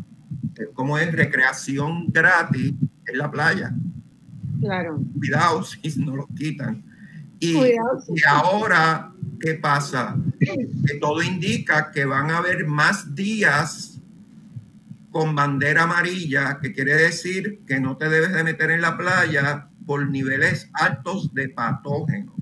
¿cómo 0.72 0.98
es? 0.98 1.12
Recreación 1.12 2.06
gratis 2.08 2.74
es 3.06 3.16
la 3.16 3.30
playa. 3.30 3.74
Claro. 4.60 5.00
Cuidado 5.18 5.62
si 5.62 6.00
no 6.00 6.16
los 6.16 6.26
quitan. 6.36 6.82
Y, 7.38 7.58
y, 7.58 7.74
ahora, 8.26 9.12
¿qué 9.38 9.54
pasa? 9.54 10.16
Que 10.38 10.94
todo 11.00 11.22
indica 11.22 11.90
que 11.90 12.06
van 12.06 12.30
a 12.30 12.38
haber 12.38 12.66
más 12.66 13.14
días 13.14 13.93
con 15.14 15.36
bandera 15.36 15.84
amarilla, 15.84 16.58
que 16.60 16.72
quiere 16.72 16.96
decir 16.96 17.60
que 17.68 17.78
no 17.78 17.96
te 17.96 18.08
debes 18.08 18.32
de 18.32 18.42
meter 18.42 18.72
en 18.72 18.80
la 18.80 18.96
playa 18.96 19.68
por 19.86 20.10
niveles 20.10 20.68
altos 20.72 21.32
de 21.32 21.50
patógenos. 21.50 22.34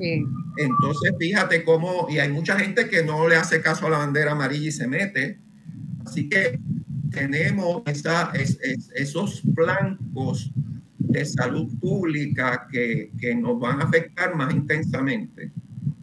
Entonces, 0.00 1.12
fíjate 1.18 1.64
cómo, 1.64 2.06
y 2.08 2.18
hay 2.18 2.32
mucha 2.32 2.58
gente 2.58 2.88
que 2.88 3.02
no 3.02 3.28
le 3.28 3.36
hace 3.36 3.60
caso 3.60 3.86
a 3.86 3.90
la 3.90 3.98
bandera 3.98 4.32
amarilla 4.32 4.68
y 4.68 4.72
se 4.72 4.88
mete. 4.88 5.38
Así 6.06 6.30
que 6.30 6.58
tenemos 7.10 7.82
esa, 7.84 8.32
esos 8.94 9.42
blancos 9.44 10.50
de 10.96 11.26
salud 11.26 11.68
pública 11.78 12.68
que, 12.72 13.10
que, 13.20 13.34
nos 13.34 13.60
van 13.60 13.82
a 13.82 13.84
afectar 13.84 14.34
más 14.34 14.54
intensamente. 14.54 15.52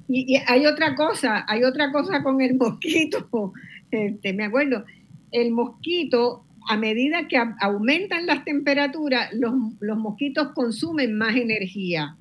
Y, 0.08 0.38
hay 0.46 0.68
otra 0.68 0.94
cosa, 0.94 1.46
hay 1.48 1.64
otra 1.64 1.92
cosa 1.92 2.22
con 2.22 2.42
el 2.42 2.56
mosquito. 2.58 3.28
Este, 3.92 4.34
me 4.34 4.46
acuerdo, 4.46 4.84
el 5.36 5.52
mosquito, 5.52 6.46
a 6.68 6.78
medida 6.78 7.28
que 7.28 7.38
aumentan 7.60 8.26
las 8.26 8.46
temperaturas, 8.46 9.34
los, 9.34 9.54
los 9.82 9.98
mosquitos 9.98 10.54
consumen 10.54 11.18
más 11.18 11.36
energía 11.36 12.16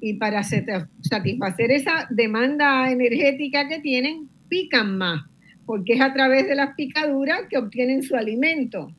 y 0.00 0.14
para 0.14 0.42
satisfacer 0.42 1.70
esa 1.70 2.06
demanda 2.10 2.90
energética 2.90 3.68
que 3.68 3.78
tienen, 3.78 4.28
pican 4.48 4.98
más, 4.98 5.24
porque 5.64 5.94
es 5.94 6.00
a 6.00 6.12
través 6.12 6.48
de 6.48 6.56
las 6.56 6.74
picaduras 6.74 7.42
que 7.48 7.56
obtienen 7.56 8.02
su 8.02 8.16
alimento. 8.16 8.92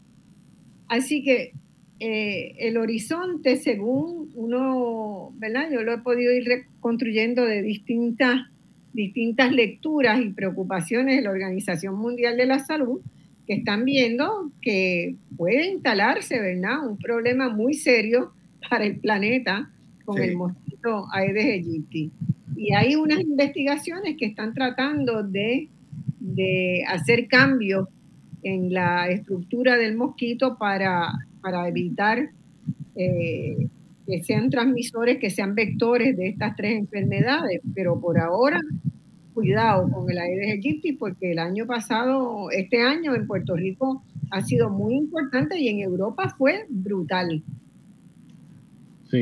Así 0.87 1.21
que 1.21 1.51
eh, 1.99 2.55
el 2.59 2.77
horizonte, 2.77 3.57
según 3.57 4.31
uno, 4.33 5.33
¿verdad? 5.35 5.69
Yo 5.71 5.83
lo 5.83 5.93
he 5.93 5.97
podido 5.99 6.31
ir 6.31 6.45
reconstruyendo 6.45 7.45
de 7.45 7.61
distintas, 7.61 8.47
distintas 8.93 9.51
lecturas 9.51 10.21
y 10.21 10.29
preocupaciones 10.29 11.17
de 11.17 11.21
la 11.21 11.31
Organización 11.31 11.95
Mundial 11.95 12.37
de 12.37 12.45
la 12.45 12.59
Salud, 12.59 13.01
que 13.47 13.53
están 13.53 13.85
viendo 13.85 14.51
que 14.61 15.15
puede 15.37 15.71
instalarse, 15.71 16.39
¿verdad? 16.39 16.85
Un 16.85 16.97
problema 16.97 17.49
muy 17.49 17.73
serio 17.73 18.33
para 18.69 18.85
el 18.85 18.99
planeta 18.99 19.71
con 20.03 20.21
el 20.21 20.35
mosquito 20.35 21.07
Aedes 21.13 21.45
aegypti. 21.45 22.11
Y 22.57 22.73
hay 22.73 22.95
unas 22.95 23.21
investigaciones 23.21 24.17
que 24.17 24.25
están 24.25 24.53
tratando 24.53 25.23
de, 25.23 25.69
hacer 26.87 27.27
cambios 27.27 27.87
en 28.43 28.71
la 28.71 29.09
estructura 29.09 29.77
del 29.77 29.95
mosquito 29.95 30.57
para, 30.57 31.11
para 31.41 31.67
evitar 31.67 32.29
eh, 32.95 33.67
que 34.05 34.23
sean 34.23 34.49
transmisores, 34.49 35.17
que 35.17 35.29
sean 35.29 35.55
vectores 35.55 36.15
de 36.15 36.29
estas 36.29 36.55
tres 36.55 36.77
enfermedades. 36.77 37.61
Pero 37.73 37.99
por 37.99 38.19
ahora, 38.19 38.61
cuidado 39.37 39.87
con 39.91 40.09
el 40.09 40.17
Aedes 40.17 40.49
aegypti, 40.49 40.93
porque 40.93 41.33
el 41.33 41.37
año 41.37 41.67
pasado, 41.67 42.49
este 42.49 42.81
año 42.81 43.13
en 43.13 43.27
Puerto 43.27 43.55
Rico 43.55 44.01
ha 44.31 44.41
sido 44.41 44.71
muy 44.71 44.95
importante 44.95 45.59
y 45.59 45.67
en 45.67 45.81
Europa 45.81 46.33
fue 46.35 46.65
brutal. 46.69 47.43
Sí, 49.11 49.21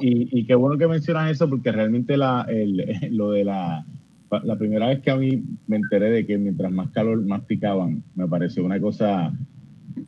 y, 0.00 0.44
qué 0.46 0.54
bueno 0.54 0.78
que 0.78 0.86
mencionas 0.88 1.30
eso 1.30 1.50
porque 1.50 1.70
realmente 1.70 2.16
la, 2.16 2.46
lo 3.10 3.32
de 3.32 3.44
la, 3.44 3.84
la 4.42 4.56
primera 4.56 4.88
vez 4.88 5.00
que 5.02 5.10
a 5.10 5.16
mí 5.16 5.44
me 5.66 5.76
enteré 5.76 6.10
de 6.10 6.26
que 6.26 6.38
mientras 6.38 6.72
más 6.72 6.88
calor, 6.88 7.22
más 7.22 7.42
picaban, 7.42 8.02
me 8.14 8.26
pareció 8.26 8.64
una 8.64 8.80
cosa 8.80 9.34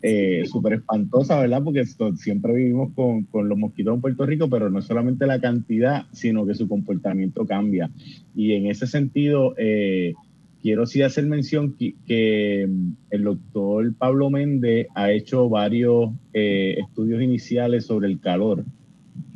eh, 0.03 0.45
súper 0.47 0.75
espantosa, 0.75 1.41
¿verdad? 1.41 1.63
Porque 1.63 1.85
siempre 2.17 2.55
vivimos 2.55 2.93
con, 2.95 3.25
con, 3.25 3.49
los 3.49 3.59
mosquitos 3.59 3.95
en 3.95 4.01
Puerto 4.01 4.27
Rico, 4.27 4.49
pero 4.49 4.71
no 4.71 4.83
solamente 4.83 5.27
la 5.27 5.41
cantidad, 5.41 6.07
sino 6.13 6.47
que 6.47 6.55
su 6.55 6.69
comportamiento 6.69 7.47
cambia. 7.47 7.91
Y 8.35 8.53
en 8.53 8.67
ese 8.67 8.87
sentido, 8.87 9.55
eh, 9.57 10.15
quiero 10.63 10.87
sí 10.87 11.03
hacer 11.03 11.27
mención 11.27 11.75
que, 11.77 12.69
el 13.11 13.23
doctor 13.23 13.95
Pablo 13.95 14.31
Méndez 14.31 14.89
ha 14.95 15.13
hecho 15.13 15.49
varios 15.49 16.11
eh, 16.33 16.77
estudios 16.79 17.23
iniciales 17.23 17.87
sobre 17.87 18.09
el 18.09 18.21
calor 18.21 18.65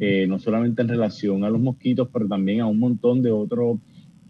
eh, 0.00 0.26
no 0.28 0.38
solamente 0.38 0.82
en 0.82 0.88
relación 0.88 1.44
a 1.44 1.50
los 1.50 1.60
mosquitos, 1.60 2.08
pero 2.12 2.28
también 2.28 2.60
a 2.60 2.66
un 2.66 2.78
montón 2.78 3.20
de 3.20 3.32
otros 3.32 3.78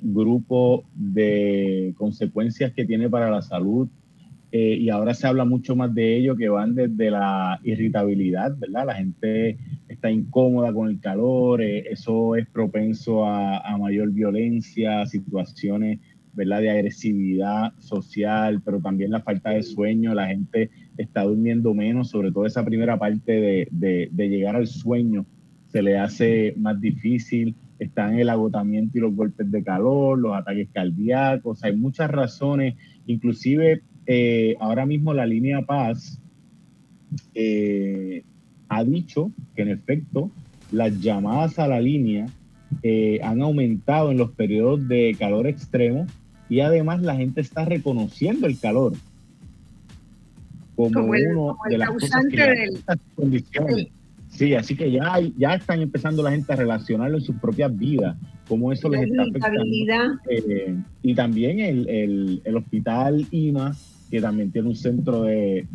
grupos 0.00 0.82
de 0.94 1.92
consecuencias 1.96 2.72
que 2.72 2.84
tiene 2.84 3.10
para 3.10 3.30
la 3.30 3.42
salud. 3.42 3.88
Eh, 4.50 4.78
y 4.80 4.88
ahora 4.88 5.12
se 5.12 5.26
habla 5.26 5.44
mucho 5.44 5.76
más 5.76 5.94
de 5.94 6.16
ello, 6.16 6.36
que 6.36 6.48
van 6.48 6.74
desde 6.74 7.10
la 7.10 7.60
irritabilidad, 7.64 8.56
¿verdad? 8.58 8.86
La 8.86 8.94
gente 8.94 9.58
está 9.88 10.10
incómoda 10.10 10.72
con 10.72 10.88
el 10.88 11.00
calor, 11.00 11.60
eh, 11.60 11.84
eso 11.90 12.34
es 12.34 12.46
propenso 12.48 13.26
a, 13.26 13.58
a, 13.58 13.76
mayor 13.76 14.10
violencia, 14.10 15.04
situaciones, 15.06 16.00
¿verdad? 16.32 16.62
De 16.62 16.70
agresividad 16.70 17.72
social, 17.78 18.62
pero 18.64 18.80
también 18.80 19.10
la 19.10 19.20
falta 19.20 19.50
de 19.50 19.62
sueño, 19.62 20.14
la 20.14 20.28
gente 20.28 20.70
está 20.96 21.24
durmiendo 21.24 21.74
menos, 21.74 22.08
sobre 22.08 22.32
todo 22.32 22.46
esa 22.46 22.64
primera 22.64 22.98
parte 22.98 23.32
de, 23.32 23.68
de, 23.70 24.08
de 24.10 24.28
llegar 24.30 24.56
al 24.56 24.66
sueño 24.66 25.26
se 25.68 25.82
le 25.82 25.98
hace 25.98 26.54
más 26.56 26.80
difícil, 26.80 27.54
están 27.78 28.18
el 28.18 28.28
agotamiento 28.28 28.98
y 28.98 29.00
los 29.00 29.14
golpes 29.14 29.50
de 29.50 29.62
calor, 29.62 30.18
los 30.18 30.34
ataques 30.34 30.68
cardíacos, 30.72 31.62
hay 31.62 31.76
muchas 31.76 32.10
razones, 32.10 32.74
inclusive 33.06 33.82
eh, 34.10 34.56
ahora 34.58 34.86
mismo 34.86 35.12
la 35.12 35.26
línea 35.26 35.60
Paz 35.60 36.18
eh, 37.34 38.24
ha 38.70 38.82
dicho 38.82 39.30
que 39.54 39.62
en 39.62 39.68
efecto 39.68 40.30
las 40.72 40.98
llamadas 40.98 41.58
a 41.58 41.68
la 41.68 41.78
línea 41.78 42.26
eh, 42.82 43.20
han 43.22 43.42
aumentado 43.42 44.10
en 44.10 44.16
los 44.16 44.30
periodos 44.30 44.88
de 44.88 45.14
calor 45.18 45.46
extremo 45.46 46.06
y 46.48 46.60
además 46.60 47.02
la 47.02 47.16
gente 47.16 47.42
está 47.42 47.66
reconociendo 47.66 48.46
el 48.46 48.58
calor 48.58 48.94
como, 50.74 51.04
uno 51.04 51.58
de 51.68 51.76
las 51.76 51.90
cosas 51.90 52.24
que 52.30 53.90
Sí, 54.30 54.54
así 54.54 54.76
que 54.76 54.90
ya, 54.90 55.18
ya 55.36 55.54
están 55.54 55.80
empezando 55.80 56.22
la 56.22 56.30
gente 56.30 56.52
a 56.52 56.56
relacionarlo 56.56 57.16
en 57.16 57.24
sus 57.24 57.36
propias 57.36 57.76
vidas, 57.76 58.16
cómo 58.46 58.72
eso 58.72 58.88
les 58.88 59.10
está 59.10 59.22
afectando. 59.22 59.64
Eh, 60.30 60.76
y 61.02 61.14
también 61.14 61.58
el, 61.60 62.56
hospital 62.56 63.26
IMA, 63.30 63.74
que 64.10 64.20
también 64.20 64.50
tiene 64.50 64.68
un 64.68 64.76
centro 64.76 65.22
de, 65.22 65.66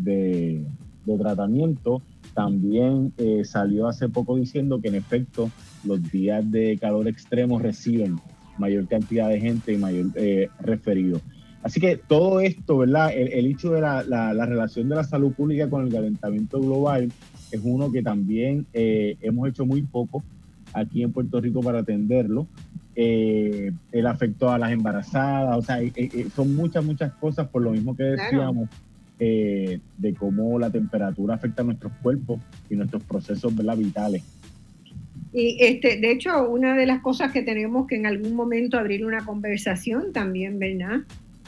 tratamiento, 1.19 2.01
también 2.33 3.13
eh, 3.17 3.43
salió 3.43 3.87
hace 3.87 4.09
poco 4.09 4.35
diciendo 4.35 4.81
que 4.81 4.87
en 4.87 4.95
efecto 4.95 5.51
los 5.83 6.01
días 6.11 6.49
de 6.51 6.77
calor 6.79 7.07
extremo 7.07 7.59
reciben 7.59 8.17
mayor 8.57 8.87
cantidad 8.87 9.29
de 9.29 9.39
gente 9.39 9.73
y 9.73 9.77
mayor 9.77 10.07
eh, 10.15 10.49
referido. 10.59 11.21
Así 11.63 11.79
que 11.79 11.95
todo 11.95 12.41
esto, 12.41 12.77
¿verdad? 12.79 13.11
El, 13.15 13.45
hecho 13.45 13.71
de 13.71 13.79
la, 13.79 14.03
la, 14.03 14.45
relación 14.45 14.89
de 14.89 14.95
la 14.95 15.05
salud 15.05 15.31
pública 15.31 15.69
con 15.69 15.85
el 15.85 15.93
calentamiento 15.93 16.59
global 16.59 17.09
es 17.51 17.61
uno 17.63 17.89
que 17.89 18.03
también 18.03 18.65
eh, 18.73 19.15
hemos 19.21 19.47
hecho 19.47 19.65
muy 19.65 19.81
poco 19.83 20.23
aquí 20.73 21.03
en 21.03 21.13
Puerto 21.13 21.39
Rico 21.39 21.61
para 21.61 21.79
atenderlo. 21.79 22.47
Eh, 22.95 23.71
el 23.91 24.07
afecto 24.07 24.51
a 24.51 24.57
las 24.57 24.71
embarazadas, 24.71 25.57
o 25.57 25.61
sea, 25.61 25.81
eh, 25.81 26.27
son 26.35 26.55
muchas, 26.55 26.83
muchas 26.85 27.13
cosas 27.13 27.47
por 27.47 27.61
lo 27.61 27.71
mismo 27.71 27.95
que 27.95 28.03
decíamos. 28.03 28.69
de 29.19 30.13
cómo 30.19 30.59
la 30.59 30.69
temperatura 30.69 31.35
afecta 31.35 31.61
a 31.61 31.65
nuestros 31.65 31.93
cuerpos 32.01 32.41
y 32.69 32.75
nuestros 32.75 33.03
procesos 33.03 33.55
¿verdad? 33.55 33.77
vitales. 33.77 34.21
Y 35.31 35.55
este, 35.63 35.97
de 35.97 36.11
hecho, 36.11 36.49
una 36.49 36.75
de 36.75 36.85
las 36.85 37.01
cosas 37.01 37.31
que 37.31 37.41
tenemos 37.41 37.87
que 37.87 37.95
en 37.95 38.05
algún 38.05 38.35
momento 38.35 38.77
abrir 38.77 39.05
una 39.05 39.23
conversación 39.23 40.11
también, 40.11 40.59
¿verdad? 40.59 41.03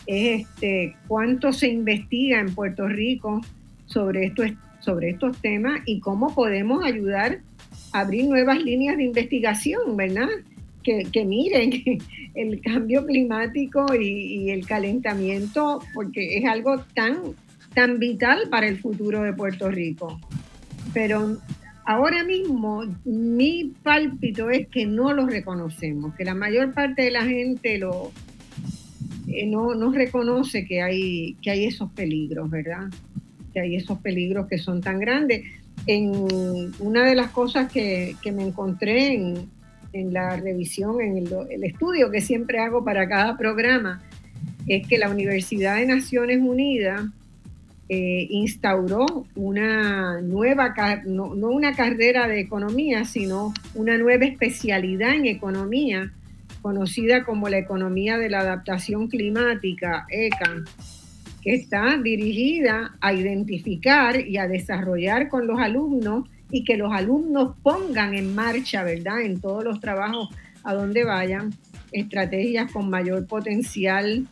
es 0.07 0.41
este, 0.41 0.95
cuánto 1.07 1.51
se 1.51 1.67
investiga 1.67 2.39
en 2.39 2.53
Puerto 2.53 2.87
Rico 2.87 3.41
sobre, 3.85 4.27
esto, 4.27 4.43
sobre 4.79 5.11
estos 5.11 5.39
temas 5.41 5.81
y 5.85 5.99
cómo 5.99 6.33
podemos 6.33 6.83
ayudar 6.83 7.39
a 7.91 8.01
abrir 8.01 8.25
nuevas 8.25 8.61
líneas 8.61 8.97
de 8.97 9.03
investigación, 9.03 9.95
¿verdad? 9.95 10.27
Que, 10.85 11.25
miren 11.25 11.71
el 12.35 12.61
cambio 12.61 13.05
climático 13.05 13.87
y, 13.99 14.51
el 14.51 14.67
calentamiento, 14.67 15.81
porque 15.93 16.37
es 16.37 16.45
algo 16.45 16.77
tan, 16.93 17.17
tan 17.73 17.97
vital 17.97 18.47
para 18.51 18.67
el 18.67 18.77
futuro 18.77 19.23
de 19.23 19.33
Puerto 19.33 19.69
Rico. 19.71 20.19
Pero 20.93 21.37
ahora 21.85 22.23
mismo 22.23 22.83
mi 23.03 23.73
pálpito 23.81 24.51
es 24.51 24.67
que 24.67 24.85
no 24.85 25.11
lo 25.11 25.25
reconocemos, 25.25 26.13
que 26.15 26.23
la 26.23 26.35
mayor 26.35 26.73
parte 26.73 27.01
de 27.01 27.11
la 27.11 27.23
gente 27.25 27.79
lo, 27.79 28.11
eh, 29.27 29.47
no, 29.47 29.73
no 29.73 29.91
reconoce 29.91 30.65
que 30.65 30.81
hay, 30.81 31.35
que 31.41 31.51
hay 31.51 31.65
esos 31.65 31.91
peligros, 31.91 32.49
¿verdad? 32.49 32.89
Que 33.53 33.61
hay 33.61 33.75
esos 33.75 33.99
peligros 33.99 34.47
que 34.47 34.57
son 34.57 34.81
tan 34.81 34.99
grandes. 34.99 35.43
En 35.87 36.11
una 36.79 37.05
de 37.05 37.15
las 37.15 37.31
cosas 37.31 37.71
que, 37.71 38.15
me 38.33 38.43
encontré 38.43 39.13
en, 39.13 39.49
la 40.03 40.35
revisión, 40.37 41.01
en 41.01 41.17
el, 41.17 41.63
estudio 41.63 42.11
que 42.11 42.21
siempre 42.21 42.59
hago 42.59 42.83
para 42.83 43.07
cada 43.07 43.37
programa, 43.37 44.01
es 44.67 44.87
que 44.87 44.97
la 44.97 45.09
Universidad 45.09 45.77
de 45.77 45.85
Naciones 45.85 46.39
Unidas 46.39 47.05
eh, 47.87 48.27
instauró 48.29 49.25
una 49.35 50.19
nueva, 50.21 50.73
no, 51.05 51.35
no, 51.35 51.49
una 51.49 51.75
carrera 51.75 52.27
de 52.27 52.39
economía, 52.39 53.05
sino 53.05 53.53
una 53.73 53.97
nueva 53.97 54.25
especialidad 54.25 55.13
en 55.13 55.27
economía 55.27 56.11
conocida 56.61 57.23
como 57.23 57.47
la 57.47 57.59
economía 57.59 58.17
de 58.17 58.29
la 58.29 58.39
adaptación 58.39 59.07
climática, 59.07 60.07
ECA, 60.09 60.63
que 61.43 61.53
está 61.53 61.95
dirigida 61.97 62.95
a 62.99 63.13
identificar 63.13 64.19
y 64.19 64.37
a 64.37 64.47
desarrollar 64.47 65.29
con 65.29 65.45
los 65.45 65.59
alumnos 65.59 66.27
y 66.51 66.63
que 66.63 66.77
los 66.77 66.91
alumnos 66.91 67.55
pongan 67.63 68.13
en 68.13 68.35
marcha, 68.35 68.83
¿verdad? 68.83 69.21
En 69.21 69.39
todos 69.39 69.63
los 69.63 69.79
trabajos 69.79 70.29
a 70.63 70.73
donde 70.73 71.03
vayan, 71.03 71.53
estrategias 71.91 72.71
con 72.71 72.89
mayor 72.89 73.25
potencial 73.27 74.27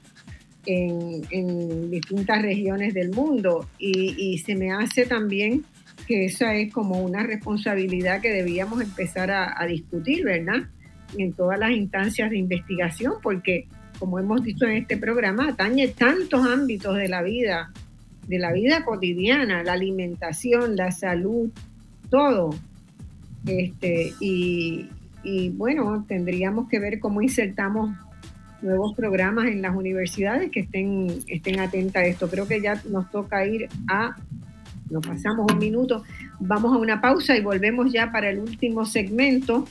en, 0.65 1.91
distintas 1.91 2.41
regiones 2.41 2.94
del 2.94 3.11
mundo. 3.11 3.68
Y, 3.77 4.38
se 4.40 4.56
me 4.56 4.72
hace 4.72 5.06
también 5.06 5.65
que 6.07 6.26
esa 6.26 6.56
es 6.56 6.72
como 6.72 7.02
una 7.02 7.23
responsabilidad 7.23 8.22
que 8.22 8.31
debíamos 8.31 8.81
empezar 8.81 9.31
a, 9.31 9.61
a 9.61 9.65
discutir, 9.65 10.23
¿verdad? 10.26 10.64
en 11.18 11.34
todas 11.34 11.60
las 11.60 11.72
instancias 11.72 12.30
de 12.30 12.38
investigación, 12.38 13.14
porque 13.22 13.68
como 13.99 14.19
hemos 14.19 14.44
dicho 14.44 14.65
en 14.65 14.77
este 14.77 14.98
programa, 14.98 15.49
atañe 15.49 15.90
tantos 15.90 16.45
ámbitos 16.45 16.98
de 16.98 17.07
la 17.07 17.22
vida, 17.22 17.72
de 18.27 18.40
la 18.40 18.52
vida 18.52 18.84
cotidiana, 18.84 19.64
la 19.64 19.73
alimentación, 19.73 20.76
la 20.76 20.91
salud, 20.91 21.52
todo. 22.14 22.52
Este, 23.48 24.14
y, 24.19 24.88
bueno, 25.56 26.06
tendríamos 26.07 26.69
que 26.69 26.77
ver 26.77 26.99
cómo 26.99 27.23
insertamos 27.23 27.90
nuevos 28.61 28.94
programas 28.94 29.48
en 29.48 29.64
las 29.64 29.76
universidades 29.76 30.52
que 30.52 30.60
estén, 30.60 31.07
estén 31.26 31.60
atentas 31.60 32.03
a 32.03 32.06
esto. 32.06 32.30
Creo 32.30 32.48
que 32.48 32.61
ya 32.61 32.80
nos 32.88 33.10
toca 33.10 33.44
ir 33.48 33.68
a, 33.90 34.15
nos 34.91 35.07
pasamos 35.07 35.52
un 35.52 35.57
minuto, 35.57 36.03
vamos 36.40 36.72
a 36.76 36.77
una 36.77 37.02
pausa 37.02 37.35
y 37.35 37.41
volvemos 37.41 37.91
ya 37.91 38.11
para 38.11 38.30
el 38.30 38.38
último 38.38 38.85
segmento 38.85 39.65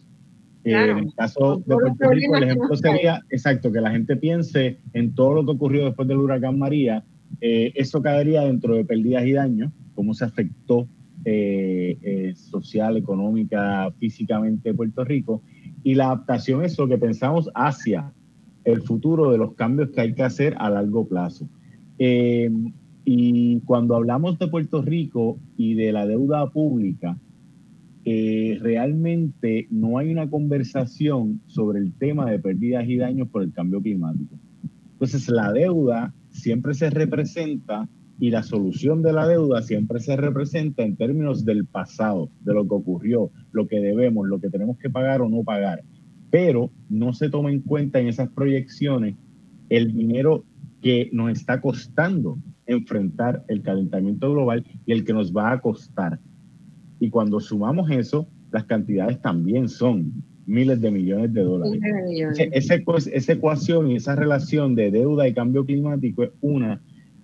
Eh, 0.64 0.74
en 0.74 0.98
el 0.98 1.14
caso 1.14 1.64
de 1.66 1.76
Puerto 1.76 2.10
Rico, 2.10 2.36
el 2.36 2.44
ejemplo 2.44 2.76
sería, 2.76 3.22
exacto, 3.30 3.72
que 3.72 3.80
la 3.80 3.92
gente 3.92 4.16
piense 4.18 4.80
en 4.94 5.16
todo 5.16 5.36
lo 5.36 5.46
que 5.46 5.52
ocurrió 5.52 5.86
después 5.86 6.08
del 6.08 6.18
huracán 6.18 6.60
María. 6.60 7.04
Eh, 7.40 7.72
eso 7.76 8.02
caería 8.02 8.42
dentro 8.42 8.76
de 8.76 8.84
pérdidas 8.84 9.26
y 9.26 9.34
daños, 9.34 9.72
cómo 9.96 10.14
se 10.14 10.26
afectó 10.26 10.88
eh, 11.26 12.34
social, 12.36 12.98
económica, 12.98 13.92
físicamente 14.00 14.74
Puerto 14.74 15.04
Rico. 15.04 15.42
Y 15.84 15.96
la 15.96 16.08
adaptación 16.08 16.64
es 16.64 16.78
lo 16.78 16.88
que 16.88 16.98
pensamos 16.98 17.50
hacia 17.56 18.12
el 18.66 18.82
futuro 18.82 19.32
de 19.32 19.38
los 19.38 19.54
cambios 19.54 19.92
que 19.92 20.02
hay 20.02 20.14
que 20.14 20.24
hacer 20.24 20.56
a 20.60 20.70
largo 20.70 21.08
plazo. 21.08 21.48
y 23.06 23.60
cuando 23.62 23.96
hablamos 23.96 24.38
de 24.38 24.48
Puerto 24.48 24.82
Rico 24.82 25.40
y 25.58 25.74
de 25.74 25.92
la 25.92 26.06
deuda 26.06 26.48
pública, 26.52 27.18
realmente 28.62 29.68
no 29.70 29.98
hay 29.98 30.12
una 30.12 30.30
conversación 30.30 31.42
sobre 31.48 31.80
el 31.80 31.94
tema 31.94 32.30
de 32.30 32.40
pérdidas 32.40 32.88
y 32.88 32.98
daños 32.98 33.30
por 33.30 33.44
el 33.44 33.52
cambio 33.52 33.82
climático. 33.82 34.36
Entonces, 34.94 35.30
la 35.30 35.52
deuda 35.52 36.14
siempre 36.30 36.74
se 36.74 36.90
representa 36.90 37.88
y 38.20 38.32
la 38.32 38.44
solución 38.44 39.02
de 39.02 39.14
la 39.14 39.28
deuda 39.28 39.62
siempre 39.62 40.00
se 40.02 40.18
representa 40.18 40.84
en 40.84 40.98
términos 40.98 41.46
del 41.46 41.66
pasado, 41.66 42.30
de 42.42 42.54
lo 42.54 42.68
que 42.68 42.76
ocurrió, 42.76 43.32
lo 43.52 43.68
que 43.68 43.80
debemos, 43.80 44.28
lo 44.28 44.40
que 44.40 44.50
tenemos 44.50 44.78
que 44.78 44.90
pagar 44.90 45.22
o 45.22 45.30
no 45.30 45.44
pagar. 45.44 45.84
Pero 46.30 46.70
no 46.90 47.14
se 47.14 47.30
toma 47.30 47.52
en 47.52 47.62
cuenta 47.62 48.00
en 48.00 48.08
esas 48.08 48.30
proyecciones 48.30 49.16
el 49.70 49.94
dinero 49.94 50.44
que 50.82 51.10
nos 51.14 51.32
está 51.32 51.62
costando 51.62 52.38
enfrentar 52.66 53.44
el 53.48 53.62
calentamiento 53.62 54.32
global 54.32 54.66
y 54.86 54.92
el 54.92 55.06
que 55.06 55.14
nos 55.14 55.34
va 55.36 55.54
a 55.54 55.62
costar. 55.62 56.20
Y 57.00 57.10
cuando 57.10 57.40
sumamos 57.40 57.90
eso, 57.92 58.28
las 58.52 58.66
cantidades 58.66 59.22
también 59.22 59.70
son 59.70 60.24
miles 60.46 60.82
de 60.82 60.92
millones 60.92 61.34
de 61.34 61.44
dólares. 61.44 61.80
esa 62.52 63.34
ecuación 63.34 63.92
y 63.92 63.96
esa 63.96 64.16
relación 64.16 64.76
de 64.76 64.92
deuda 64.92 65.28
y 65.28 65.34
cambio 65.34 65.66
climático 65.66 66.24
es 66.24 66.32
una 66.42 66.82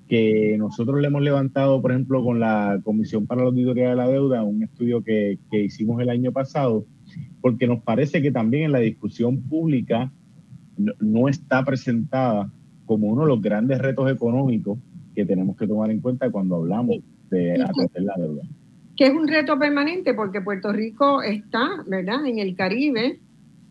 que 0.08 0.56
nosotros 0.60 1.02
le 1.02 1.08
hemos 1.08 1.24
levantado, 1.24 1.82
por 1.82 1.92
ejemplo, 1.92 2.24
con 2.24 2.40
la 2.40 2.80
Comisión 2.84 3.26
para 3.26 3.42
la 3.42 3.48
Auditoría 3.48 3.90
de 3.90 3.96
la 3.96 4.08
Deuda, 4.08 4.44
un 4.44 4.62
estudio 4.62 5.04
que, 5.04 5.40
que 5.50 5.64
hicimos 5.64 6.00
el 6.00 6.10
año 6.10 6.32
pasado, 6.32 6.86
porque 7.42 7.66
nos 7.66 7.82
parece 7.82 8.22
que 8.22 8.32
también 8.32 8.66
en 8.66 8.72
la 8.72 8.80
discusión 8.80 9.42
pública 9.42 10.12
no, 10.78 11.28
está 11.28 11.64
presentada 11.64 12.52
como 12.86 13.08
uno 13.08 13.22
de 13.22 13.28
los 13.28 13.42
grandes 13.42 13.80
retos 13.80 14.12
económicos 14.12 14.78
que 15.16 15.26
tenemos 15.26 15.56
que 15.56 15.68
tomar 15.68 15.90
en 15.90 16.02
cuenta 16.02 16.30
cuando 16.30 16.58
hablamos 16.58 16.98
de 17.30 17.62
atender 17.62 18.04
la 18.04 18.14
deuda. 18.18 18.44
Que 18.96 19.08
es 19.08 19.14
un 19.14 19.28
reto 19.28 19.60
permanente 19.60 20.14
porque 20.14 20.42
Puerto 20.42 20.72
Rico 20.72 21.22
está, 21.22 21.84
¿verdad?, 21.86 22.26
en 22.26 22.40
el 22.40 22.56
Caribe, 22.56 23.20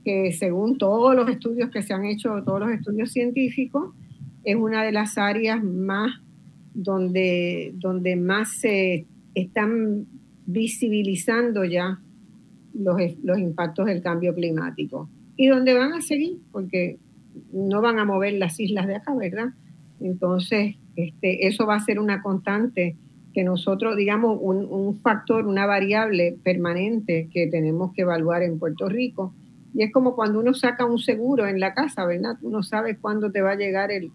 que 0.04 0.32
según 0.32 0.76
todos 0.76 1.14
los 1.14 1.28
estudios 1.28 1.70
que 1.70 1.82
se 1.82 1.94
han 1.94 2.04
hecho, 2.04 2.42
todos 2.44 2.60
los 2.60 2.70
estudios 2.70 3.10
científicos, 3.10 3.94
es 4.44 4.56
una 4.56 4.84
de 4.84 4.92
las 4.92 5.16
áreas 5.16 5.64
más 5.64 6.20
donde, 6.74 7.72
donde 7.76 8.16
más 8.16 8.52
se 8.58 9.06
están 9.34 10.06
visibilizando 10.46 11.64
ya 11.64 11.98
los, 12.74 12.96
los 13.22 13.38
impactos 13.38 13.86
del 13.86 14.02
cambio 14.02 14.34
climático. 14.34 15.08
Y 15.36 15.46
donde 15.46 15.74
van 15.74 15.94
a 15.94 16.02
seguir, 16.02 16.38
porque 16.52 16.98
no 17.52 17.80
van 17.80 17.98
a 17.98 18.04
mover 18.04 18.34
las 18.34 18.60
islas 18.60 18.86
de 18.86 18.96
acá, 18.96 19.14
¿verdad? 19.14 19.54
Entonces, 20.00 20.76
este, 20.96 21.46
eso 21.46 21.66
va 21.66 21.76
a 21.76 21.80
ser 21.80 21.98
una 21.98 22.22
constante 22.22 22.96
que 23.34 23.44
nosotros, 23.44 23.96
digamos, 23.96 24.38
un, 24.40 24.64
un, 24.70 25.00
factor, 25.00 25.46
una 25.46 25.66
variable 25.66 26.36
permanente 26.42 27.28
que 27.32 27.48
tenemos 27.48 27.92
que 27.92 28.02
evaluar 28.02 28.42
en 28.42 28.58
Puerto 28.58 28.88
Rico. 28.88 29.34
Y 29.74 29.82
es 29.82 29.92
como 29.92 30.14
cuando 30.14 30.38
uno 30.38 30.54
saca 30.54 30.84
un 30.84 30.98
seguro 30.98 31.46
en 31.48 31.58
la 31.58 31.74
casa, 31.74 32.06
¿verdad? 32.06 32.36
Tú 32.40 32.48
no 32.48 32.62
sabes 32.62 32.96
cuándo 33.00 33.32
te 33.32 33.42
va 33.42 33.52
a 33.52 33.56
llegar 33.56 33.90
el, 33.90 34.12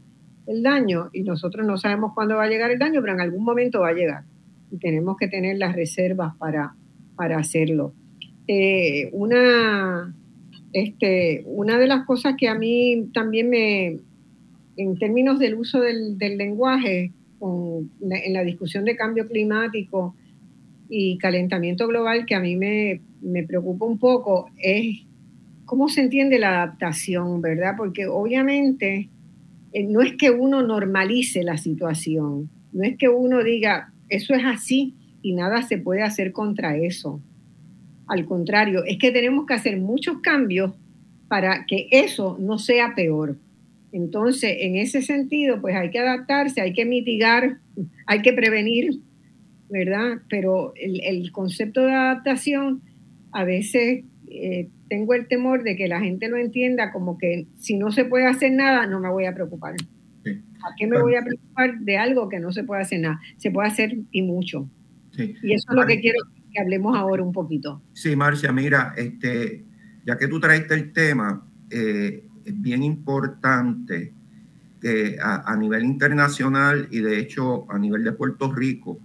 el 0.47 0.63
daño 0.63 1.09
y 1.13 1.23
nosotros 1.23 1.67
no 1.67 1.77
sabemos 1.77 2.13
cuándo 2.13 2.35
va 2.35 2.45
a 2.45 2.49
llegar 2.49 2.71
el 2.71 2.79
daño, 2.79 3.01
pero 3.01 3.13
en 3.13 3.21
algún 3.21 3.43
momento 3.43 3.81
va 3.81 3.89
a 3.89 3.93
llegar 3.93 4.23
y 4.71 4.77
tenemos 4.77 5.17
que 5.17 5.27
tener 5.27 5.57
las 5.57 5.75
reservas 5.75 6.35
para, 6.37 6.73
para 7.15 7.37
hacerlo. 7.37 7.93
Eh, 8.47 9.09
una, 9.13 10.13
este, 10.73 11.43
una 11.45 11.77
de 11.77 11.87
las 11.87 12.05
cosas 12.05 12.35
que 12.37 12.47
a 12.47 12.55
mí 12.55 13.09
también 13.13 13.49
me, 13.49 13.99
en 14.77 14.97
términos 14.97 15.39
del 15.39 15.55
uso 15.55 15.79
del, 15.81 16.17
lenguaje, 16.17 17.11
en 17.41 18.33
la 18.33 18.43
discusión 18.43 18.85
de 18.85 18.95
cambio 18.95 19.27
climático 19.27 20.15
y 20.89 21.17
calentamiento 21.17 21.87
global, 21.87 22.25
que 22.25 22.35
a 22.35 22.39
mí 22.39 22.55
me, 22.55 23.01
me 23.21 23.43
preocupa 23.43 23.85
un 23.85 23.99
poco, 23.99 24.49
es 24.57 25.05
cómo 25.65 25.87
se 25.87 26.01
entiende 26.01 26.39
la 26.39 26.49
adaptación, 26.63 27.41
¿verdad? 27.41 27.75
Porque 27.77 28.07
obviamente 28.07 29.09
eh, 29.71 29.83
no 29.83 30.01
es 30.01 30.15
que 30.15 30.31
uno 30.31 30.63
normalice 30.63 31.43
la 31.43 31.57
situación, 31.57 32.49
no 32.73 32.83
es 32.83 32.97
que 32.97 33.07
uno 33.07 33.43
diga, 33.43 33.93
eso 34.09 34.33
es 34.33 34.43
así 34.43 34.95
y 35.21 35.33
nada 35.33 35.61
se 35.61 35.77
puede 35.77 36.01
hacer 36.01 36.31
contra 36.31 36.75
eso. 36.75 37.21
Al 38.07 38.25
contrario, 38.25 38.83
es 38.83 38.97
que 38.97 39.11
tenemos 39.11 39.45
que 39.45 39.53
hacer 39.53 39.77
muchos 39.77 40.19
cambios 40.21 40.73
para 41.27 41.65
que 41.67 41.87
eso 41.91 42.37
no 42.39 42.57
sea 42.57 42.95
peor. 42.95 43.37
Entonces, 43.91 44.57
en 44.59 44.75
ese 44.75 45.01
sentido, 45.01 45.61
pues 45.61 45.75
hay 45.75 45.89
que 45.89 45.99
adaptarse, 45.99 46.61
hay 46.61 46.73
que 46.73 46.85
mitigar, 46.85 47.57
hay 48.05 48.21
que 48.21 48.33
prevenir, 48.33 48.99
¿verdad? 49.69 50.19
Pero 50.29 50.73
el, 50.75 51.31
concepto 51.31 51.81
de 51.81 51.93
adaptación 51.93 52.81
a 53.31 53.43
veces 53.43 54.03
eh, 54.29 54.69
tengo 54.89 55.13
el 55.13 55.27
temor 55.27 55.63
de 55.63 55.75
que 55.75 55.87
la 55.87 55.99
gente 55.99 56.27
lo 56.27 56.37
entienda 56.37 56.91
como 56.91 57.17
que 57.17 57.47
si 57.57 57.77
no 57.77 57.91
se 57.91 58.05
puede 58.05 58.25
hacer 58.25 58.51
nada, 58.51 58.85
no 58.85 58.99
me 58.99 59.09
voy 59.09 59.25
a 59.25 59.33
preocupar. 59.33 59.75
¿A 60.25 60.75
qué 60.77 60.87
me 60.87 60.99
voy 60.99 61.15
a 61.15 61.23
preocupar 61.23 61.79
de 61.79 61.97
algo 61.97 62.27
que 62.27 62.39
no 62.39 62.51
se 62.51 62.63
puede 62.63 62.81
hacer 62.81 62.99
nada? 62.99 63.19
Se 63.37 63.49
puede 63.49 63.69
hacer 63.69 63.97
y 64.11 64.21
mucho. 64.21 64.69
Y 65.17 65.53
eso 65.53 65.65
es 65.69 65.75
lo 65.75 65.85
que 65.85 65.99
quiero 65.99 66.19
que 66.51 66.59
hablemos 66.59 66.97
ahora 66.97 67.23
un 67.23 67.31
poquito. 67.31 67.81
Sí, 67.93 68.15
Marcia, 68.15 68.51
mira, 68.51 68.93
este, 68.97 69.65
ya 70.05 70.17
que 70.17 70.27
tú 70.27 70.39
traiste 70.39 70.73
el 70.73 70.91
tema, 70.91 71.45
eh, 71.69 72.23
es 72.49 72.61
bien 72.61 72.83
importante 72.83 74.13
que 74.81 75.17
a, 75.21 75.55
nivel 75.57 75.83
internacional 75.83 76.87
y 76.89 76.99
de 76.99 77.19
hecho 77.19 77.69
a 77.69 77.77
nivel 77.77 78.03
de 78.03 78.13
Puerto 78.13 78.51
Rico 78.51 78.99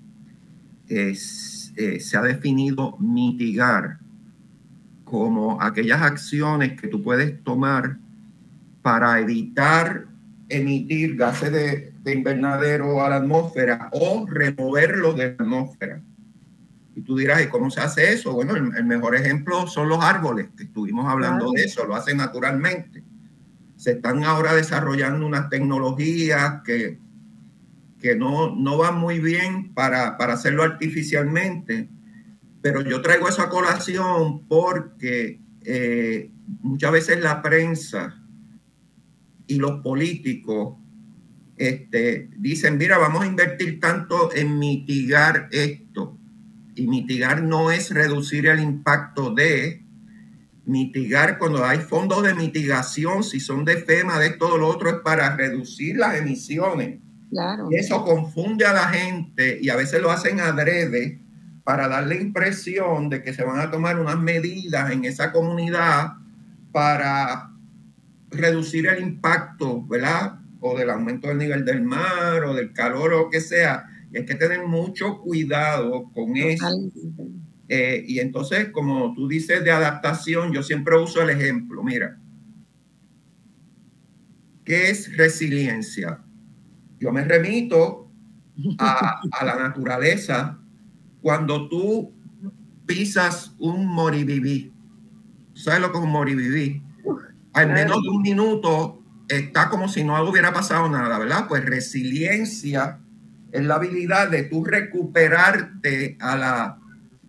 es, 0.88 1.72
eh, 1.76 1.98
se 1.98 2.16
ha 2.16 2.22
definido 2.22 2.96
mitigar 2.98 3.98
como 5.04 5.60
aquellas 5.60 6.02
acciones 6.02 6.80
que 6.80 6.88
tú 6.88 7.02
puedes 7.02 7.42
tomar 7.42 7.98
para 8.82 9.18
evitar 9.20 10.06
emitir 10.48 11.16
gases 11.16 11.52
de, 11.52 11.90
invernadero 12.12 13.02
a 13.02 13.08
la 13.08 13.16
atmósfera 13.16 13.88
o 13.92 14.26
removerlos 14.28 15.16
de 15.16 15.28
la 15.28 15.44
atmósfera. 15.44 16.02
Y 16.94 17.00
tú 17.00 17.16
dirás, 17.16 17.42
¿y 17.42 17.48
cómo 17.48 17.70
se 17.70 17.80
hace 17.80 18.12
eso? 18.12 18.34
Bueno, 18.34 18.54
el, 18.54 18.84
mejor 18.84 19.16
ejemplo 19.16 19.66
son 19.66 19.88
los 19.88 20.04
árboles, 20.04 20.48
que 20.56 20.64
estuvimos 20.64 21.06
hablando 21.10 21.50
de 21.52 21.64
eso, 21.64 21.86
lo 21.86 21.96
hacen 21.96 22.18
naturalmente. 22.18 23.02
Se 23.84 23.90
están 23.90 24.24
ahora 24.24 24.54
desarrollando 24.54 25.26
unas 25.26 25.50
tecnologías 25.50 26.62
que, 26.64 26.98
que 28.00 28.16
no, 28.16 28.56
no 28.56 28.78
van 28.78 28.98
muy 28.98 29.18
bien 29.20 29.74
para, 29.74 30.16
para 30.16 30.32
hacerlo 30.32 30.62
artificialmente, 30.62 31.90
pero 32.62 32.80
yo 32.80 33.02
traigo 33.02 33.28
esa 33.28 33.50
colación 33.50 34.48
porque 34.48 35.38
eh, 35.66 36.30
muchas 36.62 36.92
veces 36.92 37.20
la 37.20 37.42
prensa 37.42 38.24
y 39.46 39.56
los 39.56 39.82
políticos 39.82 40.78
este, 41.58 42.30
dicen, 42.38 42.78
mira, 42.78 42.96
vamos 42.96 43.24
a 43.24 43.26
invertir 43.26 43.80
tanto 43.80 44.34
en 44.34 44.58
mitigar 44.58 45.50
esto. 45.52 46.16
Y 46.74 46.86
mitigar 46.86 47.42
no 47.42 47.70
es 47.70 47.90
reducir 47.90 48.46
el 48.46 48.60
impacto 48.60 49.34
de, 49.34 49.83
mitigar 50.66 51.38
cuando 51.38 51.64
hay 51.64 51.78
fondos 51.78 52.22
de 52.22 52.34
mitigación, 52.34 53.22
si 53.22 53.40
son 53.40 53.64
de 53.64 53.78
FEMA, 53.78 54.18
de 54.18 54.30
todo 54.30 54.56
lo 54.56 54.68
otro, 54.68 54.90
es 54.90 54.96
para 54.96 55.36
reducir 55.36 55.96
las 55.96 56.16
emisiones. 56.16 57.00
Claro. 57.30 57.68
Y 57.70 57.76
eso 57.76 58.04
confunde 58.04 58.64
a 58.64 58.72
la 58.72 58.88
gente 58.88 59.58
y 59.60 59.68
a 59.68 59.76
veces 59.76 60.00
lo 60.00 60.10
hacen 60.10 60.40
adrede 60.40 61.20
para 61.64 61.88
dar 61.88 62.06
la 62.06 62.14
impresión 62.14 63.08
de 63.08 63.22
que 63.22 63.32
se 63.32 63.42
van 63.42 63.58
a 63.58 63.70
tomar 63.70 63.98
unas 63.98 64.18
medidas 64.18 64.90
en 64.90 65.04
esa 65.04 65.32
comunidad 65.32 66.12
para 66.72 67.50
reducir 68.30 68.86
el 68.86 69.02
impacto, 69.02 69.84
¿verdad? 69.86 70.38
O 70.60 70.76
del 70.76 70.90
aumento 70.90 71.28
del 71.28 71.38
nivel 71.38 71.64
del 71.64 71.82
mar 71.82 72.44
o 72.44 72.54
del 72.54 72.72
calor 72.72 73.12
o 73.14 73.18
lo 73.24 73.30
que 73.30 73.40
sea. 73.40 73.86
Y 74.12 74.18
hay 74.18 74.26
que 74.26 74.34
tener 74.34 74.64
mucho 74.66 75.20
cuidado 75.20 76.10
con 76.12 76.36
eso. 76.36 76.66
Eh, 77.68 78.04
y 78.06 78.18
entonces, 78.18 78.70
como 78.70 79.14
tú 79.14 79.26
dices 79.26 79.64
de 79.64 79.70
adaptación, 79.70 80.52
yo 80.52 80.62
siempre 80.62 80.98
uso 80.98 81.22
el 81.22 81.30
ejemplo. 81.30 81.82
Mira, 81.82 82.18
¿qué 84.64 84.90
es 84.90 85.16
resiliencia? 85.16 86.20
Yo 87.00 87.10
me 87.12 87.24
remito 87.24 88.10
a, 88.78 89.20
a 89.32 89.44
la 89.44 89.56
naturaleza 89.56 90.58
cuando 91.22 91.68
tú 91.68 92.12
pisas 92.86 93.54
un 93.58 93.86
moribibí, 93.86 94.72
¿sabes 95.54 95.80
lo 95.80 95.90
que 95.90 95.98
es 95.98 96.04
un 96.04 96.10
moribibí? 96.10 96.82
Al 97.54 97.72
menos 97.72 98.02
de 98.02 98.08
un 98.10 98.22
minuto 98.22 99.02
está 99.28 99.70
como 99.70 99.88
si 99.88 100.04
no 100.04 100.22
hubiera 100.28 100.52
pasado 100.52 100.88
nada, 100.88 101.18
¿verdad? 101.18 101.46
Pues 101.48 101.64
resiliencia 101.64 103.00
es 103.52 103.64
la 103.64 103.76
habilidad 103.76 104.28
de 104.28 104.42
tú 104.42 104.64
recuperarte 104.64 106.18
a 106.20 106.36
la, 106.36 106.78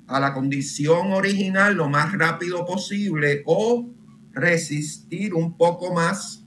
a 0.08 0.20
la 0.20 0.34
condición 0.34 1.12
original 1.12 1.76
lo 1.76 1.90
más 1.90 2.14
rápido 2.14 2.66
posible 2.66 3.42
o 3.46 3.90
resistir 4.34 5.34
un 5.34 5.58
poco 5.58 5.94
más 5.94 6.46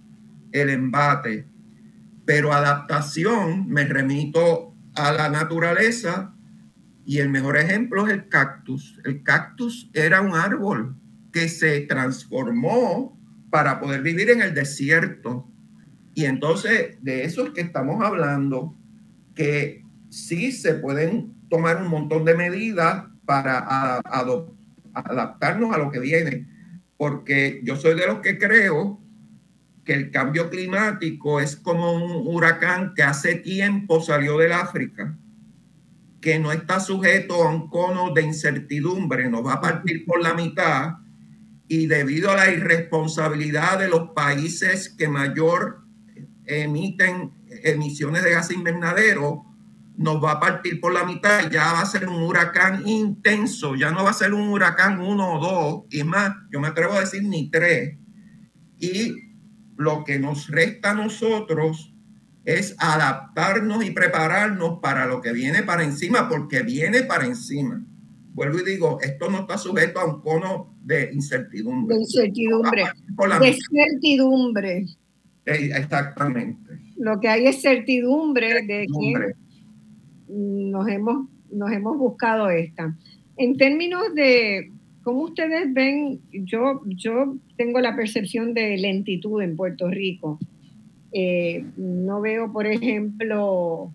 el 0.52 0.70
embate. 0.70 1.46
Pero 2.24 2.52
adaptación, 2.52 3.68
me 3.68 3.84
remito 3.84 4.74
a 4.94 5.12
la 5.12 5.28
naturaleza, 5.28 6.34
y 7.08 7.20
el 7.20 7.30
mejor 7.30 7.56
ejemplo 7.56 8.06
es 8.06 8.12
el 8.12 8.28
cactus. 8.28 9.00
El 9.02 9.22
cactus 9.22 9.90
era 9.94 10.20
un 10.20 10.34
árbol 10.34 10.94
que 11.32 11.48
se 11.48 11.80
transformó 11.80 13.18
para 13.48 13.80
poder 13.80 14.02
vivir 14.02 14.28
en 14.28 14.42
el 14.42 14.54
desierto. 14.54 15.48
Y 16.12 16.26
entonces 16.26 16.98
de 17.00 17.24
eso 17.24 17.46
es 17.46 17.52
que 17.54 17.62
estamos 17.62 18.04
hablando, 18.04 18.76
que 19.34 19.86
sí 20.10 20.52
se 20.52 20.74
pueden 20.74 21.32
tomar 21.48 21.80
un 21.82 21.88
montón 21.88 22.26
de 22.26 22.34
medidas 22.34 23.06
para 23.28 24.00
adaptarnos 24.94 25.74
a 25.74 25.76
lo 25.76 25.90
que 25.90 26.00
viene, 26.00 26.48
porque 26.96 27.60
yo 27.62 27.76
soy 27.76 27.94
de 27.94 28.06
los 28.06 28.20
que 28.20 28.38
creo 28.38 29.02
que 29.84 29.92
el 29.92 30.10
cambio 30.10 30.48
climático 30.48 31.38
es 31.38 31.54
como 31.54 31.92
un 31.92 32.26
huracán 32.26 32.94
que 32.94 33.02
hace 33.02 33.34
tiempo 33.34 34.00
salió 34.00 34.38
del 34.38 34.52
África, 34.52 35.14
que 36.22 36.38
no 36.38 36.52
está 36.52 36.80
sujeto 36.80 37.42
a 37.44 37.50
un 37.50 37.68
cono 37.68 38.14
de 38.14 38.22
incertidumbre, 38.22 39.28
nos 39.28 39.44
va 39.44 39.54
a 39.54 39.60
partir 39.60 40.06
por 40.06 40.22
la 40.22 40.32
mitad 40.32 40.94
y 41.68 41.86
debido 41.86 42.30
a 42.30 42.36
la 42.36 42.50
irresponsabilidad 42.50 43.78
de 43.78 43.88
los 43.88 44.12
países 44.12 44.88
que 44.88 45.06
mayor 45.06 45.82
emiten 46.46 47.32
emisiones 47.62 48.24
de 48.24 48.30
gas 48.30 48.50
invernadero, 48.50 49.44
nos 49.98 50.22
va 50.22 50.32
a 50.32 50.40
partir 50.40 50.80
por 50.80 50.94
la 50.94 51.04
mitad 51.04 51.40
y 51.44 51.52
ya 51.52 51.72
va 51.72 51.80
a 51.80 51.86
ser 51.86 52.08
un 52.08 52.22
huracán 52.22 52.86
intenso, 52.86 53.74
ya 53.74 53.90
no 53.90 54.04
va 54.04 54.10
a 54.10 54.14
ser 54.14 54.32
un 54.32 54.48
huracán 54.48 55.00
uno 55.00 55.34
o 55.34 55.40
dos, 55.40 55.84
y 55.90 56.04
más, 56.04 56.34
yo 56.52 56.60
me 56.60 56.68
atrevo 56.68 56.92
a 56.94 57.00
decir 57.00 57.24
ni 57.24 57.50
tres. 57.50 57.98
Y 58.78 59.12
lo 59.76 60.04
que 60.04 60.20
nos 60.20 60.48
resta 60.48 60.92
a 60.92 60.94
nosotros 60.94 61.92
es 62.44 62.76
adaptarnos 62.78 63.84
y 63.84 63.90
prepararnos 63.90 64.78
para 64.80 65.04
lo 65.06 65.20
que 65.20 65.32
viene 65.32 65.64
para 65.64 65.82
encima, 65.82 66.28
porque 66.28 66.62
viene 66.62 67.02
para 67.02 67.26
encima. 67.26 67.84
Vuelvo 68.34 68.60
y 68.60 68.64
digo, 68.64 69.00
esto 69.02 69.28
no 69.28 69.40
está 69.40 69.58
sujeto 69.58 69.98
a 69.98 70.04
un 70.06 70.22
cono 70.22 70.78
de 70.80 71.10
incertidumbre. 71.12 71.96
De 71.96 72.02
incertidumbre. 72.02 72.84
De 73.40 73.58
certidumbre. 73.74 74.86
Exactamente. 75.44 76.78
Lo 76.96 77.18
que 77.18 77.28
hay 77.28 77.48
es 77.48 77.60
certidumbre, 77.60 78.62
de 78.62 78.86
que 78.86 79.34
nos 80.28 80.88
hemos, 80.88 81.28
nos 81.50 81.70
hemos 81.72 81.96
buscado 81.96 82.50
esta. 82.50 82.96
En 83.36 83.56
términos 83.56 84.14
de 84.14 84.70
cómo 85.02 85.22
ustedes 85.22 85.72
ven, 85.72 86.20
yo, 86.32 86.82
yo 86.84 87.36
tengo 87.56 87.80
la 87.80 87.96
percepción 87.96 88.54
de 88.54 88.76
lentitud 88.76 89.40
en 89.42 89.56
Puerto 89.56 89.88
Rico. 89.88 90.38
Eh, 91.12 91.64
no 91.76 92.20
veo, 92.20 92.52
por 92.52 92.66
ejemplo, 92.66 93.92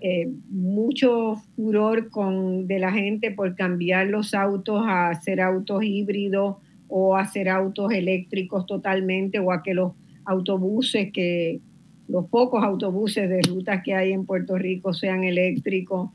eh, 0.00 0.28
mucho 0.48 1.42
furor 1.56 2.08
con, 2.08 2.66
de 2.66 2.78
la 2.78 2.92
gente 2.92 3.32
por 3.32 3.56
cambiar 3.56 4.06
los 4.06 4.32
autos 4.32 4.84
a 4.86 5.10
hacer 5.10 5.40
autos 5.40 5.82
híbridos 5.82 6.56
o 6.88 7.16
hacer 7.16 7.48
autos 7.48 7.92
eléctricos 7.92 8.64
totalmente 8.64 9.38
o 9.40 9.52
a 9.52 9.62
que 9.62 9.74
los 9.74 9.92
autobuses 10.24 11.12
que 11.12 11.60
los 12.08 12.26
pocos 12.26 12.64
autobuses 12.64 13.28
de 13.28 13.42
rutas 13.42 13.82
que 13.84 13.94
hay 13.94 14.12
en 14.12 14.26
Puerto 14.26 14.56
Rico 14.56 14.92
sean 14.92 15.24
eléctricos. 15.24 16.10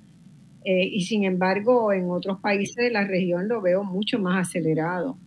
Eh, 0.66 0.86
y 0.86 1.06
sin 1.06 1.24
embargo, 1.24 1.94
en 1.94 2.10
otros 2.10 2.40
países 2.40 2.78
de 2.78 2.92
la 2.92 3.06
región 3.06 3.48
lo 3.48 3.62
veo 3.62 3.84
mucho 3.84 4.20
más 4.20 4.48
acelerado. 4.48 5.18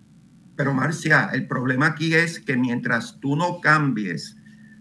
Pero 0.56 0.72
Marcia, 0.72 1.30
el 1.32 1.46
problema 1.46 1.88
aquí 1.88 2.14
es 2.14 2.40
que 2.40 2.56
mientras 2.56 3.20
tú 3.20 3.36
no 3.36 3.60
cambies 3.60 4.36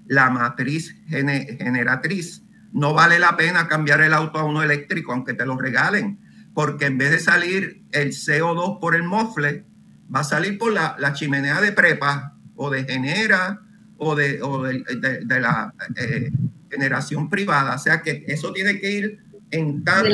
la 0.08 0.30
matriz 0.30 0.96
generatriz, 1.08 2.44
no 2.72 2.94
vale 2.94 3.20
la 3.20 3.38
pena 3.38 3.68
cambiar 3.68 4.02
el 4.02 4.14
auto 4.14 4.40
a 4.40 4.44
uno 4.44 4.64
eléctrico, 4.64 5.14
aunque 5.14 5.34
te 5.34 5.46
lo 5.46 5.58
regalen, 5.58 6.20
porque 6.54 6.86
en 6.86 6.98
vez 6.98 7.12
de 7.12 7.20
salir 7.20 7.84
el 7.92 8.10
CO2 8.10 8.80
por 8.80 8.96
el 8.96 9.04
mofle, 9.04 9.66
va 10.14 10.22
a 10.22 10.24
salir 10.24 10.58
por 10.58 10.72
la, 10.74 11.14
chimenea 11.14 11.62
de 11.62 11.72
prepa 11.72 12.38
o 12.56 12.70
de 12.70 12.86
genera 12.86 13.62
o 13.98 14.16
de, 14.16 14.38
de, 14.38 15.40
la 15.40 15.74
eh, 15.96 16.32
generación 16.70 17.30
privada. 17.30 17.76
O 17.76 17.80
sea 17.80 18.02
que 18.02 18.24
eso 18.28 18.52
tiene 18.52 18.80
que 18.80 18.92
ir 18.92 19.20
en 19.52 19.84
tanto. 19.84 20.10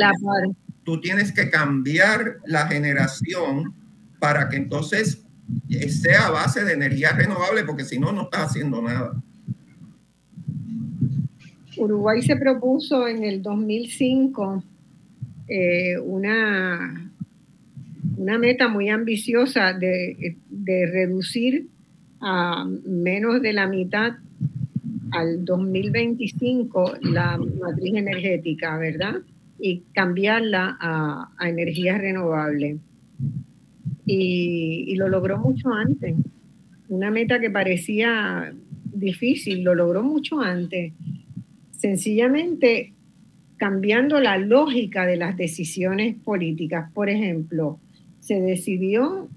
Tú 0.84 1.00
tienes 1.00 1.32
que 1.32 1.48
cambiar 1.48 2.38
la 2.44 2.66
generación 2.66 3.74
para 4.18 4.48
que 4.48 4.56
entonces 4.56 5.24
sea 5.88 6.30
base 6.30 6.64
de 6.64 6.72
energía 6.72 7.12
renovable, 7.12 7.64
porque 7.64 7.84
si 7.84 7.98
no, 7.98 8.12
no 8.12 8.22
estás 8.22 8.50
haciendo 8.50 8.82
nada. 8.82 9.12
Uruguay 11.76 12.22
se 12.22 12.36
propuso 12.36 13.08
en 13.08 13.24
el 13.24 13.42
2005 13.42 14.62
eh, 15.48 15.98
una, 15.98 17.10
una 18.16 18.38
meta 18.38 18.68
muy 18.68 18.88
ambiciosa 18.88 19.72
de, 19.72 20.36
de 20.48 20.86
reducir 20.86 21.68
a 22.22 22.64
menos 22.84 23.42
de 23.42 23.52
la 23.52 23.66
mitad 23.66 24.14
al 25.10 25.44
2025 25.44 26.94
la 27.02 27.36
matriz 27.36 27.94
energética, 27.94 28.78
¿verdad? 28.78 29.16
Y 29.58 29.82
cambiarla 29.92 30.76
a, 30.80 31.30
a 31.36 31.48
energías 31.48 32.00
renovables. 32.00 32.78
Y, 34.06 34.84
y, 34.88 34.96
lo 34.96 35.08
logró 35.08 35.38
mucho 35.38 35.72
antes. 35.72 36.16
Una 36.88 37.10
meta 37.10 37.40
que 37.40 37.50
parecía 37.50 38.52
difícil, 38.92 39.62
lo 39.62 39.74
logró 39.74 40.02
mucho 40.02 40.40
antes. 40.40 40.92
Sencillamente 41.72 42.94
cambiando 43.62 44.18
la 44.18 44.38
lógica 44.38 45.06
de 45.06 45.16
las 45.16 45.36
decisiones 45.36 46.16
políticas. 46.16 46.90
Por 46.92 47.08
ejemplo, 47.08 47.78
se 48.18 48.40
decidió 48.40 49.28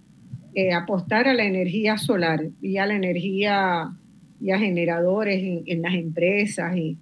eh, 0.56 0.74
apostar 0.74 1.28
a 1.28 1.34
la 1.34 1.44
energía 1.44 1.98
solar 1.98 2.48
y 2.62 2.78
a 2.78 2.86
la 2.86 2.96
energía 2.96 3.92
y 4.40 4.52
a 4.52 4.58
generadores 4.58 5.64
en, 5.66 5.82
las 5.82 5.94
empresas 5.96 6.78
y 6.78 6.98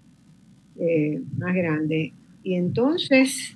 eh, 0.80 1.22
más 1.38 1.54
grandes. 1.54 2.14
Y 2.42 2.56
entonces 2.56 3.56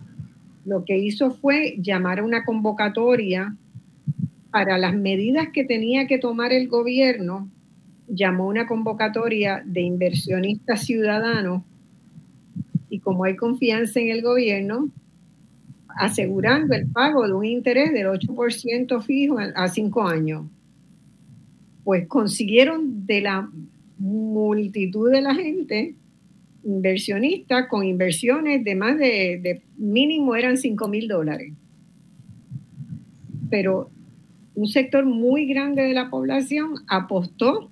lo 0.66 0.86
que 0.86 1.00
hizo 1.00 1.32
fue 1.32 1.78
llamar 1.80 2.20
a 2.20 2.24
una 2.24 2.46
convocatoria 2.46 3.56
para 4.52 4.78
las 4.78 4.94
medidas 4.94 5.48
que 5.52 5.64
tenía 5.64 6.06
que 6.06 6.20
tomar 6.20 6.54
el 6.54 6.68
gobierno, 6.68 7.50
llamó 8.08 8.48
una 8.48 8.68
convocatoria 8.68 9.64
de 9.66 9.82
inversionistas 9.82 10.86
ciudadanos 10.86 11.64
y 12.88 13.00
como 13.00 13.24
hay 13.24 13.36
confianza 13.36 14.00
en 14.00 14.12
el 14.12 14.22
gobierno, 14.22 14.90
asegurando 15.98 16.76
el 16.76 16.88
pago 16.88 17.26
de 17.28 17.34
un 17.34 17.46
interés 17.46 17.92
del 17.94 18.08
8% 18.08 19.02
fijo 19.02 19.38
a 19.40 19.68
cinco 19.68 20.08
años. 20.08 20.46
Pues 21.84 22.08
consiguieron 22.08 23.06
de 23.06 23.22
la 23.22 23.50
multitud 23.98 25.12
de 25.12 25.22
la 25.22 25.34
gente 25.34 25.96
inversionistas 26.68 27.68
con 27.70 27.86
inversiones 27.86 28.64
de 28.64 28.76
más 28.76 28.98
de, 28.98 29.62
mínimo 29.78 30.36
eran 30.36 30.58
5 30.58 30.88
mil 30.90 31.08
dólares. 31.08 31.54
Pero 33.50 33.90
un 34.54 34.68
sector 34.68 35.06
muy 35.06 35.46
grande 35.46 35.84
de 35.84 35.94
la 35.94 36.10
población 36.10 36.76
apostó 36.88 37.72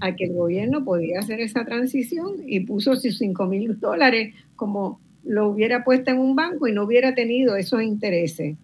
a 0.00 0.14
que 0.16 0.24
el 0.24 0.34
gobierno 0.34 0.84
podía 0.84 1.20
hacer 1.20 1.40
esa 1.40 1.64
transición 1.64 2.36
y 2.46 2.60
puso 2.60 2.94
sus 2.96 3.16
5 3.16 3.46
mil 3.46 3.80
dólares 3.80 4.34
como 4.54 5.00
lo 5.24 5.48
hubiera 5.48 5.84
puesto 5.84 6.10
en 6.10 6.18
un 6.18 6.34
banco 6.34 6.66
y 6.66 6.72
no 6.72 6.84
hubiera 6.84 7.14
tenido 7.14 7.56
esos 7.56 7.82
intereses, 7.82 8.56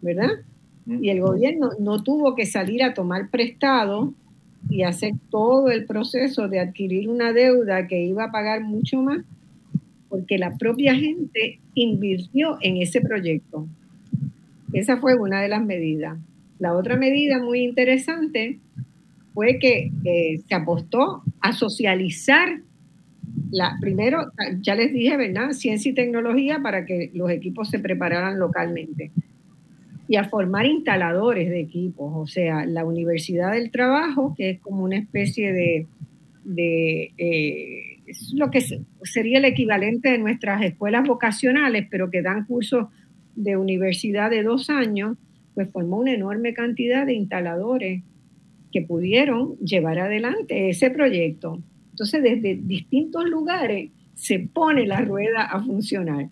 ¿verdad? 0.00 0.30
Y 0.86 1.10
el 1.10 1.20
gobierno 1.20 1.70
no 1.78 2.02
tuvo 2.02 2.34
que 2.34 2.46
salir 2.46 2.82
a 2.82 2.94
tomar 2.94 3.30
prestado 3.30 4.14
y 4.70 4.82
hacer 4.82 5.12
todo 5.30 5.70
el 5.70 5.84
proceso 5.84 6.48
de 6.48 6.60
adquirir 6.60 7.08
una 7.08 7.32
deuda 7.32 7.86
que 7.86 8.02
iba 8.02 8.24
a 8.24 8.32
pagar 8.32 8.62
mucho 8.62 9.02
más, 9.02 9.24
porque 10.08 10.38
la 10.38 10.56
propia 10.56 10.94
gente 10.94 11.60
invirtió 11.74 12.56
en 12.62 12.78
ese 12.78 13.00
proyecto. 13.00 13.66
Esa 14.72 14.96
fue 14.96 15.14
una 15.14 15.42
de 15.42 15.48
las 15.48 15.64
medidas. 15.64 16.18
La 16.58 16.74
otra 16.74 16.96
medida 16.96 17.38
muy 17.38 17.60
interesante 17.60 18.58
fue 19.34 19.58
que 19.58 19.92
se 20.48 20.54
apostó 20.54 21.22
a 21.40 21.52
socializar 21.52 22.60
la, 23.50 23.76
primero, 23.80 24.32
ya 24.60 24.74
les 24.74 24.92
dije, 24.92 25.16
¿verdad? 25.16 25.52
Ciencia 25.52 25.90
y 25.90 25.94
tecnología 25.94 26.60
para 26.62 26.84
que 26.84 27.10
los 27.14 27.30
equipos 27.30 27.70
se 27.70 27.78
prepararan 27.78 28.38
localmente. 28.38 29.10
Y 30.08 30.16
a 30.16 30.24
formar 30.24 30.66
instaladores 30.66 31.50
de 31.50 31.60
equipos, 31.60 32.12
o 32.14 32.26
sea, 32.26 32.64
la 32.64 32.84
Universidad 32.84 33.52
del 33.52 33.70
Trabajo, 33.70 34.34
que 34.36 34.50
es 34.50 34.60
como 34.60 34.84
una 34.84 34.96
especie 34.96 35.52
de, 35.52 35.86
de 36.44 37.12
eh, 37.18 37.98
es 38.08 38.32
lo 38.34 38.50
que 38.50 38.62
sería 39.02 39.38
el 39.38 39.44
equivalente 39.44 40.10
de 40.10 40.18
nuestras 40.18 40.62
escuelas 40.62 41.06
vocacionales, 41.06 41.86
pero 41.90 42.10
que 42.10 42.22
dan 42.22 42.46
cursos 42.46 42.86
de 43.36 43.56
universidad 43.56 44.30
de 44.30 44.42
dos 44.42 44.70
años, 44.70 45.16
pues 45.54 45.68
formó 45.70 45.98
una 45.98 46.14
enorme 46.14 46.54
cantidad 46.54 47.04
de 47.06 47.14
instaladores 47.14 48.02
que 48.72 48.82
pudieron 48.82 49.56
llevar 49.58 49.98
adelante 49.98 50.70
ese 50.70 50.90
proyecto. 50.90 51.62
Entonces, 51.98 52.22
desde 52.22 52.60
distintos 52.62 53.28
lugares 53.28 53.90
se 54.14 54.38
pone 54.38 54.86
la 54.86 55.00
rueda 55.00 55.42
a 55.42 55.62
funcionar. 55.62 56.28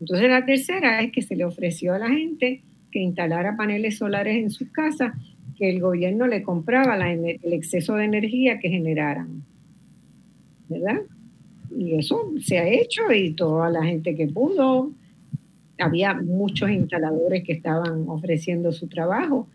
Entonces, 0.00 0.28
la 0.28 0.44
tercera 0.44 1.00
es 1.02 1.12
que 1.12 1.22
se 1.22 1.36
le 1.36 1.44
ofreció 1.44 1.94
a 1.94 1.98
la 1.98 2.08
gente 2.08 2.62
que 2.90 3.00
instalara 3.00 3.56
paneles 3.56 3.98
solares 3.98 4.36
en 4.36 4.50
sus 4.50 4.68
casas, 4.70 5.14
que 5.56 5.70
el 5.70 5.80
gobierno 5.80 6.26
le 6.26 6.42
compraba 6.42 6.96
el 7.10 7.52
exceso 7.52 7.94
de 7.94 8.04
energía 8.04 8.58
que 8.58 8.68
generaran. 8.68 9.44
¿Verdad? 10.68 11.02
y 11.76 11.94
eso 11.94 12.32
se 12.40 12.58
ha 12.58 12.68
hecho 12.68 13.12
y 13.12 13.32
toda 13.32 13.70
la 13.70 13.82
gente 13.84 14.14
que 14.14 14.28
pudo, 14.28 14.92
había 15.78 16.14
muchos 16.14 16.70
instaladores 16.70 17.42
que 17.44 17.52
estaban 17.52 18.04
ofreciendo 18.08 18.72
su 18.72 18.86
trabajo. 18.86 19.48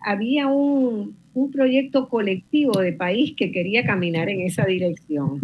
Había 0.00 0.48
un, 0.48 1.16
proyecto 1.50 2.08
colectivo 2.08 2.80
de 2.80 2.92
país 2.92 3.34
que 3.36 3.52
quería 3.52 3.84
caminar 3.84 4.28
en 4.28 4.40
esa 4.40 4.64
dirección. 4.64 5.40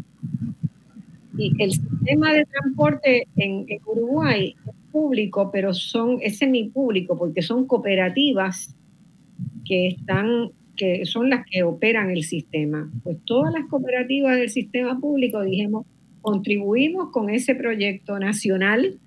Y 1.36 1.52
el 1.62 1.72
sistema 1.72 2.32
de 2.32 2.44
transporte 2.46 3.28
en, 3.36 3.66
Uruguay 3.86 4.56
es 4.66 4.74
público, 4.90 5.50
pero 5.52 5.72
son, 5.72 6.18
es 6.20 6.38
semipúblico 6.38 7.16
porque 7.16 7.42
son 7.42 7.66
cooperativas 7.66 8.74
que 9.64 9.88
están 9.88 10.50
que 10.78 11.04
son 11.06 11.28
las 11.28 11.44
que 11.44 11.64
operan 11.64 12.10
el 12.10 12.22
sistema. 12.22 12.90
Pues 13.02 13.18
todas 13.24 13.52
las 13.52 13.66
cooperativas 13.66 14.36
del 14.36 14.48
sistema 14.48 14.98
público 14.98 15.42
dijimos, 15.42 15.84
contribuimos 16.22 17.10
con 17.10 17.30
ese 17.30 17.54
proyecto 17.54 18.18
nacional 18.18 18.98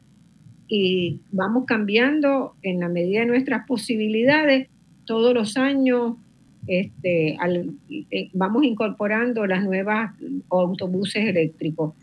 y 0.67 1.19
vamos 1.31 1.65
cambiando 1.65 2.55
en 2.61 2.79
la 2.79 2.89
medida 2.89 3.21
de 3.21 3.25
nuestras 3.25 3.65
posibilidades 3.67 4.69
todos 5.05 5.33
los 5.33 5.57
años. 5.57 6.17
Este, 6.67 7.37
eh, 7.89 8.29
vamos 8.33 8.63
incorporando 8.63 9.45
las 9.47 9.63
nuevas 9.63 10.13
autobuses 10.49 11.25
eléctricos. 11.25 11.93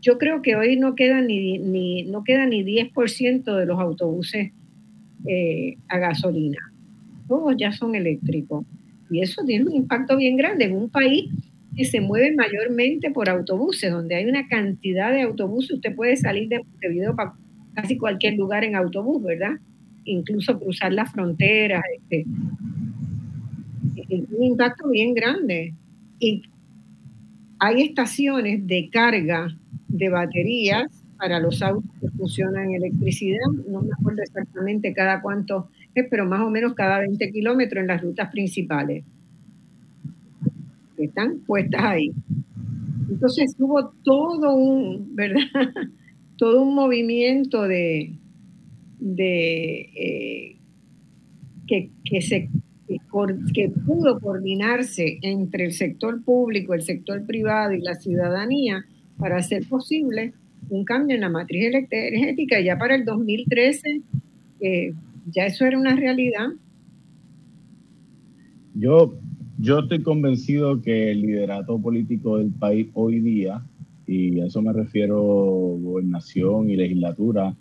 Yo 0.00 0.18
creo 0.18 0.42
que 0.42 0.56
hoy 0.56 0.76
no 0.76 0.94
queda 0.94 1.20
ni, 1.20 1.58
ni 1.58 2.04
no 2.04 2.24
queda 2.24 2.46
ni 2.46 2.62
10% 2.64 3.56
de 3.56 3.66
los 3.66 3.78
autobuses 3.80 4.52
eh, 5.26 5.76
a 5.88 5.98
gasolina. 5.98 6.58
Todos 7.26 7.56
ya 7.56 7.72
son 7.72 7.94
eléctricos. 7.94 8.64
Y 9.10 9.20
eso 9.20 9.44
tiene 9.44 9.64
un 9.64 9.74
impacto 9.74 10.16
bien 10.16 10.36
grande 10.36 10.66
en 10.66 10.76
un 10.76 10.90
país 10.90 11.30
que 11.76 11.84
se 11.84 12.00
mueve 12.00 12.34
mayormente 12.34 13.10
por 13.10 13.28
autobuses, 13.28 13.90
donde 13.90 14.16
hay 14.16 14.26
una 14.26 14.48
cantidad 14.48 15.12
de 15.12 15.22
autobuses. 15.22 15.72
Usted 15.72 15.94
puede 15.94 16.16
salir 16.16 16.48
de 16.48 16.58
Montevideo 16.58 17.14
para 17.14 17.34
casi 17.74 17.96
cualquier 17.96 18.34
lugar 18.34 18.64
en 18.64 18.74
autobús, 18.74 19.22
¿verdad? 19.22 19.52
Incluso 20.04 20.58
cruzar 20.58 20.92
las 20.92 21.12
fronteras. 21.12 21.82
Este, 21.96 22.24
un 24.08 24.42
impacto 24.42 24.88
bien 24.88 25.14
grande. 25.14 25.74
Y 26.18 26.42
hay 27.58 27.82
estaciones 27.82 28.66
de 28.66 28.88
carga 28.90 29.48
de 29.88 30.08
baterías 30.08 30.86
para 31.16 31.40
los 31.40 31.60
autos 31.62 31.90
que 32.00 32.08
funcionan 32.10 32.70
en 32.70 32.76
electricidad. 32.76 33.46
No 33.68 33.82
me 33.82 33.90
acuerdo 33.98 34.22
exactamente 34.22 34.92
cada 34.94 35.20
cuánto 35.20 35.68
es, 35.94 36.06
pero 36.08 36.26
más 36.26 36.40
o 36.40 36.50
menos 36.50 36.74
cada 36.74 37.00
20 37.00 37.32
kilómetros 37.32 37.82
en 37.82 37.88
las 37.88 38.02
rutas 38.02 38.30
principales. 38.30 39.04
Que 40.96 41.04
están 41.04 41.40
puestas 41.40 41.82
ahí. 41.82 42.12
Entonces 43.10 43.54
hubo 43.58 43.88
todo 44.04 44.54
un, 44.54 45.14
¿verdad? 45.14 45.42
todo 46.36 46.62
un 46.62 46.74
movimiento 46.74 47.62
de, 47.62 48.12
de 49.00 49.90
eh, 49.96 50.56
que, 51.66 52.20
se, 52.20 52.48
que, 53.54 53.68
pudo 53.86 54.18
coordinarse 54.18 55.18
entre 55.22 55.66
el 55.66 55.72
sector 55.72 56.22
público, 56.24 56.74
el 56.74 56.82
sector 56.82 57.24
privado 57.26 57.72
y 57.72 57.80
la 57.80 57.94
ciudadanía 57.94 58.84
para 59.18 59.36
hacer 59.36 59.66
posible 59.68 60.32
un 60.70 60.84
cambio 60.84 61.14
en 61.14 61.20
la 61.20 61.28
matriz 61.28 61.64
energética. 61.66 62.60
Ya 62.60 62.78
para 62.78 62.94
el 62.94 63.04
2013 63.04 64.00
eh, 64.60 64.92
ya 65.30 65.46
eso 65.46 65.66
era 65.66 65.78
una 65.78 65.94
realidad. 65.94 66.48
Yo, 68.74 69.18
yo 69.58 69.80
estoy 69.80 70.02
convencido 70.02 70.80
que 70.80 71.10
el 71.10 71.20
liderato 71.20 71.78
político 71.78 72.38
del 72.38 72.50
país 72.50 72.88
hoy 72.94 73.20
día 73.20 73.62
y 74.08 74.40
a 74.40 74.46
eso 74.46 74.62
me 74.62 74.72
refiero 74.72 75.20
gobernación 75.22 76.70
y 76.70 76.76
legislatura, 76.76 77.54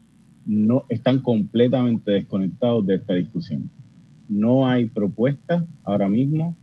no 0.46 0.86
están 0.88 1.20
completamente 1.20 2.12
desconectados 2.12 2.88
de 2.88 2.96
esta 2.96 3.16
discusión. 3.16 3.70
No 4.30 4.68
hay 4.68 4.86
propuesta 4.86 5.66
ahora 5.84 6.10
mismo 6.10 6.56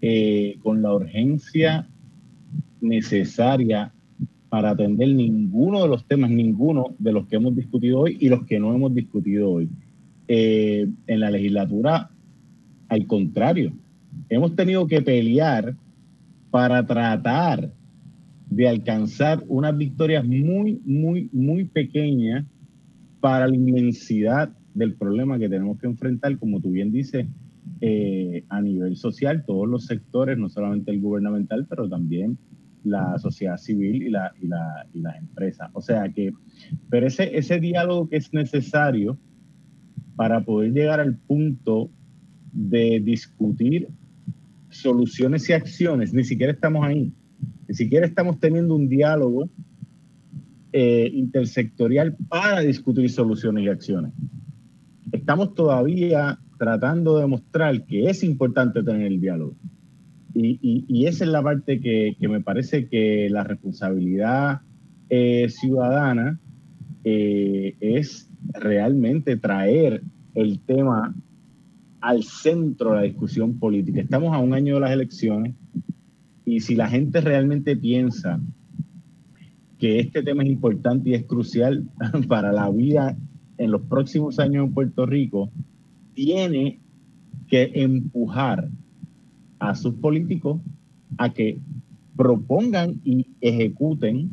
eh, 0.00 0.58
con 0.62 0.82
la 0.82 0.94
urgencia 0.94 1.88
necesaria 2.80 3.92
para 4.48 4.70
atender 4.70 5.08
ninguno 5.08 5.82
de 5.82 5.88
los 5.88 6.06
temas, 6.06 6.30
ninguno 6.30 6.94
de 6.98 7.12
los 7.12 7.26
que 7.26 7.36
hemos 7.36 7.56
discutido 7.56 8.00
hoy 8.00 8.16
y 8.20 8.28
los 8.28 8.44
que 8.44 8.60
no 8.60 8.74
hemos 8.74 8.94
discutido 8.94 9.50
hoy. 9.50 9.68
Eh, 10.28 10.88
en 11.06 11.20
la 11.20 11.30
legislatura, 11.30 12.10
al 12.88 13.06
contrario, 13.06 13.72
hemos 14.28 14.54
tenido 14.54 14.86
que 14.86 15.02
pelear 15.02 15.74
para 16.50 16.86
tratar 16.86 17.72
de 18.48 18.68
alcanzar 18.68 19.42
unas 19.48 19.76
victorias 19.76 20.24
muy, 20.24 20.80
muy, 20.84 21.28
muy 21.32 21.64
pequeñas 21.64 22.44
para 23.20 23.48
la 23.48 23.56
inmensidad 23.56 24.50
del 24.74 24.94
problema 24.94 25.38
que 25.38 25.48
tenemos 25.48 25.78
que 25.78 25.86
enfrentar, 25.86 26.38
como 26.38 26.60
tú 26.60 26.70
bien 26.70 26.92
dices, 26.92 27.26
eh, 27.80 28.44
a 28.48 28.60
nivel 28.60 28.96
social, 28.96 29.44
todos 29.46 29.68
los 29.68 29.86
sectores, 29.86 30.36
no 30.36 30.48
solamente 30.48 30.90
el 30.90 31.00
gubernamental, 31.00 31.66
pero 31.68 31.88
también 31.88 32.36
la 32.84 33.18
sociedad 33.18 33.56
civil 33.56 34.02
y, 34.02 34.10
la, 34.10 34.32
y, 34.40 34.46
la, 34.46 34.86
y 34.92 35.00
las 35.00 35.16
empresas. 35.16 35.70
O 35.72 35.80
sea 35.80 36.08
que, 36.10 36.32
pero 36.90 37.06
ese, 37.06 37.36
ese 37.36 37.58
diálogo 37.58 38.08
que 38.08 38.16
es 38.16 38.32
necesario 38.32 39.18
para 40.16 40.44
poder 40.44 40.72
llegar 40.72 41.00
al 41.00 41.16
punto 41.16 41.90
de 42.52 43.00
discutir 43.00 43.88
soluciones 44.70 45.48
y 45.48 45.52
acciones, 45.52 46.12
ni 46.12 46.24
siquiera 46.24 46.52
estamos 46.52 46.84
ahí. 46.84 47.12
Ni 47.68 47.74
siquiera 47.74 48.06
estamos 48.06 48.38
teniendo 48.38 48.74
un 48.74 48.88
diálogo 48.88 49.48
eh, 50.72 51.10
intersectorial 51.12 52.16
para 52.28 52.60
discutir 52.60 53.08
soluciones 53.10 53.64
y 53.64 53.68
acciones. 53.68 54.12
Estamos 55.12 55.54
todavía 55.54 56.38
tratando 56.58 57.16
de 57.16 57.22
demostrar 57.22 57.84
que 57.84 58.08
es 58.08 58.22
importante 58.24 58.82
tener 58.82 59.06
el 59.06 59.20
diálogo. 59.20 59.56
Y, 60.36 61.06
esa 61.06 61.24
es 61.24 61.30
la 61.30 61.42
parte 61.42 61.80
que, 61.80 62.16
me 62.28 62.40
parece 62.40 62.88
que 62.88 63.28
la 63.30 63.44
responsabilidad 63.44 64.62
eh, 65.08 65.48
ciudadana 65.48 66.40
eh, 67.04 67.76
es 67.78 68.28
realmente 68.52 69.36
traer 69.36 70.02
el 70.34 70.58
tema 70.60 71.14
al 72.00 72.24
centro 72.24 72.90
de 72.90 72.96
la 72.96 73.02
discusión 73.02 73.58
política. 73.58 74.00
Estamos 74.00 74.34
a 74.34 74.38
un 74.38 74.54
año 74.54 74.74
de 74.74 74.80
las 74.80 74.90
elecciones 74.90 75.54
y 76.44 76.60
si 76.60 76.74
la 76.74 76.88
gente 76.88 77.20
realmente 77.20 77.76
piensa 77.76 78.40
que 79.78 80.00
este 80.00 80.22
tema 80.22 80.42
es 80.42 80.50
importante 80.50 81.10
y 81.10 81.14
es 81.14 81.24
crucial 81.24 81.84
para 82.28 82.52
la 82.52 82.68
vida 82.70 83.16
en 83.58 83.70
los 83.70 83.82
próximos 83.82 84.38
años 84.38 84.66
en 84.66 84.74
Puerto 84.74 85.06
Rico, 85.06 85.50
tiene 86.14 86.78
que 87.48 87.70
empujar 87.74 88.68
a 89.58 89.74
sus 89.74 89.94
políticos 89.94 90.60
a 91.18 91.32
que 91.32 91.58
propongan 92.16 93.00
y 93.04 93.26
ejecuten 93.40 94.30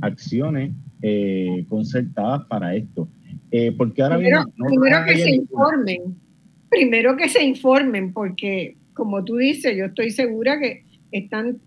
acciones 0.00 0.72
eh, 1.02 1.64
concertadas 1.68 2.44
para 2.46 2.74
esto. 2.74 3.08
Eh, 3.50 3.72
porque 3.72 4.02
ahora 4.02 4.16
primero, 4.16 4.44
primero 4.68 5.04
que 5.06 5.18
se 5.18 5.30
informen, 5.30 6.16
primero 6.68 7.16
que 7.16 7.28
se 7.28 7.44
informen, 7.44 8.12
porque 8.12 8.76
como 8.94 9.24
tú 9.24 9.36
dices, 9.36 9.76
yo 9.76 9.86
estoy 9.86 10.10
segura 10.10 10.58
que 10.60 10.84
están 11.10 11.58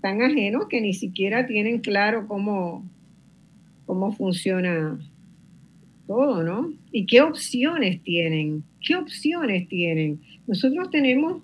tan 0.00 0.22
ajenos 0.22 0.66
que 0.68 0.80
ni 0.80 0.94
siquiera 0.94 1.46
tienen 1.46 1.80
claro 1.80 2.26
cómo, 2.26 2.88
cómo 3.86 4.12
funciona 4.12 4.98
todo, 6.10 6.42
¿no? 6.42 6.72
¿Y 6.90 7.06
qué 7.06 7.20
opciones 7.20 8.02
tienen? 8.02 8.64
¿Qué 8.84 8.96
opciones 8.96 9.68
tienen? 9.68 10.20
Nosotros 10.44 10.90
tenemos, 10.90 11.40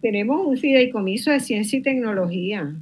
tenemos 0.00 0.46
un 0.46 0.56
fideicomiso 0.56 1.32
de 1.32 1.40
ciencia 1.40 1.76
y 1.76 1.82
tecnología. 1.82 2.72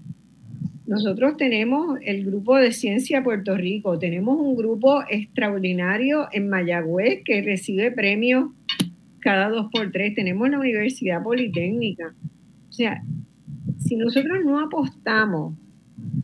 Nosotros 0.87 1.39
tenemos 1.39 1.99
el 2.03 2.27
grupo 2.27 2.57
de 2.57 2.73
ciencia 2.73 3.25
Puerto 3.25 3.57
Rico, 3.57 3.99
tenemos 3.99 4.39
un 4.39 4.55
grupo 4.55 5.03
extraordinario 5.09 6.29
en 6.31 6.51
Mayagüez 6.51 7.23
que 7.25 7.41
recibe 7.41 7.91
premios 7.91 8.51
cada 9.21 9.49
dos 9.49 9.71
por 9.73 9.91
tres, 9.91 10.15
tenemos 10.15 10.51
la 10.51 10.61
Universidad 10.61 11.23
Politécnica. 11.23 12.15
O 12.69 12.73
sea, 12.73 13.03
si 13.79 13.97
nosotros 13.97 14.45
no 14.45 14.61
apostamos 14.61 15.55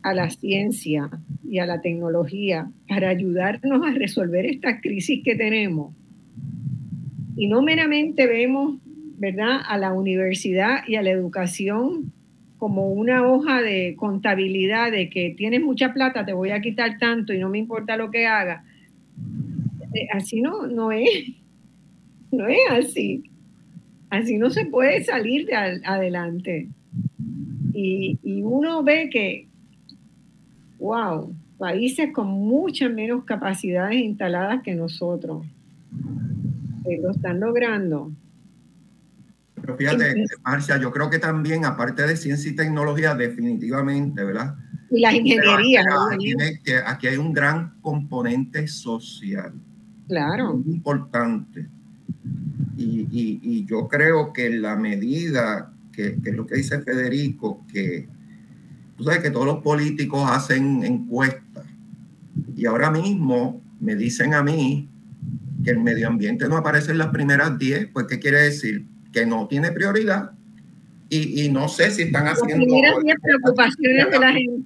a 0.03 0.13
la 0.13 0.29
ciencia 0.29 1.09
y 1.53 1.59
a 1.59 1.67
la 1.67 1.81
tecnología 1.81 2.67
para 2.89 3.09
ayudarnos 3.09 3.85
a 3.85 3.91
resolver 3.91 4.43
esta 4.43 4.81
crisis 4.81 5.23
que 5.23 5.35
tenemos, 5.35 5.93
y 7.35 7.45
no 7.45 7.61
meramente 7.61 8.25
vemos, 8.25 8.79
¿verdad?, 9.19 9.61
a 9.67 9.77
la 9.77 9.93
universidad 9.93 10.79
y 10.87 10.95
a 10.95 11.03
la 11.03 11.11
educación 11.11 12.11
como 12.57 12.87
una 12.91 13.27
hoja 13.27 13.61
de 13.61 13.93
contabilidad 13.95 14.91
de 14.91 15.11
que 15.11 15.35
tienes 15.37 15.61
mucha 15.61 15.93
plata, 15.93 16.25
te 16.25 16.33
voy 16.33 16.49
a 16.49 16.59
quitar 16.59 16.97
tanto 16.97 17.33
y 17.33 17.37
no 17.37 17.49
me 17.49 17.59
importa 17.59 17.97
lo 17.97 18.09
que 18.09 18.25
haga. 18.25 18.63
Eh, 19.93 20.07
así 20.11 20.41
no, 20.41 20.65
no 20.65 20.91
es, 20.91 21.07
no 22.31 22.47
es 22.47 22.61
así. 22.71 23.29
Así 24.09 24.39
no 24.39 24.49
se 24.49 24.65
puede 24.65 25.03
salir 25.03 25.45
de 25.45 25.55
adelante. 25.55 26.67
Y, 27.75 28.17
uno 28.41 28.81
ve 28.81 29.09
que 29.11 29.47
wow, 30.79 31.33
países 31.57 32.11
con 32.13 32.27
muchas 32.27 32.91
menos 32.91 33.23
capacidades 33.25 33.95
instaladas 33.95 34.61
que 34.63 34.75
nosotros 34.75 35.45
eh, 36.85 36.99
lo 37.01 37.11
están 37.11 37.39
logrando. 37.39 38.11
Pero 39.55 39.77
fíjate, 39.77 40.25
Marcia, 40.43 40.77
yo 40.77 40.91
creo 40.91 41.09
que 41.09 41.19
también, 41.19 41.63
aparte 41.63 42.05
de 42.05 42.17
ciencia 42.17 42.51
y 42.51 42.55
tecnología, 42.55 43.15
definitivamente, 43.15 44.23
¿verdad? 44.23 44.55
Y 44.91 44.99
la 44.99 45.15
ingeniería. 45.15 45.81
Aquí, 46.11 46.33
aquí, 46.85 47.07
hay 47.07 47.17
un 47.17 47.31
gran 47.31 47.79
componente 47.81 48.67
social. 48.67 49.53
Claro. 50.09 50.55
Muy 50.55 50.75
importante. 50.75 51.69
Y, 52.75 53.07
y, 53.09 53.39
y, 53.41 53.65
yo 53.65 53.87
creo 53.87 54.33
que 54.33 54.49
la 54.49 54.75
medida, 54.75 55.71
que, 55.93 56.17
que, 56.21 56.31
es 56.31 56.35
lo 56.35 56.45
que 56.45 56.55
dice 56.55 56.81
Federico, 56.81 57.65
que 57.71 58.09
tú 58.97 59.03
sabes 59.03 59.21
que 59.21 59.31
todos 59.31 59.45
los 59.45 59.59
políticos 59.59 60.29
hacen 60.29 60.83
encuestas. 60.83 61.65
Y 62.55 62.65
ahora 62.65 62.91
mismo 62.91 63.61
me 63.79 63.95
dicen 63.95 64.33
a 64.33 64.43
mí 64.43 64.89
que 65.63 65.71
el 65.71 65.79
medio 65.79 66.07
ambiente 66.07 66.47
no 66.47 66.57
aparece 66.57 66.91
en 66.91 66.97
las 66.97 67.07
primeras 67.07 67.57
10, 67.57 67.89
pues 67.93 68.07
¿qué 68.07 68.19
quiere 68.19 68.39
decir? 68.41 68.85
Que 69.11 69.25
no 69.25 69.47
tiene 69.47 69.71
prioridad. 69.71 70.31
Y, 71.09 71.45
y 71.45 71.49
no 71.49 71.69
sé 71.69 71.91
si 71.91 72.03
están 72.03 72.27
haciendo... 72.27 72.65
Las 73.03 73.15
preocupaciones 73.21 74.11
de 74.11 74.19
la 74.19 74.31
gente. 74.31 74.63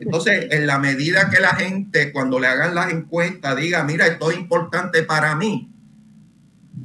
Entonces, 0.00 0.48
en 0.50 0.66
la 0.66 0.78
medida 0.78 1.30
que 1.30 1.40
la 1.40 1.54
gente, 1.54 2.12
cuando 2.12 2.38
le 2.38 2.46
hagan 2.46 2.74
las 2.74 2.92
encuestas, 2.92 3.56
diga, 3.56 3.84
mira, 3.84 4.06
esto 4.06 4.30
es 4.30 4.38
importante 4.38 5.02
para 5.02 5.36
mí, 5.36 5.70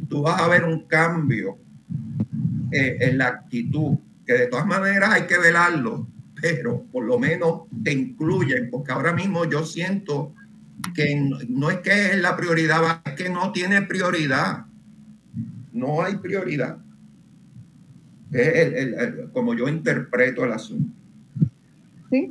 tú 0.09 0.21
vas 0.21 0.39
a 0.41 0.47
ver 0.47 0.63
un 0.63 0.87
cambio 0.87 1.57
eh, 2.71 2.97
en 3.01 3.17
la 3.17 3.27
actitud, 3.27 3.97
que 4.29 4.37
de 4.37 4.45
todas 4.45 4.67
maneras 4.67 5.09
hay 5.09 5.23
que 5.23 5.39
velarlo, 5.39 6.07
pero 6.39 6.83
por 6.91 7.03
lo 7.03 7.17
menos 7.17 7.63
te 7.83 7.91
incluyen, 7.91 8.69
porque 8.69 8.91
ahora 8.91 9.11
mismo 9.11 9.49
yo 9.49 9.65
siento 9.65 10.35
que 10.93 11.19
no, 11.49 11.71
es 11.71 11.77
que 11.79 12.11
es 12.11 12.21
la 12.21 12.37
prioridad, 12.37 13.01
es 13.07 13.13
que 13.13 13.27
no 13.27 13.51
tiene 13.51 13.81
prioridad. 13.81 14.67
No 15.73 16.03
hay 16.03 16.17
prioridad. 16.17 16.77
Es 18.31 18.85
como 19.33 19.55
yo 19.55 19.67
interpreto 19.67 20.45
el 20.45 20.53
asunto. 20.53 20.93
Sí. 22.11 22.29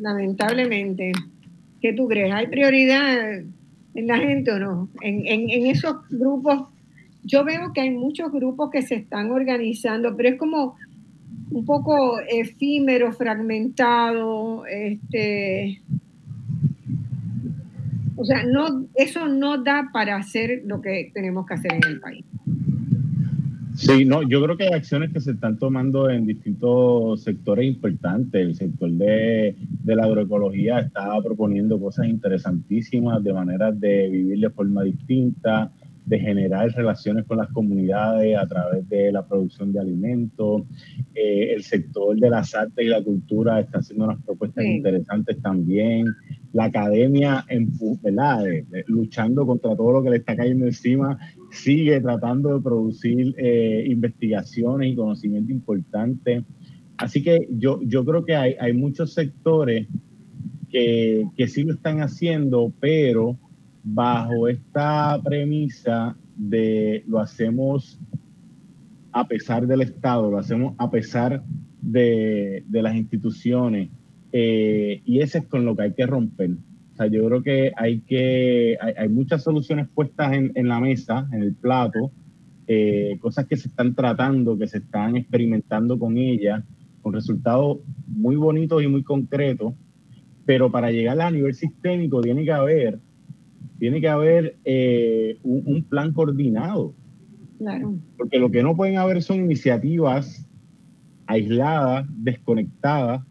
Lamentablemente. 0.00 1.12
¿Qué 1.80 1.94
tú 1.94 2.08
crees? 2.08 2.34
¿Hay 2.34 2.48
prioridad 2.48 3.38
en 3.94 4.06
la 4.06 4.18
gente 4.18 4.52
o 4.52 4.58
no? 4.58 4.90
En, 5.00 5.26
en 5.26 5.66
esos 5.66 5.96
grupos, 6.10 6.68
yo 7.24 7.44
veo 7.44 7.72
que 7.72 7.82
hay 7.82 7.90
muchos 7.90 8.32
grupos 8.32 8.70
que 8.70 8.82
se 8.82 8.96
están 8.96 9.30
organizando, 9.30 10.16
pero 10.16 10.30
es 10.30 10.38
como 10.38 10.76
un 11.50 11.64
poco 11.64 12.20
efímero, 12.20 13.12
fragmentado, 13.12 14.64
este, 14.66 15.82
o 18.16 18.24
sea, 18.24 18.44
no, 18.44 18.86
eso 18.94 19.28
no 19.28 19.62
da 19.62 19.88
para 19.92 20.16
hacer 20.16 20.62
lo 20.66 20.80
que 20.80 21.10
tenemos 21.14 21.46
que 21.46 21.54
hacer 21.54 21.72
en 21.72 21.84
el 21.84 22.00
país. 22.00 22.24
Sí, 23.74 24.04
no, 24.04 24.22
yo 24.22 24.42
creo 24.42 24.58
que 24.58 24.64
hay 24.64 24.74
acciones 24.74 25.10
que 25.10 25.20
se 25.20 25.30
están 25.30 25.58
tomando 25.58 26.10
en 26.10 26.26
distintos 26.26 27.22
sectores 27.22 27.66
importantes. 27.66 28.38
El 28.38 28.54
sector 28.54 28.90
de, 28.90 29.56
de 29.84 29.96
la 29.96 30.04
agroecología 30.04 30.80
está 30.80 31.18
proponiendo 31.22 31.80
cosas 31.80 32.08
interesantísimas 32.08 33.24
de 33.24 33.32
maneras 33.32 33.80
de 33.80 34.10
vivir 34.10 34.40
de 34.40 34.50
forma 34.50 34.82
distinta, 34.82 35.72
de 36.04 36.18
generar 36.18 36.70
relaciones 36.70 37.24
con 37.24 37.38
las 37.38 37.48
comunidades 37.48 38.36
a 38.36 38.46
través 38.46 38.88
de 38.88 39.12
la 39.12 39.26
producción 39.26 39.72
de 39.72 39.80
alimentos. 39.80 40.62
Eh, 41.14 41.52
el 41.54 41.62
sector 41.62 42.18
de 42.18 42.30
las 42.30 42.54
artes 42.54 42.84
y 42.84 42.88
la 42.88 43.02
cultura 43.02 43.60
está 43.60 43.78
haciendo 43.78 44.06
unas 44.06 44.22
propuestas 44.22 44.64
interesantes 44.64 45.40
también. 45.40 46.06
La 46.52 46.64
academia, 46.64 47.44
en, 47.48 47.72
¿verdad? 48.02 48.44
luchando 48.86 49.46
contra 49.46 49.76
todo 49.76 49.92
lo 49.92 50.02
que 50.02 50.10
le 50.10 50.16
está 50.16 50.34
cayendo 50.34 50.66
encima, 50.66 51.18
sigue 51.50 52.00
tratando 52.00 52.56
de 52.56 52.62
producir 52.62 53.34
eh, 53.38 53.84
investigaciones 53.86 54.92
y 54.92 54.96
conocimiento 54.96 55.52
importante. 55.52 56.44
Así 56.96 57.22
que 57.22 57.46
yo, 57.50 57.80
yo 57.82 58.04
creo 58.04 58.24
que 58.24 58.34
hay, 58.34 58.56
hay 58.58 58.72
muchos 58.72 59.14
sectores 59.14 59.86
que, 60.68 61.24
que 61.36 61.48
sí 61.48 61.62
lo 61.62 61.74
están 61.74 62.00
haciendo, 62.00 62.72
pero 62.80 63.38
bajo 63.82 64.48
esta 64.48 65.20
premisa 65.22 66.16
de 66.36 67.04
lo 67.06 67.18
hacemos 67.18 67.98
a 69.12 69.26
pesar 69.26 69.66
del 69.66 69.82
Estado, 69.82 70.30
lo 70.30 70.38
hacemos 70.38 70.74
a 70.78 70.90
pesar 70.90 71.42
de, 71.80 72.64
las 72.70 72.94
instituciones, 72.94 73.90
eh, 74.32 75.02
y 75.04 75.20
ese 75.20 75.38
es 75.38 75.46
con 75.46 75.64
lo 75.64 75.74
que 75.74 75.82
hay 75.82 75.94
que 75.94 76.06
romper. 76.06 76.50
O 76.92 76.96
sea, 76.96 77.06
yo 77.06 77.26
creo 77.26 77.42
que 77.42 77.72
hay 77.76 78.00
que, 78.00 78.78
hay, 78.80 79.08
muchas 79.08 79.42
soluciones 79.42 79.88
puestas 79.88 80.32
en, 80.32 80.68
la 80.68 80.80
mesa, 80.80 81.28
en 81.32 81.42
el 81.42 81.54
plato, 81.54 82.12
eh, 82.66 83.18
cosas 83.20 83.46
que 83.46 83.56
se 83.56 83.68
están 83.68 83.94
tratando, 83.94 84.56
que 84.56 84.68
se 84.68 84.78
están 84.78 85.16
experimentando 85.16 85.98
con 85.98 86.16
ellas, 86.18 86.62
con 87.02 87.12
resultados 87.12 87.78
muy 88.06 88.36
bonitos 88.36 88.82
y 88.82 88.86
muy 88.86 89.02
concretos, 89.02 89.74
pero 90.44 90.70
para 90.70 90.90
llegar 90.90 91.20
a 91.20 91.30
nivel 91.30 91.54
sistémico 91.54 92.20
tiene 92.20 92.44
que 92.44 92.52
haber 92.52 93.00
tiene 93.78 94.00
que 94.00 94.08
haber 94.08 94.56
eh, 94.64 95.38
un, 95.42 95.82
plan 95.84 96.12
coordinado. 96.12 96.94
Claro. 97.58 97.98
Porque 98.16 98.38
lo 98.38 98.50
que 98.50 98.62
no 98.62 98.76
pueden 98.76 98.98
haber 98.98 99.22
son 99.22 99.38
iniciativas 99.38 100.46
aisladas, 101.26 102.06
desconectadas, 102.08 103.22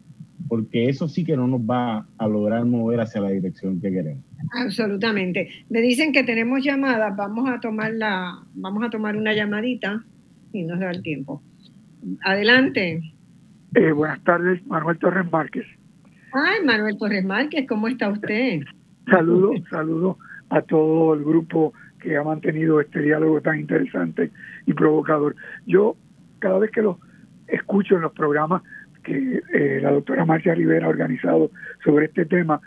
porque 0.48 0.88
eso 0.88 1.08
sí 1.08 1.24
que 1.24 1.36
no 1.36 1.46
nos 1.46 1.60
va 1.60 2.06
a 2.18 2.26
lograr 2.26 2.64
mover 2.64 3.00
hacia 3.00 3.20
la 3.20 3.30
dirección 3.30 3.80
que 3.80 3.90
queremos. 3.92 4.24
Absolutamente. 4.52 5.48
Me 5.68 5.80
dicen 5.80 6.12
que 6.12 6.24
tenemos 6.24 6.64
llamadas, 6.64 7.14
vamos 7.16 7.48
a 7.48 7.60
tomar 7.60 7.92
la, 7.92 8.42
vamos 8.54 8.82
a 8.82 8.90
tomar 8.90 9.16
una 9.16 9.34
llamadita 9.34 10.04
y 10.52 10.62
nos 10.64 10.80
da 10.80 10.90
el 10.90 11.02
tiempo. 11.02 11.42
Adelante. 12.24 13.02
Eh, 13.74 13.92
buenas 13.92 14.22
tardes, 14.24 14.64
Manuel 14.66 14.98
Torres 14.98 15.30
Márquez. 15.30 15.66
Ay, 16.32 16.64
Manuel 16.64 16.96
Torres 16.98 17.24
Márquez, 17.24 17.66
¿cómo 17.68 17.88
está 17.88 18.08
usted? 18.08 18.62
Saludos, 19.08 19.56
saludos 19.70 20.16
a 20.50 20.62
todo 20.62 21.14
el 21.14 21.24
grupo 21.24 21.72
que 22.00 22.16
ha 22.16 22.22
mantenido 22.22 22.80
este 22.80 23.00
diálogo 23.00 23.40
tan 23.40 23.60
interesante 23.60 24.30
y 24.66 24.72
provocador. 24.72 25.36
Yo, 25.66 25.96
cada 26.38 26.58
vez 26.58 26.70
que 26.70 26.82
lo 26.82 26.98
escucho 27.46 27.96
en 27.96 28.02
los 28.02 28.12
programas 28.12 28.62
que 29.02 29.42
eh, 29.52 29.80
la 29.82 29.92
doctora 29.92 30.24
Marcia 30.24 30.54
Rivera 30.54 30.86
ha 30.86 30.90
organizado 30.90 31.50
sobre 31.84 32.06
este 32.06 32.24
tema, 32.24 32.60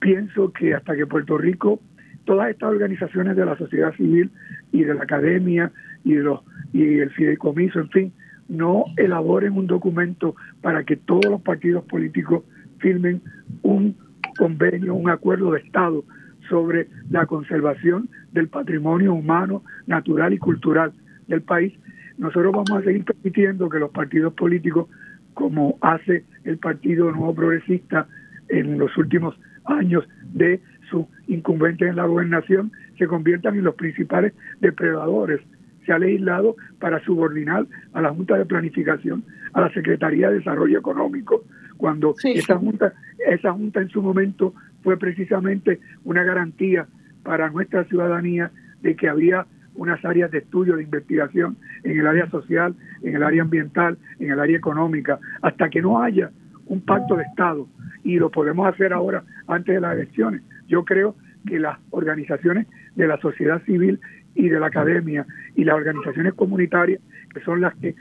pienso 0.00 0.52
que 0.52 0.74
hasta 0.74 0.96
que 0.96 1.06
Puerto 1.06 1.38
Rico, 1.38 1.80
todas 2.24 2.50
estas 2.50 2.70
organizaciones 2.70 3.36
de 3.36 3.44
la 3.44 3.56
sociedad 3.56 3.94
civil 3.94 4.30
y 4.72 4.84
de 4.84 4.94
la 4.94 5.04
academia 5.04 5.72
y 6.04 6.14
de 6.14 6.22
los 6.22 6.40
y 6.72 6.98
el 6.98 7.10
fideicomiso, 7.10 7.80
en 7.80 7.90
fin, 7.90 8.12
no 8.48 8.84
elaboren 8.96 9.52
un 9.52 9.66
documento 9.66 10.34
para 10.60 10.84
que 10.84 10.96
todos 10.96 11.24
los 11.26 11.40
partidos 11.40 11.84
políticos 11.84 12.44
firmen 12.78 13.22
un 13.62 13.96
convenio, 14.36 14.94
un 14.94 15.10
acuerdo 15.10 15.52
de 15.52 15.60
Estado 15.60 16.04
sobre 16.48 16.88
la 17.10 17.26
conservación 17.26 18.08
del 18.32 18.48
patrimonio 18.48 19.14
humano, 19.14 19.62
natural 19.86 20.32
y 20.32 20.38
cultural 20.38 20.92
del 21.26 21.42
país, 21.42 21.72
nosotros 22.18 22.52
vamos 22.52 22.70
a 22.70 22.82
seguir 22.82 23.04
permitiendo 23.04 23.68
que 23.68 23.78
los 23.78 23.90
partidos 23.90 24.32
políticos, 24.34 24.88
como 25.34 25.76
hace 25.80 26.24
el 26.44 26.58
Partido 26.58 27.10
Nuevo 27.10 27.34
Progresista 27.34 28.06
en 28.48 28.78
los 28.78 28.96
últimos 28.96 29.38
años 29.64 30.04
de 30.32 30.60
su 30.88 31.06
incumbencia 31.26 31.88
en 31.88 31.96
la 31.96 32.06
gobernación, 32.06 32.72
se 32.96 33.06
conviertan 33.06 33.56
en 33.56 33.64
los 33.64 33.74
principales 33.74 34.32
depredadores. 34.60 35.40
Se 35.84 35.92
ha 35.92 35.98
legislado 35.98 36.56
para 36.78 37.00
subordinar 37.04 37.66
a 37.92 38.00
la 38.00 38.10
Junta 38.10 38.36
de 38.38 38.46
Planificación, 38.46 39.24
a 39.52 39.60
la 39.60 39.72
Secretaría 39.72 40.30
de 40.30 40.38
Desarrollo 40.38 40.78
Económico, 40.78 41.44
cuando 41.76 42.14
esa 42.24 42.56
junta, 42.56 42.92
esa 43.26 43.52
junta 43.52 43.80
en 43.80 43.88
su 43.88 44.02
momento 44.02 44.54
fue 44.82 44.96
precisamente 44.96 45.80
una 46.04 46.22
garantía 46.22 46.86
para 47.22 47.50
nuestra 47.50 47.84
ciudadanía 47.84 48.50
de 48.82 48.94
que 48.94 49.08
había 49.08 49.46
unas 49.74 50.02
áreas 50.04 50.30
de 50.30 50.38
estudio, 50.38 50.76
de 50.76 50.84
investigación 50.84 51.56
en 51.84 51.98
el 51.98 52.06
área 52.06 52.28
social, 52.30 52.74
en 53.02 53.16
el 53.16 53.22
área 53.22 53.42
ambiental, 53.42 53.98
en 54.18 54.30
el 54.30 54.40
área 54.40 54.56
económica, 54.56 55.18
hasta 55.42 55.68
que 55.68 55.82
no 55.82 56.02
haya 56.02 56.30
un 56.66 56.80
pacto 56.80 57.16
de 57.16 57.24
Estado. 57.24 57.68
Y 58.02 58.18
lo 58.18 58.30
podemos 58.30 58.66
hacer 58.66 58.92
ahora 58.92 59.22
antes 59.46 59.74
de 59.74 59.80
las 59.80 59.94
elecciones. 59.94 60.42
Yo 60.68 60.84
creo 60.84 61.14
que 61.46 61.58
las 61.58 61.78
organizaciones 61.90 62.66
de 62.94 63.06
la 63.06 63.18
sociedad 63.18 63.62
civil 63.64 64.00
y 64.34 64.48
de 64.48 64.60
la 64.60 64.66
academia 64.66 65.26
y 65.54 65.64
las 65.64 65.76
organizaciones 65.76 66.34
comunitarias, 66.34 67.00
que 67.32 67.40
son 67.40 67.60
las 67.60 67.74
que 67.76 67.94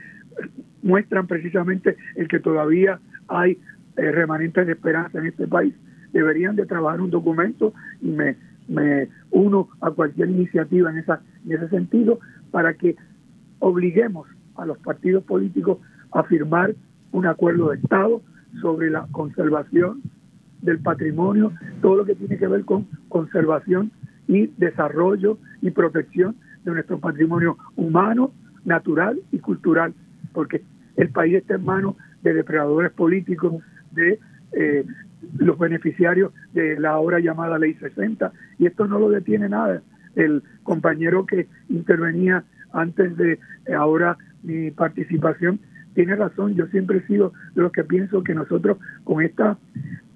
muestran 0.83 1.27
precisamente 1.27 1.97
el 2.15 2.27
que 2.27 2.39
todavía 2.39 2.99
hay 3.27 3.57
eh, 3.97 4.11
remanentes 4.11 4.65
de 4.65 4.73
esperanza 4.73 5.19
en 5.19 5.27
este 5.27 5.47
país, 5.47 5.73
deberían 6.11 6.55
de 6.55 6.65
trabajar 6.65 7.01
un 7.01 7.11
documento 7.11 7.73
y 8.01 8.09
me, 8.09 8.37
uno 9.31 9.69
a 9.81 9.91
cualquier 9.91 10.29
iniciativa 10.29 10.89
en, 10.89 10.97
esa, 10.97 11.21
en 11.45 11.51
ese 11.53 11.69
sentido 11.69 12.19
para 12.51 12.73
que 12.73 12.95
obliguemos 13.59 14.27
a 14.55 14.65
los 14.65 14.77
partidos 14.79 15.23
políticos 15.23 15.79
a 16.11 16.23
firmar 16.23 16.73
un 17.11 17.25
acuerdo 17.25 17.69
de 17.69 17.77
Estado 17.77 18.21
sobre 18.61 18.89
la 18.89 19.07
conservación 19.11 20.01
del 20.61 20.79
patrimonio, 20.79 21.51
todo 21.81 21.97
lo 21.97 22.05
que 22.05 22.15
tiene 22.15 22.37
que 22.37 22.47
ver 22.47 22.65
con 22.65 22.87
conservación 23.09 23.91
y 24.27 24.47
desarrollo 24.57 25.37
y 25.61 25.71
protección 25.71 26.35
de 26.63 26.71
nuestro 26.71 26.99
patrimonio 26.99 27.57
humano, 27.75 28.31
natural 28.63 29.19
y 29.31 29.39
cultural, 29.39 29.93
porque 30.33 30.63
el 30.95 31.09
país 31.09 31.35
está 31.35 31.55
en 31.55 31.65
manos 31.65 31.95
de 32.25 32.33
depredadores 32.33 32.91
políticos, 32.91 33.63
de 33.91 34.19
eh, 34.51 34.83
los 35.37 35.57
beneficiarios 35.57 36.33
de 36.53 36.79
la 36.79 36.89
ahora 36.89 37.19
llamada 37.19 37.59
Ley 37.59 37.75
60, 37.75 38.33
y 38.57 38.65
esto 38.65 38.87
no 38.87 38.99
lo 38.99 39.09
detiene 39.09 39.47
nada. 39.47 39.81
El 40.15 40.43
compañero 40.63 41.25
que 41.25 41.47
intervenía 41.69 42.43
antes 42.73 43.15
de 43.15 43.39
ahora 43.77 44.17
mi 44.43 44.71
participación 44.71 45.59
tiene 45.93 46.15
razón, 46.15 46.55
yo 46.55 46.67
siempre 46.67 46.97
he 46.97 47.07
sido 47.07 47.31
de 47.53 47.61
los 47.61 47.71
que 47.71 47.83
pienso 47.83 48.23
que 48.23 48.33
nosotros 48.33 48.77
con 49.03 49.23
esta 49.23 49.57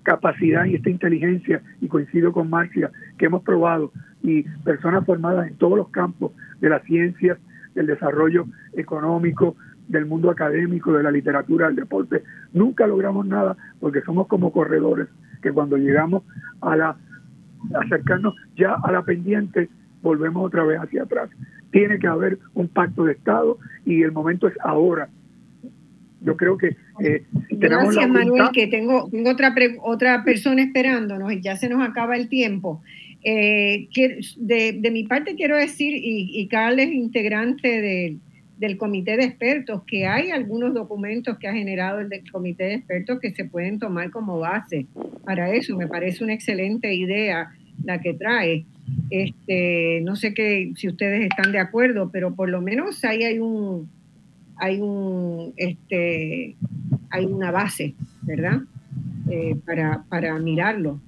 capacidad 0.04 0.66
y 0.66 0.76
esta 0.76 0.90
inteligencia, 0.90 1.62
y 1.80 1.88
coincido 1.88 2.34
con 2.34 2.50
Marcia, 2.50 2.90
que 3.18 3.28
hemos 3.28 3.44
probado, 3.44 3.92
y 4.24 4.44
personas 4.64 5.06
formadas 5.06 5.48
en 5.48 5.56
todos 5.56 5.78
los 5.78 5.90
campos 5.90 6.32
de 6.60 6.70
las 6.70 6.84
ciencias, 6.84 7.38
del 7.76 7.86
desarrollo 7.86 8.46
económico, 8.74 9.56
del 9.90 10.06
mundo 10.06 10.30
académico, 10.30 10.94
de 10.94 11.04
la 11.04 11.12
literatura, 11.12 11.68
del 11.68 11.76
deporte, 11.76 12.24
nunca 12.54 12.88
logramos 12.88 13.26
nada 13.26 13.58
porque 13.80 14.02
somos 14.02 14.28
como 14.28 14.52
corredores 14.52 15.08
que 15.42 15.52
cuando 15.52 15.78
llegamos 15.78 16.24
a 16.62 16.76
la 16.76 16.98
acercarnos 17.74 18.36
ya 18.56 18.76
a 18.82 18.92
la 18.92 19.04
pendiente 19.04 19.68
volvemos 20.02 20.46
otra 20.46 20.64
vez 20.64 20.80
hacia 20.80 21.04
atrás. 21.04 21.30
Tiene 21.72 22.00
que 22.00 22.08
haber 22.08 22.40
un 22.54 22.68
pacto 22.68 23.04
de 23.04 23.14
Estado 23.14 23.58
y 23.86 24.02
el 24.02 24.12
momento 24.12 24.48
es 24.48 24.54
ahora. 24.64 25.10
Yo 26.22 26.38
creo 26.38 26.58
que 26.58 26.76
eh, 27.02 27.24
Gracias, 27.50 28.10
Manuel, 28.10 28.50
que 28.54 28.68
tengo, 28.68 29.10
tengo 29.10 29.32
otra, 29.32 29.54
otra 29.82 30.24
persona 30.24 30.62
esperándonos 30.62 31.32
y 31.34 31.42
ya 31.42 31.56
se 31.56 31.68
nos 31.68 31.82
acaba 31.82 32.16
el 32.16 32.30
tiempo. 32.30 32.82
Eh, 33.24 33.90
de, 34.38 34.78
de, 34.80 34.92
mi 34.92 35.04
parte 35.04 35.36
quiero 35.36 35.58
decir, 35.58 35.94
y, 35.94 36.40
y 36.40 36.48
Carl 36.48 36.80
es 36.80 36.92
integrante 36.92 37.68
de, 37.68 38.18
del 38.60 38.78
comité 38.78 39.16
de 39.16 39.24
expertos, 39.24 39.84
que 39.86 40.06
hay 40.06 40.32
algunos 40.32 40.74
documentos 40.74 41.38
que 41.38 41.48
ha 41.48 41.54
generado 41.54 42.02
el 42.02 42.10
comité 42.30 42.66
de 42.66 42.74
expertos 42.76 43.20
que 43.22 43.32
se 43.32 43.46
pueden 43.46 43.80
tomar 43.80 44.12
como 44.12 44.38
base 44.38 44.86
para 45.24 45.50
eso. 45.54 45.78
Me 45.78 45.88
parece 45.88 46.26
una 46.26 46.34
excelente 46.34 46.94
idea 46.94 47.52
la 47.86 48.02
que 48.02 48.14
trae. 48.14 48.66
Este, 49.10 50.02
no 50.04 50.18
sé 50.18 50.34
que, 50.34 50.74
si 50.76 50.90
ustedes 50.90 51.26
están 51.30 51.54
de 51.54 51.60
acuerdo, 51.60 52.10
pero 52.12 52.36
por 52.36 52.50
lo 52.50 52.62
menos 52.62 53.04
ahí 53.06 53.24
hay 53.24 53.40
un, 53.40 53.90
hay 54.58 54.82
un, 54.82 55.54
este, 55.56 56.58
hay 57.12 57.26
una 57.26 57.52
base, 57.52 57.96
¿verdad? 58.24 58.60
Eh, 59.30 59.56
para, 59.66 60.04
para 60.10 60.38
mirarlo. 60.38 61.00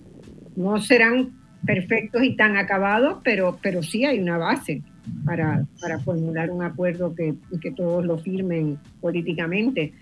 No 0.55 0.79
serán 0.79 1.31
perfectos 1.65 2.23
y 2.23 2.37
tan 2.37 2.55
acabados, 2.55 3.19
pero, 3.25 3.59
pero 3.61 3.83
sí 3.83 4.05
hay 4.05 4.19
una 4.19 4.37
base 4.37 4.81
para, 5.25 5.65
para 5.81 5.99
formular 5.99 6.49
un 6.49 6.63
acuerdo 6.63 7.13
que, 7.15 7.35
que 7.61 7.71
todos 7.71 8.05
lo 8.05 8.17
firmen 8.17 8.77
políticamente. 8.99 9.93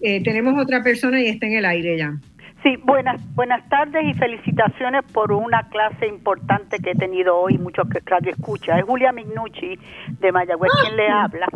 Eh, 0.00 0.22
tenemos 0.22 0.60
otra 0.60 0.82
persona 0.82 1.20
y 1.20 1.26
está 1.26 1.46
en 1.46 1.54
el 1.54 1.64
aire 1.64 1.98
ya. 1.98 2.18
Sí, 2.62 2.76
buenas, 2.84 3.20
buenas 3.34 3.68
tardes 3.68 4.04
y 4.04 4.14
felicitaciones 4.14 5.04
por 5.12 5.30
una 5.32 5.68
clase 5.68 6.08
importante 6.08 6.78
que 6.78 6.90
he 6.90 6.94
tenido 6.94 7.36
hoy, 7.36 7.56
muchos 7.56 7.88
que 7.88 8.00
radio 8.04 8.32
escucha. 8.32 8.78
Es 8.78 8.84
Julia 8.84 9.12
Mignucci 9.12 9.78
de 10.20 10.32
Mayagüez 10.32 10.72
quien 10.82 10.96
le 10.96 11.08
habla. 11.08 11.46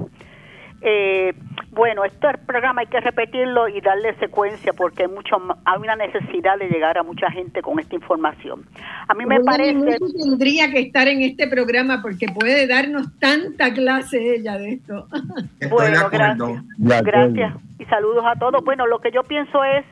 Eh, 0.85 1.33
bueno, 1.71 2.05
este 2.05 2.27
programa 2.45 2.83
hay 2.83 2.89
que 2.89 3.01
repetirlo 3.01 3.69
y 3.69 3.81
darle 3.81 4.15
secuencia 4.17 4.73
porque 4.73 5.05
hay, 5.05 5.09
mucho, 5.09 5.37
hay 5.65 5.79
una 5.79 5.97
necesidad 5.97 6.59
de 6.59 6.69
llegar 6.69 6.99
a 6.99 7.03
mucha 7.03 7.31
gente 7.31 7.63
con 7.63 7.79
esta 7.79 7.95
información. 7.95 8.67
A 9.09 9.15
mí 9.15 9.25
me 9.25 9.41
parece... 9.41 9.99
tendría 10.19 10.71
que 10.71 10.81
estar 10.81 11.09
en 11.09 11.23
este 11.23 11.49
programa 11.49 12.03
porque 12.03 12.27
puede 12.29 12.67
darnos 12.67 13.07
tanta 13.19 13.73
clase 13.73 14.35
ella 14.35 14.59
de 14.59 14.73
esto. 14.73 15.07
bueno, 15.71 16.11
gracias. 16.11 16.63
Gracias 16.79 17.55
y 17.79 17.85
saludos 17.87 18.25
a 18.27 18.39
todos. 18.39 18.65
Bueno, 18.65 18.87
lo 18.87 19.01
que 19.01 19.11
yo 19.11 19.25
pienso 19.25 19.65
es 19.65 19.85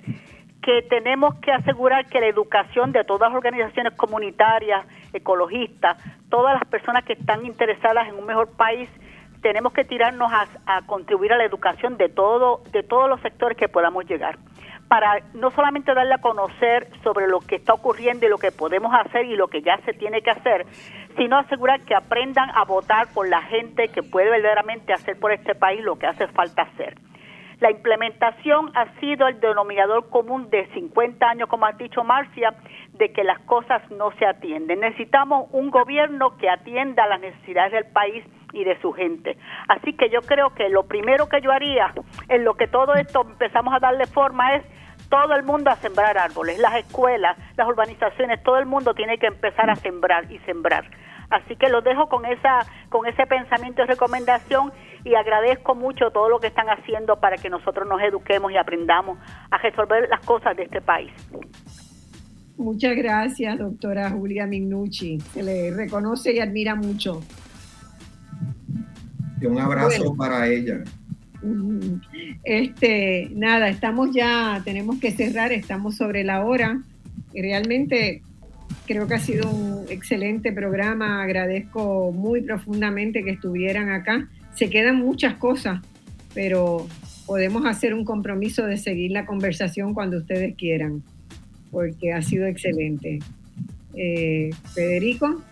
que 0.62 0.83
tenemos 0.83 1.35
que 1.37 1.53
asegurar 1.53 2.07
que 2.07 2.21
la 2.21 2.27
educación 2.27 2.93
de 2.93 3.05
todas 3.05 3.31
las 3.31 3.37
organizaciones 3.37 3.95
comunitarias, 3.95 4.87
ecologistas, 5.12 5.97
todas 6.29 6.55
las 6.55 6.69
personas 6.69 7.05
que 7.05 7.15
están 7.15 7.45
interesadas 7.47 8.09
en 8.09 8.15
un 8.15 8.27
mejor 8.27 8.51
país, 8.57 8.89
tenemos 9.41 9.73
que 9.73 9.85
tirarnos 9.85 10.31
a, 10.33 10.83
contribuir 10.87 11.33
a 11.33 11.37
la 11.37 11.45
educación 11.45 11.97
de 11.97 12.09
todo 12.09 12.62
de 12.73 12.83
todos 12.83 13.09
los 13.09 13.21
sectores 13.21 13.57
que 13.57 13.69
podamos 13.69 14.05
llegar 14.07 14.39
para 14.89 15.23
no 15.35 15.53
solamente 15.53 15.95
darle 15.95 16.15
a 16.15 16.19
conocer 16.19 16.89
sobre 17.05 17.29
lo 17.29 17.39
que 17.39 17.57
está 17.57 17.75
ocurriendo 17.75 18.27
y 18.27 18.29
lo 18.29 18.39
que 18.39 18.51
podemos 18.51 18.93
hacer 18.93 19.25
y 19.27 19.37
lo 19.37 19.47
que 19.47 19.62
ya 19.62 19.79
se 19.85 19.93
tiene 19.93 20.21
que 20.21 20.31
hacer, 20.31 20.67
sino 21.17 21.39
asegurar 21.39 21.81
que 21.83 21.95
aprendan 21.95 22.51
a 22.51 22.65
votar 22.65 23.07
por 23.15 23.29
la 23.29 23.41
gente 23.43 23.87
que 23.89 24.03
puede 24.03 24.31
verdaderamente 24.31 24.93
hacer 24.93 25.17
por 25.17 25.31
este 25.31 25.55
país 25.55 25.81
lo 25.85 25.97
que 25.97 26.07
hace 26.07 26.27
falta 26.27 26.62
hacer. 26.62 26.97
La 27.61 27.71
implementación 27.71 28.73
ha 28.75 28.87
sido 29.01 29.29
el 29.29 29.39
denominador 29.39 30.09
común 30.09 30.49
de 30.49 30.67
50 30.73 31.25
años, 31.25 31.49
como 31.49 31.67
ha 31.67 31.73
dicho 31.73 32.03
Marcia, 32.03 32.55
de 33.01 33.12
que 33.12 33.24
las 33.24 33.39
cosas 33.40 33.82
no 33.90 34.12
se 34.18 34.27
atienden. 34.27 34.81
Necesitamos 34.81 35.48
un 35.52 35.70
gobierno 35.70 36.36
que 36.36 36.51
atienda 36.51 37.06
las 37.06 37.18
necesidades 37.18 37.72
del 37.72 37.86
país 37.86 38.22
y 38.52 38.62
de 38.62 38.78
su 38.81 38.93
gente. 38.93 39.39
Así 39.68 39.94
que 39.94 40.10
yo 40.10 40.20
creo 40.20 40.55
que 40.55 40.68
lo 40.68 40.86
primero 40.86 41.27
que 41.27 41.40
yo 41.40 41.51
haría 41.51 41.94
en 42.28 42.44
lo 42.44 42.55
que 42.55 42.68
todo 42.68 42.94
esto 42.94 43.22
empezamos 43.22 43.72
a 43.72 43.78
darle 43.78 44.05
forma 44.06 44.55
es 44.55 44.64
todo 45.09 45.35
el 45.35 45.44
mundo 45.44 45.70
a 45.70 45.77
sembrar 45.77 46.18
árboles, 46.18 46.59
las 46.59 46.74
escuelas, 46.74 47.39
las 47.56 47.66
urbanizaciones, 47.66 48.43
todo 48.43 48.59
el 48.59 48.66
mundo 48.66 48.93
tiene 48.93 49.16
que 49.16 49.28
empezar 49.28 49.70
a 49.70 49.77
sembrar 49.77 50.31
y 50.31 50.39
sembrar. 50.40 50.85
Así 51.31 51.56
que 51.56 51.70
los 51.70 51.82
dejo 51.82 52.09
con 52.09 52.27
esa 52.27 52.66
con 52.90 53.06
ese 53.06 53.27
pensamiento 53.27 53.82
y 53.82 53.86
recomendación 53.86 54.72
y 55.05 55.14
agradezco 55.14 55.74
mucho 55.74 56.10
todo 56.10 56.28
lo 56.28 56.39
que 56.39 56.48
están 56.48 56.68
haciendo 56.68 57.18
para 57.18 57.36
que 57.36 57.48
nosotros 57.48 57.89
nos 57.89 58.02
eduquemos 58.02 58.52
y 58.52 58.59
aprendamos 58.59 59.18
a 59.51 59.56
resolver 59.56 60.06
las 60.10 60.20
cosas 60.20 60.55
de 60.55 60.64
este 60.64 60.82
país. 60.82 61.12
Muchas 62.61 62.95
gracias, 62.95 63.59
doctora 63.59 64.11
Julia 64.11 64.47
Mignucci. 64.47 65.19
Se 65.32 65.43
le 65.43 65.70
reconoce 65.70 66.35
y 66.35 66.41
admira 66.41 66.74
mucho. 66.74 67.23
un 69.43 69.59
abrazo 69.59 70.15
para 70.15 70.47
ella. 70.47 70.85
Este, 72.45 73.31
nada, 73.35 73.70
estamos 73.70 74.11
ya, 74.15 74.61
tenemos 74.62 75.01
que 75.01 75.11
cerrar, 75.11 75.53
estamos 75.53 75.97
sobre 75.97 76.23
la 76.23 76.45
hora. 76.45 76.82
Y 77.32 77.41
realmente 77.41 78.20
creo 78.87 79.07
que 79.09 79.15
ha 79.15 79.20
sido 79.20 79.51
un 79.51 79.87
excelente 79.89 80.53
programa. 80.53 81.23
Agradezco 81.23 82.12
muy 82.12 82.43
profundamente 82.43 83.24
que 83.24 83.31
estuvieran 83.31 83.89
acá. 83.89 84.28
Se 84.55 84.69
quedan 84.69 84.97
muchas 84.97 85.37
cosas, 85.37 85.81
pero 86.35 86.87
podemos 87.24 87.65
hacer 87.65 87.95
un 87.95 88.05
compromiso 88.05 88.66
de 88.66 88.77
seguir 88.77 89.12
la 89.12 89.24
conversación 89.24 89.95
cuando 89.95 90.19
ustedes 90.19 90.55
quieran, 90.57 91.03
porque 91.70 92.12
ha 92.12 92.22
sido 92.22 92.47
excelente. 92.47 93.20
Eh, 93.94 94.51
Federico. 94.74 95.42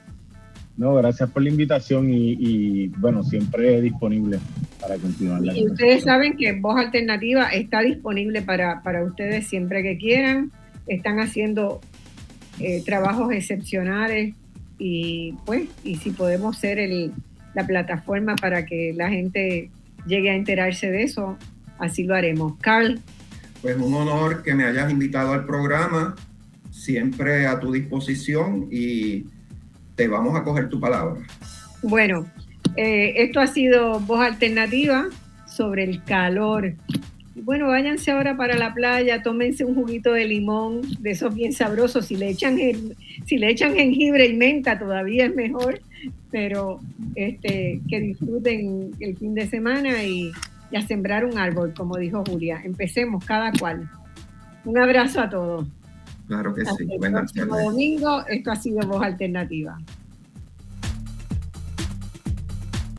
No, 0.77 0.95
gracias 0.95 1.29
por 1.31 1.43
la 1.43 1.49
invitación 1.49 2.09
y, 2.09 2.87
bueno, 2.99 3.25
siempre 3.25 3.81
disponible 3.81 4.39
para 4.81 4.97
continuar 4.97 5.43
la 5.43 5.59
Y 5.59 5.67
ustedes 5.67 6.05
saben 6.05 6.37
que 6.37 6.53
Voz 6.53 6.79
Alternativa 6.79 7.49
está 7.49 7.81
disponible 7.81 8.43
para, 8.43 8.81
para 8.83 9.03
ustedes 9.03 9.49
siempre 9.49 9.83
que 9.83 9.99
quieran. 9.99 10.53
Están 10.87 11.19
haciendo 11.19 11.81
eh, 12.61 12.81
trabajos 12.85 13.33
excepcionales 13.33 14.35
y 14.79 15.35
pues, 15.45 15.69
y 15.83 15.97
si 15.97 16.11
podemos 16.11 16.57
ser 16.57 16.79
el, 16.79 17.13
la 17.55 17.67
plataforma 17.67 18.37
para 18.37 18.65
que 18.65 18.93
la 18.95 19.09
gente 19.09 19.71
llegue 20.07 20.31
a 20.31 20.37
enterarse 20.37 20.93
de 20.93 21.03
eso, 21.03 21.37
así 21.79 22.05
lo 22.05 22.15
haremos. 22.15 22.55
Carl. 22.61 23.01
Pues 23.63 23.77
un 23.77 23.95
honor 23.95 24.43
que 24.43 24.55
me 24.55 24.65
hayas 24.65 24.91
invitado 24.91 25.33
al 25.33 25.45
programa, 25.45 26.15
siempre 26.71 27.47
a 27.47 27.59
tu 27.59 27.73
disposición 27.73 28.69
y 28.71 29.27
te 29.97 30.07
vamos 30.07 30.37
a 30.37 30.45
coger 30.45 30.69
tu 30.69 30.79
palabra. 30.79 31.21
Bueno, 31.83 32.27
eh, 32.77 33.15
esto 33.17 33.41
ha 33.41 33.47
sido 33.47 34.01
Voz 34.01 34.21
Alternativa 34.21 35.07
sobre 35.47 35.85
el 35.85 36.03
calor 36.05 36.75
bueno, 37.43 37.69
váyanse 37.69 38.11
ahora 38.11 38.37
para 38.37 38.57
la 38.57 38.75
playa, 38.75 39.23
tómense 39.23 39.65
un 39.65 39.75
juguito 39.75 40.13
de 40.13 40.25
limón, 40.25 40.83
de 41.01 41.11
esos 41.11 41.35
bien 41.35 41.53
sabrosos. 41.53 42.07
Si 42.07 42.17
le 42.17 42.29
echan, 42.31 42.59
si 43.27 43.39
le 43.39 43.51
echan 43.51 43.75
jengibre 43.75 44.27
y 44.27 44.37
menta, 44.37 44.79
todavía 44.79 45.27
es 45.27 45.35
mejor, 45.35 45.81
pero 46.31 46.81
este, 47.15 47.81
que 47.89 48.01
disfruten 48.01 48.91
el 49.01 49.17
fin 49.17 49.35
de 49.35 49.47
semana 49.47 50.03
y, 50.05 50.31
a 50.77 50.83
sembrar 50.83 51.25
un 51.25 51.39
árbol, 51.39 51.73
como 51.75 51.97
dijo 51.97 52.25
Julia. 52.25 52.61
Empecemos 52.63 53.25
cada 53.25 53.53
cual. 53.53 53.89
Un 54.65 54.79
abrazo 54.79 55.21
a 55.21 55.31
todos. 55.31 55.67
Claro 56.27 56.55
que 56.55 56.65
sí. 56.65 56.87
El 57.01 57.13
próximo 57.13 57.59
domingo, 57.59 58.25
esto 58.27 58.51
ha 58.51 58.57
sido 58.57 58.87
Voz 58.87 59.03
Alternativa. 59.03 59.79